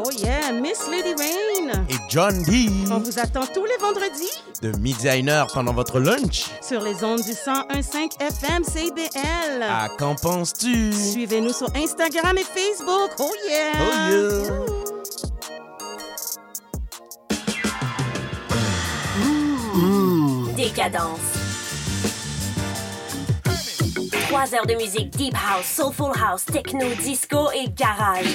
Oh 0.05 0.11
yeah, 0.19 0.51
Miss 0.53 0.89
Lady 0.91 1.15
Rain. 1.17 1.85
Et 1.89 1.95
John 2.09 2.43
D. 2.43 2.69
On 2.91 2.99
vous 2.99 3.19
attend 3.19 3.47
tous 3.47 3.65
les 3.65 3.77
vendredis 3.81 4.31
De 4.61 4.77
midi 4.79 5.09
à 5.09 5.17
une 5.17 5.29
heure 5.29 5.47
pendant 5.53 5.73
votre 5.73 6.01
lunch. 6.01 6.47
sur 6.61 6.81
les 6.81 7.05
ondes 7.05 7.23
du 7.23 7.33
101.5 7.33 8.21
FM 8.21 8.65
CBL. 8.65 9.63
À 9.63 9.89
qu'en 9.99 10.15
penses-tu? 10.15 10.93
Suivez-nous 10.93 11.53
sur 11.53 11.69
Instagram 11.77 12.37
et 12.37 12.45
Facebook. 12.45 13.11
Oh 13.21 13.31
yeah! 13.49 13.73
Oh 13.79 14.11
yeah! 14.11 14.73
Décadence. 20.57 21.19
Trois 24.29 24.55
heures 24.55 24.67
de 24.67 24.75
musique 24.75 25.11
deep 25.11 25.35
house, 25.35 25.67
soulful 25.67 26.13
house, 26.19 26.45
techno, 26.45 26.87
disco 27.03 27.51
et 27.53 27.69
garage. 27.71 28.27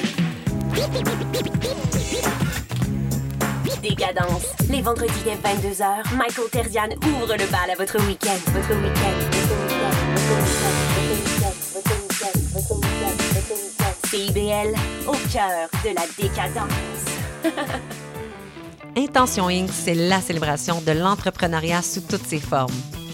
Décadence. 3.81 4.43
Les 4.69 4.81
vendredis 4.81 5.11
dès 5.23 5.35
22h, 5.35 6.15
Michael 6.15 6.49
Terzian 6.51 6.89
ouvre 7.03 7.33
le 7.33 7.51
bal 7.51 7.71
à 7.71 7.75
votre 7.75 7.97
week-end. 8.05 8.37
Votre 8.53 8.75
week-end. 8.75 9.17
CIBL, 14.07 14.75
au 15.07 15.15
cœur 15.33 15.67
de 15.83 15.95
la 15.95 16.05
décadence. 16.15 16.71
Intention 18.95 19.47
Inc., 19.49 19.69
c'est 19.71 19.95
la 19.95 20.21
célébration 20.21 20.81
de 20.81 20.91
l'entrepreneuriat 20.91 21.81
sous 21.81 22.01
toutes 22.01 22.27
ses 22.27 22.39
formes. 22.39 22.73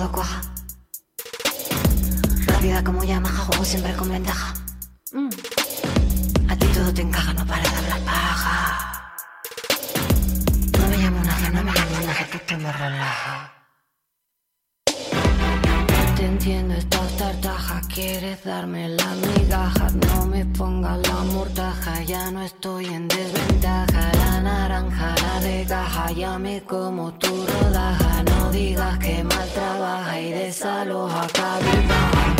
Todo 0.00 0.12
cuaja. 0.12 0.40
Rápida 2.46 2.82
como 2.82 3.04
Yamaha, 3.04 3.44
juego 3.44 3.64
siempre 3.64 3.92
con 3.94 4.08
ventaja. 4.08 4.54
Mm. 5.12 5.28
A 6.48 6.56
ti 6.56 6.66
todo 6.68 6.92
te 6.94 7.02
encaja, 7.02 7.34
no 7.34 7.46
para 7.46 7.62
de 7.62 7.76
hablar 7.76 8.00
paja. 8.00 9.14
No 10.78 10.88
me 10.88 10.96
llamo 10.96 11.20
nadie, 11.22 11.50
no 11.50 11.62
me 11.64 11.72
llamo 11.72 12.06
nadie, 12.06 12.26
que 12.30 12.36
esto 12.38 12.56
me 12.58 12.72
relaja. 12.72 13.59
Te 16.20 16.26
entiendo, 16.26 16.74
estás 16.74 17.16
tartaja, 17.16 17.80
quieres 17.94 18.44
darme 18.44 18.90
la 18.90 19.14
migaja. 19.14 19.88
No 20.06 20.26
me 20.26 20.44
pongas 20.44 20.98
la 21.08 21.24
mortaja, 21.32 22.02
ya 22.02 22.30
no 22.30 22.42
estoy 22.42 22.84
en 22.84 23.08
desventaja. 23.08 24.12
La 24.12 24.40
naranja, 24.42 25.14
la 25.22 25.40
de 25.40 25.64
caja, 25.66 26.12
ya 26.12 26.38
me 26.38 26.60
como 26.60 27.14
tu 27.14 27.46
rodaja. 27.46 28.22
No 28.24 28.50
digas 28.50 28.98
que 28.98 29.24
mal 29.24 29.48
trabaja 29.54 30.20
y 30.20 30.30
desaloja 30.30 31.26
cabizbaja. 31.32 32.30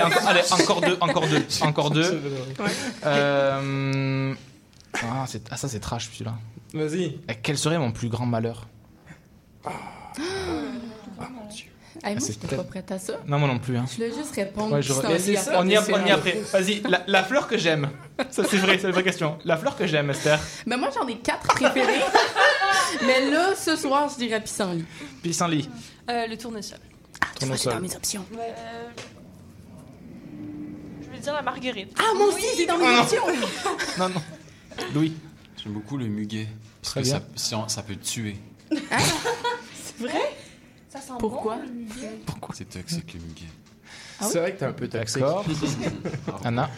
Allez, 0.00 0.14
encore, 0.14 0.28
allez, 0.28 0.40
encore 0.52 0.80
deux, 0.80 0.96
encore 1.00 1.26
deux, 1.28 1.46
encore 1.62 1.90
deux. 1.90 2.22
Euh, 3.04 4.34
Ah, 5.02 5.24
c'est- 5.26 5.46
ah, 5.50 5.56
ça 5.56 5.68
c'est 5.68 5.80
trash 5.80 6.08
celui-là. 6.12 6.34
Vas-y. 6.72 7.18
Quel 7.42 7.58
serait 7.58 7.78
mon 7.78 7.92
plus 7.92 8.08
grand 8.08 8.26
malheur 8.26 8.66
Hey, 12.04 12.12
moi, 12.14 12.18
Ah, 12.18 12.20
c'est 12.20 12.32
j'étais 12.34 12.46
peut-être- 12.46 12.62
pas 12.62 12.68
prête 12.68 12.92
à 12.92 12.98
ça. 12.98 13.14
Non, 13.26 13.38
moi 13.38 13.48
non 13.48 13.58
plus. 13.58 13.76
Hein. 13.76 13.86
Je 13.90 13.94
voulais 13.96 14.12
juste 14.14 14.34
répondre. 14.34 14.74
Ouais, 14.74 14.82
je- 14.82 14.92
sans 14.92 15.02
Mais 15.08 15.18
c'est 15.18 15.34
ça, 15.36 15.52
on 15.58 15.62
y, 15.66 15.66
on 15.66 15.70
y 15.70 15.74
est 15.74 15.82
séries. 15.82 16.10
après. 16.12 16.32
Vas-y, 16.52 16.80
la, 16.82 17.00
la 17.06 17.24
fleur 17.24 17.48
que 17.48 17.56
j'aime. 17.58 17.88
Ça 18.30 18.44
c'est 18.48 18.58
vrai, 18.58 18.78
c'est 18.78 18.86
la 18.86 18.92
vraie 18.92 19.02
question. 19.02 19.38
La 19.44 19.56
fleur 19.56 19.76
que 19.76 19.86
j'aime, 19.86 20.10
Esther. 20.10 20.38
Mais 20.66 20.76
moi, 20.76 20.90
j'en 20.94 21.06
ai 21.08 21.16
quatre 21.16 21.46
préférés. 21.48 22.00
Mais 23.06 23.30
là, 23.30 23.54
ce 23.56 23.76
soir, 23.76 24.08
je 24.10 24.16
dirais 24.24 24.40
pissenlit. 24.42 24.84
Pissenlit. 25.22 25.68
Euh, 26.10 26.26
le 26.26 26.36
tournesol. 26.36 26.78
Tournesol. 27.40 27.72
dans 27.74 27.80
mes 27.80 27.96
options. 27.96 28.24
Euh, 28.38 28.52
dire 31.26 31.34
la 31.34 31.42
marguerite. 31.42 31.92
Ah, 31.98 32.14
moi 32.16 32.26
aussi, 32.28 32.44
c'est 32.56 32.66
dans 32.66 32.78
mes 32.78 32.86
Ah, 32.86 33.06
non. 33.98 34.08
Non. 34.08 34.22
Louis. 34.94 35.12
J'aime 35.62 35.72
beaucoup 35.72 35.96
le 35.96 36.06
muguet. 36.06 36.46
Parce 36.82 36.92
Très 36.92 37.02
que 37.02 37.06
bien. 37.06 37.18
ça, 37.34 37.56
ça, 37.58 37.64
ça 37.68 37.82
peut 37.82 37.96
tuer. 37.96 38.36
C'est 38.70 39.98
vrai? 39.98 40.36
Ça 40.88 41.00
sent 41.00 41.12
Pourquoi? 41.18 41.56
bon, 41.56 41.62
le 41.62 41.68
muguet? 41.72 42.18
Pourquoi 42.26 42.54
C'est 42.56 42.68
toxique, 42.68 43.14
le 43.14 43.20
muguet. 43.20 43.44
Ah 44.20 44.28
C'est 44.30 44.38
vrai 44.38 44.54
que 44.54 44.58
t'es 44.60 44.64
un 44.66 44.72
peu 44.72 44.88
toxique. 44.88 45.22
D'accord. 46.04 46.40
Anna, 46.44 46.70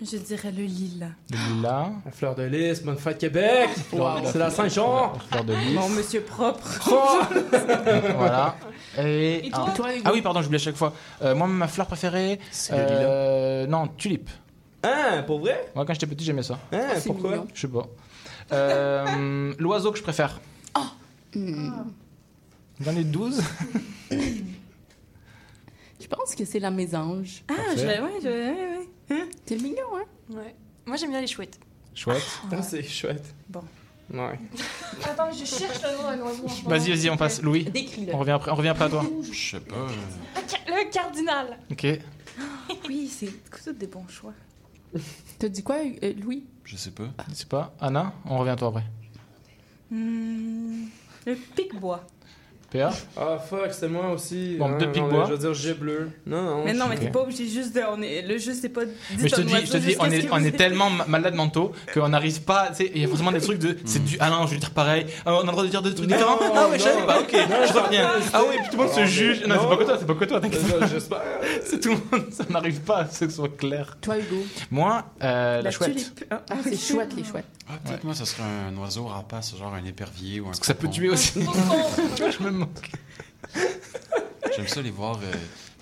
Je 0.00 0.16
dirais 0.16 0.52
le 0.52 0.62
lilas. 0.62 1.08
le 1.30 1.56
lilas. 1.56 1.90
La 2.04 2.10
fleur 2.12 2.34
de 2.36 2.44
lys, 2.44 2.82
bonne 2.82 2.96
fête 2.98 3.18
Québec! 3.18 3.68
Wow. 3.92 4.18
C'est 4.30 4.38
la 4.38 4.48
Saint-Jean! 4.50 5.12
La 5.14 5.18
fleur 5.18 5.44
de 5.44 5.54
lys. 5.54 5.74
Mon 5.74 5.88
monsieur 5.88 6.20
propre. 6.22 6.88
Oh! 6.90 7.20
voilà. 8.16 8.54
Et, 8.96 9.46
Et 9.46 9.50
toi? 9.50 9.66
ah, 9.68 9.72
Toi, 9.74 9.88
ah 10.04 10.10
oui, 10.12 10.22
pardon, 10.22 10.40
j'oublie 10.40 10.56
à 10.56 10.60
chaque 10.60 10.76
fois. 10.76 10.92
Euh, 11.22 11.34
moi, 11.34 11.48
ma 11.48 11.66
fleur 11.66 11.86
préférée. 11.88 12.38
C'est 12.52 12.76
le 12.76 12.84
lilas. 12.84 12.94
euh, 13.02 13.66
non, 13.66 13.88
tulipe. 13.88 14.30
Hein, 14.84 15.24
pour 15.26 15.40
vrai? 15.40 15.68
Moi, 15.74 15.84
quand 15.84 15.92
j'étais 15.94 16.06
petit, 16.06 16.24
j'aimais 16.24 16.44
ça. 16.44 16.58
Hein, 16.72 16.90
c'est 16.94 17.08
pourquoi? 17.08 17.30
mignon. 17.32 17.46
Je 17.52 17.60
sais 17.60 17.68
pas. 17.68 17.86
Euh, 18.52 19.52
L'oiseau 19.58 19.90
que 19.90 19.98
je 19.98 20.02
préfère. 20.04 20.40
Hmm. 21.34 21.70
J'en 22.80 22.96
ai 22.96 23.04
12. 23.04 23.42
Je 26.00 26.06
pense 26.06 26.34
que 26.34 26.44
c'est 26.44 26.60
la 26.60 26.70
mésange. 26.70 27.42
Ah, 27.48 27.54
je 27.76 27.82
ouais, 27.84 27.98
je, 28.22 28.28
ouais, 28.28 28.52
ouais. 28.77 28.77
C'est 29.46 29.56
mignon, 29.56 29.96
hein? 29.96 30.04
Ouais. 30.30 30.54
Moi, 30.86 30.96
j'aime 30.96 31.10
bien 31.10 31.20
les 31.20 31.26
chouettes. 31.26 31.58
Chouette. 31.94 32.22
Ah, 32.52 32.62
c'est 32.62 32.82
chouette. 32.82 33.34
Bon. 33.48 33.62
Ouais. 34.12 34.38
Attends, 35.04 35.30
je 35.32 35.44
cherche 35.44 35.82
le 35.82 36.16
nom 36.16 36.24
moment. 36.24 36.48
Vas-y, 36.66 36.90
vas-y, 36.90 37.10
on 37.10 37.16
passe. 37.16 37.42
Louis, 37.42 37.64
Décris-le. 37.64 38.14
on 38.14 38.18
revient 38.18 38.30
après, 38.32 38.50
on 38.50 38.54
revient 38.54 38.68
après 38.68 38.84
à 38.84 38.88
toi. 38.88 39.04
Je 39.30 39.50
sais 39.50 39.60
pas. 39.60 39.74
euh, 39.76 39.88
Le 40.66 40.90
cardinal. 40.90 41.58
Ok. 41.70 41.86
Oui, 42.86 43.08
c'est 43.08 43.30
tous 43.50 43.70
des 43.72 43.86
bons 43.86 44.06
choix. 44.08 44.32
T'as 45.38 45.48
dit 45.48 45.62
quoi, 45.62 45.76
euh, 46.02 46.12
Louis? 46.22 46.44
Je 46.64 46.76
sais 46.76 46.90
pas. 46.90 47.08
Je 47.28 47.34
sais 47.34 47.44
pas. 47.46 47.74
Anna, 47.80 48.14
on 48.24 48.38
revient 48.38 48.50
à 48.52 48.56
toi 48.56 48.68
après. 48.68 48.84
Hmm, 49.90 50.84
le 51.26 51.34
pic-bois. 51.34 52.06
PA 52.70 52.90
Ah, 53.16 53.38
fuck, 53.38 53.72
c'était 53.72 53.88
moi 53.88 54.10
aussi. 54.12 54.56
Bon, 54.58 54.66
Hein, 54.68 54.76
deux 54.78 54.86
non, 54.86 54.92
pics-bois. 54.92 55.24
Je 55.26 55.32
veux 55.32 55.38
dire, 55.38 55.54
j'ai 55.54 55.72
bleu. 55.74 56.10
Non, 56.26 56.42
non. 56.42 56.64
Mais 56.64 56.74
non, 56.74 56.84
mais 56.88 56.96
t'es 56.98 57.08
pas 57.10 57.20
obligé 57.22 57.46
juste 57.46 57.74
de. 57.74 57.80
On 57.90 58.02
est, 58.02 58.20
le 58.22 58.36
jeu, 58.36 58.52
c'est 58.52 58.68
pas. 58.68 58.82
Mais 59.18 59.26
je 59.28 59.34
te 59.34 59.40
dis, 59.40 59.54
je 59.64 59.72
te 59.72 59.76
dis, 59.78 59.96
on 59.98 60.10
est, 60.10 60.28
on 60.30 60.44
est 60.44 60.50
tellement 60.56 60.90
ma- 60.90 61.06
malade 61.06 61.34
mentaux 61.34 61.72
qu'on 61.94 62.08
n'arrive 62.10 62.42
pas. 62.42 62.70
Il 62.80 63.00
y 63.00 63.04
a 63.04 63.08
forcément 63.08 63.32
des 63.32 63.40
trucs 63.40 63.58
de. 63.58 63.76
C'est 63.86 64.04
du. 64.04 64.16
Ah 64.20 64.28
non, 64.30 64.46
je 64.46 64.52
vais 64.54 64.58
dire 64.60 64.70
pareil. 64.72 65.06
Ah, 65.24 65.34
on 65.34 65.38
a 65.40 65.44
le 65.44 65.50
droit 65.52 65.62
de 65.64 65.68
dire 65.68 65.80
des 65.82 65.94
trucs 65.94 66.08
différents. 66.08 66.38
Ah 66.54 66.68
ouais, 66.68 66.78
je 66.78 66.82
savais 66.84 67.06
pas. 67.06 67.20
Ok, 67.20 67.32
je 67.32 67.78
reviens. 67.78 68.10
Ah 68.34 68.42
oui, 68.48 68.56
puis 68.60 68.70
tout 68.70 68.76
le 68.76 68.82
monde 68.84 68.92
se 68.92 69.04
juge. 69.06 69.46
Non, 69.46 69.56
c'est 69.60 69.68
pas 69.68 69.76
que 69.76 69.84
toi, 69.84 69.96
c'est 69.98 70.06
pas 70.06 70.14
que 70.14 70.24
toi. 70.26 70.40
T'inquiète 70.40 70.78
pas. 70.78 70.86
J'espère. 70.86 71.22
C'est 71.64 71.80
tout 71.80 71.90
le 71.90 72.18
monde. 72.18 72.26
Ça 72.32 72.44
n'arrive 72.50 72.80
pas 72.80 72.98
à 72.98 73.06
ce 73.06 73.24
que 73.24 73.30
ce 73.30 73.36
soit 73.36 73.56
clair. 73.56 73.96
Toi, 74.00 74.18
Hugo? 74.18 74.42
Moi, 74.70 75.04
euh, 75.22 75.56
la, 75.56 75.62
La 75.62 75.70
chouette. 75.70 76.12
Ah, 76.30 76.42
Ah, 76.50 76.54
c'est 76.64 76.76
chouette, 76.76 77.12
les 77.16 77.24
chouettes. 77.24 77.44
Ah, 77.70 77.74
peut-être 77.84 78.04
moi, 78.04 78.14
ça 78.14 78.24
serait 78.24 78.42
un 78.42 78.74
oiseau 78.78 79.04
rapace, 79.06 79.54
genre 79.56 79.74
un 79.74 79.84
épervier 79.84 80.40
ou 80.40 80.44
un 80.44 80.48
Parce 80.48 80.60
que 80.60 80.66
ça 80.66 80.74
peut 80.74 80.88
tuer 80.88 81.10
aussi. 81.10 81.32
Tu 81.34 81.40
vois, 82.22 82.30
je 82.38 82.42
me 82.42 82.50
moque. 82.50 82.90
J'aime 84.56 84.66
ça 84.68 84.80
les 84.82 84.90
voir 84.90 85.16
euh, 85.16 85.32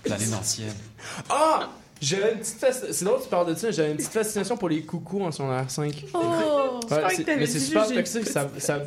planer 0.03 0.25
dans 0.27 0.39
le 0.39 0.43
ciel. 0.43 0.71
Ah! 1.29 1.69
J'avais 1.99 2.33
une 2.33 2.39
petite 2.39 2.59
fascination. 2.59 2.93
C'est 2.93 3.05
drôle 3.05 3.17
que 3.19 3.23
tu 3.23 3.29
parles 3.29 3.47
de 3.49 3.55
ça. 3.55 3.71
J'avais 3.71 3.91
une 3.91 3.97
petite 3.97 4.11
fascination 4.11 4.55
pour 4.57 4.69
les 4.69 4.83
coucous 4.83 5.23
en 5.23 5.31
son 5.31 5.49
R5. 5.49 6.05
Oh! 6.13 6.79
Ouais, 6.91 7.15
c'est- 7.15 7.23
que 7.23 7.31
mais 7.39 7.45
c'est 7.47 7.59
super 7.59 7.87
toxique. 7.87 8.27
Ça, 8.27 8.47
ça... 8.59 8.79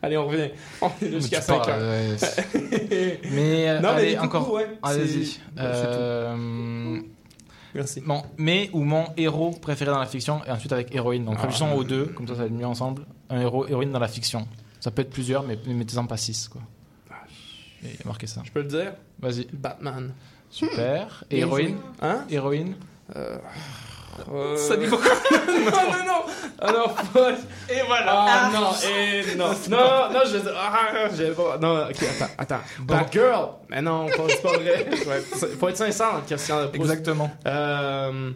Allez, 0.00 0.16
on 0.16 0.28
revient. 0.28 0.50
On 0.80 0.90
est 1.02 1.10
jusqu'à 1.10 1.40
Tu 1.40 1.46
5 1.46 1.56
parles, 1.58 1.70
heures. 1.70 1.78
euh, 1.80 2.16
Mais, 3.32 3.68
euh, 3.68 3.80
Non, 3.80 3.88
mais 3.94 4.00
allez, 4.00 4.10
les 4.10 4.16
coucous, 4.16 4.26
encore. 4.36 4.52
ouais, 4.52 4.68
Allez-y. 4.82 5.40
Euh, 5.58 7.00
Merci. 7.74 8.00
Bon, 8.00 8.22
mais 8.38 8.70
ou 8.72 8.82
mon 8.84 9.04
héros 9.16 9.50
préféré 9.50 9.90
dans 9.90 9.98
la 9.98 10.06
fiction 10.06 10.42
et 10.46 10.50
ensuite 10.50 10.72
avec 10.72 10.94
héroïne. 10.94 11.24
Donc 11.24 11.34
Ah. 11.38 11.42
réfléchissons 11.42 11.72
aux 11.72 11.84
deux, 11.84 12.06
comme 12.06 12.26
ça 12.26 12.34
ça 12.34 12.40
va 12.40 12.46
être 12.46 12.52
mieux 12.52 12.66
ensemble. 12.66 13.04
Un 13.30 13.40
héros, 13.40 13.66
héroïne 13.66 13.92
dans 13.92 13.98
la 13.98 14.08
fiction. 14.08 14.48
Ça 14.80 14.90
peut 14.90 15.02
être 15.02 15.10
plusieurs, 15.10 15.42
mais 15.42 15.58
mettez-en 15.66 16.06
pas 16.06 16.16
six 16.16 16.48
quoi. 16.48 16.62
Il 17.82 17.90
y 17.90 17.92
a 17.92 18.06
marqué 18.06 18.26
ça. 18.26 18.42
Je 18.44 18.50
peux 18.50 18.62
le 18.62 18.68
dire? 18.68 18.92
Vas-y. 19.20 19.46
Batman. 19.52 20.12
Super. 20.50 21.24
Héroïne. 21.30 21.76
Hein? 22.02 22.24
Héroïne 22.30 22.74
Euh... 23.16 23.38
Ça 24.56 24.76
dit 24.76 24.86
beaucoup. 24.86 25.02
non, 25.48 25.70
non, 25.70 26.04
non. 26.06 26.22
Ah 26.60 26.72
non, 26.72 26.88
fuck. 26.88 27.34
Et 27.70 27.82
voilà. 27.86 28.12
Ah 28.12 28.50
non, 28.52 28.70
et 28.88 29.34
non. 29.36 29.46
Non, 29.70 30.12
non, 30.12 30.20
je. 30.26 30.38
Ah, 30.56 31.08
j'ai 31.16 31.30
pas. 31.30 31.56
Non, 31.60 31.84
ok, 31.88 32.02
attends, 32.02 32.32
attends. 32.36 32.60
Bad 32.80 33.12
girl. 33.12 33.48
Mais 33.68 33.80
non, 33.80 34.06
pas- 34.08 34.22
c'est 34.28 34.42
pas 34.42 34.52
vrai. 34.52 34.86
Faut 35.60 35.68
être 35.68 35.76
sincère 35.76 36.12
dans 36.14 36.20
Christian 36.22 36.62
de 36.62 36.66
Proust. 36.66 36.80
Exactement. 36.90 37.30
Euh. 37.46 38.32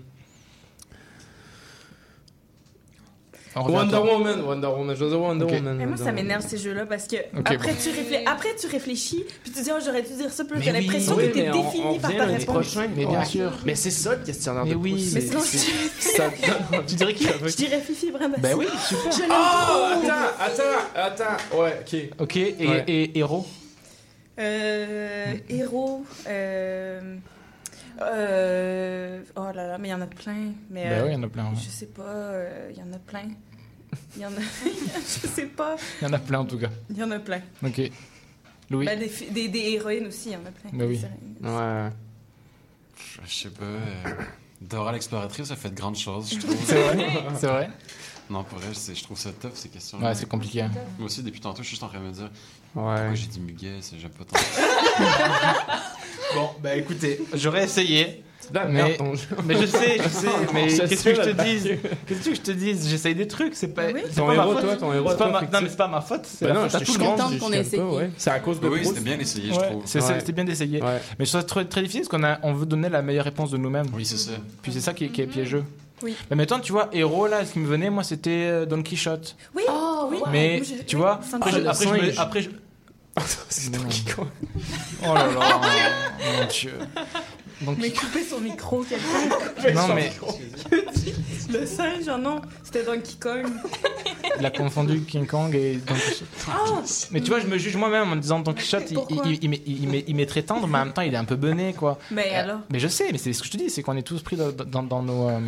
On 3.35 3.37
revient 3.37 3.42
à 3.42 3.42
Wonder. 3.55 3.97
Woman, 3.99 4.41
Wonder 4.43 4.67
Woman, 4.69 4.97
je 4.97 5.05
Wonder. 5.05 5.45
Woman. 5.45 5.77
Mais 5.77 5.85
moi, 5.87 5.97
Wonder 5.97 6.05
ça 6.05 6.13
m'énerve 6.13 6.43
ces 6.47 6.57
jeux-là 6.59 6.87
parce 6.87 7.07
que 7.07 7.17
après, 7.37 7.57
bon. 7.59 7.65
tu 7.65 7.91
réfléchis, 7.91 8.25
après 8.27 8.49
tu 8.59 8.67
réfléchis, 8.67 9.25
puis 9.43 9.53
tu 9.53 9.63
dis, 9.63 9.71
oh, 9.71 9.79
j'aurais 9.85 10.03
dû 10.03 10.15
dire 10.15 10.31
ça, 10.31 10.45
puis 10.45 10.61
t'as 10.65 10.73
l'impression 10.73 11.15
Oui, 11.17 11.29
que 11.29 11.35
t'es 11.35 11.51
on- 11.51 11.63
défini 11.63 11.85
on 11.87 11.99
par 11.99 12.17
ta 12.17 12.25
réponse. 12.25 12.45
prochain. 12.45 12.87
Mais 12.97 13.05
bien 13.07 13.19
Ouais. 13.21 13.25
sûr. 13.27 13.51
Mais 13.67 13.75
c'est 13.75 13.91
ça 13.91 14.15
le 14.17 14.25
questionnaire 14.25 14.65
Mais 14.65 14.71
de 14.71 14.77
oui. 14.77 15.11
Mais 15.15 15.21
c'est- 15.21 15.29
sinon, 15.29 15.41
je, 15.41 16.83
Tu 16.87 16.95
dirais 16.97 17.15
qu'il 17.15 17.29
je 17.29 17.57
dirais 17.57 17.81
Fifi 17.81 18.11
Brandassi. 18.11 18.41
Ben 18.41 18.55
oui, 18.57 18.67
super. 18.89 19.13
Je 19.13 19.19
trop. 19.23 19.33
attends, 20.01 20.73
attends, 20.95 21.25
attends. 21.25 21.59
Ouais, 21.61 21.81
ok. 21.81 22.21
Ok, 22.21 22.37
et, 22.37 22.55
Ouais. 22.67 22.85
et 22.89 23.19
héros 23.19 23.47
Euh, 24.39 25.35
héros. 25.51 26.05
Euh, 26.27 27.17
euh, 28.13 29.23
oh 29.37 29.47
là 29.55 29.67
là, 29.69 29.79
mais 29.79 29.89
il 29.89 29.91
y 29.91 29.95
en 29.95 30.01
a 30.01 30.07
plein. 30.07 30.53
Mais, 30.71 30.85
Ben 30.85 30.93
euh, 30.93 31.03
oui, 31.05 31.11
il 31.11 31.15
y 31.15 31.17
en 31.17 31.23
a 31.23 31.29
plein. 31.29 31.45
ouais. 31.51 31.57
Je 31.57 31.69
sais 31.71 31.87
pas, 31.87 32.03
euh, 32.03 32.71
il 32.73 32.79
y 32.79 32.83
en 32.83 32.93
a 32.93 32.99
plein. 32.99 33.29
Il 34.17 34.23
y 34.23 34.27
en 34.27 34.33
a. 34.33 34.41
je 34.95 35.27
sais 35.27 35.47
pas. 35.47 35.77
Il 36.01 36.05
y 36.07 36.11
en 36.11 36.13
a 36.15 36.19
plein 36.19 36.41
en 36.41 36.45
tout 36.47 36.59
cas. 36.59 36.71
Il 36.91 36.97
y 36.99 37.03
en 37.05 37.11
a 37.11 37.19
plein. 37.19 37.41
Ok. 37.65 37.81
Louis? 38.71 38.87
Ben, 38.87 38.99
des, 38.99 39.09
fi- 39.09 39.31
des, 39.31 39.49
des 39.49 39.73
héroïnes 39.73 40.07
aussi, 40.07 40.31
il 40.31 40.33
y 40.33 40.37
en 40.37 40.41
a 40.47 40.51
plein. 40.51 40.71
Ben 40.73 40.87
oui. 40.89 41.01
Ouais. 41.43 41.91
Je 43.27 43.33
sais 43.35 43.51
pas. 43.51 43.65
euh, 43.65 44.15
Dora 44.61 44.93
l'exploratrice 44.93 45.51
a 45.51 45.57
fait 45.57 45.71
de 45.71 45.75
grandes 45.75 45.97
choses, 45.99 46.33
je 46.35 46.39
trouve. 46.39 46.57
C'est 46.65 46.81
vrai? 46.83 47.09
C'est 47.39 47.47
vrai? 47.49 47.71
Non, 48.31 48.45
pour 48.45 48.59
elle, 48.67 48.75
c'est- 48.75 48.95
je 48.95 49.03
trouve 49.03 49.19
ça 49.19 49.31
tough, 49.33 49.51
ces 49.55 49.69
questions 49.69 49.99
Ouais, 50.01 50.15
c'est 50.15 50.29
compliqué. 50.29 50.63
hein. 50.63 50.71
Moi 50.99 51.07
aussi, 51.07 51.23
depuis 51.23 51.41
tantôt, 51.41 51.59
je 51.59 51.67
suis 51.67 51.71
juste 51.73 51.83
en 51.83 51.89
train 51.89 51.99
de 52.01 52.05
me 52.05 52.13
dire 52.13 52.31
Ouais. 52.75 52.95
pourquoi 52.97 53.15
j'ai 53.15 53.27
dit 53.27 53.41
muguet, 53.41 53.79
c'est- 53.83 53.99
j'aime 53.99 54.13
pas 54.13 54.25
tant. 54.25 54.39
Bon, 56.35 56.49
bah 56.63 56.77
écoutez, 56.77 57.21
j'aurais 57.35 57.65
essayé. 57.65 58.23
Mais, 58.53 58.69
merde, 58.69 58.97
ton 58.99 59.15
jeu. 59.15 59.29
mais 59.47 59.55
je 59.55 59.65
sais, 59.67 59.97
je 60.03 60.09
sais, 60.09 60.27
mais 60.53 60.67
qu'est-ce 60.67 60.97
sais, 60.97 61.13
que 61.15 61.23
je 61.23 61.31
te 61.31 61.43
dise 61.43 61.71
Qu'est-ce 62.07 62.29
que 62.29 62.35
je 62.35 62.41
te 62.41 62.51
dise 62.51 62.87
J'essaye 62.89 63.15
des 63.15 63.27
trucs, 63.27 63.55
c'est 63.55 63.69
pas, 63.69 63.85
Ah 63.89 63.91
oui? 63.95 64.03
c'est 64.11 64.17
Ton 64.17 64.27
pas 64.27 64.35
ma 64.35 64.43
héros, 64.43 64.53
faute. 64.55 64.63
toi, 64.63 64.77
ton 64.77 64.93
héros, 64.93 65.15
toi, 65.15 65.29
ma-. 65.31 65.41
Non, 65.43 65.49
mais 65.63 65.69
c'est 65.71 65.77
pas 65.77 65.89
ma 65.89 66.01
faute, 66.03 66.23
c'est 66.27 66.47
la 66.49 66.53
non, 66.55 66.69
je 66.69 66.77
tout 66.79 66.85
suis 66.85 66.99
qu'on 67.39 67.53
ait 67.53 67.59
essayé. 67.61 67.83
ouais. 67.83 68.11
C'est 68.19 68.31
à 68.31 68.41
cause 68.41 68.61
de 68.61 68.69
oui, 68.69 68.81
Proust. 68.81 68.95
c'était 68.97 69.05
bien 69.09 69.19
essayé, 69.19 69.53
je 69.55 69.59
trouve. 69.59 69.83
c'est 69.87 70.01
c'est- 70.03 70.13
Ouais. 70.13 70.21
c'était 70.21 70.33
bien 70.33 70.45
d'essayer. 70.45 70.83
Ouais. 70.83 71.01
Mais 71.19 71.25
je 71.25 71.31
trouve 71.31 71.41
ça 71.41 71.47
très, 71.47 71.65
très 71.65 71.81
difficile 71.83 72.03
parce 72.03 72.11
qu'on 72.21 72.25
a, 72.27 72.41
on 72.43 72.53
veut 72.53 72.67
donner 72.67 72.89
la 72.91 73.01
meilleure 73.01 73.25
réponse 73.25 73.51
de 73.53 73.57
nous-mêmes. 73.57 73.87
Oui, 73.95 74.05
c'est 74.05 74.19
ça. 74.19 74.33
Puis 74.61 74.73
c'est 74.73 74.81
ça 74.81 74.93
qui 74.93 75.05
est, 75.05 75.09
qui 75.09 75.23
est 75.23 75.27
piégeux. 75.27 75.65
Oui. 76.03 76.15
Mais 76.29 76.37
maintenant, 76.37 76.59
tu 76.59 76.73
vois, 76.73 76.89
héros, 76.93 77.29
là, 77.29 77.47
ce 77.47 77.53
qui 77.53 77.61
me 77.61 77.67
venait, 77.67 77.89
moi, 77.89 78.03
c'était 78.03 78.31
euh, 78.51 78.67
Don 78.67 78.83
Quichotte. 78.83 79.37
Oui, 79.55 79.63
Oh, 79.69 80.09
oui. 80.11 80.19
Mais, 80.33 80.59
Oui, 80.61 80.79
tu 80.85 80.97
oui, 80.97 81.03
vois, 81.03 81.21
après, 81.33 81.53
je, 81.53 81.59
après, 81.67 81.85
je 81.87 81.91
me- 81.93 81.99
singe. 82.11 82.15
après, 82.19 82.43
je- 82.43 82.51
C'est 83.49 83.71
qui 83.89 84.05
compte. 84.05 84.29
Oh 85.05 85.15
là 85.15 85.27
là, 85.27 85.61
mon 86.41 86.47
Dieu. 86.47 86.73
Donc, 87.61 87.77
Mais 87.79 87.91
couper 87.91 88.25
son 88.25 88.41
micro, 88.41 88.83
quelqu'un. 88.89 89.75
non, 89.75 89.95
mais 89.95 90.11
Le 91.51 91.67
singe, 91.67 92.05
oh 92.13 92.19
non, 92.19 92.41
c'était 92.65 92.83
Donkey 92.85 93.13
Kong. 93.21 93.47
il 94.41 94.47
a 94.47 94.51
confondu 94.51 95.03
King 95.03 95.27
Kong 95.27 95.55
et 95.55 95.77
Don 95.77 95.95
Quichotte. 95.95 96.25
Oh, 96.49 96.79
Mais 97.11 97.21
tu 97.21 97.29
vois, 97.31 97.41
je 97.41 97.47
me 97.47 97.59
juge 97.59 97.77
moi-même 97.77 98.11
en 98.11 98.17
me 98.17 98.21
disant 98.21 98.41
Don 98.41 98.55
Quichotte, 98.55 98.91
il, 98.91 98.99
il, 99.11 99.39
il, 99.43 99.51
m'est- 99.51 99.63
il, 99.67 99.89
m'est- 99.89 100.05
il 100.09 100.17
m'est 100.17 100.27
très 100.27 100.43
tendre, 100.43 100.67
mais 100.67 100.79
en 100.79 100.85
même 100.87 100.95
temps, 100.95 101.03
il 101.03 101.13
est 101.15 101.19
un 101.19 101.25
peu 101.27 101.37
bené, 101.37 101.75
quoi. 101.75 101.99
mais 102.11 102.31
Euh, 102.33 102.41
alors 102.41 102.61
Mais 102.71 102.81
je 102.81 102.89
sais, 102.89 103.09
mais 103.13 103.19
c'est 103.19 103.33
ce 103.33 103.41
que 103.43 103.47
je 103.47 103.53
te 103.53 103.57
dis, 103.59 103.71
c'est 103.71 103.83
qu'on 103.83 103.97
est 103.97 104.03
tous 104.03 104.23
pris 104.23 104.37
dans, 104.37 104.51
dans, 104.51 104.83
dans 104.83 105.03
nos, 105.03 105.29
euh, 105.29 105.39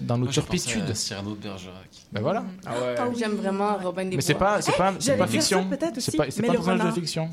dans 0.00 0.18
nos 0.18 0.26
turpitudes. 0.26 0.94
Cyrano 0.94 1.30
de 1.34 1.42
Bergerac. 1.42 1.88
Ben 2.12 2.20
voilà. 2.22 2.44
Ah 2.66 2.70
ouais. 2.72 2.94
Ah 2.98 3.06
oui. 3.08 3.16
J'aime 3.18 3.34
vraiment 3.34 3.76
Robin 3.76 4.04
des 4.06 4.16
Mais 4.16 4.22
c'est 4.22 4.34
Bois. 4.34 4.46
pas, 4.54 4.62
c'est 4.62 4.76
pas, 4.76 4.94
c'est 4.98 5.16
pas 5.16 5.26
fiction. 5.26 5.66
C'est 5.98 6.16
pas, 6.16 6.30
c'est 6.30 6.42
pas 6.42 6.48
un 6.48 6.52
personnage 6.52 6.94
de 6.94 7.00
fiction. 7.00 7.28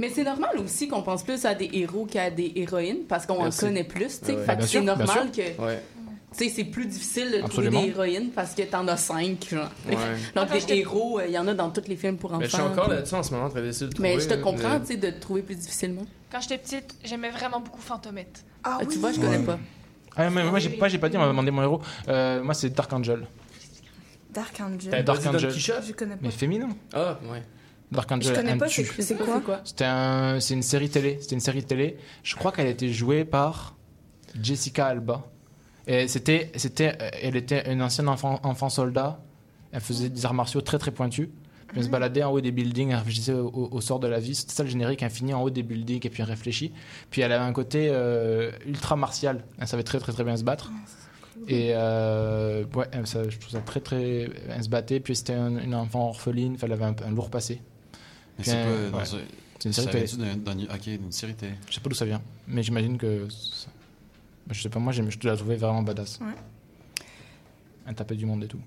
Mais 0.00 0.10
c'est 0.10 0.22
normal 0.22 0.56
aussi 0.64 0.86
qu'on 0.86 1.02
pense 1.02 1.24
plus 1.24 1.44
à 1.44 1.54
des 1.56 1.68
héros 1.72 2.06
qu'à 2.06 2.30
des 2.30 2.52
héroïnes 2.54 3.00
parce 3.08 3.26
qu'on 3.26 3.44
en 3.44 3.50
connaît 3.50 3.82
plus, 3.82 4.20
tu 4.20 4.26
sais. 4.26 4.36
Ouais. 4.36 4.46
C'est 4.60 4.80
normal 4.80 5.32
que, 5.32 5.60
Ouais. 5.60 5.82
tu 6.30 6.44
sais, 6.44 6.48
c'est 6.54 6.64
plus 6.64 6.86
difficile 6.86 7.32
de 7.32 7.42
Absolument. 7.42 7.48
trouver 7.80 7.86
des 7.86 7.88
héroïnes 7.88 8.30
parce 8.30 8.54
que 8.54 8.62
t'en 8.62 8.86
as 8.86 8.96
cinq, 8.96 9.48
genre. 9.50 9.68
Ouais. 9.88 9.96
Donc 10.36 10.66
des 10.68 10.74
héros, 10.76 11.18
euh, 11.18 11.26
il 11.26 11.32
y 11.32 11.38
en 11.38 11.48
a 11.48 11.54
dans 11.54 11.70
tous 11.70 11.88
les 11.88 11.96
films 11.96 12.16
pour 12.16 12.30
enfants. 12.30 12.38
Mais 12.38 12.46
je 12.48 12.52
suis 12.54 12.62
encore 12.62 12.88
là-dessus 12.88 13.14
en 13.16 13.24
ce 13.24 13.32
moment, 13.32 13.46
en 13.46 13.50
train 13.50 13.60
d'essayer 13.60 13.88
de 13.88 13.92
trouver. 13.92 14.14
Mais 14.14 14.20
je 14.20 14.28
te 14.28 14.34
là, 14.34 14.40
comprends, 14.40 14.68
mais- 14.74 14.80
tu 14.82 14.86
sais, 14.86 14.96
de 14.98 15.10
te 15.10 15.20
trouver 15.20 15.42
plus 15.42 15.56
difficilement. 15.56 16.06
Quand 16.30 16.40
j'étais 16.42 16.58
petite, 16.58 16.94
j'aimais 17.02 17.30
vraiment 17.30 17.58
beaucoup 17.58 17.80
Fantomette. 17.80 18.44
Ah 18.62 18.78
Ah, 18.80 18.86
tu 18.86 18.98
vois, 18.98 19.10
je 19.10 19.18
connais 19.18 19.38
Ouais. 19.38 19.42
pas. 19.44 19.58
Ah, 20.18 20.28
mais 20.30 20.44
moi, 20.44 20.58
j'ai 20.58 20.70
pas, 20.70 20.88
j'ai 20.88 20.98
pas 20.98 21.08
dit, 21.08 21.16
on 21.16 21.20
m'a 21.20 21.28
demandé 21.28 21.50
mon 21.50 21.62
héros. 21.62 21.80
Euh, 22.08 22.42
moi, 22.42 22.52
c'est 22.52 22.70
Dark 22.70 22.92
Angel. 22.92 23.26
Dark 24.34 24.52
T'as 24.56 24.64
Angel. 24.64 25.04
Dark 25.04 25.22
Dark 25.22 25.34
Angel. 25.34 25.50
Je 25.50 25.92
connais 25.92 26.16
pas. 26.16 26.20
Mais 26.22 26.30
féminin. 26.30 26.68
Ah, 26.92 27.18
ouais. 27.30 27.42
Dark 27.90 28.08
Je 28.10 28.14
Angel. 28.14 28.34
connais 28.34 28.52
un 28.52 28.58
pas, 28.58 28.68
c'est 28.68 28.84
c'est 28.84 29.16
quoi? 29.16 29.60
C'était 29.64 29.84
un, 29.86 30.40
c'est 30.40 30.54
une 30.54 30.62
série 30.62 30.90
télé. 30.90 31.18
C'était 31.20 31.34
une 31.36 31.40
série 31.40 31.64
télé. 31.64 31.96
Je 32.22 32.36
crois 32.36 32.52
qu'elle 32.52 32.66
a 32.66 32.70
été 32.70 32.92
jouée 32.92 33.24
par 33.24 33.76
Jessica 34.42 34.86
Alba. 34.86 35.24
Et 35.86 36.06
c'était, 36.08 36.52
c'était, 36.56 36.98
elle 37.22 37.36
était 37.36 37.72
une 37.72 37.80
ancienne 37.80 38.08
enfant, 38.08 38.40
enfant 38.42 38.68
soldat. 38.68 39.20
Elle 39.72 39.80
faisait 39.80 40.10
des 40.10 40.26
arts 40.26 40.34
martiaux 40.34 40.60
très 40.60 40.78
très 40.78 40.90
pointus. 40.90 41.28
Elle 41.76 41.84
se 41.84 41.88
baladait 41.88 42.22
en 42.22 42.30
haut 42.32 42.40
des 42.40 42.50
buildings, 42.50 42.90
elle 42.90 42.96
réfléchissait 42.96 43.32
au, 43.34 43.48
au- 43.48 43.68
au 43.72 43.80
sort 43.80 44.00
de 44.00 44.06
la 44.06 44.18
vie. 44.20 44.34
C'était 44.34 44.52
ça 44.54 44.62
le 44.64 44.70
générique, 44.70 45.02
finit 45.10 45.34
en 45.34 45.42
haut 45.42 45.50
des 45.50 45.62
buildings 45.62 46.06
et 46.06 46.10
puis 46.10 46.22
elle 46.22 46.28
réfléchit. 46.30 46.72
Puis 47.10 47.20
elle 47.20 47.30
avait 47.32 47.44
un 47.44 47.52
côté 47.52 47.88
euh, 47.90 48.50
ultra 48.66 48.96
martial. 48.96 49.44
Elle 49.58 49.68
savait 49.68 49.82
très 49.82 49.98
très 49.98 50.12
très 50.12 50.24
bien 50.24 50.36
se 50.36 50.44
battre. 50.44 50.72
Et 51.46 51.70
euh, 51.74 52.64
ouais, 52.74 52.86
elle- 52.92 53.06
ça, 53.06 53.28
je 53.28 53.38
trouve 53.38 53.52
ça 53.52 53.60
très 53.60 53.80
très. 53.80 54.28
Elle 54.48 54.64
se 54.64 54.68
battait, 54.68 54.98
puis 55.00 55.14
c'était 55.14 55.34
un- 55.34 55.58
une 55.58 55.74
enfant 55.74 56.08
orpheline, 56.08 56.56
elle 56.60 56.72
avait 56.72 56.84
un, 56.86 56.94
un 57.06 57.10
lourd 57.10 57.30
passé. 57.30 57.60
Mais 58.38 58.44
c'est 58.44 58.52
euh, 58.56 58.90
pas 58.90 58.96
ouais. 58.98 59.02
un- 59.02 59.06
C'est 59.58 59.68
une 59.68 59.72
série 59.72 59.86
télé. 59.88 60.06
d'un- 60.06 61.10
série 61.10 61.34
télé. 61.34 61.52
Je 61.68 61.74
sais 61.74 61.80
pas 61.80 61.88
d'où 61.90 61.96
ça 61.96 62.04
vient, 62.04 62.22
mais 62.46 62.62
j'imagine 62.62 62.96
que. 62.96 63.26
Je 64.50 64.62
sais 64.62 64.68
pas, 64.70 64.78
moi 64.78 64.92
je 64.92 65.02
la 65.24 65.36
trouvais 65.36 65.56
vraiment 65.56 65.82
badass. 65.82 66.20
Ouais. 66.20 66.26
Elle 67.86 67.94
tapait 67.94 68.14
du 68.16 68.24
monde 68.26 68.44
et 68.44 68.48
tout. 68.48 68.60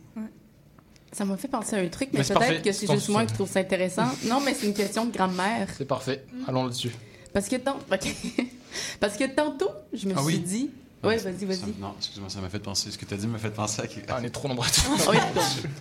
Ça 1.12 1.26
m'a 1.26 1.36
fait 1.38 1.48
penser 1.50 1.76
à 1.76 1.80
un 1.80 1.88
truc, 1.88 2.10
mais, 2.14 2.20
Mais 2.20 2.36
peut-être 2.36 2.62
que 2.64 2.72
c'est 2.72 2.90
juste 2.90 3.10
moi 3.10 3.26
qui 3.26 3.34
trouve 3.34 3.50
ça 3.50 3.60
intéressant. 3.60 4.08
Non, 4.26 4.40
mais 4.40 4.54
c'est 4.54 4.68
une 4.68 4.74
question 4.74 5.06
de 5.06 5.12
grammaire. 5.12 5.68
C'est 5.78 5.86
parfait, 5.86 6.24
allons 6.48 6.64
là-dessus. 6.64 6.92
Parce 7.34 7.48
que, 7.48 7.58
tant... 7.58 7.78
Parce 9.00 9.18
que 9.18 9.26
tantôt, 9.36 9.70
je 9.94 10.08
me 10.08 10.14
Ah 10.16 10.20
suis 10.24 10.36
oui? 10.36 10.40
dit. 10.40 10.70
Ouais, 11.04 11.18
vas-y, 11.18 11.40
Ça- 11.40 11.46
vas-y. 11.46 11.74
Non, 11.82 11.94
excuse-moi, 11.98 12.30
ça 12.30 12.40
m'a 12.42 12.50
fait 12.50 12.60
penser. 12.60 12.92
Ce 12.92 12.98
que 12.98 13.06
tu 13.06 13.14
as 13.14 13.18
dit 13.18 13.28
m'a 13.28 13.40
fait 13.40 13.50
penser 13.50 13.82
à. 13.82 13.86
Ah, 14.10 14.18
on 14.22 14.24
est 14.24 14.30
trop 14.30 14.48
nombreux. 14.48 14.68
Oui, 15.10 15.18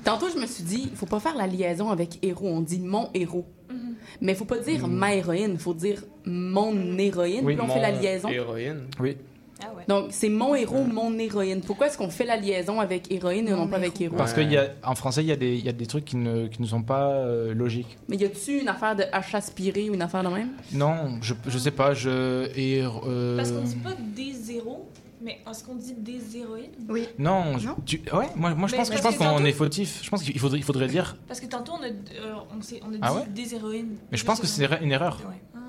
tantôt, 0.03 0.27
je 0.35 0.41
me 0.41 0.47
suis 0.47 0.65
dit, 0.65 0.89
il 0.91 0.97
faut 0.97 1.07
pas 1.07 1.21
faire 1.21 1.37
la 1.37 1.47
liaison 1.47 1.91
avec 1.91 2.19
héros. 2.25 2.49
On 2.49 2.61
dit 2.63 2.81
mon 2.81 3.11
héros. 3.15 3.47
Mais 4.21 4.33
il 4.33 4.35
faut 4.39 4.45
pas 4.45 4.59
dire 4.59 4.89
ma 4.89 5.15
héroïne, 5.15 5.53
il 5.53 5.59
faut 5.59 5.75
dire 5.75 6.03
mon 6.25 6.99
héroïne. 6.99 7.45
Oui, 7.45 7.55
puis 7.55 7.63
on 7.63 7.69
mon 7.69 7.75
fait 7.75 7.81
la 7.81 7.91
liaison. 7.93 8.29
Héroïne. 8.29 8.83
Oui. 8.99 9.17
Donc, 9.89 10.07
c'est 10.11 10.29
mon 10.29 10.55
héros, 10.55 10.85
mon 10.85 11.19
héroïne. 11.19 11.61
Pourquoi 11.61 11.87
est-ce 11.89 11.99
qu'on 11.99 12.11
fait 12.11 12.25
la 12.25 12.37
liaison 12.37 12.81
avec 12.81 13.11
héroïne 13.13 13.49
et 13.49 13.53
non 13.53 13.67
pas 13.69 13.77
avec 13.77 14.01
héros? 14.01 14.17
Parce 14.17 14.35
qu'en 14.35 14.95
français, 14.95 15.23
il 15.23 15.29
y, 15.29 15.33
a 15.33 15.37
des- 15.37 15.57
il 15.57 15.65
y 15.65 15.69
a 15.69 15.73
des 15.73 15.87
trucs 15.87 16.05
qui 16.05 16.17
ne, 16.17 16.47
qui 16.47 16.61
ne 16.63 16.67
sont 16.67 16.83
pas 16.83 17.11
euh, 17.11 17.55
logiques. 17.55 17.97
Mais 18.09 18.17
y 18.17 18.25
a-tu 18.25 18.61
une 18.61 18.69
affaire 18.69 18.97
de 18.97 19.03
H 19.05 19.35
aspiré 19.37 19.91
ou 19.91 19.95
une 19.95 20.03
affaire 20.03 20.23
de 20.23 20.29
même? 20.29 20.51
Non, 20.73 21.19
je, 21.23 21.35
je 21.47 21.59
sais 21.59 21.71
pas, 21.71 21.95
je. 21.95 22.51
Et, 22.57 22.83
euh, 22.83 23.37
Parce 23.37 23.51
qu'on 23.53 23.63
dit 23.63 23.77
pas 23.77 23.95
des 24.15 24.33
zéros, 24.33 24.89
mais 25.23 25.39
est-ce 25.51 25.65
qu'on 25.65 25.75
dit 25.75 25.95
des 25.99 26.37
héroïnes? 26.39 26.71
Oui. 26.89 27.07
Non, 27.19 27.59
je- 27.59 27.69
tu- 27.85 28.01
ouais, 28.13 28.27
moi, 28.37 28.55
moi 28.55 28.69
je 28.69 28.77
pense, 28.77 28.91
je 28.93 29.19
qu'on 29.19 29.45
est 29.45 29.53
fautif. 29.53 30.01
Je 30.03 30.11
pense 30.11 30.23
qu'il 30.23 30.39
faudrait, 30.39 30.59
il 30.59 30.65
faudrait 30.65 30.89
dire. 30.89 31.17
Parce 31.29 31.41
que 31.41 31.47
tantôt, 31.47 31.73
on 31.79 31.83
a, 31.83 31.89
euh, 31.89 32.35
on 32.53 32.59
a 32.59 32.93
dit 32.93 32.99
Ah 33.03 33.15
ouais? 33.15 33.23
des 33.29 33.55
héroïnes. 33.55 33.97
Mais 34.11 34.17
je 34.17 34.25
pense 34.25 34.41
que 34.41 34.47
c'est 34.47 34.67
une 34.83 34.93
erreur. 34.93 35.21
Ouais, 35.29 35.60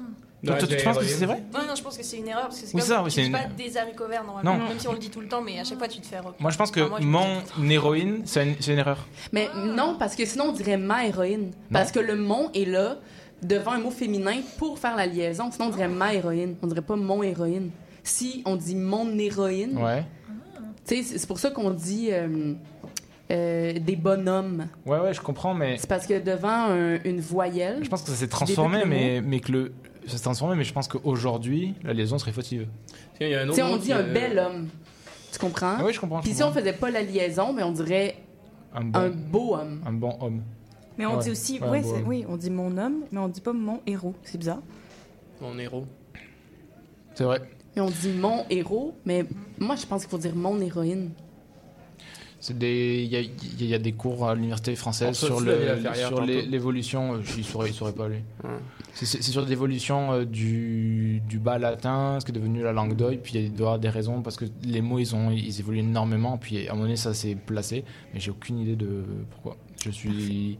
toi, 0.47 0.57
tu 0.57 0.65
des 0.67 0.77
penses 0.83 0.97
que 0.97 1.03
c'est 1.05 1.25
vrai 1.25 1.43
Non, 1.53 1.59
non, 1.67 1.75
je 1.75 1.83
pense 1.83 1.97
que 1.97 2.03
c'est 2.03 2.17
une 2.17 2.27
erreur 2.27 2.43
parce 2.47 2.59
que 2.59 2.65
c'est 2.67 2.73
Oui, 2.75 2.81
comme 2.81 2.89
ça, 2.89 3.03
oui, 3.03 3.11
tu 3.11 3.21
une- 3.21 3.31
pas 3.31 3.45
des 3.57 3.77
haricots 3.77 4.07
verts 4.07 4.23
normalement, 4.23 4.57
Non. 4.57 4.67
même 4.69 4.79
si 4.79 4.87
on 4.87 4.93
le 4.93 4.99
dit 4.99 5.09
tout 5.09 5.21
le 5.21 5.27
temps, 5.27 5.41
mais 5.41 5.59
à 5.59 5.63
chaque 5.63 5.77
fois 5.77 5.87
tu 5.87 5.99
te 5.99 6.07
fais. 6.07 6.17
Moi, 6.39 6.51
je 6.51 6.57
pense 6.57 6.71
que 6.71 6.79
Enfin, 6.81 6.99
moi, 7.03 7.21
je- 7.55 7.61
mon 7.61 7.69
héroïne, 7.69 8.21
c'est 8.25 8.43
une, 8.47 8.55
c'est 8.59 8.73
une 8.73 8.79
erreur. 8.79 9.05
Mais 9.31 9.49
non, 9.55 9.95
parce 9.99 10.15
que 10.15 10.25
sinon 10.25 10.45
on 10.49 10.51
dirait 10.53 10.77
ma 10.77 11.05
héroïne. 11.05 11.51
Parce 11.71 11.91
que 11.91 11.99
le 11.99 12.15
mon 12.15 12.49
est 12.53 12.65
là 12.65 12.97
devant 13.43 13.71
un 13.71 13.79
mot 13.79 13.91
féminin 13.91 14.37
pour 14.57 14.77
faire 14.79 14.95
la 14.95 15.05
liaison. 15.07 15.51
Sinon 15.51 15.65
on 15.67 15.69
dirait 15.69 15.87
ma 15.87 16.13
héroïne. 16.13 16.55
On 16.61 16.67
dirait 16.67 16.81
pas 16.81 16.95
mon 16.95 17.21
héroïne. 17.23 17.69
Si 18.03 18.41
on 18.45 18.55
dit 18.55 18.75
mon 18.75 19.17
héroïne, 19.19 19.77
Ouais. 19.77 20.03
tu 20.87 21.03
sais, 21.03 21.17
c'est 21.19 21.27
pour 21.27 21.37
ça 21.39 21.51
qu'on 21.51 21.69
dit 21.71 22.09
euh, 22.11 22.53
euh, 23.31 23.73
des 23.79 23.95
bonhommes. 23.95 24.67
Ouais, 24.85 24.99
ouais, 24.99 25.13
je 25.13 25.21
comprends, 25.21 25.53
mais. 25.53 25.77
C'est 25.77 25.87
parce 25.87 26.05
que 26.07 26.19
devant 26.19 26.49
un- 26.71 26.99
une 27.03 27.21
voyelle. 27.21 27.79
Je 27.83 27.89
pense 27.89 28.01
que 28.01 28.09
ça 28.09 28.15
s'est 28.15 28.25
tu 28.25 28.31
transformé, 28.31 28.85
mais 28.85 29.39
que 29.39 29.51
le. 29.51 29.73
Ça 30.07 30.17
s'est 30.17 30.23
transformé, 30.23 30.55
mais 30.55 30.63
je 30.63 30.73
pense 30.73 30.87
qu'aujourd'hui, 30.87 31.75
la 31.83 31.93
liaison 31.93 32.17
serait 32.17 32.31
fautive. 32.31 32.67
Il 33.19 33.29
y 33.29 33.35
a 33.35 33.41
un 33.41 33.43
Tu 33.43 33.49
autre 33.49 33.55
sais, 33.55 33.61
on 33.63 33.77
dit 33.77 33.85
qui, 33.87 33.93
un 33.93 33.99
euh, 33.99 34.13
bel 34.13 34.39
homme. 34.39 34.67
Tu 35.31 35.39
comprends? 35.39 35.75
Ah 35.79 35.83
oui, 35.85 35.93
je 35.93 35.99
comprends, 35.99 36.21
Puis 36.21 36.33
si 36.33 36.43
on 36.43 36.51
faisait 36.51 36.73
pas 36.73 36.89
la 36.89 37.01
liaison, 37.03 37.53
mais 37.53 37.63
on 37.63 37.71
dirait 37.71 38.15
Un 38.73 38.83
bon, 38.85 38.99
un 38.99 39.09
beau 39.09 39.55
homme. 39.55 39.81
un 39.85 39.93
bon 39.93 40.17
homme. 40.19 40.41
Mais 40.97 41.05
on 41.05 41.17
Ouais. 41.17 41.23
dit 41.23 41.31
aussi, 41.31 41.59
Ouais, 41.59 41.83
oui, 42.05 42.25
on 42.27 42.35
dit 42.35 42.49
mon 42.49 42.75
homme, 42.77 43.03
mais 43.11 43.19
on 43.19 43.27
dit 43.29 43.41
pas 43.41 43.53
mon 43.53 43.79
héros. 43.85 44.13
C'est 44.23 44.37
bizarre. 44.37 44.61
Mon 45.39 45.57
héros. 45.57 45.85
C'est 47.15 47.23
vrai. 47.23 47.41
Mais 47.75 47.81
on 47.81 47.89
dit 47.89 48.09
mon 48.11 48.43
héros, 48.49 48.95
mais 49.05 49.25
moi 49.59 49.75
je 49.75 49.85
pense 49.85 50.01
qu'il 50.01 50.09
faut 50.09 50.17
dire 50.17 50.35
mon 50.35 50.59
héroïne. 50.59 51.11
C'est 52.43 52.57
des, 52.57 53.03
il 53.03 53.09
y 53.11 53.15
a, 53.17 53.19
il 53.21 53.65
y 53.67 53.73
a 53.75 53.77
des 53.77 53.91
cours 53.93 54.27
à 54.27 54.33
l'université 54.33 54.75
française 54.75 55.15
sur 55.15 55.39
le- 55.41 56.41
l'évolution. 56.49 57.13
euh, 57.13 57.19
Il 57.37 57.43
saurait, 57.45 57.69
il 57.69 57.73
saurait 57.73 57.93
pas 57.93 58.07
lui. 58.07 58.17
Ouais. 58.43 58.49
C'est- 58.95 59.21
sur 59.21 59.45
l'évolution 59.45 60.11
euh, 60.11 60.25
du, 60.25 61.21
du 61.29 61.37
bas 61.37 61.59
latin, 61.59 62.17
ce 62.19 62.25
qui 62.25 62.31
est 62.31 62.35
devenu 62.35 62.63
la 62.63 62.71
langue 62.73 62.95
d'oï. 62.95 63.17
Puis 63.21 63.33
il 63.35 63.41
y 63.41 63.43
a- 63.43 63.47
il 63.47 63.53
doit 63.53 63.59
y 63.65 63.67
avoir 63.67 63.79
des 63.79 63.89
raisons 63.89 64.21
parce 64.23 64.37
que 64.37 64.45
les 64.63 64.81
mots 64.81 64.97
ils 64.97 65.15
ont 65.15 65.29
ils 65.29 65.59
évoluent 65.59 65.79
énormément. 65.79 66.37
Puis 66.39 66.67
à 66.67 66.71
un 66.71 66.73
moment 66.73 66.85
donné 66.85 66.95
ça 66.95 67.13
s'est 67.13 67.35
placé, 67.35 67.85
mais 68.13 68.19
j'ai 68.19 68.31
aucune 68.31 68.57
idée 68.59 68.75
de 68.75 69.03
pourquoi. 69.29 69.55
Je 69.85 69.91
suis 69.91 70.57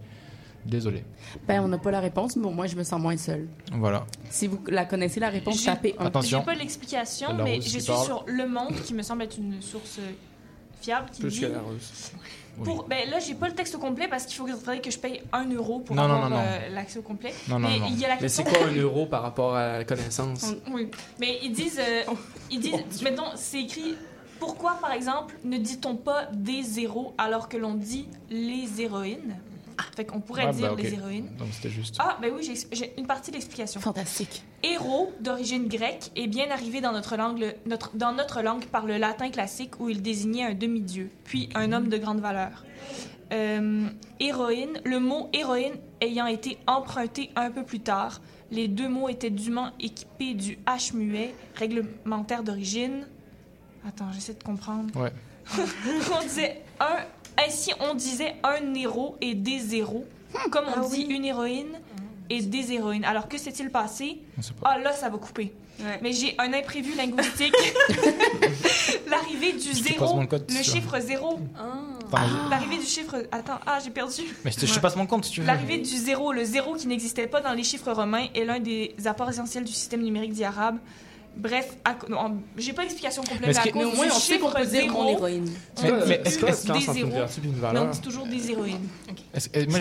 désolé. 0.63 1.03
Ben 1.47 1.63
on 1.63 1.67
n'a 1.67 1.79
pas 1.79 1.89
la 1.89 1.99
réponse, 1.99 2.35
mais 2.35 2.45
au 2.45 2.51
moins 2.51 2.67
je 2.67 2.75
me 2.75 2.83
sens 2.83 3.01
moins 3.01 3.17
seule. 3.17 3.47
Voilà. 3.73 4.05
Si 4.29 4.45
vous 4.45 4.59
la 4.67 4.85
connaissez 4.85 5.19
la 5.19 5.29
réponse, 5.29 5.63
tapez 5.65 5.95
un. 5.97 6.05
Attention. 6.05 6.39
J'ai 6.41 6.45
pas 6.45 6.53
l'explication, 6.55 7.29
mais 7.43 7.59
je 7.59 7.79
suis 7.79 7.83
parle. 7.91 8.05
sur 8.05 8.23
Le 8.27 8.47
Monde, 8.47 8.75
qui 8.85 8.93
me 8.93 9.01
semble 9.01 9.23
être 9.23 9.37
une 9.39 9.59
source 9.63 9.99
fiable, 10.81 11.09
qui 11.11 11.21
Plus 11.21 11.29
dit... 11.31 11.41
que 11.41 11.45
la 11.47 11.59
russe. 11.61 12.11
Pour, 12.63 12.83
ben 12.87 13.09
là, 13.09 13.19
j'ai 13.19 13.33
pas 13.33 13.47
le 13.47 13.55
texte 13.55 13.75
au 13.75 13.79
complet 13.79 14.07
parce 14.09 14.25
qu'il 14.25 14.35
faut 14.35 14.43
que, 14.45 14.51
faudrait 14.51 14.81
que 14.81 14.91
je 14.91 14.99
paye 14.99 15.21
1 15.31 15.49
euro 15.53 15.79
pour 15.79 15.95
Non, 15.95 16.03
avoir 16.03 16.31
euh, 16.33 16.69
l'accès 16.69 16.99
au 16.99 17.01
complet. 17.01 17.33
Non, 17.47 17.59
non, 17.59 17.69
mais 17.69 17.79
non. 17.79 17.85
il 17.89 17.97
y 17.99 18.05
a 18.05 18.09
la 18.09 18.15
Mais 18.15 18.21
question. 18.21 18.43
c'est 18.45 18.57
quoi 18.57 18.67
un 18.69 18.75
euro 18.75 19.05
par 19.05 19.21
rapport 19.21 19.55
à 19.55 19.77
la 19.79 19.83
connaissance? 19.85 20.53
Oui, 20.71 20.89
mais 21.19 21.39
ils 21.41 21.53
disent, 21.53 21.79
euh, 21.79 22.03
ils 22.51 22.59
disent, 22.59 23.01
mettons, 23.03 23.23
c'est 23.35 23.61
écrit. 23.61 23.95
Pourquoi, 24.39 24.73
par 24.81 24.91
exemple, 24.91 25.35
ne 25.45 25.57
dit-on 25.57 25.95
pas 25.95 26.25
des 26.33 26.79
héros 26.81 27.13
alors 27.17 27.47
que 27.47 27.57
l'on 27.57 27.75
dit 27.75 28.07
les 28.29 28.81
héroïnes? 28.81 29.37
Fait 29.95 30.05
qu'on 30.05 30.19
pourrait 30.21 30.45
Ah, 30.47 30.51
dire 30.53 30.67
bah, 30.67 30.73
ok. 30.73 30.83
les 30.83 30.93
héroïnes. 30.93 31.29
Donc 31.37 31.49
c'était 31.51 31.69
juste. 31.69 31.95
Ah, 31.99 32.17
ben 32.21 32.31
oui, 32.35 32.43
j'ai- 32.71 32.93
une 32.97 33.07
partie 33.07 33.31
de 33.31 33.35
l'explication. 33.35 33.79
Fantastique. 33.81 34.43
Héros, 34.63 35.11
d'origine 35.19 35.67
grecque, 35.67 36.11
est 36.15 36.27
bien 36.27 36.49
arrivé 36.51 36.81
dans 36.81 36.91
notre, 36.91 37.15
langue, 37.17 37.39
le- 37.39 37.53
notre, 37.65 37.95
dans 37.95 38.13
notre 38.13 38.41
langue 38.41 38.65
par 38.65 38.85
le 38.85 38.97
latin 38.97 39.29
classique 39.29 39.79
où 39.79 39.89
il 39.89 40.01
désignait 40.01 40.43
un 40.45 40.53
demi-dieu, 40.53 41.09
puis 41.23 41.49
un 41.55 41.71
homme 41.71 41.87
de 41.89 41.97
grande 41.97 42.19
valeur. 42.19 42.63
Euh, 43.33 43.87
héroïne, 44.19 44.81
le 44.83 44.99
mot 44.99 45.29
héroïne 45.31 45.73
ayant 46.01 46.25
été 46.25 46.57
emprunté 46.67 47.29
un 47.37 47.49
peu 47.49 47.63
plus 47.63 47.79
tard, 47.79 48.21
les 48.51 48.67
deux 48.67 48.89
mots 48.89 49.07
étaient 49.07 49.29
dûment 49.29 49.71
équipés 49.79 50.33
du 50.33 50.57
H 50.67 50.93
muet 50.95 51.33
réglementaire 51.55 52.43
d'origine. 52.43 53.07
Attends, 53.87 54.11
j'essaie 54.13 54.33
de 54.33 54.43
comprendre. 54.43 54.93
Ouais. 54.99 55.13
on 56.13 56.21
disait 56.21 56.61
un, 56.81 56.97
ainsi 57.37 57.71
on 57.79 57.95
disait 57.95 58.35
un 58.43 58.73
héros 58.73 59.17
et 59.21 59.33
des 59.33 59.75
héros, 59.75 60.05
comme 60.51 60.65
on 60.75 60.89
dit 60.89 61.03
une 61.03 61.25
héroïne 61.25 61.79
et 62.29 62.41
des 62.41 62.71
héroïnes. 62.71 63.05
Alors 63.05 63.27
que 63.27 63.37
s'est-il 63.37 63.69
passé? 63.69 64.19
Ah 64.63 64.77
là, 64.77 64.93
ça 64.93 65.09
va 65.09 65.17
couper. 65.17 65.53
Mais 66.01 66.13
j'ai 66.13 66.35
un 66.37 66.53
imprévu 66.53 66.95
linguistique. 66.95 67.55
L'arrivée 69.09 69.53
du 69.53 69.73
zéro, 69.73 70.23
code, 70.25 70.49
le 70.49 70.63
chiffre 70.63 70.99
zéro. 70.99 71.39
Attends, 72.13 72.49
L'arrivée 72.49 72.77
du 72.77 72.85
chiffre. 72.85 73.25
Attends, 73.31 73.59
ah, 73.65 73.79
j'ai 73.83 73.89
perdu. 73.89 74.21
Mais 74.45 74.51
je 74.51 74.57
te, 74.59 74.65
je 74.65 74.73
te 74.73 74.79
passe 74.79 74.95
mon 74.95 75.07
compte 75.07 75.25
si 75.25 75.31
tu 75.31 75.41
veux. 75.41 75.47
L'arrivée 75.47 75.79
du 75.79 75.97
zéro, 75.97 76.33
le 76.33 76.43
zéro 76.43 76.75
qui 76.75 76.87
n'existait 76.87 77.27
pas 77.27 77.41
dans 77.41 77.53
les 77.53 77.63
chiffres 77.63 77.91
romains, 77.91 78.27
est 78.35 78.45
l'un 78.45 78.59
des 78.59 78.95
apports 79.05 79.29
essentiels 79.29 79.63
du 79.63 79.71
système 79.73 80.01
numérique 80.01 80.33
dit 80.33 80.43
arabe. 80.43 80.77
Bref, 81.37 81.77
j'ai 82.57 82.73
pas 82.73 82.81
l'explication 82.81 83.23
complète, 83.23 83.41
Mais 83.41 83.53
mais, 83.65 83.71
Mais 83.73 83.85
au 83.85 83.95
moins, 83.95 84.05
du 84.05 84.11
on 84.11 84.15
sait 84.15 84.37
qu'on 84.37 84.51
peut 84.51 84.65
dire 84.65 84.91
mon 84.91 85.07
héroïne. 85.07 85.45
on 85.77 85.81
Mais- 85.81 85.87
dit 85.91 85.97
mais 86.07 86.21
est-ce 86.25 86.37
que 86.37 86.45
la 86.45 86.51
différence 86.51 86.89
entre 86.89 86.97
une 86.99 87.09
vertu 87.09 87.39
et 87.41 87.45
une 87.45 87.53
mais 87.53 87.59
valeur? 87.59 87.83
on 87.85 87.89
dit 87.89 88.01
toujours 88.01 88.27
des 88.27 88.51
héroïnes. 88.51 88.87
Est-ce- 89.33 89.49
euh, 89.55 89.65
moi, 89.69 89.79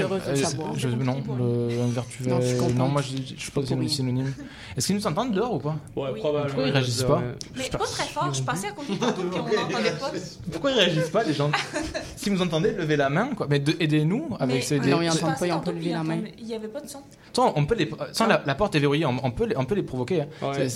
Je 0.77 0.89
de 0.89 0.95
euh, 0.95 1.05
non, 1.05 1.17
le, 1.37 1.83
un 1.83 1.87
vertu. 1.89 2.23
Non, 2.29 2.41
je 2.41 2.47
euh, 2.55 2.69
non, 2.77 2.89
moi 2.89 3.03
je, 3.03 3.17
je 3.35 3.41
suis 3.41 3.51
pas 3.51 3.63
Pour 3.63 3.79
rien. 3.79 3.89
synonyme. 3.89 4.33
Est-ce 4.77 4.87
qu'ils 4.87 4.97
nous 4.97 5.07
entendent 5.09 5.33
dehors 5.33 5.55
ou 5.55 5.59
pas 5.59 5.77
Ouais, 5.97 6.11
Oui. 6.15 6.21
probablement. 6.21 6.47
Pourquoi 6.55 6.69
ils 6.69 6.73
réagissent 6.73 7.03
pas 7.03 7.23
Mais 7.57 7.69
pas 7.69 7.79
très 7.79 8.05
fort, 8.07 8.33
je 8.33 8.43
pensais 8.43 8.69
à 8.69 8.73
côté 8.73 8.97
tantôt 8.97 9.23
qu'on 9.23 9.39
n'entendait 9.39 9.91
pas. 9.91 10.13
Pourquoi 10.53 10.71
ils 10.71 10.79
réagissent 10.79 11.11
pas 11.11 11.25
les 11.25 11.35
gens 11.35 11.51
Si 12.17 12.31
vous 12.31 12.41
entendez, 12.41 12.73
levez 12.73 12.97
la 12.97 13.11
main 13.11 13.31
quoi. 13.37 13.49
Mais 13.51 13.59
de- 13.59 13.77
aidez-nous 13.81 14.29
avec 14.39 14.57
Mais- 14.57 14.63
ces. 14.63 14.79
Non, 14.79 15.03
ils 15.03 15.11
entendent 15.11 15.37
pas, 15.39 15.47
ils 15.49 15.53
ont 15.53 15.61
pas 15.61 15.73
levé 15.73 15.91
la 15.91 16.05
main. 16.05 16.21
Il 16.39 16.47
y 16.47 16.55
avait 16.55 16.69
pas 16.69 16.81
de 16.81 16.89
son. 16.89 17.01
Sans, 17.35 17.53
on 17.57 17.67
peut 17.67 17.75
les. 17.75 17.91
Sans 18.13 18.27
la, 18.27 18.39
porte 18.55 18.77
est 18.77 18.81
verrouillée, 18.81 19.05
on, 19.07 19.17
on 19.23 19.31
peut 19.33 19.47
les, 19.47 19.57
on 19.57 19.65
peut 19.65 19.75
les 19.75 19.83
provoquer. 19.83 20.23
hein. 20.23 20.27
Ouais. 20.43 20.69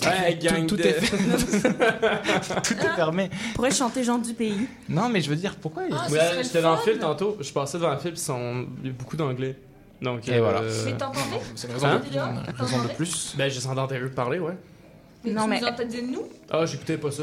Tout, 0.66 0.76
de- 0.76 0.82
est 0.82 1.00
tout 2.62 2.74
est 2.74 2.94
fermé. 2.96 3.30
Pourrait 3.54 3.70
chanter 3.70 4.04
Jean 4.04 4.18
du 4.18 4.34
pays. 4.34 4.66
Non, 4.88 5.08
mais 5.08 5.20
je 5.20 5.30
veux 5.30 5.36
dire, 5.36 5.54
pourquoi 5.56 5.84
ils- 5.88 5.94
Ah, 5.96 6.06
ce 6.08 6.12
Ouais, 6.12 6.42
j'étais 6.42 6.62
dans 6.62 6.72
le 6.72 6.76
fun. 6.78 6.82
fil 6.90 6.98
tantôt. 6.98 7.36
Je 7.40 7.52
passais 7.52 7.78
devant 7.78 7.92
le 7.92 7.98
fil, 7.98 8.12
puis 8.12 8.20
sont- 8.20 8.66
il 8.82 8.86
y 8.88 8.90
a 8.90 8.92
beaucoup 8.92 9.16
d'anglais. 9.16 9.56
Donc, 10.02 10.28
Et 10.28 10.38
voilà. 10.38 10.60
Mais 10.84 10.92
t'entendais? 10.92 11.20
C'est 11.54 11.68
une 11.68 11.74
raison, 11.74 11.86
Hein? 11.86 12.00
de, 12.10 12.62
raison 12.62 12.82
de 12.82 12.88
plus. 12.88 13.34
Ben, 13.38 13.48
j'ai 13.50 13.60
entendu 13.60 13.98
eux 13.98 14.10
parler, 14.10 14.38
ouais. 14.38 14.54
Mais 15.24 15.30
Non, 15.32 15.44
tu 15.44 15.48
mais- 15.50 15.60
nous 15.60 15.66
entendais 15.66 16.02
nous? 16.02 16.22
Ah, 16.50 16.66
j'écoutais 16.66 16.98
pas 16.98 17.10
ça. 17.10 17.22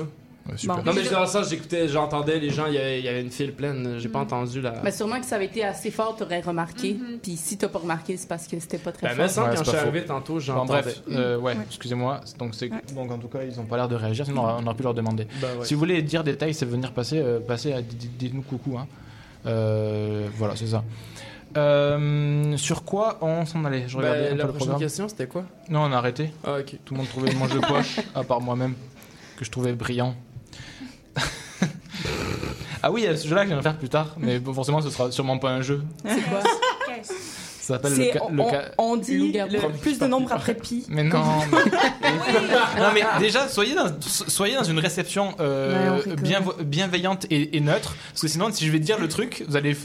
Super. 0.58 0.78
Bon. 0.78 0.84
Non, 0.84 0.94
mais 0.94 1.08
dans 1.10 1.22
le 1.22 1.28
sens, 1.28 1.50
j'écoutais, 1.50 1.88
j'entendais 1.88 2.40
les 2.40 2.50
gens, 2.50 2.66
il 2.68 2.74
y 2.74 2.78
avait, 2.78 3.00
il 3.00 3.06
y 3.06 3.08
avait 3.08 3.22
une 3.22 3.30
file 3.32 3.54
pleine, 3.54 3.96
j'ai 4.00 4.10
pas 4.10 4.20
entendu 4.20 4.60
la. 4.62 4.82
Mais 4.84 4.92
sûrement 4.92 5.20
que 5.20 5.26
ça 5.26 5.36
avait 5.36 5.46
été 5.46 5.64
assez 5.64 5.92
fort, 5.92 6.16
t'aurais 6.16 6.42
remarqué. 6.42 6.98
Puis 7.22 7.38
si 7.38 7.58
t'as 7.58 7.68
pas 7.70 7.80
remarqué, 7.80 8.18
c'est 8.18 8.28
parce 8.28 8.48
que 8.48 8.60
c'était 8.60 8.78
pas 8.78 8.92
très 8.92 9.08
Ben, 9.10 9.16
fort. 9.16 9.30
semble, 9.30 9.50
Ouais, 9.50 9.56
quand 9.58 9.64
je 9.64 9.70
suis 9.70 9.78
arrivé 9.78 10.06
tantôt, 10.06 10.34
Bon, 10.34 10.40
j'entendais. 10.40 10.82
bref, 10.82 11.02
euh, 11.12 11.38
ouais, 11.38 11.54
Ouais. 11.56 11.64
excusez-moi. 11.68 12.22
Donc, 12.40 12.56
c'est 12.56 12.70
donc 12.94 13.12
en 13.12 13.18
tout 13.18 13.28
cas, 13.28 13.40
ils 13.44 13.60
ont 13.60 13.66
pas 13.66 13.78
l'air 13.78 13.88
de 13.88 13.96
réagir. 13.96 14.26
Sinon, 14.26 14.42
on 14.44 14.66
aurait- 14.66 14.76
pu 14.76 14.84
leur 14.84 14.94
demander. 14.94 15.28
Bah 15.42 15.48
ouais. 15.60 15.66
Si 15.66 15.74
vous 15.74 15.80
voulez 15.80 16.02
dire 16.02 16.24
des 16.24 16.36
tailles, 16.38 16.54
c'est 16.54 16.66
venir 16.66 16.92
passer, 16.92 17.20
euh, 17.20 17.40
passer 17.40 17.74
à 17.74 17.82
dites- 17.82 18.18
dites-nous 18.18 18.42
coucou. 18.42 18.78
Hein. 18.78 18.88
Euh, 19.46 20.28
voilà, 20.38 20.56
c'est 20.56 20.68
ça. 20.68 20.84
Euh, 21.58 22.56
sur 22.58 22.84
quoi 22.84 23.18
on 23.22 23.46
s'en 23.46 23.66
allait? 23.66 23.84
Je 23.88 23.98
Ben, 23.98 24.04
regardais 24.04 24.28
un 24.28 24.32
peu 24.32 24.38
la 24.38 24.44
le 24.44 24.50
prochaine 24.50 24.58
programme. 24.60 24.80
question, 24.80 25.08
c'était 25.10 25.28
quoi? 25.28 25.44
Non, 25.70 25.82
on 25.82 25.92
a 25.92 25.98
arrêté. 25.98 26.32
Ah, 26.46 26.58
ok. 26.60 26.78
Tout 26.86 26.94
le 26.94 27.00
monde 27.00 27.10
trouvait 27.10 27.34
mon 27.34 27.48
jeu 27.48 27.60
poche, 27.60 28.00
à 28.16 28.24
part 28.24 28.40
moi-même, 28.40 28.74
que 29.38 29.44
je 29.46 29.52
trouvais 29.52 29.74
brillant. 29.74 30.16
Ah 32.84 32.92
oui, 32.92 33.02
il 33.02 33.06
y 33.06 33.08
a 33.08 33.16
ce 33.16 33.28
jeu-là 33.28 33.44
que 33.46 33.52
je 33.52 33.56
vais 33.56 33.62
faire 33.62 33.78
plus 33.78 33.90
tard, 33.90 34.16
mais 34.18 34.40
bon, 34.40 34.54
forcément, 34.54 34.82
ce 34.82 34.90
sera 34.90 35.12
sûrement 35.12 35.38
pas 35.38 35.50
un 35.52 35.62
jeu. 35.62 35.82
C'est 36.06 36.22
quoi? 36.30 36.42
Ça 37.04 37.76
s'appelle 37.76 37.96
le, 37.96 38.04
ca- 38.12 38.24
on, 38.26 38.32
le 38.34 38.42
on- 38.42 38.50
ca- 38.50 38.72
on 38.80 38.98
dit 38.98 39.32
le 39.34 39.78
plus 39.80 40.00
de 40.00 40.08
nombre 40.08 40.34
après 40.34 40.56
pi. 40.56 40.84
Mais 40.90 41.04
non. 41.04 41.24
mais- 42.02 42.82
non 42.82 42.88
mais 42.94 43.04
déjà 43.20 43.48
soyez 43.48 43.76
dans 43.76 43.86
soyez 44.02 44.56
dans 44.56 44.64
une 44.64 44.80
réception 44.80 45.36
euh, 45.40 46.00
Ouais, 46.04 46.16
bien, 46.16 46.42
bienveillante 46.60 47.28
et, 47.30 47.56
et 47.56 47.60
neutre 47.62 47.96
parce 48.10 48.22
que 48.22 48.28
sinon 48.28 48.50
si 48.52 48.66
je 48.66 48.72
vais 48.72 48.80
dire 48.80 49.00
le 49.00 49.08
truc 49.08 49.46
vous 49.48 49.56
allez 49.56 49.78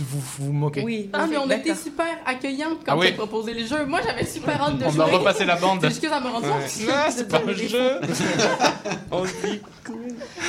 vous 0.00 0.20
vous 0.38 0.52
moquer. 0.52 0.82
Oui. 0.82 1.08
Ah, 1.12 1.26
mais 1.28 1.36
on 1.38 1.48
était 1.50 1.74
super 1.74 2.06
accueillants 2.26 2.76
quand 2.84 2.92
Ah 2.92 2.96
oui. 2.98 3.12
proposé 3.12 3.54
les 3.54 3.66
jeux. 3.66 3.84
Moi, 3.86 4.00
j'avais 4.04 4.26
super 4.26 4.60
hâte 4.62 4.78
de 4.78 4.84
On 4.84 4.90
jouer. 4.90 4.98
va 4.98 5.04
repasser 5.18 5.44
la 5.44 5.56
bande. 5.56 5.80
Que 5.80 5.90
ça 6.08 6.20
me 6.20 6.28
rend 6.28 6.40
Ouais. 6.40 6.48
compte. 6.48 6.86
Non, 6.86 6.94
c'est 7.10 7.28
pas 7.28 7.38
un 7.46 7.52
jeu. 7.54 8.00
On 9.10 9.24
dit. 9.24 9.60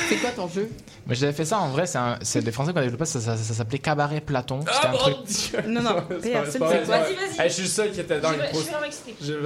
C'est 0.08 0.16
quoi 0.16 0.30
ton 0.30 0.48
jeu? 0.48 0.70
Mais 1.06 1.14
j'avais 1.14 1.32
fait 1.34 1.44
ça 1.44 1.58
en 1.58 1.68
vrai 1.68 1.84
c'est 2.22 2.40
des 2.42 2.50
Français 2.52 2.72
qui 2.72 2.78
ont 2.78 2.82
développé 2.82 3.04
ça, 3.04 3.20
ça, 3.20 3.36
ça, 3.36 3.42
ça 3.42 3.52
s'appelait 3.54 3.78
Cabaret 3.78 4.20
Platon. 4.22 4.60
C'était 4.60 4.72
Ah, 4.82 4.88
un 4.88 4.92
mon 4.92 4.98
truc. 4.98 5.16
Dieu! 5.26 5.58
Non, 5.68 5.82
non, 5.82 5.94
Vas-y, 6.08 6.84
vas-y. 6.86 7.48
Je 7.48 7.52
suis 7.52 7.62
le 7.64 7.68
seul 7.68 7.90
qui 7.92 8.00
était 8.00 8.20
dans 8.20 8.30
les. 8.30 8.38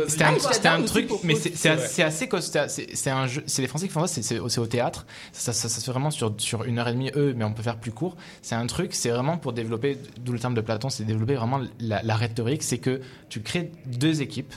C'était 0.08 0.24
un, 0.24 0.34
Ah, 0.34 0.52
c'était 0.52 0.68
un 0.68 0.72
j'adore 0.76 0.86
truc, 0.86 1.10
mais 1.24 1.34
c'est 1.34 1.56
c'est 1.56 1.70
assez, 1.70 1.88
c'est 1.88 2.02
assez 2.04 2.28
costaud. 2.28 2.60
C'est 2.68 2.94
c'est 2.94 3.10
un 3.10 3.26
jeu. 3.26 3.42
C'est 3.46 3.62
les 3.62 3.68
Français 3.68 3.86
qui 3.88 3.92
font 3.92 4.06
ça. 4.06 4.22
c'est- 4.22 4.38
au 4.38 4.66
théâtre. 4.66 5.04
Ça, 5.32 5.52
se 5.52 5.66
fait 5.68 5.90
vraiment 5.90 6.10
sur 6.10 6.32
sur 6.38 6.64
une 6.64 6.78
heure 6.78 6.88
et 6.88 6.92
demie 6.92 7.10
eux, 7.16 7.34
mais 7.36 7.44
on 7.44 7.52
peut 7.52 7.62
faire 7.62 7.76
plus 7.78 7.92
court. 7.92 8.16
C'est 8.42 8.54
un 8.54 8.66
truc. 8.66 8.94
C'est 8.94 9.10
vraiment 9.10 9.36
pour 9.36 9.52
développer. 9.52 9.67
D'où 9.68 10.32
le 10.32 10.38
terme 10.38 10.54
de 10.54 10.60
Platon. 10.60 10.88
C'est 10.88 11.04
développer 11.04 11.34
vraiment 11.34 11.60
la, 11.80 12.02
la 12.02 12.16
rhétorique. 12.16 12.62
C'est 12.62 12.78
que 12.78 13.00
tu 13.28 13.40
crées 13.40 13.70
deux 13.86 14.22
équipes 14.22 14.54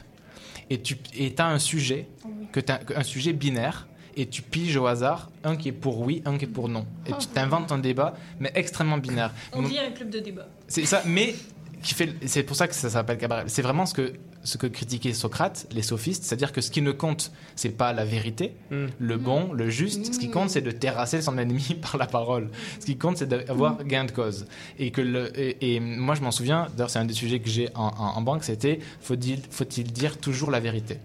et 0.70 0.82
tu 0.82 0.98
et 1.16 1.34
as 1.38 1.48
un 1.48 1.60
sujet 1.60 2.08
que 2.52 2.60
t'as 2.60 2.80
un 2.96 3.04
sujet 3.04 3.34
binaire. 3.34 3.88
Et 4.18 4.26
tu 4.26 4.42
piges 4.42 4.76
au 4.76 4.88
hasard 4.88 5.30
un 5.46 5.56
qui 5.56 5.70
est 5.70 5.72
pour 5.72 6.02
oui, 6.02 6.22
un 6.26 6.38
qui 6.38 6.44
est 6.44 6.48
pour 6.50 6.68
non. 6.68 6.86
Et 7.06 7.14
tu 7.18 7.28
t'inventes 7.28 7.72
un 7.72 7.78
débat, 7.78 8.14
mais 8.42 8.52
extrêmement 8.56 8.98
binaire. 8.98 9.32
On 9.54 9.62
dit 9.62 9.80
un 9.80 9.90
club 9.92 10.10
de 10.10 10.20
débat. 10.20 10.50
C'est 10.68 10.86
ça, 10.86 11.02
mais 11.06 11.34
qui 11.82 11.94
fait. 11.94 12.14
C'est 12.26 12.44
pour 12.44 12.58
ça 12.58 12.68
que 12.68 12.76
ça 12.76 12.90
s'appelle 12.90 13.18
cabaret. 13.18 13.46
C'est 13.48 13.62
vraiment 13.62 13.86
ce 13.86 13.94
que 13.94 14.14
ce 14.44 14.58
que 14.58 14.68
critiquait 14.68 15.14
Socrate, 15.14 15.68
les 15.72 15.82
sophistes, 15.84 16.24
c'est-à-dire 16.24 16.52
que 16.52 16.62
ce 16.62 16.72
qui 16.72 16.82
ne 16.82 16.92
compte, 16.92 17.32
c'est 17.56 17.70
pas 17.78 17.94
la 17.94 18.06
vérité, 18.06 18.54
Mm. 18.72 18.86
le 19.00 19.18
bon, 19.18 19.54
le 19.54 19.70
juste. 19.70 20.14
Ce 20.14 20.20
qui 20.20 20.30
compte, 20.32 20.50
c'est 20.50 20.62
de 20.62 20.72
terrasser 20.72 21.22
son 21.22 21.38
ennemi 21.38 21.76
par 21.82 21.98
la 21.98 22.08
parole. 22.08 22.50
Ce 22.80 22.86
qui 22.86 22.98
compte, 22.98 23.18
c'est 23.18 23.28
d'avoir 23.30 23.84
gain 23.84 24.06
de 24.06 24.12
cause. 24.12 24.46
Et 24.80 24.92
que 24.92 25.02
le 25.02 25.32
et, 25.40 25.76
et 25.76 25.80
moi, 25.80 26.16
je 26.16 26.22
m'en 26.22 26.32
souviens. 26.32 26.68
D'ailleurs, 26.76 26.90
c'est 26.90 27.00
un 27.00 27.06
des 27.06 27.14
sujets 27.14 27.40
que 27.40 27.50
j'ai 27.50 27.70
en, 27.76 27.88
en- 27.98 28.18
en 28.18 28.22
banque. 28.22 28.44
C'était 28.44 28.80
faut-il 29.02 29.40
faut-il 29.50 29.92
dire 29.92 30.18
toujours 30.18 30.50
la 30.52 30.60
vérité? 30.60 30.98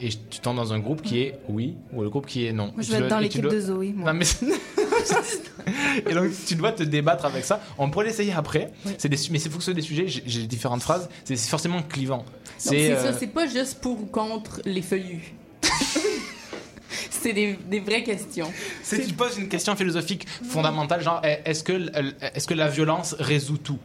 Et 0.00 0.10
tu 0.10 0.38
tombes 0.40 0.54
dans 0.56 0.72
un 0.72 0.78
groupe 0.78 1.02
qui 1.02 1.18
est 1.22 1.34
oui 1.48 1.74
ou 1.92 2.02
le 2.02 2.08
groupe 2.08 2.26
qui 2.26 2.46
est 2.46 2.52
non. 2.52 2.70
Moi, 2.74 2.82
je 2.82 2.92
vais 2.92 2.98
être 2.98 3.08
dans 3.08 3.18
l'équipe 3.18 3.42
dois- 3.42 3.52
de 3.52 3.60
Zoé, 3.60 3.92
moi. 3.96 4.12
Non, 4.12 4.18
mais 4.18 4.24
et 6.10 6.14
donc 6.14 6.30
tu 6.46 6.54
dois 6.54 6.72
te 6.72 6.82
débattre 6.82 7.24
avec 7.24 7.44
ça. 7.44 7.60
On 7.78 7.90
pourrait 7.90 8.06
l'essayer 8.06 8.32
après. 8.32 8.70
C'est 8.96 9.08
des, 9.08 9.16
mais 9.30 9.38
c'est 9.38 9.50
faut 9.50 9.58
que 9.58 9.64
ce 9.64 9.72
soit 9.72 9.74
des 9.74 9.82
sujets. 9.82 10.06
J'ai 10.06 10.46
différentes 10.46 10.82
phrases. 10.82 11.08
C'est 11.24 11.36
forcément 11.36 11.82
clivant. 11.82 12.24
C'est 12.58 12.92
euh, 12.92 13.12
ça, 13.12 13.18
c'est 13.18 13.28
pas 13.28 13.46
juste 13.46 13.80
pour 13.80 14.00
ou 14.02 14.06
contre 14.06 14.60
les 14.64 14.82
feuillus. 14.82 15.32
c'est 17.10 17.32
des, 17.32 17.58
des 17.68 17.80
vraies 17.80 18.02
questions. 18.02 18.50
c'est 18.82 19.06
tu 19.06 19.14
poses 19.14 19.38
une 19.38 19.48
question 19.48 19.74
philosophique 19.76 20.26
fondamentale, 20.50 21.02
genre 21.02 21.20
est- 21.24 21.42
est-ce 21.44 21.62
que 21.62 21.90
est-ce 22.34 22.46
que 22.46 22.54
la 22.54 22.68
violence 22.68 23.14
résout 23.18 23.58
tout? 23.58 23.78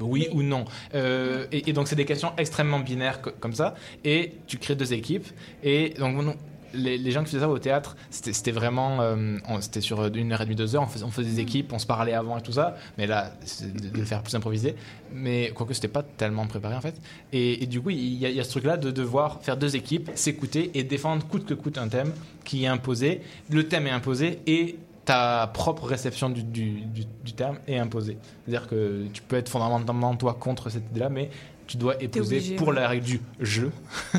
Oui 0.00 0.28
ou 0.32 0.42
non? 0.42 0.64
Euh, 0.94 1.46
et, 1.52 1.70
et 1.70 1.72
donc 1.72 1.86
c'est 1.86 1.94
des 1.94 2.04
questions 2.06 2.32
extrêmement 2.36 2.80
binaires 2.80 3.20
co- 3.22 3.30
comme 3.38 3.52
ça. 3.54 3.74
Et 4.04 4.32
tu 4.48 4.58
crées 4.58 4.74
deux 4.74 4.92
équipes. 4.92 5.26
Et 5.62 5.90
donc 5.98 6.16
non, 6.16 6.34
les, 6.74 7.10
gens 7.10 7.20
qui 7.22 7.30
faisaient 7.30 7.40
ça 7.40 7.48
au 7.48 7.58
théâtre 7.58 7.96
c'était 8.10 8.50
vraiment 8.50 9.00
euh, 9.00 9.36
c'était 9.60 9.80
sur 9.80 10.04
une 10.04 10.32
heure 10.32 10.40
et 10.40 10.44
demie 10.44 10.56
deux 10.56 10.74
heures 10.76 10.82
on 10.82 11.10
faisait, 11.10 11.28
des 11.28 11.40
équipes 11.40 11.72
on 11.72 11.78
se 11.78 11.86
parlait 11.86 12.14
avant 12.14 12.38
et 12.38 12.42
tout 12.42 12.52
ça 12.52 12.76
mais 12.98 13.06
là 13.06 13.32
c'est 13.44 13.72
de, 13.72 13.96
de 13.96 14.04
faire 14.04 14.22
plus 14.22 14.34
improvisé. 14.34 14.74
Mais 15.14 15.50
quoique 15.54 15.74
c'était 15.74 15.88
pas 15.88 16.02
tellement 16.02 16.46
préparé 16.46 16.74
en 16.74 16.80
fait. 16.80 16.94
Et, 17.32 17.66
du 17.66 17.80
coup 17.80 17.90
il 17.90 18.14
y, 18.14 18.40
a- 18.40 18.44
ce 18.44 18.50
truc 18.50 18.64
là 18.64 18.76
de 18.76 18.90
devoir 18.90 19.40
faire 19.42 19.56
deux 19.56 19.76
équipes 19.76 20.10
s'écouter 20.14 20.70
et 20.74 20.84
défendre 20.84 21.26
coûte 21.26 21.44
que 21.44 21.54
coûte 21.54 21.78
un 21.78 21.88
thème 21.88 22.12
qui 22.44 22.64
est 22.64 22.68
imposé. 22.68 23.20
Le 23.50 23.68
thème 23.68 23.86
est 23.86 23.90
imposé 23.90 24.40
et 24.46 24.76
ta 25.04 25.50
propre 25.52 25.84
réception 25.84 26.30
du, 26.30 26.42
du, 26.44 26.82
du- 26.82 27.06
du 27.24 27.32
terme 27.32 27.58
est 27.66 27.78
imposée. 27.78 28.16
C'est-à-dire 28.44 28.68
que 28.68 29.06
tu 29.12 29.20
peux 29.22 29.36
être 29.36 29.48
fondamentalement 29.48 30.14
toi 30.16 30.34
contre 30.38 30.70
cette 30.70 30.88
idée-là, 30.90 31.08
mais 31.08 31.28
tu 31.66 31.76
dois 31.76 32.00
épouser 32.02 32.36
obligé, 32.36 32.56
pour 32.56 32.68
ouais. 32.68 32.74
la 32.74 32.88
règle 32.88 33.04
du 33.06 33.20
jeu 33.40 33.70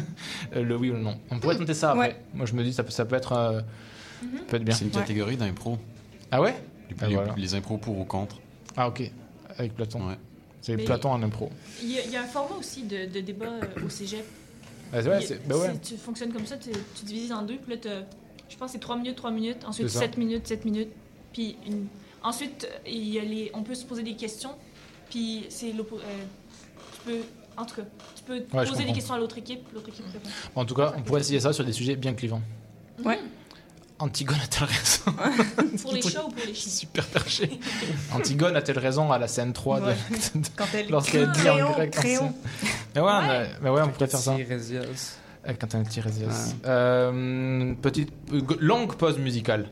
euh, 0.56 0.64
le 0.64 0.76
oui 0.78 0.90
ou 0.90 0.94
le 0.94 1.00
non. 1.00 1.18
On 1.32 1.40
pourrait 1.40 1.58
tenter 1.58 1.74
ça 1.74 1.92
après. 1.92 2.08
Ouais. 2.10 2.16
Moi 2.34 2.46
je 2.46 2.54
me 2.54 2.64
dis 2.64 2.74
ça 2.74 2.84
peut, 2.84 2.92
ça 2.92 3.06
peut 3.06 3.16
être 3.16 3.32
euh, 3.34 3.60
ça 4.22 4.28
peut 4.48 4.58
être 4.58 4.64
bien. 4.64 4.74
C'est 4.76 4.86
une 4.86 4.92
catégorie 4.92 5.38
d'impro. 5.38 5.78
Ah 6.32 6.42
ouais? 6.42 6.56
Les, 6.90 6.96
Ah, 7.02 7.08
les- 7.08 7.16
voilà. 7.16 7.36
les 7.38 7.56
impros 7.56 7.78
pour 7.78 7.98
ou 8.00 8.06
contre. 8.06 8.38
Ah 8.76 8.88
ok 8.88 9.04
avec 9.58 9.76
Platon. 9.76 10.08
Ouais. 10.08 10.18
C'est 10.62 10.78
Platon 10.78 11.12
en 11.12 11.22
impro. 11.22 11.50
Il 11.82 11.92
y, 11.92 12.00
a, 12.00 12.06
il 12.06 12.12
y 12.12 12.16
a 12.16 12.22
un 12.24 12.28
format 12.28 12.56
aussi 12.56 12.84
de, 12.84 13.06
de 13.06 13.20
débat 13.20 13.48
euh, 13.48 13.86
au 13.86 13.90
cégep. 13.90 14.24
Ah, 14.94 15.02
vrai, 15.02 15.20
bah 15.46 15.58
ouais. 15.58 15.78
Tu 15.84 15.98
fonctionnes 15.98 16.32
comme 16.32 16.46
ça, 16.46 16.56
tu, 16.58 16.70
tu 16.96 17.04
divises 17.06 17.32
en 17.32 17.42
deux, 17.42 17.58
puis 17.58 17.76
là, 17.76 18.02
je 18.48 18.56
pense 18.58 18.68
que 18.68 18.74
c'est 18.74 18.80
3 18.80 18.96
minutes, 18.98 19.16
3 19.16 19.32
minutes, 19.32 19.66
ensuite 19.66 19.90
C'est 19.90 19.96
ça. 19.96 20.00
7 20.02 20.18
minutes, 20.18 20.48
7 20.48 20.66
minutes, 20.66 20.90
puis 21.34 21.58
une... 21.68 21.88
ensuite, 22.22 22.68
il 22.88 23.10
y 23.10 23.20
a 23.20 23.24
les... 23.24 23.50
on 23.56 23.64
peut 23.64 23.74
se 23.76 23.86
poser 23.86 24.04
des 24.04 24.14
questions, 24.16 24.52
puis 25.10 25.46
c'est 25.50 25.72
l'oppo- 25.74 25.98
euh, 25.98 26.24
tu 26.43 26.43
peux, 27.06 27.18
en 27.58 27.66
tout 27.66 27.76
cas, 27.76 27.82
tu 28.16 28.24
peux 28.24 28.38
je 28.66 28.70
poser 28.70 28.86
des 28.86 28.94
questions 28.94 29.14
à 29.16 29.18
l'autre 29.20 29.38
équipe, 29.38 29.62
l'autre 29.74 29.90
équipe 29.90 30.06
répond. 30.12 30.30
En 30.56 30.66
tout 30.66 30.76
cas, 30.76 30.94
on 30.98 31.02
pourrait 31.02 31.22
essayer 31.22 31.40
ça 31.40 31.54
sur 31.54 31.64
des 31.66 31.74
sujets 31.74 31.96
bien 31.96 32.14
clivants. 32.14 32.42
Ouais. 33.04 33.20
Antigone 34.00 34.38
a-t-elle 34.44 34.68
raison 34.68 35.78
Pour 35.82 35.94
les 35.94 36.02
chats 36.02 36.26
ou 36.26 36.30
pour 36.30 36.46
les 36.46 36.54
chiens 36.54 36.72
Super 36.72 37.06
perché. 37.06 37.50
Antigone 38.14 38.56
a-t-elle 38.56 38.80
raison 38.80 39.12
à 39.12 39.18
la 39.20 39.28
scène 39.28 39.54
3 39.54 39.80
de- 39.80 39.86
Ouais. 39.86 39.96
Quand 40.58 40.66
elle 40.74 40.90
lorsqu'elle 40.90 41.32
dit 41.32 41.50
en 41.50 41.72
grec. 41.72 41.96
Mais 42.96 43.02
ouais, 43.02 43.10
a- 43.10 43.48
mais 43.62 43.70
ouais, 43.70 43.82
on 43.82 43.90
pourrait 43.90 44.08
faire 44.08 44.20
ça. 44.20 44.36
Tiresias. 44.36 45.18
Euh, 45.48 45.54
Quand 45.60 45.76
un 45.76 45.84
Tiresias. 45.84 46.56
Euh, 46.66 47.74
petite 47.82 48.12
euh, 48.34 48.42
longue 48.60 48.96
pause 48.96 49.20
musicale. 49.20 49.70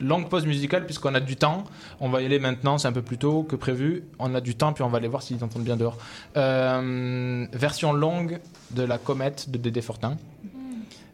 Longue 0.00 0.28
pause 0.28 0.46
musicale 0.46 0.84
puisqu'on 0.84 1.14
a 1.14 1.20
du 1.20 1.36
temps. 1.36 1.64
On 2.00 2.08
va 2.08 2.22
y 2.22 2.26
aller 2.26 2.38
maintenant, 2.38 2.78
c'est 2.78 2.88
un 2.88 2.92
peu 2.92 3.02
plus 3.02 3.18
tôt 3.18 3.42
que 3.42 3.56
prévu. 3.56 4.04
On 4.18 4.34
a 4.34 4.40
du 4.40 4.54
temps 4.54 4.72
puis 4.72 4.82
on 4.82 4.88
va 4.88 4.98
aller 4.98 5.08
voir 5.08 5.22
s'ils 5.22 5.42
entendent 5.42 5.64
bien 5.64 5.76
dehors. 5.76 5.98
Euh, 6.36 7.46
version 7.52 7.92
longue 7.92 8.40
de 8.72 8.82
la 8.82 8.98
comète 8.98 9.50
de 9.50 9.58
Dédé 9.58 9.80
Fortin. 9.80 10.16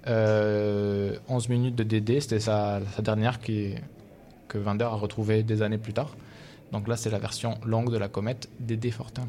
Euh, 0.07 1.17
11 1.29 1.49
minutes 1.51 1.75
de 1.77 1.83
Dédé, 1.83 2.21
c'était 2.21 2.41
sa, 2.41 2.81
dernière 3.01 3.41
que 3.41 4.59
Vander 4.59 4.85
a 4.85 4.89
retrouvée 4.89 5.43
des 5.43 5.63
années 5.63 5.79
plus 5.79 5.93
tard. 5.93 6.11
Donc 6.73 6.89
là, 6.89 6.97
c'est 6.97 7.11
la 7.11 7.19
version 7.19 7.59
longue 7.65 7.93
de 7.93 7.99
la 7.99 8.09
comète 8.09 8.49
Dédé 8.59 8.91
Fortin. 8.91 9.29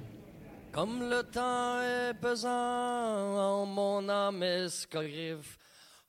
Comme 0.72 1.02
le 1.02 1.24
temps 1.24 1.82
est 1.82 2.14
pesant 2.14 2.50
en 2.50 3.66
mon 3.66 4.08
âme 4.08 4.42
escogriffe, 4.42 5.58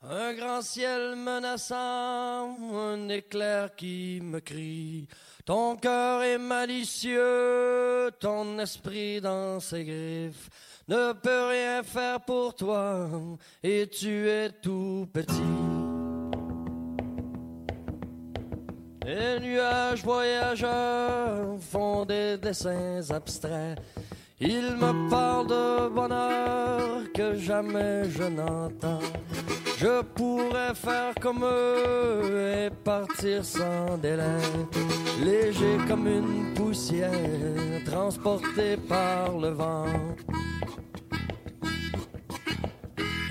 un 0.09 0.33
grand 0.33 0.61
ciel 0.61 1.15
menaçant, 1.15 2.57
un 2.75 3.09
éclair 3.09 3.75
qui 3.75 4.19
me 4.21 4.39
crie. 4.39 5.07
Ton 5.45 5.75
cœur 5.75 6.23
est 6.23 6.37
malicieux, 6.37 8.11
ton 8.19 8.59
esprit 8.59 9.21
dans 9.21 9.59
ses 9.59 9.83
griffes 9.85 10.49
ne 10.87 11.13
peut 11.13 11.47
rien 11.49 11.83
faire 11.83 12.19
pour 12.21 12.55
toi 12.55 13.09
et 13.63 13.87
tu 13.87 14.27
es 14.27 14.49
tout 14.49 15.07
petit. 15.13 15.31
Les 19.05 19.39
nuages 19.39 20.03
voyageurs 20.03 21.57
font 21.59 22.05
des 22.05 22.37
dessins 22.37 23.01
abstraits. 23.09 23.77
Ils 24.45 24.75
me 24.75 25.09
parlent 25.09 25.47
de 25.47 25.87
bonheur 25.87 26.81
que 27.13 27.35
jamais 27.35 28.09
je 28.09 28.23
n'entends. 28.23 28.99
Je 29.77 30.01
pourrais 30.01 30.75
faire 30.75 31.13
comme 31.21 31.45
eux 31.45 32.65
et 32.65 32.69
partir 32.83 33.45
sans 33.45 33.97
délai. 34.01 34.39
Léger 35.23 35.77
comme 35.87 36.07
une 36.07 36.53
poussière 36.55 37.09
transporté 37.85 38.75
par 38.75 39.37
le 39.37 39.49
vent. 39.49 39.85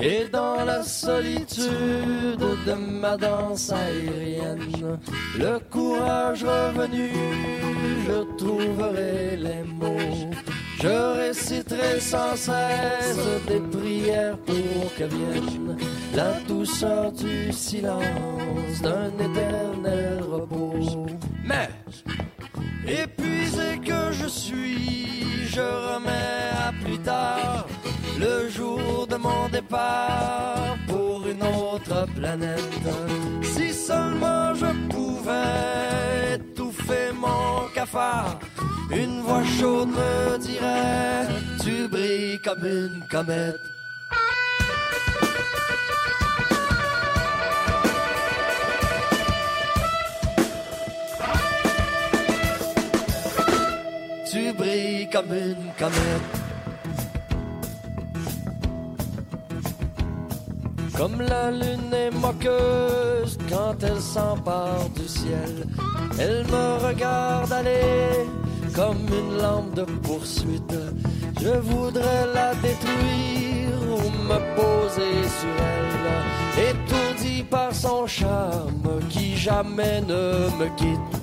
Et 0.01 0.29
dans 0.33 0.65
la 0.65 0.83
solitude 0.83 2.41
de 2.67 2.73
ma 3.01 3.19
danse 3.19 3.71
aérienne, 3.71 4.99
le 5.39 5.59
courage 5.71 6.43
revenu, 6.43 7.11
je 8.07 8.37
trouverai 8.37 9.37
les 9.37 9.63
mots. 9.63 10.31
Je 10.83 10.89
réciterai 10.89 12.01
sans 12.01 12.35
cesse 12.35 13.17
des 13.47 13.61
prières 13.61 14.37
pour 14.39 14.93
que 14.99 15.05
vienne 15.05 15.77
la 16.13 16.41
douceur 16.49 17.13
du 17.13 17.53
silence 17.53 18.83
d'un 18.83 19.13
éternel 19.21 20.25
repos. 20.29 21.07
Mais, 21.45 21.69
épuisé 22.85 23.79
que 23.79 24.11
je 24.11 24.27
suis, 24.27 25.47
je 25.47 25.61
remets 25.61 26.51
à 26.67 26.73
plus 26.85 26.99
tard 26.99 27.69
le 28.19 28.49
jour 28.49 29.07
de 29.07 29.15
mon 29.15 29.49
départ 29.53 30.77
pour 30.89 31.25
une 31.29 31.45
autre 31.45 32.09
planète. 32.17 32.89
Si 33.45 33.73
seulement 33.73 34.53
je 34.55 34.67
pouvais 34.89 36.35
étouffer 36.35 37.13
mon 37.15 37.69
cafard, 37.73 38.41
une 38.95 39.21
voix 39.23 39.45
chaude 39.59 39.89
me 39.89 40.39
dirait 40.39 41.27
Tu 41.63 41.89
brilles 41.89 42.41
comme 42.41 42.65
une 42.65 43.03
comète. 43.09 43.61
Tu 54.31 54.53
brilles 54.53 55.09
comme 55.11 55.33
une 55.33 55.73
comète. 55.79 56.43
Comme 60.97 61.21
la 61.21 61.51
lune 61.51 61.93
est 61.93 62.11
moqueuse 62.11 63.37
quand 63.49 63.75
elle 63.83 64.01
s'empare 64.01 64.89
du 64.91 65.09
ciel, 65.09 65.67
elle 66.19 66.45
me 66.47 66.87
regarde 66.87 67.53
aller 67.53 68.27
comme 68.75 69.07
une 69.09 69.39
lampe 69.39 69.75
de 69.75 69.85
poursuite. 69.85 70.75
Je 71.41 71.55
voudrais 71.71 72.27
la 72.35 72.55
détruire 72.55 73.77
ou 73.91 74.11
me 74.29 74.39
poser 74.57 75.17
sur 75.39 75.57
elle, 75.77 76.71
étourdi 76.71 77.43
par 77.45 77.75
son 77.75 78.07
charme 78.07 79.01
qui 79.09 79.37
jamais 79.37 80.01
ne 80.03 80.49
me 80.59 80.69
quitte. 80.77 81.23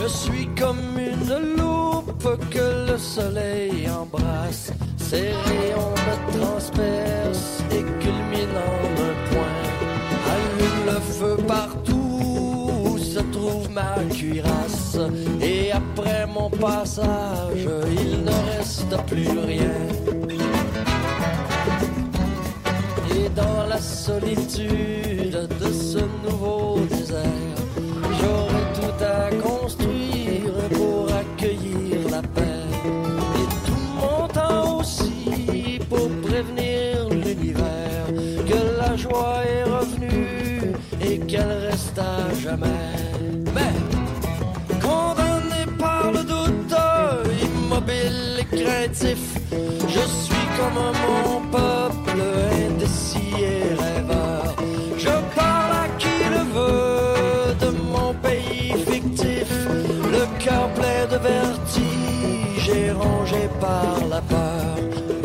Je 0.00 0.06
suis 0.06 0.48
comme 0.58 0.98
une 0.98 1.56
loupe 1.56 2.38
que 2.50 2.90
le 2.90 2.98
soleil 2.98 3.88
embrasse. 3.90 4.72
Ses 4.96 5.32
rayons 5.46 5.94
me 6.06 6.38
transpercent 6.38 7.64
et 7.70 7.82
culminent 8.02 8.74
en 8.84 8.92
un 9.08 9.16
point. 9.28 9.56
Allume 10.32 10.82
le 10.86 11.00
feu 11.00 11.36
partout 11.46 11.89
cuirasse. 14.10 14.98
Et 15.42 15.72
après 15.72 16.26
mon 16.26 16.50
passage, 16.50 17.68
il 17.90 18.24
ne 18.24 18.56
reste 18.56 18.96
plus 19.06 19.28
rien. 19.28 19.78
Et 23.16 23.28
dans 23.30 23.66
la 23.68 23.78
solitude 23.78 25.29
suis 50.24 50.48
comme 50.58 50.82
mon 51.06 51.40
peuple 51.56 52.20
indécis 52.66 53.34
et 53.38 53.74
rêveur. 53.82 54.54
Je 54.98 55.14
parle 55.34 55.72
à 55.84 55.88
qui 55.98 56.16
le 56.36 56.42
veut 56.56 57.54
de 57.64 57.70
mon 57.92 58.12
pays 58.26 58.72
fictif, 58.90 59.50
le 60.16 60.24
cœur 60.44 60.68
plein 60.78 61.06
de 61.12 61.18
vertige 61.22 62.68
et 62.68 62.90
rongé 62.92 63.48
par 63.60 63.96
la 64.08 64.20
peur. 64.22 64.76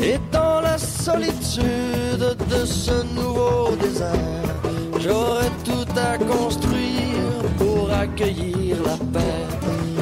Et 0.01 0.19
dans 0.31 0.61
la 0.61 0.77
solitude 0.77 2.35
de 2.53 2.65
ce 2.65 3.03
nouveau 3.15 3.75
désert, 3.81 4.53
j'aurai 4.99 5.49
tout 5.63 5.89
à 5.97 6.17
construire 6.17 7.41
pour 7.57 7.91
accueillir 7.91 8.77
la 8.83 8.97
paix. 9.13 9.45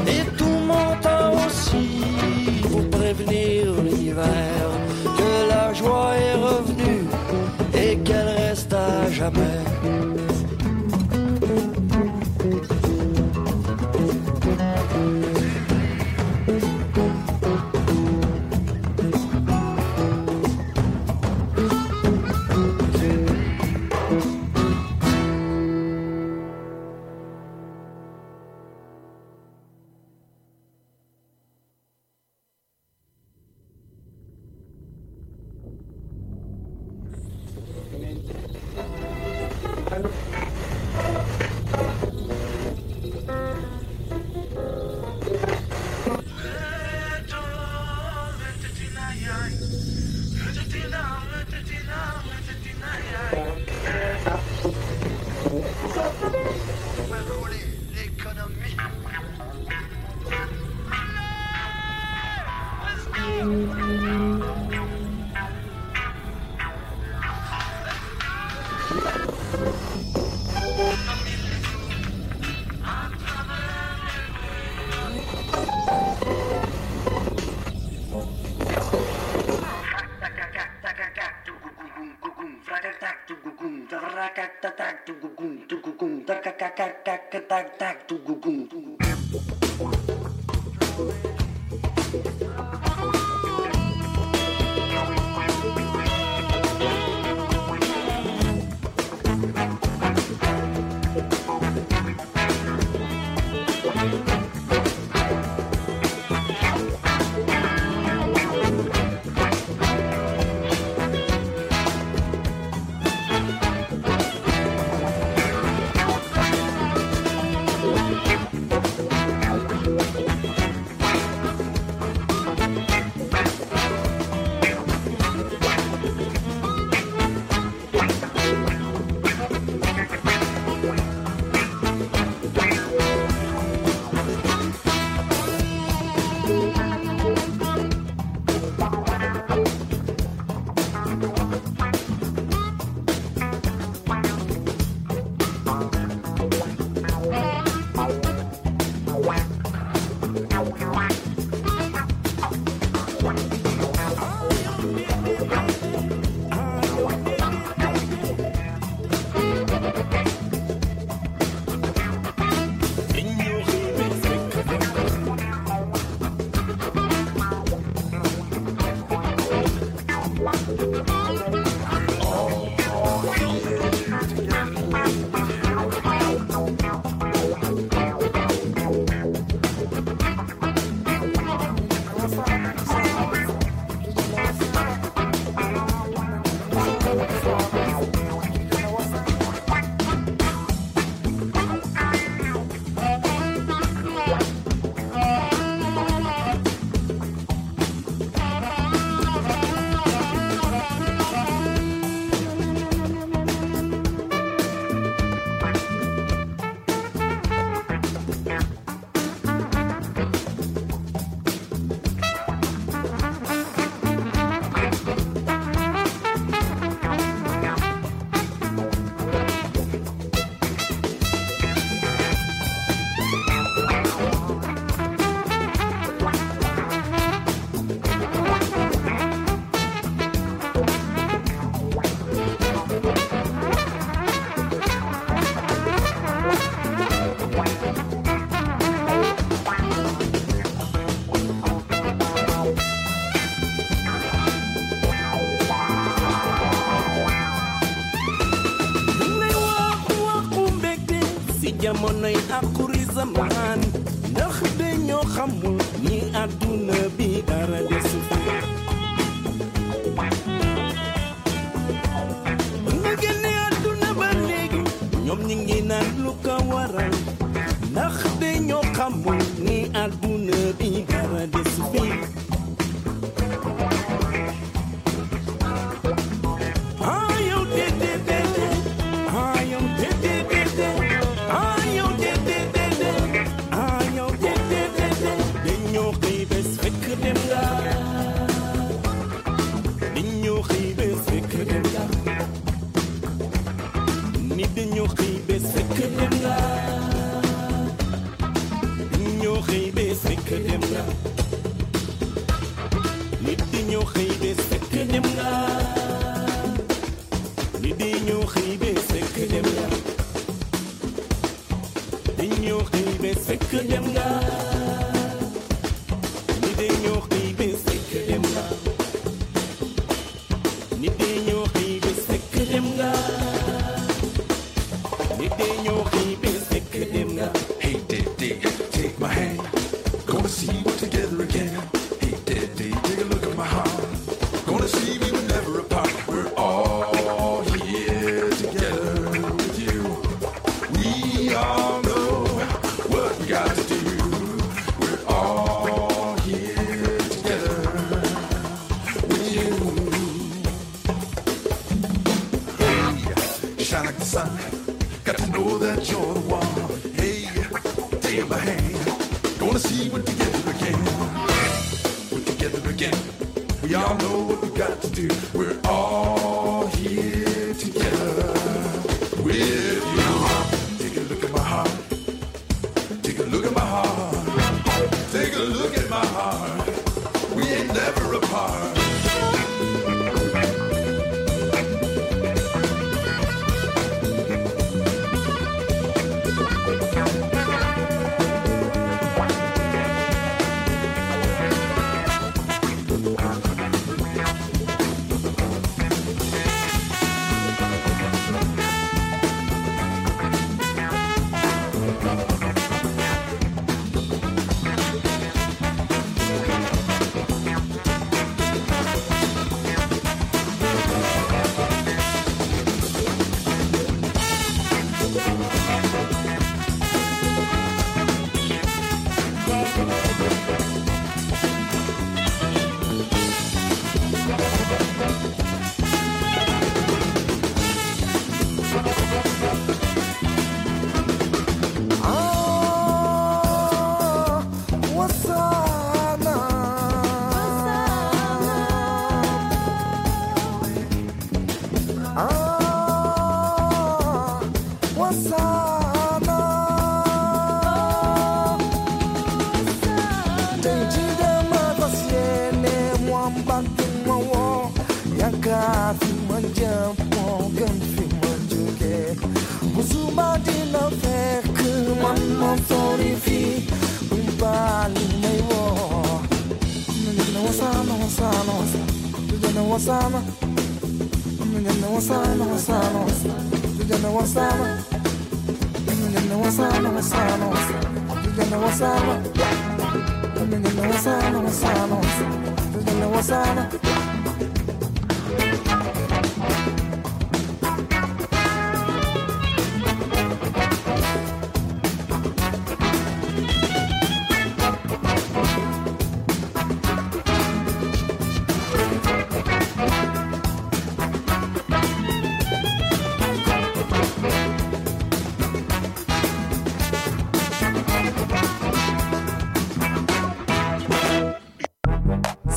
Et 0.08 0.26
tout 0.38 0.60
mon 0.72 0.90
temps 1.02 1.34
aussi 1.46 2.04
pour 2.70 2.90
prévenir 2.90 3.74
l'hiver 3.84 4.53
joie 5.84 6.16
est 6.16 6.36
revenue 6.36 7.04
et 7.74 7.98
qu'elle 7.98 8.28
reste 8.28 8.74
à 8.74 9.12
jamais. 9.12 10.23